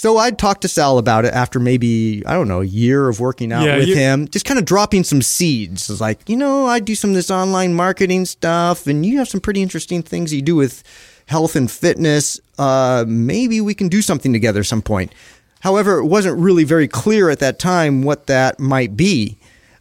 so 0.00 0.16
I 0.16 0.30
talked 0.30 0.62
to 0.62 0.68
Sal 0.68 0.96
about 0.96 1.26
it 1.26 1.34
after 1.34 1.60
maybe, 1.60 2.22
I 2.24 2.32
don't 2.32 2.48
know, 2.48 2.62
a 2.62 2.64
year 2.64 3.06
of 3.10 3.20
working 3.20 3.52
out 3.52 3.66
Yeah, 3.66 3.76
with 3.76 3.88
you- 3.88 3.96
him, 3.96 4.28
just 4.28 4.46
kind 4.46 4.58
of 4.58 4.64
dropping 4.64 5.04
some 5.04 5.20
seeds. 5.20 5.90
It's 5.90 6.00
like, 6.00 6.26
you 6.26 6.38
know, 6.38 6.64
I 6.64 6.80
do 6.80 6.94
some 6.94 7.10
of 7.10 7.16
this 7.16 7.30
online 7.30 7.74
marketing 7.74 8.24
stuff, 8.24 8.86
and 8.86 9.04
you 9.04 9.18
have 9.18 9.28
some 9.28 9.42
pretty 9.42 9.60
interesting 9.60 10.02
things 10.02 10.32
you 10.32 10.40
do 10.40 10.56
with 10.56 10.82
health 11.26 11.54
and 11.54 11.70
fitness. 11.70 12.40
Uh, 12.58 13.04
maybe 13.06 13.60
we 13.60 13.74
can 13.74 13.88
do 13.88 14.00
something 14.00 14.32
together 14.32 14.64
some 14.64 14.80
point. 14.80 15.12
However, 15.60 15.98
it 15.98 16.06
wasn't 16.06 16.38
really 16.38 16.64
very 16.64 16.88
clear 16.88 17.28
at 17.28 17.38
that 17.40 17.58
time 17.58 18.02
what 18.02 18.26
that 18.26 18.58
might 18.58 18.96
be 18.96 19.36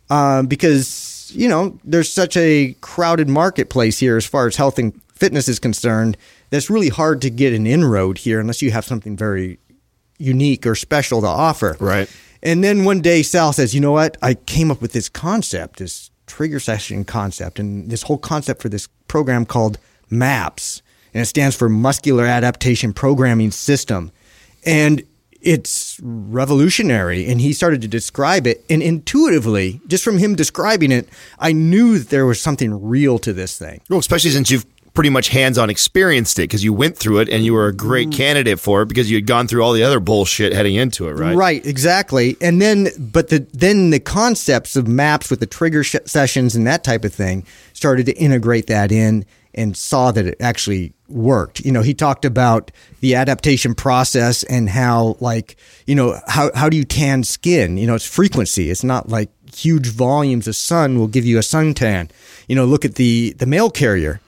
um, 0.09 0.47
because 0.47 1.32
you 1.34 1.47
know 1.47 1.80
there's 1.86 2.11
such 2.11 2.36
a 2.36 2.76
crowded 2.82 3.30
marketplace 3.30 3.99
here 3.99 4.17
as 4.17 4.26
far 4.26 4.47
as 4.47 4.57
health 4.57 4.78
and 4.78 4.99
fitness 5.15 5.47
is 5.47 5.59
concerned. 5.59 6.17
That's 6.49 6.70
really 6.70 6.89
hard 6.89 7.22
to 7.22 7.30
get 7.30 7.53
an 7.53 7.65
inroad 7.65 8.17
here 8.17 8.41
unless 8.41 8.61
you 8.61 8.72
have 8.72 8.84
something 8.84 9.15
very 9.15 9.59
unique 10.20 10.67
or 10.67 10.76
special 10.76 11.22
to 11.22 11.28
offer. 11.28 11.76
Right. 11.80 12.07
And 12.43 12.63
then 12.63 12.86
one 12.86 13.01
day 13.01 13.24
Sal 13.24 13.51
says, 13.51 13.74
"You 13.74 13.82
know 13.82 13.91
what? 13.91 14.17
I 14.22 14.36
came 14.36 14.70
up 14.70 14.82
with 14.82 14.91
this 14.91 15.09
concept, 15.09 15.80
this 15.80 16.11
trigger 16.28 16.59
session 16.59 17.03
concept, 17.03 17.59
and 17.59 17.89
this 17.89 18.03
whole 18.03 18.20
concept 18.20 18.61
for 18.61 18.70
this 18.70 18.88
program 19.07 19.45
called 19.45 19.78
MAPS, 20.09 20.82
and 21.13 21.22
it 21.24 21.26
stands 21.26 21.55
for 21.55 21.67
Muscular 21.67 22.26
Adaptation 22.26 22.93
Programming 22.93 23.51
System, 23.51 24.11
and 24.63 25.03
it's 25.41 25.99
revolutionary." 26.01 27.28
And 27.30 27.41
he 27.41 27.51
started 27.51 27.82
to 27.82 27.88
describe 27.88 28.45
it, 28.45 28.63
and 28.70 28.82
intuitively, 28.82 29.82
just 29.88 30.03
from 30.03 30.17
him 30.17 30.36
describing 30.36 30.91
it, 30.91 31.09
I 31.39 31.51
knew 31.51 31.97
that 31.97 32.09
there 32.09 32.26
was 32.26 32.39
something 32.39 32.88
real 32.88 33.20
to 33.20 33.34
this 33.34 33.57
thing. 33.57 33.82
Well, 33.89 33.99
especially 33.99 34.32
since 34.32 34.51
you've 34.51 34.65
pretty 34.93 35.09
much 35.09 35.29
hands-on 35.29 35.69
experienced 35.69 36.39
it 36.39 36.43
because 36.43 36.63
you 36.63 36.73
went 36.73 36.97
through 36.97 37.19
it 37.19 37.29
and 37.29 37.45
you 37.45 37.53
were 37.53 37.67
a 37.67 37.73
great 37.73 38.09
mm. 38.09 38.13
candidate 38.13 38.59
for 38.59 38.81
it 38.81 38.87
because 38.87 39.09
you 39.09 39.17
had 39.17 39.27
gone 39.27 39.47
through 39.47 39.63
all 39.63 39.73
the 39.73 39.83
other 39.83 39.99
bullshit 39.99 40.53
heading 40.53 40.75
into 40.75 41.07
it, 41.07 41.13
right? 41.13 41.35
Right, 41.35 41.65
exactly. 41.65 42.35
And 42.41 42.61
then, 42.61 42.89
but 42.97 43.29
the 43.29 43.47
then 43.53 43.91
the 43.91 43.99
concepts 43.99 44.75
of 44.75 44.87
maps 44.87 45.29
with 45.29 45.39
the 45.39 45.45
trigger 45.45 45.83
sh- 45.83 45.95
sessions 46.05 46.55
and 46.55 46.65
that 46.67 46.83
type 46.83 47.05
of 47.05 47.13
thing 47.13 47.45
started 47.73 48.05
to 48.07 48.13
integrate 48.13 48.67
that 48.67 48.91
in 48.91 49.25
and 49.53 49.75
saw 49.75 50.11
that 50.11 50.25
it 50.25 50.37
actually 50.39 50.93
worked. 51.07 51.59
You 51.61 51.71
know, 51.71 51.81
he 51.81 51.93
talked 51.93 52.23
about 52.23 52.71
the 52.99 53.15
adaptation 53.15 53.73
process 53.73 54.43
and 54.43 54.69
how, 54.69 55.17
like, 55.19 55.57
you 55.85 55.95
know, 55.95 56.19
how 56.27 56.51
how 56.53 56.69
do 56.69 56.77
you 56.77 56.85
tan 56.85 57.23
skin? 57.23 57.77
You 57.77 57.87
know, 57.87 57.95
it's 57.95 58.07
frequency. 58.07 58.69
It's 58.69 58.83
not 58.83 59.09
like 59.09 59.29
huge 59.53 59.87
volumes 59.87 60.47
of 60.47 60.55
sun 60.55 60.99
will 60.99 61.07
give 61.07 61.25
you 61.25 61.37
a 61.37 61.41
suntan. 61.41 62.09
You 62.47 62.55
know, 62.55 62.65
look 62.65 62.85
at 62.85 62.95
the 62.95 63.33
the 63.33 63.45
mail 63.45 63.69
carrier. 63.69 64.21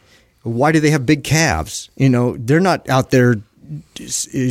Why 0.44 0.72
do 0.72 0.80
they 0.80 0.90
have 0.90 1.06
big 1.06 1.24
calves? 1.24 1.90
You 1.96 2.10
know, 2.10 2.36
they're 2.38 2.60
not 2.60 2.90
out 2.90 3.12
there 3.12 3.36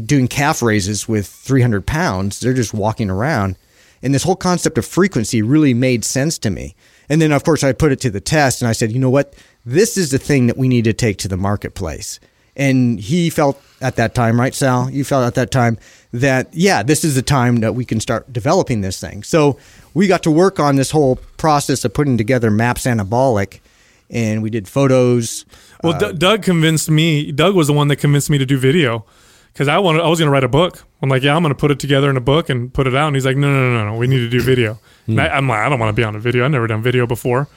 doing 0.07 0.29
calf 0.29 0.63
raises 0.63 1.09
with 1.09 1.27
300 1.27 1.87
pounds. 1.87 2.41
They're 2.41 2.55
just 2.55 2.73
walking 2.73 3.11
around. 3.11 3.57
And 4.03 4.15
this 4.15 4.23
whole 4.23 4.37
concept 4.37 4.79
of 4.79 4.87
frequency 4.87 5.43
really 5.43 5.75
made 5.75 6.05
sense 6.05 6.39
to 6.39 6.51
me. 6.51 6.75
And 7.09 7.21
then, 7.21 7.33
of 7.33 7.45
course, 7.45 7.65
I 7.65 7.73
put 7.73 7.93
it 7.93 8.01
to 8.01 8.11
the 8.11 8.21
test 8.21 8.63
and 8.63 8.69
I 8.69 8.73
said, 8.73 8.93
you 8.93 8.99
know 8.99 9.11
what? 9.11 9.35
This 9.67 9.99
is 9.99 10.11
the 10.11 10.19
thing 10.19 10.47
that 10.47 10.57
we 10.57 10.69
need 10.69 10.85
to 10.85 10.93
take 10.93 11.19
to 11.19 11.29
the 11.29 11.37
marketplace. 11.37 12.21
And 12.57 12.99
he 13.01 13.31
felt 13.31 13.61
at 13.81 13.97
that 13.97 14.15
time, 14.15 14.39
right, 14.39 14.55
Sal? 14.55 14.89
You 14.91 15.05
felt 15.05 15.27
at 15.27 15.35
that 15.35 15.51
time 15.51 15.79
that, 16.13 16.49
yeah, 16.53 16.83
this 16.83 17.05
is 17.05 17.15
the 17.15 17.23
time 17.23 17.57
that 17.57 17.75
we 17.75 17.85
can 17.85 18.01
start 18.01 18.33
developing 18.33 18.81
this 18.81 19.01
thing. 19.01 19.23
So 19.23 19.59
we 19.93 20.07
got 20.07 20.23
to 20.23 20.31
work 20.31 20.61
on 20.61 20.77
this 20.77 20.91
whole 20.91 21.17
process 21.37 21.85
of 21.85 21.95
putting 21.95 22.17
together 22.17 22.51
Maps 22.51 22.85
Anabolic, 22.85 23.61
and 24.09 24.43
we 24.43 24.51
did 24.51 24.69
photos. 24.69 25.45
Well, 25.83 25.99
D- 25.99 26.13
Doug 26.19 26.43
convinced 26.43 26.91
me. 26.91 27.33
Doug 27.33 27.55
was 27.55 27.67
the 27.67 27.73
one 27.73 27.89
that 27.89 27.97
convinced 27.97 28.31
me 28.31 28.39
to 28.39 28.47
do 28.47 28.59
video 28.59 29.05
because 29.53 29.69
I 29.69 29.79
wanted. 29.79 30.03
I 30.03 30.09
was 30.09 30.19
going 30.19 30.27
to 30.29 30.33
write 30.33 30.45
a 30.45 30.49
book. 30.49 30.85
I'm 31.03 31.09
like, 31.09 31.23
yeah, 31.23 31.35
I'm 31.35 31.43
going 31.43 31.55
to 31.55 31.59
put 31.59 31.71
it 31.71 31.79
together 31.79 32.11
in 32.11 32.17
a 32.17 32.21
book 32.21 32.51
and 32.51 32.73
put 32.73 32.87
it 32.87 32.95
out. 32.95 33.07
And 33.09 33.17
he's 33.17 33.25
like, 33.25 33.37
no, 33.37 33.51
no, 33.51 33.71
no, 33.73 33.93
no, 33.93 33.97
we 33.99 34.07
need 34.07 34.19
to 34.19 34.29
do 34.29 34.41
video. 34.43 34.79
And 35.07 35.21
I, 35.21 35.29
I'm 35.29 35.49
like, 35.49 35.61
I 35.61 35.69
don't 35.69 35.79
want 35.81 35.95
to 35.95 36.01
be 36.01 36.05
on 36.05 36.15
a 36.15 36.21
video. 36.21 36.45
I've 36.45 36.51
never 36.51 36.67
done 36.67 36.83
video 36.83 37.07
before, 37.07 37.49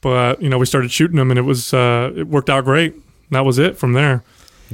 but 0.00 0.40
you 0.40 0.48
know, 0.48 0.58
we 0.58 0.66
started 0.66 0.90
shooting 0.90 1.16
them, 1.16 1.30
and 1.30 1.38
it 1.38 1.42
was 1.42 1.74
uh, 1.74 2.12
it 2.16 2.26
worked 2.26 2.48
out 2.48 2.64
great. 2.64 2.94
That 3.30 3.44
was 3.44 3.58
it 3.58 3.76
from 3.76 3.92
there. 3.92 4.22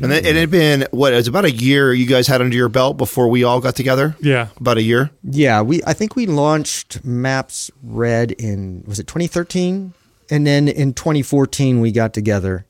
And 0.01 0.13
then, 0.13 0.25
it 0.25 0.37
had 0.37 0.51
been 0.51 0.87
what? 0.93 1.13
It 1.13 1.17
was 1.17 1.27
about 1.27 1.45
a 1.45 1.51
year 1.51 1.93
you 1.93 2.07
guys 2.07 2.29
had 2.29 2.41
under 2.41 2.55
your 2.57 2.69
belt 2.69 2.97
before 2.97 3.27
we 3.29 3.43
all 3.43 3.61
got 3.61 3.75
together. 3.75 4.15
Yeah. 4.21 4.49
about 4.57 4.77
a 4.77 4.83
year. 4.83 5.11
Yeah, 5.25 5.63
we 5.63 5.81
I 5.85 5.93
think 5.93 6.15
we 6.15 6.27
launched 6.27 7.05
Maps 7.05 7.73
Red 7.83 8.31
in 8.33 8.85
was 8.87 9.01
it 9.01 9.09
2013, 9.09 9.95
and 10.31 10.47
then 10.47 10.69
in 10.69 10.95
2014 10.95 11.81
we 11.81 11.91
got 11.91 12.13
together 12.13 12.65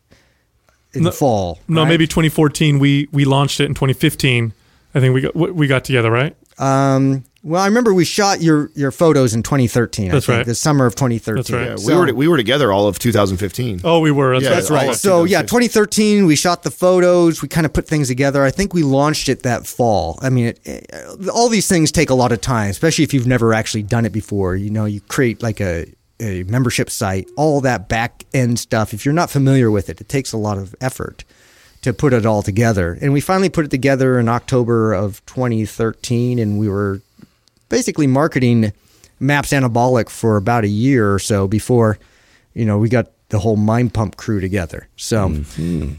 in 0.94 1.02
No- 1.02 1.10
the 1.10 1.16
fall. 1.16 1.58
No, 1.68 1.82
right? 1.82 1.88
maybe 1.88 2.06
2014. 2.06 2.78
We 2.78 3.08
we 3.12 3.24
launched 3.24 3.60
it 3.60 3.64
in 3.64 3.74
2015. 3.74 4.52
I 4.94 5.00
think 5.00 5.14
we 5.14 5.20
got 5.20 5.34
we 5.36 5.66
got 5.66 5.84
together, 5.84 6.10
right? 6.10 6.34
Um, 6.58 7.24
well, 7.44 7.62
I 7.62 7.66
remember 7.66 7.94
we 7.94 8.04
shot 8.04 8.40
your 8.42 8.70
your 8.74 8.90
photos 8.90 9.32
in 9.32 9.42
2013. 9.44 10.10
That's 10.10 10.24
I 10.24 10.26
think, 10.26 10.36
right. 10.38 10.46
The 10.46 10.54
summer 10.56 10.86
of 10.86 10.96
2013. 10.96 11.36
That's 11.36 11.50
right. 11.50 11.64
Yeah, 11.66 11.70
we 11.74 11.78
So- 11.78 11.98
were 12.00 12.12
we 12.14 12.26
were 12.26 12.36
together 12.36 12.72
all 12.72 12.88
of 12.88 12.98
2015. 12.98 13.82
Oh, 13.84 14.00
we 14.00 14.10
were. 14.10 14.32
That's 14.34 14.44
Yeah, 14.44 14.50
right. 14.50 14.56
that's 14.56 14.70
right. 14.70 14.96
So 14.96 15.24
yeah, 15.24 15.42
2013 15.42 16.26
we 16.26 16.34
shot 16.34 16.64
the 16.64 16.70
photos. 16.70 17.42
We 17.42 17.48
kind 17.48 17.64
of 17.64 17.72
put 17.72 17.86
things 17.86 18.08
together. 18.08 18.42
I 18.42 18.50
think 18.50 18.74
we 18.74 18.82
launched 18.82 19.28
it 19.28 19.44
that 19.44 19.66
fall. 19.68 20.18
I 20.20 20.30
mean, 20.30 20.46
it, 20.46 20.60
it, 20.64 21.28
all 21.28 21.48
these 21.48 21.68
things 21.68 21.92
take 21.92 22.10
a 22.10 22.14
lot 22.14 22.32
of 22.32 22.40
time, 22.40 22.70
especially 22.70 23.04
if 23.04 23.14
you've 23.14 23.26
never 23.28 23.54
actually 23.54 23.84
done 23.84 24.04
it 24.04 24.12
before. 24.12 24.56
You 24.56 24.70
know, 24.70 24.84
you 24.86 25.00
create 25.02 25.40
like 25.42 25.60
a 25.60 25.86
a 26.20 26.42
membership 26.44 26.90
site, 26.90 27.28
all 27.36 27.60
that 27.60 27.88
back 27.88 28.24
end 28.34 28.58
stuff. 28.58 28.92
If 28.92 29.04
you're 29.04 29.14
not 29.14 29.30
familiar 29.30 29.70
with 29.70 29.88
it, 29.88 30.00
it 30.00 30.08
takes 30.08 30.32
a 30.32 30.36
lot 30.36 30.58
of 30.58 30.74
effort 30.80 31.24
to 31.82 31.92
put 31.92 32.12
it 32.12 32.26
all 32.26 32.42
together. 32.42 32.98
And 33.00 33.12
we 33.12 33.20
finally 33.20 33.48
put 33.48 33.64
it 33.64 33.70
together 33.70 34.18
in 34.18 34.28
October 34.28 34.92
of 34.92 35.24
2013, 35.26 36.38
and 36.38 36.58
we 36.58 36.68
were 36.68 37.00
basically 37.68 38.06
marketing 38.06 38.72
Maps 39.20 39.52
Anabolic 39.52 40.08
for 40.08 40.36
about 40.36 40.64
a 40.64 40.68
year 40.68 41.12
or 41.12 41.18
so 41.18 41.46
before, 41.46 41.98
you 42.54 42.64
know, 42.64 42.78
we 42.78 42.88
got 42.88 43.10
the 43.28 43.38
whole 43.38 43.56
Mind 43.56 43.94
Pump 43.94 44.16
crew 44.16 44.40
together. 44.40 44.88
So, 44.96 45.28
mm-hmm. 45.28 45.94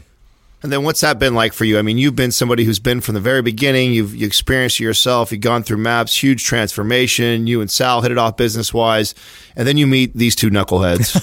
And 0.62 0.70
then 0.70 0.82
what's 0.84 1.00
that 1.00 1.18
been 1.18 1.34
like 1.34 1.54
for 1.54 1.64
you? 1.64 1.78
I 1.78 1.82
mean, 1.82 1.96
you've 1.96 2.14
been 2.16 2.32
somebody 2.32 2.64
who's 2.64 2.78
been 2.78 3.00
from 3.00 3.14
the 3.14 3.20
very 3.20 3.40
beginning. 3.40 3.94
You've 3.94 4.14
you 4.14 4.26
experienced 4.26 4.78
it 4.78 4.84
yourself. 4.84 5.32
You've 5.32 5.40
gone 5.40 5.62
through 5.62 5.78
maps, 5.78 6.22
huge 6.22 6.44
transformation. 6.44 7.46
You 7.46 7.62
and 7.62 7.70
Sal 7.70 8.02
hit 8.02 8.10
it 8.12 8.18
off 8.18 8.36
business 8.36 8.74
wise, 8.74 9.14
and 9.56 9.66
then 9.66 9.78
you 9.78 9.86
meet 9.86 10.14
these 10.14 10.36
two 10.36 10.50
knuckleheads, 10.50 11.16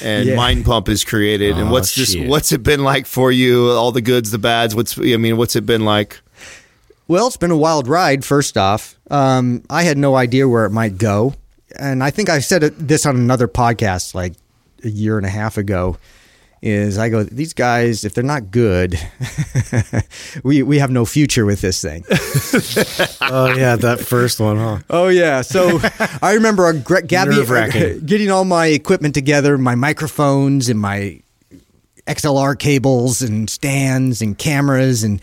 and 0.02 0.28
Yeah. 0.28 0.34
Mind 0.34 0.64
Pump 0.64 0.88
is 0.88 1.04
created. 1.04 1.58
and 1.58 1.68
Oh, 1.68 1.72
what's 1.72 1.94
this? 1.94 2.12
shit. 2.14 2.26
What's 2.28 2.50
it 2.52 2.62
been 2.62 2.82
like 2.84 3.04
for 3.06 3.30
you? 3.30 3.70
All 3.70 3.92
the 3.92 4.00
goods, 4.00 4.30
the 4.30 4.38
bads. 4.38 4.74
What's 4.74 4.98
I 4.98 5.16
mean, 5.18 5.36
what's 5.36 5.54
it 5.54 5.66
been 5.66 5.84
like? 5.84 6.18
well, 7.06 7.26
it's 7.26 7.36
been 7.38 7.50
a 7.50 7.56
wild 7.56 7.86
ride, 7.88 8.24
first 8.24 8.56
off. 8.56 8.96
Um, 9.10 9.62
I 9.70 9.82
had 9.82 9.96
no 9.98 10.14
idea 10.16 10.46
where 10.48 10.64
it 10.66 10.70
might 10.70 10.96
go. 10.98 11.34
And 11.78 12.02
I 12.02 12.10
think 12.10 12.28
I 12.30 12.38
said 12.40 12.62
this 12.62 13.04
on 13.06 13.16
another 13.16 13.46
podcast 13.48 14.14
like 14.14 14.32
a 14.84 14.88
year 14.88 15.16
and 15.18 15.26
a 15.26 15.30
half 15.30 15.56
ago. 15.58 15.98
Is 16.60 16.98
I 16.98 17.08
go, 17.08 17.22
these 17.22 17.52
guys, 17.54 18.04
if 18.04 18.14
they're 18.14 18.24
not 18.24 18.50
good, 18.50 18.98
we, 20.42 20.62
we 20.64 20.78
have 20.80 20.90
no 20.90 21.04
future 21.04 21.44
with 21.46 21.60
this 21.60 21.80
thing. 21.80 22.04
Oh 23.30 23.52
yeah, 23.54 23.76
that 23.76 24.00
first 24.00 24.40
one, 24.40 24.56
huh? 24.56 24.78
Oh 24.88 25.08
yeah. 25.08 25.42
So 25.42 25.80
I 26.22 26.32
remember 26.34 26.64
our 26.64 26.72
Gre- 26.72 27.00
Gabby 27.00 27.32
uh, 27.32 27.36
Nerve-wracking. 27.36 28.06
getting 28.06 28.30
all 28.30 28.44
my 28.46 28.66
equipment 28.68 29.14
together, 29.14 29.58
my 29.58 29.74
microphones 29.74 30.68
and 30.70 30.80
my 30.80 31.20
XLR 32.06 32.58
cables 32.58 33.20
and 33.20 33.50
stands 33.50 34.22
and 34.22 34.36
cameras 34.38 35.04
and 35.04 35.20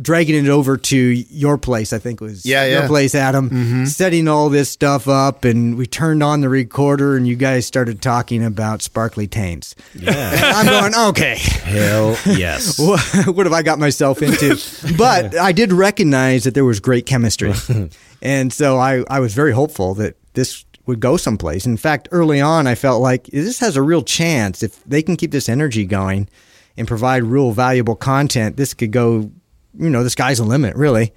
dragging 0.00 0.44
it 0.44 0.48
over 0.48 0.76
to 0.76 0.96
your 0.96 1.56
place. 1.58 1.92
I 1.92 1.98
think 1.98 2.20
was 2.20 2.44
Yeah, 2.44 2.64
your 2.64 2.80
yeah. 2.82 2.86
place, 2.86 3.14
Adam. 3.14 3.50
Mm-hmm. 3.50 3.84
Setting 3.86 4.28
all 4.28 4.48
this 4.48 4.68
stuff 4.70 5.08
up, 5.08 5.44
and 5.44 5.76
we 5.76 5.86
turned 5.86 6.22
on 6.22 6.40
the 6.40 6.48
recorder, 6.48 7.16
and 7.16 7.26
you 7.26 7.36
guys 7.36 7.66
started 7.66 8.02
talking 8.02 8.44
about 8.44 8.82
sparkly 8.82 9.26
taints. 9.26 9.74
Yeah. 9.94 10.52
I'm 10.54 10.66
going 10.66 10.94
okay 11.10 11.36
Hell 11.36 12.16
yes. 12.26 12.78
what, 12.78 13.00
what 13.34 13.46
have 13.46 13.52
I 13.52 13.62
got 13.62 13.78
myself 13.78 14.22
into? 14.22 14.56
but 14.98 15.36
I 15.36 15.52
did 15.52 15.72
recognize 15.72 16.44
that 16.44 16.54
there 16.54 16.64
was 16.64 16.80
great 16.80 17.06
chemistry. 17.06 17.52
and 18.22 18.52
so 18.52 18.78
I, 18.78 19.04
I 19.08 19.20
was 19.20 19.34
very 19.34 19.52
hopeful 19.52 19.94
that 19.94 20.16
this 20.34 20.64
would 20.86 21.00
go 21.00 21.16
someplace. 21.16 21.66
In 21.66 21.76
fact, 21.76 22.08
early 22.12 22.40
on, 22.40 22.66
I 22.66 22.74
felt 22.74 23.02
like 23.02 23.24
this 23.26 23.58
has 23.58 23.76
a 23.76 23.82
real 23.82 24.02
chance. 24.02 24.62
If 24.62 24.82
they 24.84 25.02
can 25.02 25.16
keep 25.16 25.32
this 25.32 25.48
energy 25.48 25.84
going 25.84 26.28
and 26.76 26.86
provide 26.86 27.24
real 27.24 27.50
valuable 27.52 27.96
content, 27.96 28.56
this 28.56 28.72
could 28.74 28.92
go, 28.92 29.30
you 29.78 29.90
know, 29.90 30.02
the 30.02 30.10
sky's 30.10 30.38
the 30.38 30.44
limit, 30.44 30.76
really. 30.76 31.12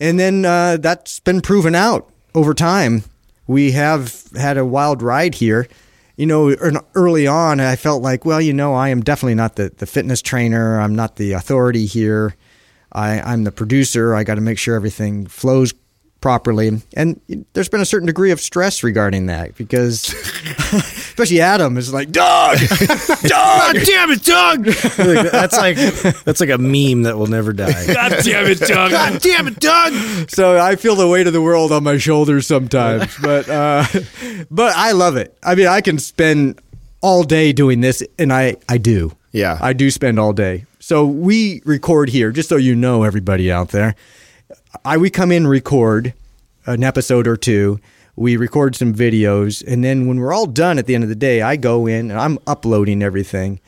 And 0.00 0.18
then 0.18 0.44
uh, 0.44 0.78
that's 0.78 1.20
been 1.20 1.40
proven 1.40 1.74
out 1.74 2.10
over 2.34 2.54
time. 2.54 3.04
We 3.46 3.72
have 3.72 4.24
had 4.36 4.56
a 4.56 4.64
wild 4.64 5.02
ride 5.02 5.34
here. 5.34 5.68
You 6.16 6.26
know, 6.26 6.54
early 6.94 7.26
on, 7.26 7.60
I 7.60 7.76
felt 7.76 8.02
like, 8.02 8.24
well, 8.24 8.40
you 8.40 8.52
know, 8.52 8.74
I 8.74 8.90
am 8.90 9.00
definitely 9.00 9.34
not 9.34 9.56
the, 9.56 9.70
the 9.76 9.86
fitness 9.86 10.20
trainer. 10.20 10.80
I'm 10.80 10.94
not 10.94 11.16
the 11.16 11.32
authority 11.32 11.86
here. 11.86 12.36
I, 12.92 13.20
I'm 13.20 13.44
the 13.44 13.52
producer. 13.52 14.14
I 14.14 14.24
got 14.24 14.34
to 14.34 14.40
make 14.40 14.58
sure 14.58 14.74
everything 14.74 15.26
flows 15.26 15.72
properly. 16.20 16.80
And 16.94 17.20
there's 17.52 17.68
been 17.68 17.80
a 17.80 17.86
certain 17.86 18.06
degree 18.06 18.30
of 18.30 18.40
stress 18.40 18.82
regarding 18.82 19.26
that 19.26 19.56
because, 19.56 20.12
especially 20.72 21.40
Adam 21.40 21.76
is 21.76 21.92
like, 21.92 22.10
Doug, 22.10 22.58
God 23.28 23.76
damn 23.84 24.10
it, 24.10 24.24
Doug! 24.24 24.64
that's 24.64 25.56
like 25.56 25.76
that's 26.24 26.40
like 26.40 26.50
a 26.50 26.58
meme 26.58 27.02
that 27.04 27.16
will 27.16 27.26
never 27.26 27.52
die. 27.52 27.86
God 27.92 28.16
damn 28.22 28.46
it, 28.46 28.60
Doug. 28.60 28.90
God 28.90 29.20
damn 29.20 29.48
it, 29.48 29.60
Doug! 29.60 30.30
so 30.30 30.58
I 30.58 30.76
feel 30.76 30.94
the 30.94 31.08
weight 31.08 31.26
of 31.26 31.32
the 31.32 31.42
world 31.42 31.72
on 31.72 31.84
my 31.84 31.98
shoulders 31.98 32.46
sometimes, 32.46 33.16
but 33.22 33.48
uh, 33.48 33.84
but 34.50 34.74
I 34.76 34.92
love 34.92 35.16
it. 35.16 35.36
I 35.42 35.54
mean, 35.54 35.66
I 35.66 35.80
can 35.80 35.98
spend 35.98 36.60
all 37.00 37.22
day 37.22 37.52
doing 37.52 37.80
this, 37.80 38.02
and 38.18 38.32
I 38.32 38.56
I 38.68 38.78
do. 38.78 39.16
Yeah. 39.32 39.58
I 39.60 39.72
do 39.72 39.90
spend 39.90 40.18
all 40.18 40.32
day. 40.32 40.66
So 40.80 41.06
we 41.06 41.62
record 41.64 42.08
here, 42.08 42.32
just 42.32 42.48
so 42.48 42.56
you 42.56 42.74
know, 42.74 43.04
everybody 43.04 43.50
out 43.50 43.68
there. 43.68 43.94
I 44.84 44.96
we 44.96 45.10
come 45.10 45.32
in, 45.32 45.46
record 45.46 46.14
an 46.66 46.84
episode 46.84 47.26
or 47.26 47.36
two. 47.36 47.80
We 48.16 48.36
record 48.36 48.76
some 48.76 48.92
videos, 48.94 49.64
and 49.66 49.82
then 49.82 50.06
when 50.06 50.20
we're 50.20 50.32
all 50.32 50.46
done 50.46 50.78
at 50.78 50.86
the 50.86 50.94
end 50.94 51.04
of 51.04 51.08
the 51.08 51.14
day, 51.14 51.42
I 51.42 51.56
go 51.56 51.86
in 51.86 52.10
and 52.10 52.20
I'm 52.20 52.38
uploading 52.46 53.02
everything 53.02 53.60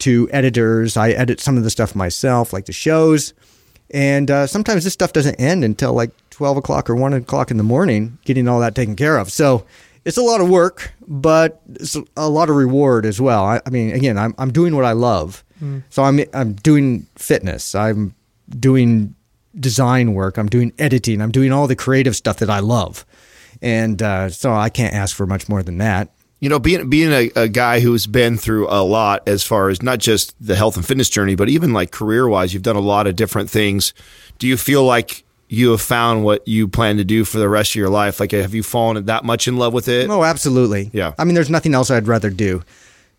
to 0.00 0.28
editors. 0.32 0.96
I 0.96 1.10
edit 1.10 1.40
some 1.40 1.56
of 1.56 1.62
the 1.64 1.70
stuff 1.70 1.94
myself, 1.94 2.52
like 2.52 2.66
the 2.66 2.72
shows. 2.72 3.32
And 3.92 4.30
uh, 4.30 4.46
sometimes 4.46 4.84
this 4.84 4.92
stuff 4.92 5.12
doesn't 5.12 5.36
end 5.36 5.64
until 5.64 5.92
like 5.92 6.10
12 6.30 6.56
o'clock 6.56 6.88
or 6.88 6.96
1 6.96 7.12
o'clock 7.12 7.50
in 7.50 7.56
the 7.56 7.62
morning, 7.62 8.18
getting 8.24 8.48
all 8.48 8.60
that 8.60 8.74
taken 8.74 8.96
care 8.96 9.18
of. 9.18 9.30
So 9.30 9.66
it's 10.04 10.16
a 10.16 10.22
lot 10.22 10.40
of 10.40 10.48
work, 10.48 10.92
but 11.06 11.60
it's 11.74 11.96
a 12.16 12.28
lot 12.28 12.48
of 12.48 12.56
reward 12.56 13.04
as 13.04 13.20
well. 13.20 13.44
I, 13.44 13.60
I 13.66 13.70
mean, 13.70 13.92
again, 13.92 14.16
I'm, 14.16 14.34
I'm 14.38 14.52
doing 14.52 14.74
what 14.74 14.84
I 14.84 14.92
love. 14.92 15.44
So 15.90 16.04
I'm, 16.04 16.20
I'm 16.32 16.54
doing 16.54 17.06
fitness. 17.16 17.74
I'm 17.74 18.14
doing 18.48 19.14
design 19.58 20.14
work. 20.14 20.36
I'm 20.36 20.48
doing 20.48 20.72
editing. 20.78 21.20
I'm 21.20 21.30
doing 21.30 21.52
all 21.52 21.66
the 21.66 21.76
creative 21.76 22.16
stuff 22.16 22.38
that 22.38 22.50
I 22.50 22.60
love. 22.60 23.04
And 23.62 24.00
uh, 24.02 24.30
so 24.30 24.52
I 24.52 24.70
can't 24.70 24.94
ask 24.94 25.14
for 25.14 25.26
much 25.26 25.48
more 25.48 25.62
than 25.62 25.78
that. 25.78 26.10
You 26.38 26.48
know, 26.48 26.58
being 26.58 26.88
being 26.88 27.12
a, 27.12 27.30
a 27.36 27.48
guy 27.48 27.80
who's 27.80 28.06
been 28.06 28.38
through 28.38 28.68
a 28.70 28.82
lot 28.82 29.28
as 29.28 29.42
far 29.42 29.68
as 29.68 29.82
not 29.82 29.98
just 29.98 30.34
the 30.40 30.56
health 30.56 30.76
and 30.76 30.86
fitness 30.86 31.10
journey, 31.10 31.34
but 31.34 31.50
even 31.50 31.74
like 31.74 31.90
career 31.90 32.26
wise, 32.26 32.54
you've 32.54 32.62
done 32.62 32.76
a 32.76 32.80
lot 32.80 33.06
of 33.06 33.14
different 33.14 33.50
things. 33.50 33.92
Do 34.38 34.46
you 34.46 34.56
feel 34.56 34.82
like 34.82 35.24
you 35.48 35.72
have 35.72 35.82
found 35.82 36.24
what 36.24 36.46
you 36.48 36.66
plan 36.66 36.96
to 36.96 37.04
do 37.04 37.24
for 37.24 37.38
the 37.38 37.48
rest 37.48 37.72
of 37.72 37.74
your 37.74 37.90
life? 37.90 38.20
Like, 38.20 38.30
have 38.30 38.54
you 38.54 38.62
fallen 38.62 39.04
that 39.04 39.24
much 39.24 39.48
in 39.48 39.58
love 39.58 39.74
with 39.74 39.88
it? 39.88 40.08
Oh, 40.08 40.24
absolutely. 40.24 40.90
Yeah. 40.94 41.12
I 41.18 41.24
mean, 41.24 41.34
there's 41.34 41.50
nothing 41.50 41.74
else 41.74 41.90
I'd 41.90 42.08
rather 42.08 42.30
do. 42.30 42.62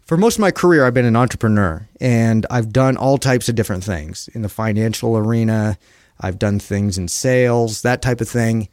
For 0.05 0.17
most 0.17 0.35
of 0.35 0.39
my 0.39 0.51
career, 0.51 0.85
I've 0.85 0.93
been 0.93 1.05
an 1.05 1.15
entrepreneur 1.15 1.87
and 1.99 2.45
I've 2.49 2.73
done 2.73 2.97
all 2.97 3.17
types 3.17 3.49
of 3.49 3.55
different 3.55 3.83
things 3.83 4.29
in 4.33 4.41
the 4.41 4.49
financial 4.49 5.15
arena. 5.15 5.77
I've 6.21 6.39
done 6.39 6.59
things 6.59 6.97
in 6.97 7.07
sales, 7.07 7.81
that 7.81 8.01
type 8.01 8.21
of 8.21 8.29
thing. 8.29 8.69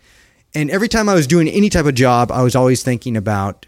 And 0.55 0.71
every 0.71 0.89
time 0.89 1.09
I 1.09 1.15
was 1.15 1.27
doing 1.27 1.49
any 1.49 1.69
type 1.71 1.87
of 1.87 1.95
job, 1.95 2.31
I 2.31 2.43
was 2.43 2.55
always 2.55 2.83
thinking 2.83 3.17
about 3.17 3.67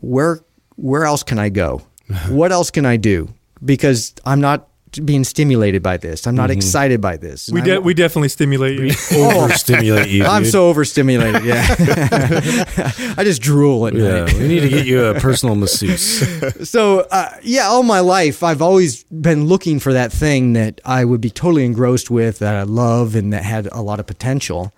where 0.00 0.40
where 0.76 1.04
else 1.04 1.22
can 1.22 1.38
I 1.38 1.50
go? 1.50 1.82
what 2.28 2.52
else 2.52 2.70
can 2.70 2.86
I 2.86 2.96
do? 2.96 3.32
Because 3.64 4.14
I'm 4.24 4.40
not 4.40 4.69
being 5.04 5.24
stimulated 5.24 5.82
by 5.82 5.96
this. 5.96 6.26
I'm 6.26 6.34
not 6.34 6.50
excited 6.50 7.00
by 7.00 7.16
this. 7.16 7.48
We 7.52 7.60
de- 7.60 7.80
we 7.80 7.94
definitely 7.94 8.28
stimulate 8.30 8.78
you. 8.80 8.92
Overstimulate 9.16 10.08
you. 10.08 10.24
I'm 10.24 10.42
dude. 10.42 10.52
so 10.52 10.68
overstimulated. 10.68 11.44
Yeah, 11.44 11.64
I 13.16 13.22
just 13.24 13.42
drool 13.42 13.86
at 13.86 13.94
Yeah, 13.94 14.24
night. 14.24 14.34
we 14.34 14.48
need 14.48 14.60
to 14.60 14.68
get 14.68 14.86
you 14.86 15.04
a 15.06 15.14
personal 15.20 15.54
masseuse. 15.54 16.20
So 16.68 17.00
uh, 17.10 17.30
yeah, 17.42 17.64
all 17.66 17.82
my 17.82 18.00
life 18.00 18.42
I've 18.42 18.62
always 18.62 19.04
been 19.04 19.46
looking 19.46 19.78
for 19.80 19.92
that 19.92 20.12
thing 20.12 20.52
that 20.54 20.80
I 20.84 21.04
would 21.04 21.20
be 21.20 21.30
totally 21.30 21.64
engrossed 21.64 22.10
with, 22.10 22.38
that 22.40 22.54
I 22.54 22.62
love, 22.62 23.14
and 23.14 23.32
that 23.32 23.44
had 23.44 23.66
a 23.72 23.80
lot 23.82 24.00
of 24.00 24.06
potential. 24.06 24.72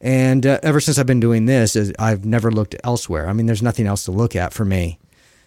And 0.00 0.46
uh, 0.46 0.58
ever 0.62 0.80
since 0.80 0.98
I've 0.98 1.06
been 1.06 1.20
doing 1.20 1.44
this, 1.46 1.76
I've 1.98 2.24
never 2.24 2.50
looked 2.50 2.74
elsewhere. 2.84 3.28
I 3.28 3.32
mean, 3.34 3.46
there's 3.46 3.62
nothing 3.62 3.86
else 3.86 4.04
to 4.06 4.10
look 4.12 4.34
at 4.34 4.52
for 4.52 4.64
me. 4.64 4.98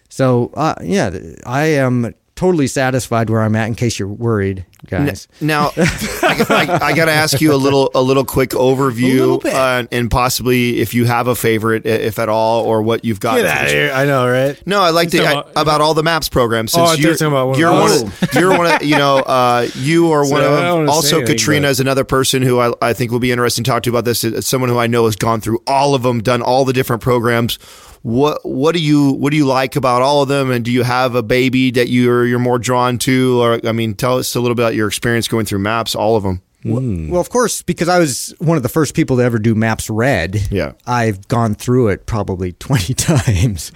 So 0.08 0.50
uh, 0.54 0.74
yeah, 0.82 1.10
I 1.44 1.64
am 1.66 2.14
totally 2.36 2.66
satisfied 2.66 3.30
where 3.30 3.40
I'm 3.42 3.54
at. 3.56 3.68
In 3.68 3.74
case 3.74 3.98
you're 3.98 4.08
worried, 4.08 4.64
guys. 4.86 5.28
Now, 5.40 5.70
I, 5.76 6.44
I, 6.48 6.78
I 6.86 6.92
got 6.96 7.04
to 7.04 7.12
ask 7.12 7.40
you 7.40 7.52
a 7.54 7.56
little, 7.56 7.90
a 7.94 8.02
little 8.02 8.24
quick 8.24 8.50
overview, 8.50 9.44
uh, 9.44 9.86
and 9.92 10.10
possibly 10.10 10.80
if 10.80 10.94
you 10.94 11.04
have 11.04 11.26
a 11.28 11.34
favorite, 11.34 11.86
if 11.86 12.18
at 12.18 12.28
all, 12.28 12.64
or 12.64 12.82
what 12.82 13.04
you've 13.04 13.20
got. 13.20 13.36
Get 13.36 13.46
out 13.46 13.64
of 13.66 13.70
here. 13.70 13.92
I 13.92 14.04
know, 14.04 14.28
right? 14.28 14.60
No, 14.66 14.82
I'd 14.82 14.90
like 14.90 15.10
to 15.10 15.18
So, 15.18 15.24
I, 15.24 15.60
about 15.60 15.80
all 15.80 15.94
the 15.94 16.02
maps 16.02 16.28
programs. 16.28 16.74
Oh, 16.74 16.82
I 16.82 16.86
Since 16.86 16.90
thought 16.90 16.98
you 16.98 17.04
you're, 17.04 17.14
talking 17.14 17.26
about 17.28 17.46
one 17.48 17.58
you're 17.58 17.70
of 17.72 18.02
one, 18.02 18.12
of, 18.22 18.34
you're 18.34 18.58
one 18.58 18.66
of, 18.74 18.82
you 18.82 18.96
know, 18.96 19.18
uh, 19.18 19.68
you 19.76 20.10
are 20.12 20.20
one 20.28 20.42
So 20.42 20.54
I 20.54 20.68
of. 20.68 20.74
wanna 20.78 20.90
Also, 20.90 21.16
anything, 21.18 21.36
Katrina 21.36 21.66
but- 21.66 21.70
is 21.70 21.80
another 21.80 22.04
person 22.04 22.42
who 22.42 22.58
I, 22.60 22.72
I 22.82 22.92
think 22.94 23.12
will 23.12 23.20
be 23.20 23.32
interesting 23.32 23.64
to 23.64 23.70
talk 23.70 23.82
to 23.84 23.90
about 23.90 24.04
this. 24.04 24.24
It's 24.24 24.48
someone 24.48 24.70
who 24.70 24.78
I 24.78 24.86
know 24.86 25.04
has 25.06 25.16
gone 25.16 25.40
through 25.40 25.62
all 25.66 25.94
of 25.94 26.02
them, 26.02 26.20
done 26.22 26.42
all 26.42 26.64
the 26.64 26.72
different 26.72 27.00
programs. 27.02 27.58
What 28.04 28.44
what 28.44 28.74
do 28.74 28.82
you 28.82 29.12
what 29.12 29.30
do 29.30 29.38
you 29.38 29.46
like 29.46 29.76
about 29.76 30.02
all 30.02 30.20
of 30.20 30.28
them? 30.28 30.50
And 30.50 30.62
do 30.62 30.70
you 30.70 30.82
have 30.82 31.14
a 31.14 31.22
baby 31.22 31.70
that 31.70 31.88
you're 31.88 32.26
you're 32.26 32.38
more 32.38 32.58
drawn 32.58 32.98
to? 32.98 33.40
Or 33.40 33.66
I 33.66 33.72
mean, 33.72 33.94
tell 33.94 34.18
us 34.18 34.34
a 34.34 34.40
little 34.40 34.54
bit 34.54 34.62
about 34.62 34.74
your 34.74 34.86
experience 34.86 35.26
going 35.26 35.46
through 35.46 35.60
maps, 35.60 35.94
all 35.94 36.14
of 36.14 36.22
them. 36.22 36.42
Well, 37.10 37.20
of 37.20 37.30
course, 37.30 37.62
because 37.62 37.88
I 37.88 37.98
was 37.98 38.34
one 38.38 38.58
of 38.58 38.62
the 38.62 38.68
first 38.68 38.94
people 38.94 39.16
to 39.18 39.22
ever 39.22 39.38
do 39.38 39.54
Maps 39.54 39.88
Red. 39.88 40.50
Yeah. 40.50 40.72
I've 40.86 41.28
gone 41.28 41.54
through 41.54 41.88
it 41.88 42.06
probably 42.06 42.52
20 42.58 42.94
times. 42.94 43.72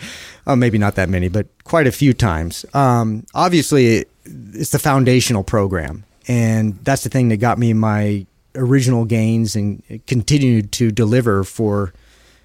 Uh, 0.47 0.57
maybe 0.57 0.79
not 0.79 0.95
that 0.97 1.09
many, 1.09 1.29
but 1.29 1.47
quite 1.65 1.87
a 1.87 1.93
few 1.93 2.13
times. 2.15 2.65
Um, 2.75 3.27
obviously, 3.35 4.07
it's 4.25 4.71
the 4.71 4.79
foundational 4.79 5.45
program. 5.45 6.05
And 6.27 6.79
that's 6.85 7.03
the 7.03 7.11
thing 7.11 7.29
that 7.29 7.39
got 7.39 7.59
me 7.59 7.73
my 7.73 8.27
original 8.55 9.05
gains 9.05 9.55
and 9.57 9.83
continued 10.07 10.73
to 10.73 10.91
deliver 10.91 11.45
for 11.45 11.93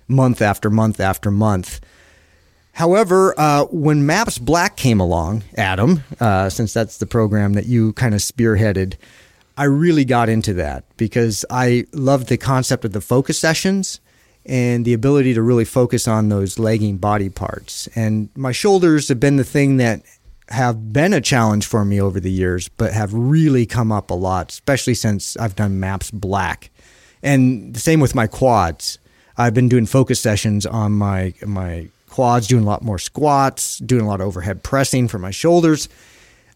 month 0.07 0.41
after 0.41 0.69
month 0.69 0.99
after 0.99 1.31
month. 1.31 1.79
However, 2.73 3.39
uh, 3.39 3.65
when 3.65 4.05
Maps 4.05 4.37
Black 4.37 4.75
came 4.77 4.99
along, 4.99 5.43
Adam, 5.55 6.03
uh, 6.19 6.49
since 6.49 6.73
that's 6.73 6.97
the 6.97 7.05
program 7.05 7.53
that 7.53 7.67
you 7.67 7.93
kind 7.93 8.15
of 8.15 8.21
spearheaded, 8.21 8.95
I 9.55 9.65
really 9.65 10.05
got 10.05 10.29
into 10.29 10.53
that 10.55 10.83
because 10.97 11.45
I 11.49 11.85
loved 11.93 12.29
the 12.29 12.37
concept 12.37 12.83
of 12.85 12.91
the 12.91 13.01
focus 13.01 13.39
sessions 13.39 13.99
and 14.45 14.83
the 14.85 14.93
ability 14.93 15.35
to 15.35 15.41
really 15.41 15.65
focus 15.65 16.07
on 16.07 16.29
those 16.29 16.57
lagging 16.57 16.97
body 16.97 17.29
parts. 17.29 17.87
And 17.95 18.29
my 18.35 18.51
shoulders 18.51 19.07
have 19.07 19.19
been 19.19 19.37
the 19.37 19.43
thing 19.43 19.77
that 19.77 20.01
have 20.49 20.91
been 20.91 21.13
a 21.13 21.21
challenge 21.21 21.65
for 21.65 21.85
me 21.85 22.01
over 22.01 22.19
the 22.19 22.31
years, 22.31 22.69
but 22.69 22.91
have 22.91 23.13
really 23.13 23.65
come 23.65 23.91
up 23.91 24.09
a 24.09 24.15
lot, 24.15 24.51
especially 24.51 24.95
since 24.95 25.37
I've 25.37 25.55
done 25.55 25.79
Maps 25.79 26.11
Black. 26.11 26.71
And 27.21 27.73
the 27.73 27.79
same 27.79 27.99
with 27.99 28.15
my 28.15 28.27
quads. 28.27 28.97
I've 29.37 29.53
been 29.53 29.69
doing 29.69 29.85
focus 29.85 30.19
sessions 30.19 30.65
on 30.65 30.91
my 30.93 31.33
my 31.45 31.87
quads, 32.09 32.47
doing 32.47 32.63
a 32.63 32.67
lot 32.67 32.83
more 32.83 32.99
squats, 32.99 33.79
doing 33.79 34.05
a 34.05 34.07
lot 34.07 34.21
of 34.21 34.27
overhead 34.27 34.63
pressing 34.63 35.07
for 35.07 35.17
my 35.19 35.31
shoulders. 35.31 35.89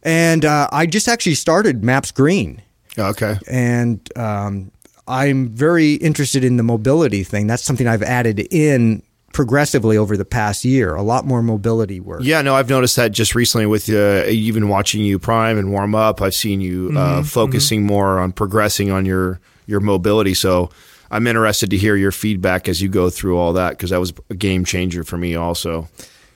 And 0.03 0.45
uh, 0.45 0.67
I 0.71 0.85
just 0.85 1.07
actually 1.07 1.33
started 1.35 1.83
Maps 1.83 2.11
Green 2.11 2.61
Okay. 2.97 3.37
and 3.47 3.99
um, 4.17 4.71
I'm 5.07 5.49
very 5.49 5.93
interested 5.95 6.43
in 6.43 6.57
the 6.57 6.63
mobility 6.63 7.23
thing. 7.23 7.47
That's 7.47 7.63
something 7.63 7.87
I've 7.87 8.03
added 8.03 8.39
in 8.51 9.01
progressively 9.33 9.97
over 9.97 10.15
the 10.17 10.25
past 10.25 10.63
year. 10.65 10.95
A 10.95 11.01
lot 11.01 11.25
more 11.25 11.41
mobility 11.41 11.99
work. 11.99 12.21
Yeah, 12.23 12.41
no, 12.41 12.55
I've 12.55 12.69
noticed 12.69 12.95
that 12.95 13.11
just 13.11 13.35
recently 13.35 13.65
with 13.65 13.89
uh, 13.89 14.25
even 14.27 14.67
watching 14.69 15.01
you 15.03 15.19
prime 15.19 15.57
and 15.57 15.71
warm 15.71 15.93
up. 15.95 16.21
I've 16.21 16.33
seen 16.35 16.61
you 16.61 16.89
Mm-hmm, 16.89 16.97
uh, 16.97 17.23
focusing 17.23 17.83
more 17.83 18.19
on 18.19 18.31
progressing 18.31 18.91
on 18.91 19.05
your 19.05 19.39
your 19.65 19.79
mobility. 19.79 20.33
So 20.33 20.69
I'm 21.11 21.27
interested 21.27 21.69
to 21.69 21.77
hear 21.77 21.95
your 21.95 22.11
feedback 22.11 22.67
as 22.67 22.81
you 22.81 22.89
go 22.89 23.09
through 23.09 23.37
all 23.37 23.53
that 23.53 23.71
because 23.71 23.91
that 23.91 23.99
was 23.99 24.13
a 24.29 24.35
game 24.35 24.65
changer 24.65 25.03
for 25.03 25.17
me 25.17 25.35
also. 25.35 25.87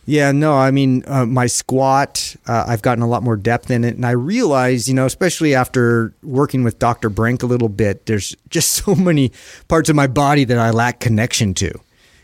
Yeah, 0.05 0.32
no, 0.32 0.53
I 0.53 0.72
mean, 0.72 1.03
uh, 1.05 1.26
my 1.26 1.45
squat, 1.47 2.36
uh, 2.47 2.65
I've 2.67 2.82
gotten 2.82 3.03
a 3.03 3.07
lot 3.07 3.22
more 3.22 3.36
depth 3.36 3.69
in 3.69 3.84
it. 3.84 3.95
And 3.95 4.05
I 4.05 4.11
realize, 4.11 4.89
you 4.89 4.95
know, 4.95 5.05
especially 5.05 5.53
after 5.53 6.13
working 6.24 6.63
with 6.63 6.80
Dr. 6.80 7.09
Brink 7.09 7.43
a 7.43 7.45
little 7.45 7.69
bit, 7.69 8.07
there's 8.07 8.36
just 8.49 8.72
so 8.86 8.95
many 8.95 9.32
parts 9.67 9.89
of 9.89 9.95
my 9.95 10.07
body 10.07 10.43
that 10.45 10.57
I 10.57 10.72
lack 10.72 10.99
connection 10.99 11.53
to. 11.55 11.80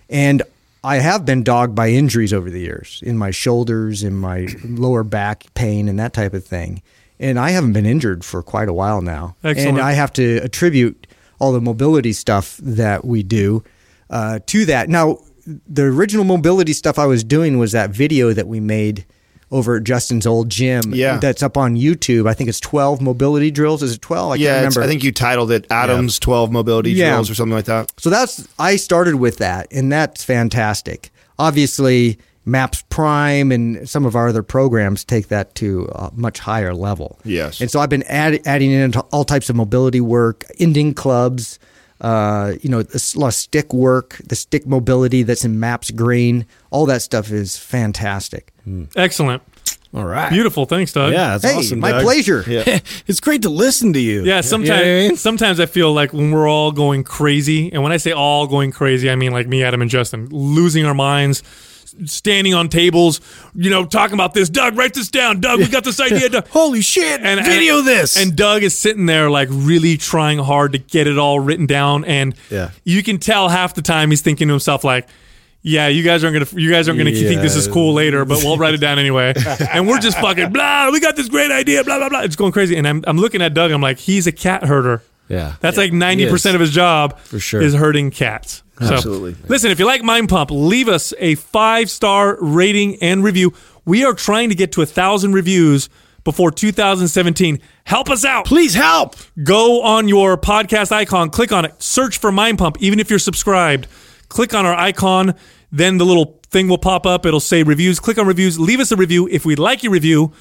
And 0.10 0.42
I 0.84 0.98
have 0.98 1.26
been 1.26 1.44
dogged 1.44 1.76
by 1.76 1.90
injuries 1.90 2.34
over 2.34 2.50
the 2.50 2.60
years 2.60 3.02
in 3.06 3.18
my 3.18 3.32
shoulders, 3.32 4.04
in 4.04 4.16
my 4.18 4.48
lower 4.64 5.04
back 5.04 5.46
pain, 5.54 5.88
and 5.88 6.00
that 6.00 6.14
type 6.14 6.34
of 6.34 6.46
thing. 6.46 6.82
And 7.20 7.40
I 7.40 7.50
haven't 7.52 7.74
been 7.74 7.86
injured 7.86 8.24
for 8.24 8.44
quite 8.44 8.70
a 8.70 8.74
while 8.74 9.02
now. 9.02 9.36
Excellent. 9.44 9.78
And 9.78 9.82
I 9.82 9.94
have 9.94 10.14
to 10.14 10.38
attribute 10.38 11.07
all 11.40 11.52
the 11.52 11.62
mobility 11.62 12.14
stuff 12.14 12.58
that 12.58 13.06
we 13.06 13.24
do 13.24 13.64
uh, 14.10 14.40
to 14.48 14.66
that. 14.66 14.90
Now, 14.90 15.20
the 15.46 15.84
original 15.84 16.26
mobility 16.26 16.74
stuff 16.74 17.00
I 17.00 17.06
was 17.06 17.24
doing 17.24 17.58
was 17.58 17.72
that 17.72 17.92
video 17.92 18.34
that 18.34 18.48
we 18.48 18.60
made 18.60 19.06
over 19.50 19.78
at 19.78 19.84
Justin's 19.84 20.28
old 20.28 20.50
gym. 20.50 20.94
Yeah. 20.94 21.20
That's 21.20 21.42
up 21.42 21.56
on 21.56 21.76
YouTube. 21.76 22.28
I 22.28 22.34
think 22.34 22.50
it's 22.50 22.60
12 22.60 23.02
mobility 23.02 23.50
drills. 23.50 23.82
Is 23.82 23.94
it 23.96 24.02
12? 24.02 24.32
I 24.34 24.36
yeah, 24.36 24.48
can't 24.48 24.58
remember. 24.58 24.82
I 24.84 24.88
think 24.88 25.04
you 25.04 25.12
titled 25.14 25.52
it 25.52 25.66
Adams 25.72 26.20
12 26.20 26.52
Mobility 26.52 26.92
Yeah. 26.92 27.12
Drills 27.12 27.30
or 27.30 27.36
something 27.36 27.56
like 27.56 27.66
that. 27.66 27.94
So 27.98 28.10
that's 28.10 28.46
I 28.60 28.76
started 28.76 29.16
with 29.16 29.38
that, 29.38 29.68
and 29.72 29.92
that's 29.92 30.24
fantastic. 30.24 31.12
Obviously, 31.40 32.20
Maps 32.48 32.82
Prime 32.90 33.52
and 33.52 33.88
some 33.90 34.06
of 34.06 34.16
our 34.16 34.30
other 34.30 34.42
programs 34.42 35.04
take 35.04 35.28
that 35.28 35.54
to 35.56 35.84
a 35.94 36.12
much 36.16 36.40
higher 36.40 36.74
level. 36.74 37.20
Yes. 37.26 37.60
and 37.60 37.70
so 37.70 37.82
I've 37.82 37.90
been 37.90 38.04
add, 38.04 38.40
adding 38.48 38.72
in 38.72 38.96
all 39.12 39.26
types 39.26 39.50
of 39.50 39.56
mobility 39.58 40.00
work, 40.02 40.46
Indian 40.58 40.94
clubs. 40.94 41.60
Uh, 42.00 42.54
you 42.62 42.70
know, 42.70 42.80
a 42.80 43.00
lot 43.20 43.28
of 43.30 43.34
stick 43.34 43.74
work, 43.74 44.22
the 44.24 44.36
stick 44.36 44.68
mobility 44.68 45.24
that's 45.24 45.44
in 45.44 45.60
Maps 45.60 45.90
Green, 45.90 46.46
all 46.70 46.86
that 46.86 47.02
stuff 47.02 47.32
is 47.32 47.58
fantastic. 47.58 48.54
Excellent. 48.96 49.42
All 49.96 50.06
right. 50.06 50.30
Beautiful. 50.30 50.66
Thanks, 50.66 50.94
Doug. 50.94 51.12
Yeah, 51.12 51.38
that's 51.38 51.44
hey, 51.52 51.58
awesome. 51.58 51.80
my 51.80 51.92
Doug. 51.94 52.04
pleasure. 52.04 52.44
it's 52.48 53.20
great 53.20 53.42
to 53.42 53.50
listen 53.50 53.94
to 53.94 54.00
you. 54.00 54.24
Yeah, 54.24 54.42
sometimes 54.42 54.70
You 54.70 54.76
know 54.76 54.80
what 54.82 54.88
I 55.06 55.08
mean? 55.08 55.18
sometimes 55.18 55.60
I 55.60 55.66
feel 55.66 55.92
like 55.92 56.14
when 56.14 56.30
we're 56.32 56.48
all 56.48 56.72
going 56.72 57.04
crazy, 57.04 57.74
and 57.74 57.82
when 57.82 57.92
I 57.92 57.98
say 57.98 58.12
all 58.12 58.46
going 58.48 58.72
crazy, 58.72 59.10
I 59.10 59.16
mean 59.16 59.32
like 59.32 59.48
me, 59.48 59.64
Adam, 59.64 59.82
and 59.82 59.90
Justin, 59.90 60.28
losing 60.30 60.86
our 60.86 60.94
minds, 60.94 61.42
standing 62.06 62.54
on 62.54 62.70
tables, 62.70 63.22
you 63.56 63.70
know, 63.70 63.86
talking 63.86 64.14
about 64.14 64.34
this. 64.34 64.50
Doug, 64.50 64.78
write 64.78 64.94
this 64.94 65.10
down. 65.10 65.40
Doug, 65.40 65.60
we 65.60 65.68
got 65.68 65.84
this 65.84 66.00
idea. 66.00 66.30
Doug. 66.30 66.48
Holy 66.50 66.82
shit! 66.82 67.22
And 67.22 67.44
video 67.46 67.80
and, 67.80 67.88
this. 67.88 68.18
And 68.22 68.36
Doug 68.36 68.64
is 68.64 68.78
sitting 68.78 69.06
there 69.06 69.30
like 69.30 69.50
really 69.52 69.98
trying 69.98 70.40
hard 70.40 70.74
to 70.74 70.78
get 70.80 71.08
it 71.08 71.18
all 71.18 71.40
written 71.40 71.66
down, 71.66 72.06
and 72.06 72.36
Yeah. 72.50 72.72
you 72.84 73.04
can 73.04 73.18
tell 73.18 73.50
half 73.50 73.74
the 73.74 73.82
time 73.82 74.10
he's 74.10 74.22
thinking 74.22 74.48
to 74.48 74.54
himself 74.54 74.84
like. 74.84 75.08
Yeah, 75.64 75.88
you 75.90 76.02
guys 76.02 76.24
aren't 76.24 76.34
gonna 76.48 76.62
you 76.62 76.72
guys 76.72 76.88
aren't 76.88 76.98
gonna 76.98 77.12
think 77.12 77.42
this 77.42 77.58
is 77.58 77.68
cool 77.68 77.94
later, 77.94 78.24
but 78.24 78.38
we'll 78.38 78.58
write 78.58 78.74
it 78.74 78.78
down 78.80 79.00
anyway. 79.00 79.34
and 79.74 79.86
we're 79.86 80.00
just 80.00 80.18
fucking 80.20 80.54
blah. 80.54 80.92
We 80.92 81.02
got 81.02 81.18
this 81.18 81.28
great 81.28 81.52
idea, 81.52 81.84
blah 81.84 81.98
blah 81.98 82.08
blah. 82.08 82.22
It's 82.22 82.38
going 82.38 82.54
crazy, 82.54 82.78
and 82.78 82.88
I'm 82.88 83.04
I'm 83.06 83.18
looking 83.18 83.42
at 83.42 83.54
Doug. 83.54 83.72
I'm 83.72 83.82
like, 83.82 83.98
he's 83.98 84.28
a 84.28 84.32
cat 84.32 84.64
herder. 84.64 85.02
yeah, 85.28 85.56
That's 85.60 85.76
like 85.76 85.92
ninety 85.92 86.30
percent 86.30 86.56
of 86.56 86.62
his 86.62 86.72
job 86.72 87.20
For 87.20 87.40
sure. 87.40 87.62
is 87.62 87.74
herding 87.74 88.12
cats. 88.12 88.64
So, 88.80 88.94
Absolutely. 88.94 89.36
listen, 89.48 89.72
if 89.72 89.80
you 89.80 89.86
like 89.86 90.04
Mind 90.04 90.30
Pump, 90.30 90.52
leave 90.52 90.88
us 90.88 91.14
a 91.18 91.36
five 91.36 91.90
star 91.90 92.38
rating 92.40 93.02
and 93.02 93.24
review. 93.24 93.54
We 93.86 94.06
are 94.06 94.14
trying 94.14 94.50
to 94.50 94.56
get 94.56 94.72
to 94.74 94.82
a 94.82 94.86
thousand 94.86 95.34
reviews 95.34 95.90
before 96.24 96.52
2017. 96.52 97.60
Help 97.86 98.10
us 98.10 98.26
out. 98.26 98.46
Please 98.46 98.74
help. 98.76 99.16
Go 99.44 99.82
on 99.82 100.08
your 100.08 100.38
podcast 100.38 100.92
icon, 100.92 101.30
click 101.30 101.52
on 101.52 101.64
it, 101.66 101.82
search 101.82 102.18
for 102.18 102.32
Mind 102.32 102.58
Pump, 102.58 102.78
even 102.82 103.00
if 103.00 103.10
you're 103.10 103.18
subscribed. 103.18 103.88
Click 104.28 104.54
on 104.54 104.66
our 104.66 104.76
icon, 104.76 105.34
then 105.72 105.98
the 105.98 106.06
little 106.06 106.40
thing 106.50 106.68
will 106.68 106.78
pop 106.78 107.06
up. 107.06 107.26
It'll 107.26 107.40
say 107.40 107.64
reviews. 107.64 108.00
Click 108.00 108.18
on 108.18 108.28
reviews, 108.28 108.60
leave 108.60 108.80
us 108.80 108.92
a 108.92 108.98
review. 108.98 109.28
If 109.30 109.46
we 109.46 109.56
like 109.56 109.84
your 109.84 109.94
review 109.94 110.34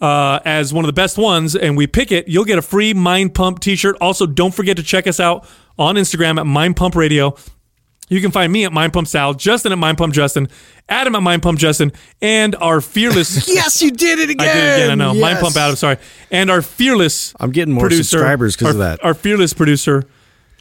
uh, 0.00 0.40
as 0.44 0.72
one 0.72 0.84
of 0.84 0.86
the 0.86 0.94
best 0.94 1.18
ones 1.18 1.54
and 1.54 1.76
we 1.76 1.86
pick 1.86 2.10
it, 2.10 2.26
you'll 2.26 2.46
get 2.46 2.58
a 2.58 2.62
free 2.62 2.94
Mind 2.94 3.34
Pump 3.34 3.60
t 3.60 3.76
shirt. 3.76 3.96
Also, 4.00 4.26
don't 4.26 4.54
forget 4.54 4.78
to 4.78 4.82
check 4.82 5.06
us 5.06 5.20
out 5.20 5.46
on 5.78 5.96
Instagram 5.96 6.38
at 6.40 6.46
Mind 6.46 6.76
Pump 6.76 6.96
Radio. 6.96 7.36
You 8.08 8.20
can 8.20 8.30
find 8.30 8.52
me 8.52 8.64
at 8.64 8.72
Mind 8.72 8.92
Pump 8.92 9.08
Sal, 9.08 9.34
Justin 9.34 9.72
at 9.72 9.78
Mind 9.78 9.96
Pump 9.96 10.12
Justin, 10.12 10.48
Adam 10.88 11.14
at 11.14 11.22
Mind 11.22 11.42
Pump 11.42 11.58
Justin, 11.58 11.90
and 12.20 12.54
our 12.56 12.80
fearless. 12.80 13.48
Yes, 13.54 13.80
you 13.82 13.90
did 13.90 14.18
it 14.18 14.30
again. 14.30 14.48
I 14.48 14.52
did 14.52 14.56
it 14.62 14.74
again. 14.84 14.90
I 14.90 14.94
know. 14.94 15.14
Mind 15.14 15.38
Pump 15.38 15.56
Adam. 15.56 15.76
Sorry, 15.76 15.96
and 16.30 16.50
our 16.50 16.60
fearless. 16.62 17.32
I'm 17.40 17.50
getting 17.50 17.72
more 17.74 17.84
producer, 17.84 18.02
subscribers 18.04 18.56
'cause 18.56 18.66
our- 18.66 18.72
of 18.72 18.78
that. 18.78 19.04
Our 19.04 19.14
fearless 19.14 19.52
producer, 19.54 20.04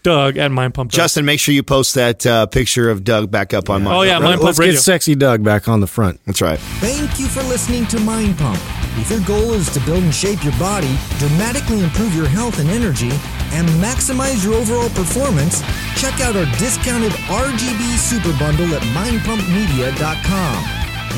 Doug 0.04 0.38
at 0.38 0.51
Mind 0.51 0.74
Pump. 0.74 0.91
Doug. 0.91 0.97
Justin, 0.97 1.26
make 1.26 1.39
sure 1.39 1.54
you 1.56 1.64
post 1.64 1.95
that 1.95 2.26
uh, 2.26 2.45
picture 2.45 2.89
of 2.89 3.04
Doug 3.04 3.32
back 3.32 3.54
up 3.54 3.70
on 3.70 3.84
my. 3.84 3.93
Oh, 3.95 4.01
yeah, 4.01 4.20
Mind 4.20 4.36
Pump 4.36 4.43
Let's 4.43 4.60
Radio. 4.60 4.74
get 4.74 4.82
sexy 4.82 5.16
Doug 5.16 5.43
back 5.43 5.68
on 5.68 5.80
the 5.80 5.88
front. 5.88 6.20
That's 6.26 6.41
right. 6.41 6.60
Thank 6.80 7.20
you 7.20 7.28
for 7.28 7.41
listening 7.43 7.86
to 7.88 7.99
Mind 7.99 8.38
Pump. 8.38 8.60
If 8.97 9.10
your 9.10 9.22
goal 9.22 9.54
is 9.54 9.72
to 9.74 9.80
build 9.82 10.04
and 10.04 10.14
shape 10.14 10.43
your 10.43 10.58
body, 10.60 10.95
dramatically 11.18 11.82
improve 11.82 12.14
your 12.16 12.28
health 12.28 12.60
and 12.60 12.70
energy, 12.70 13.10
and 13.54 13.68
maximize 13.82 14.43
your 14.43 14.54
overall 14.54 14.89
performance, 14.89 15.62
check 15.95 16.20
out 16.22 16.36
our 16.36 16.45
discounted 16.60 17.12
RGB 17.12 17.97
Super 17.97 18.38
Bundle 18.38 18.74
at 18.76 18.82
mindpumpmedia.com. 18.93 20.64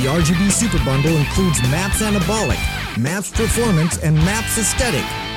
The 0.02 0.08
RGB 0.10 0.52
Super 0.52 0.84
Bundle 0.86 1.16
includes 1.18 1.62
MAPS 1.64 2.02
Anabolic, 2.02 2.60
MAPS 2.98 3.32
Performance, 3.32 3.98
and 3.98 4.16
MAPS 4.16 4.58
Aesthetic. 4.58 5.06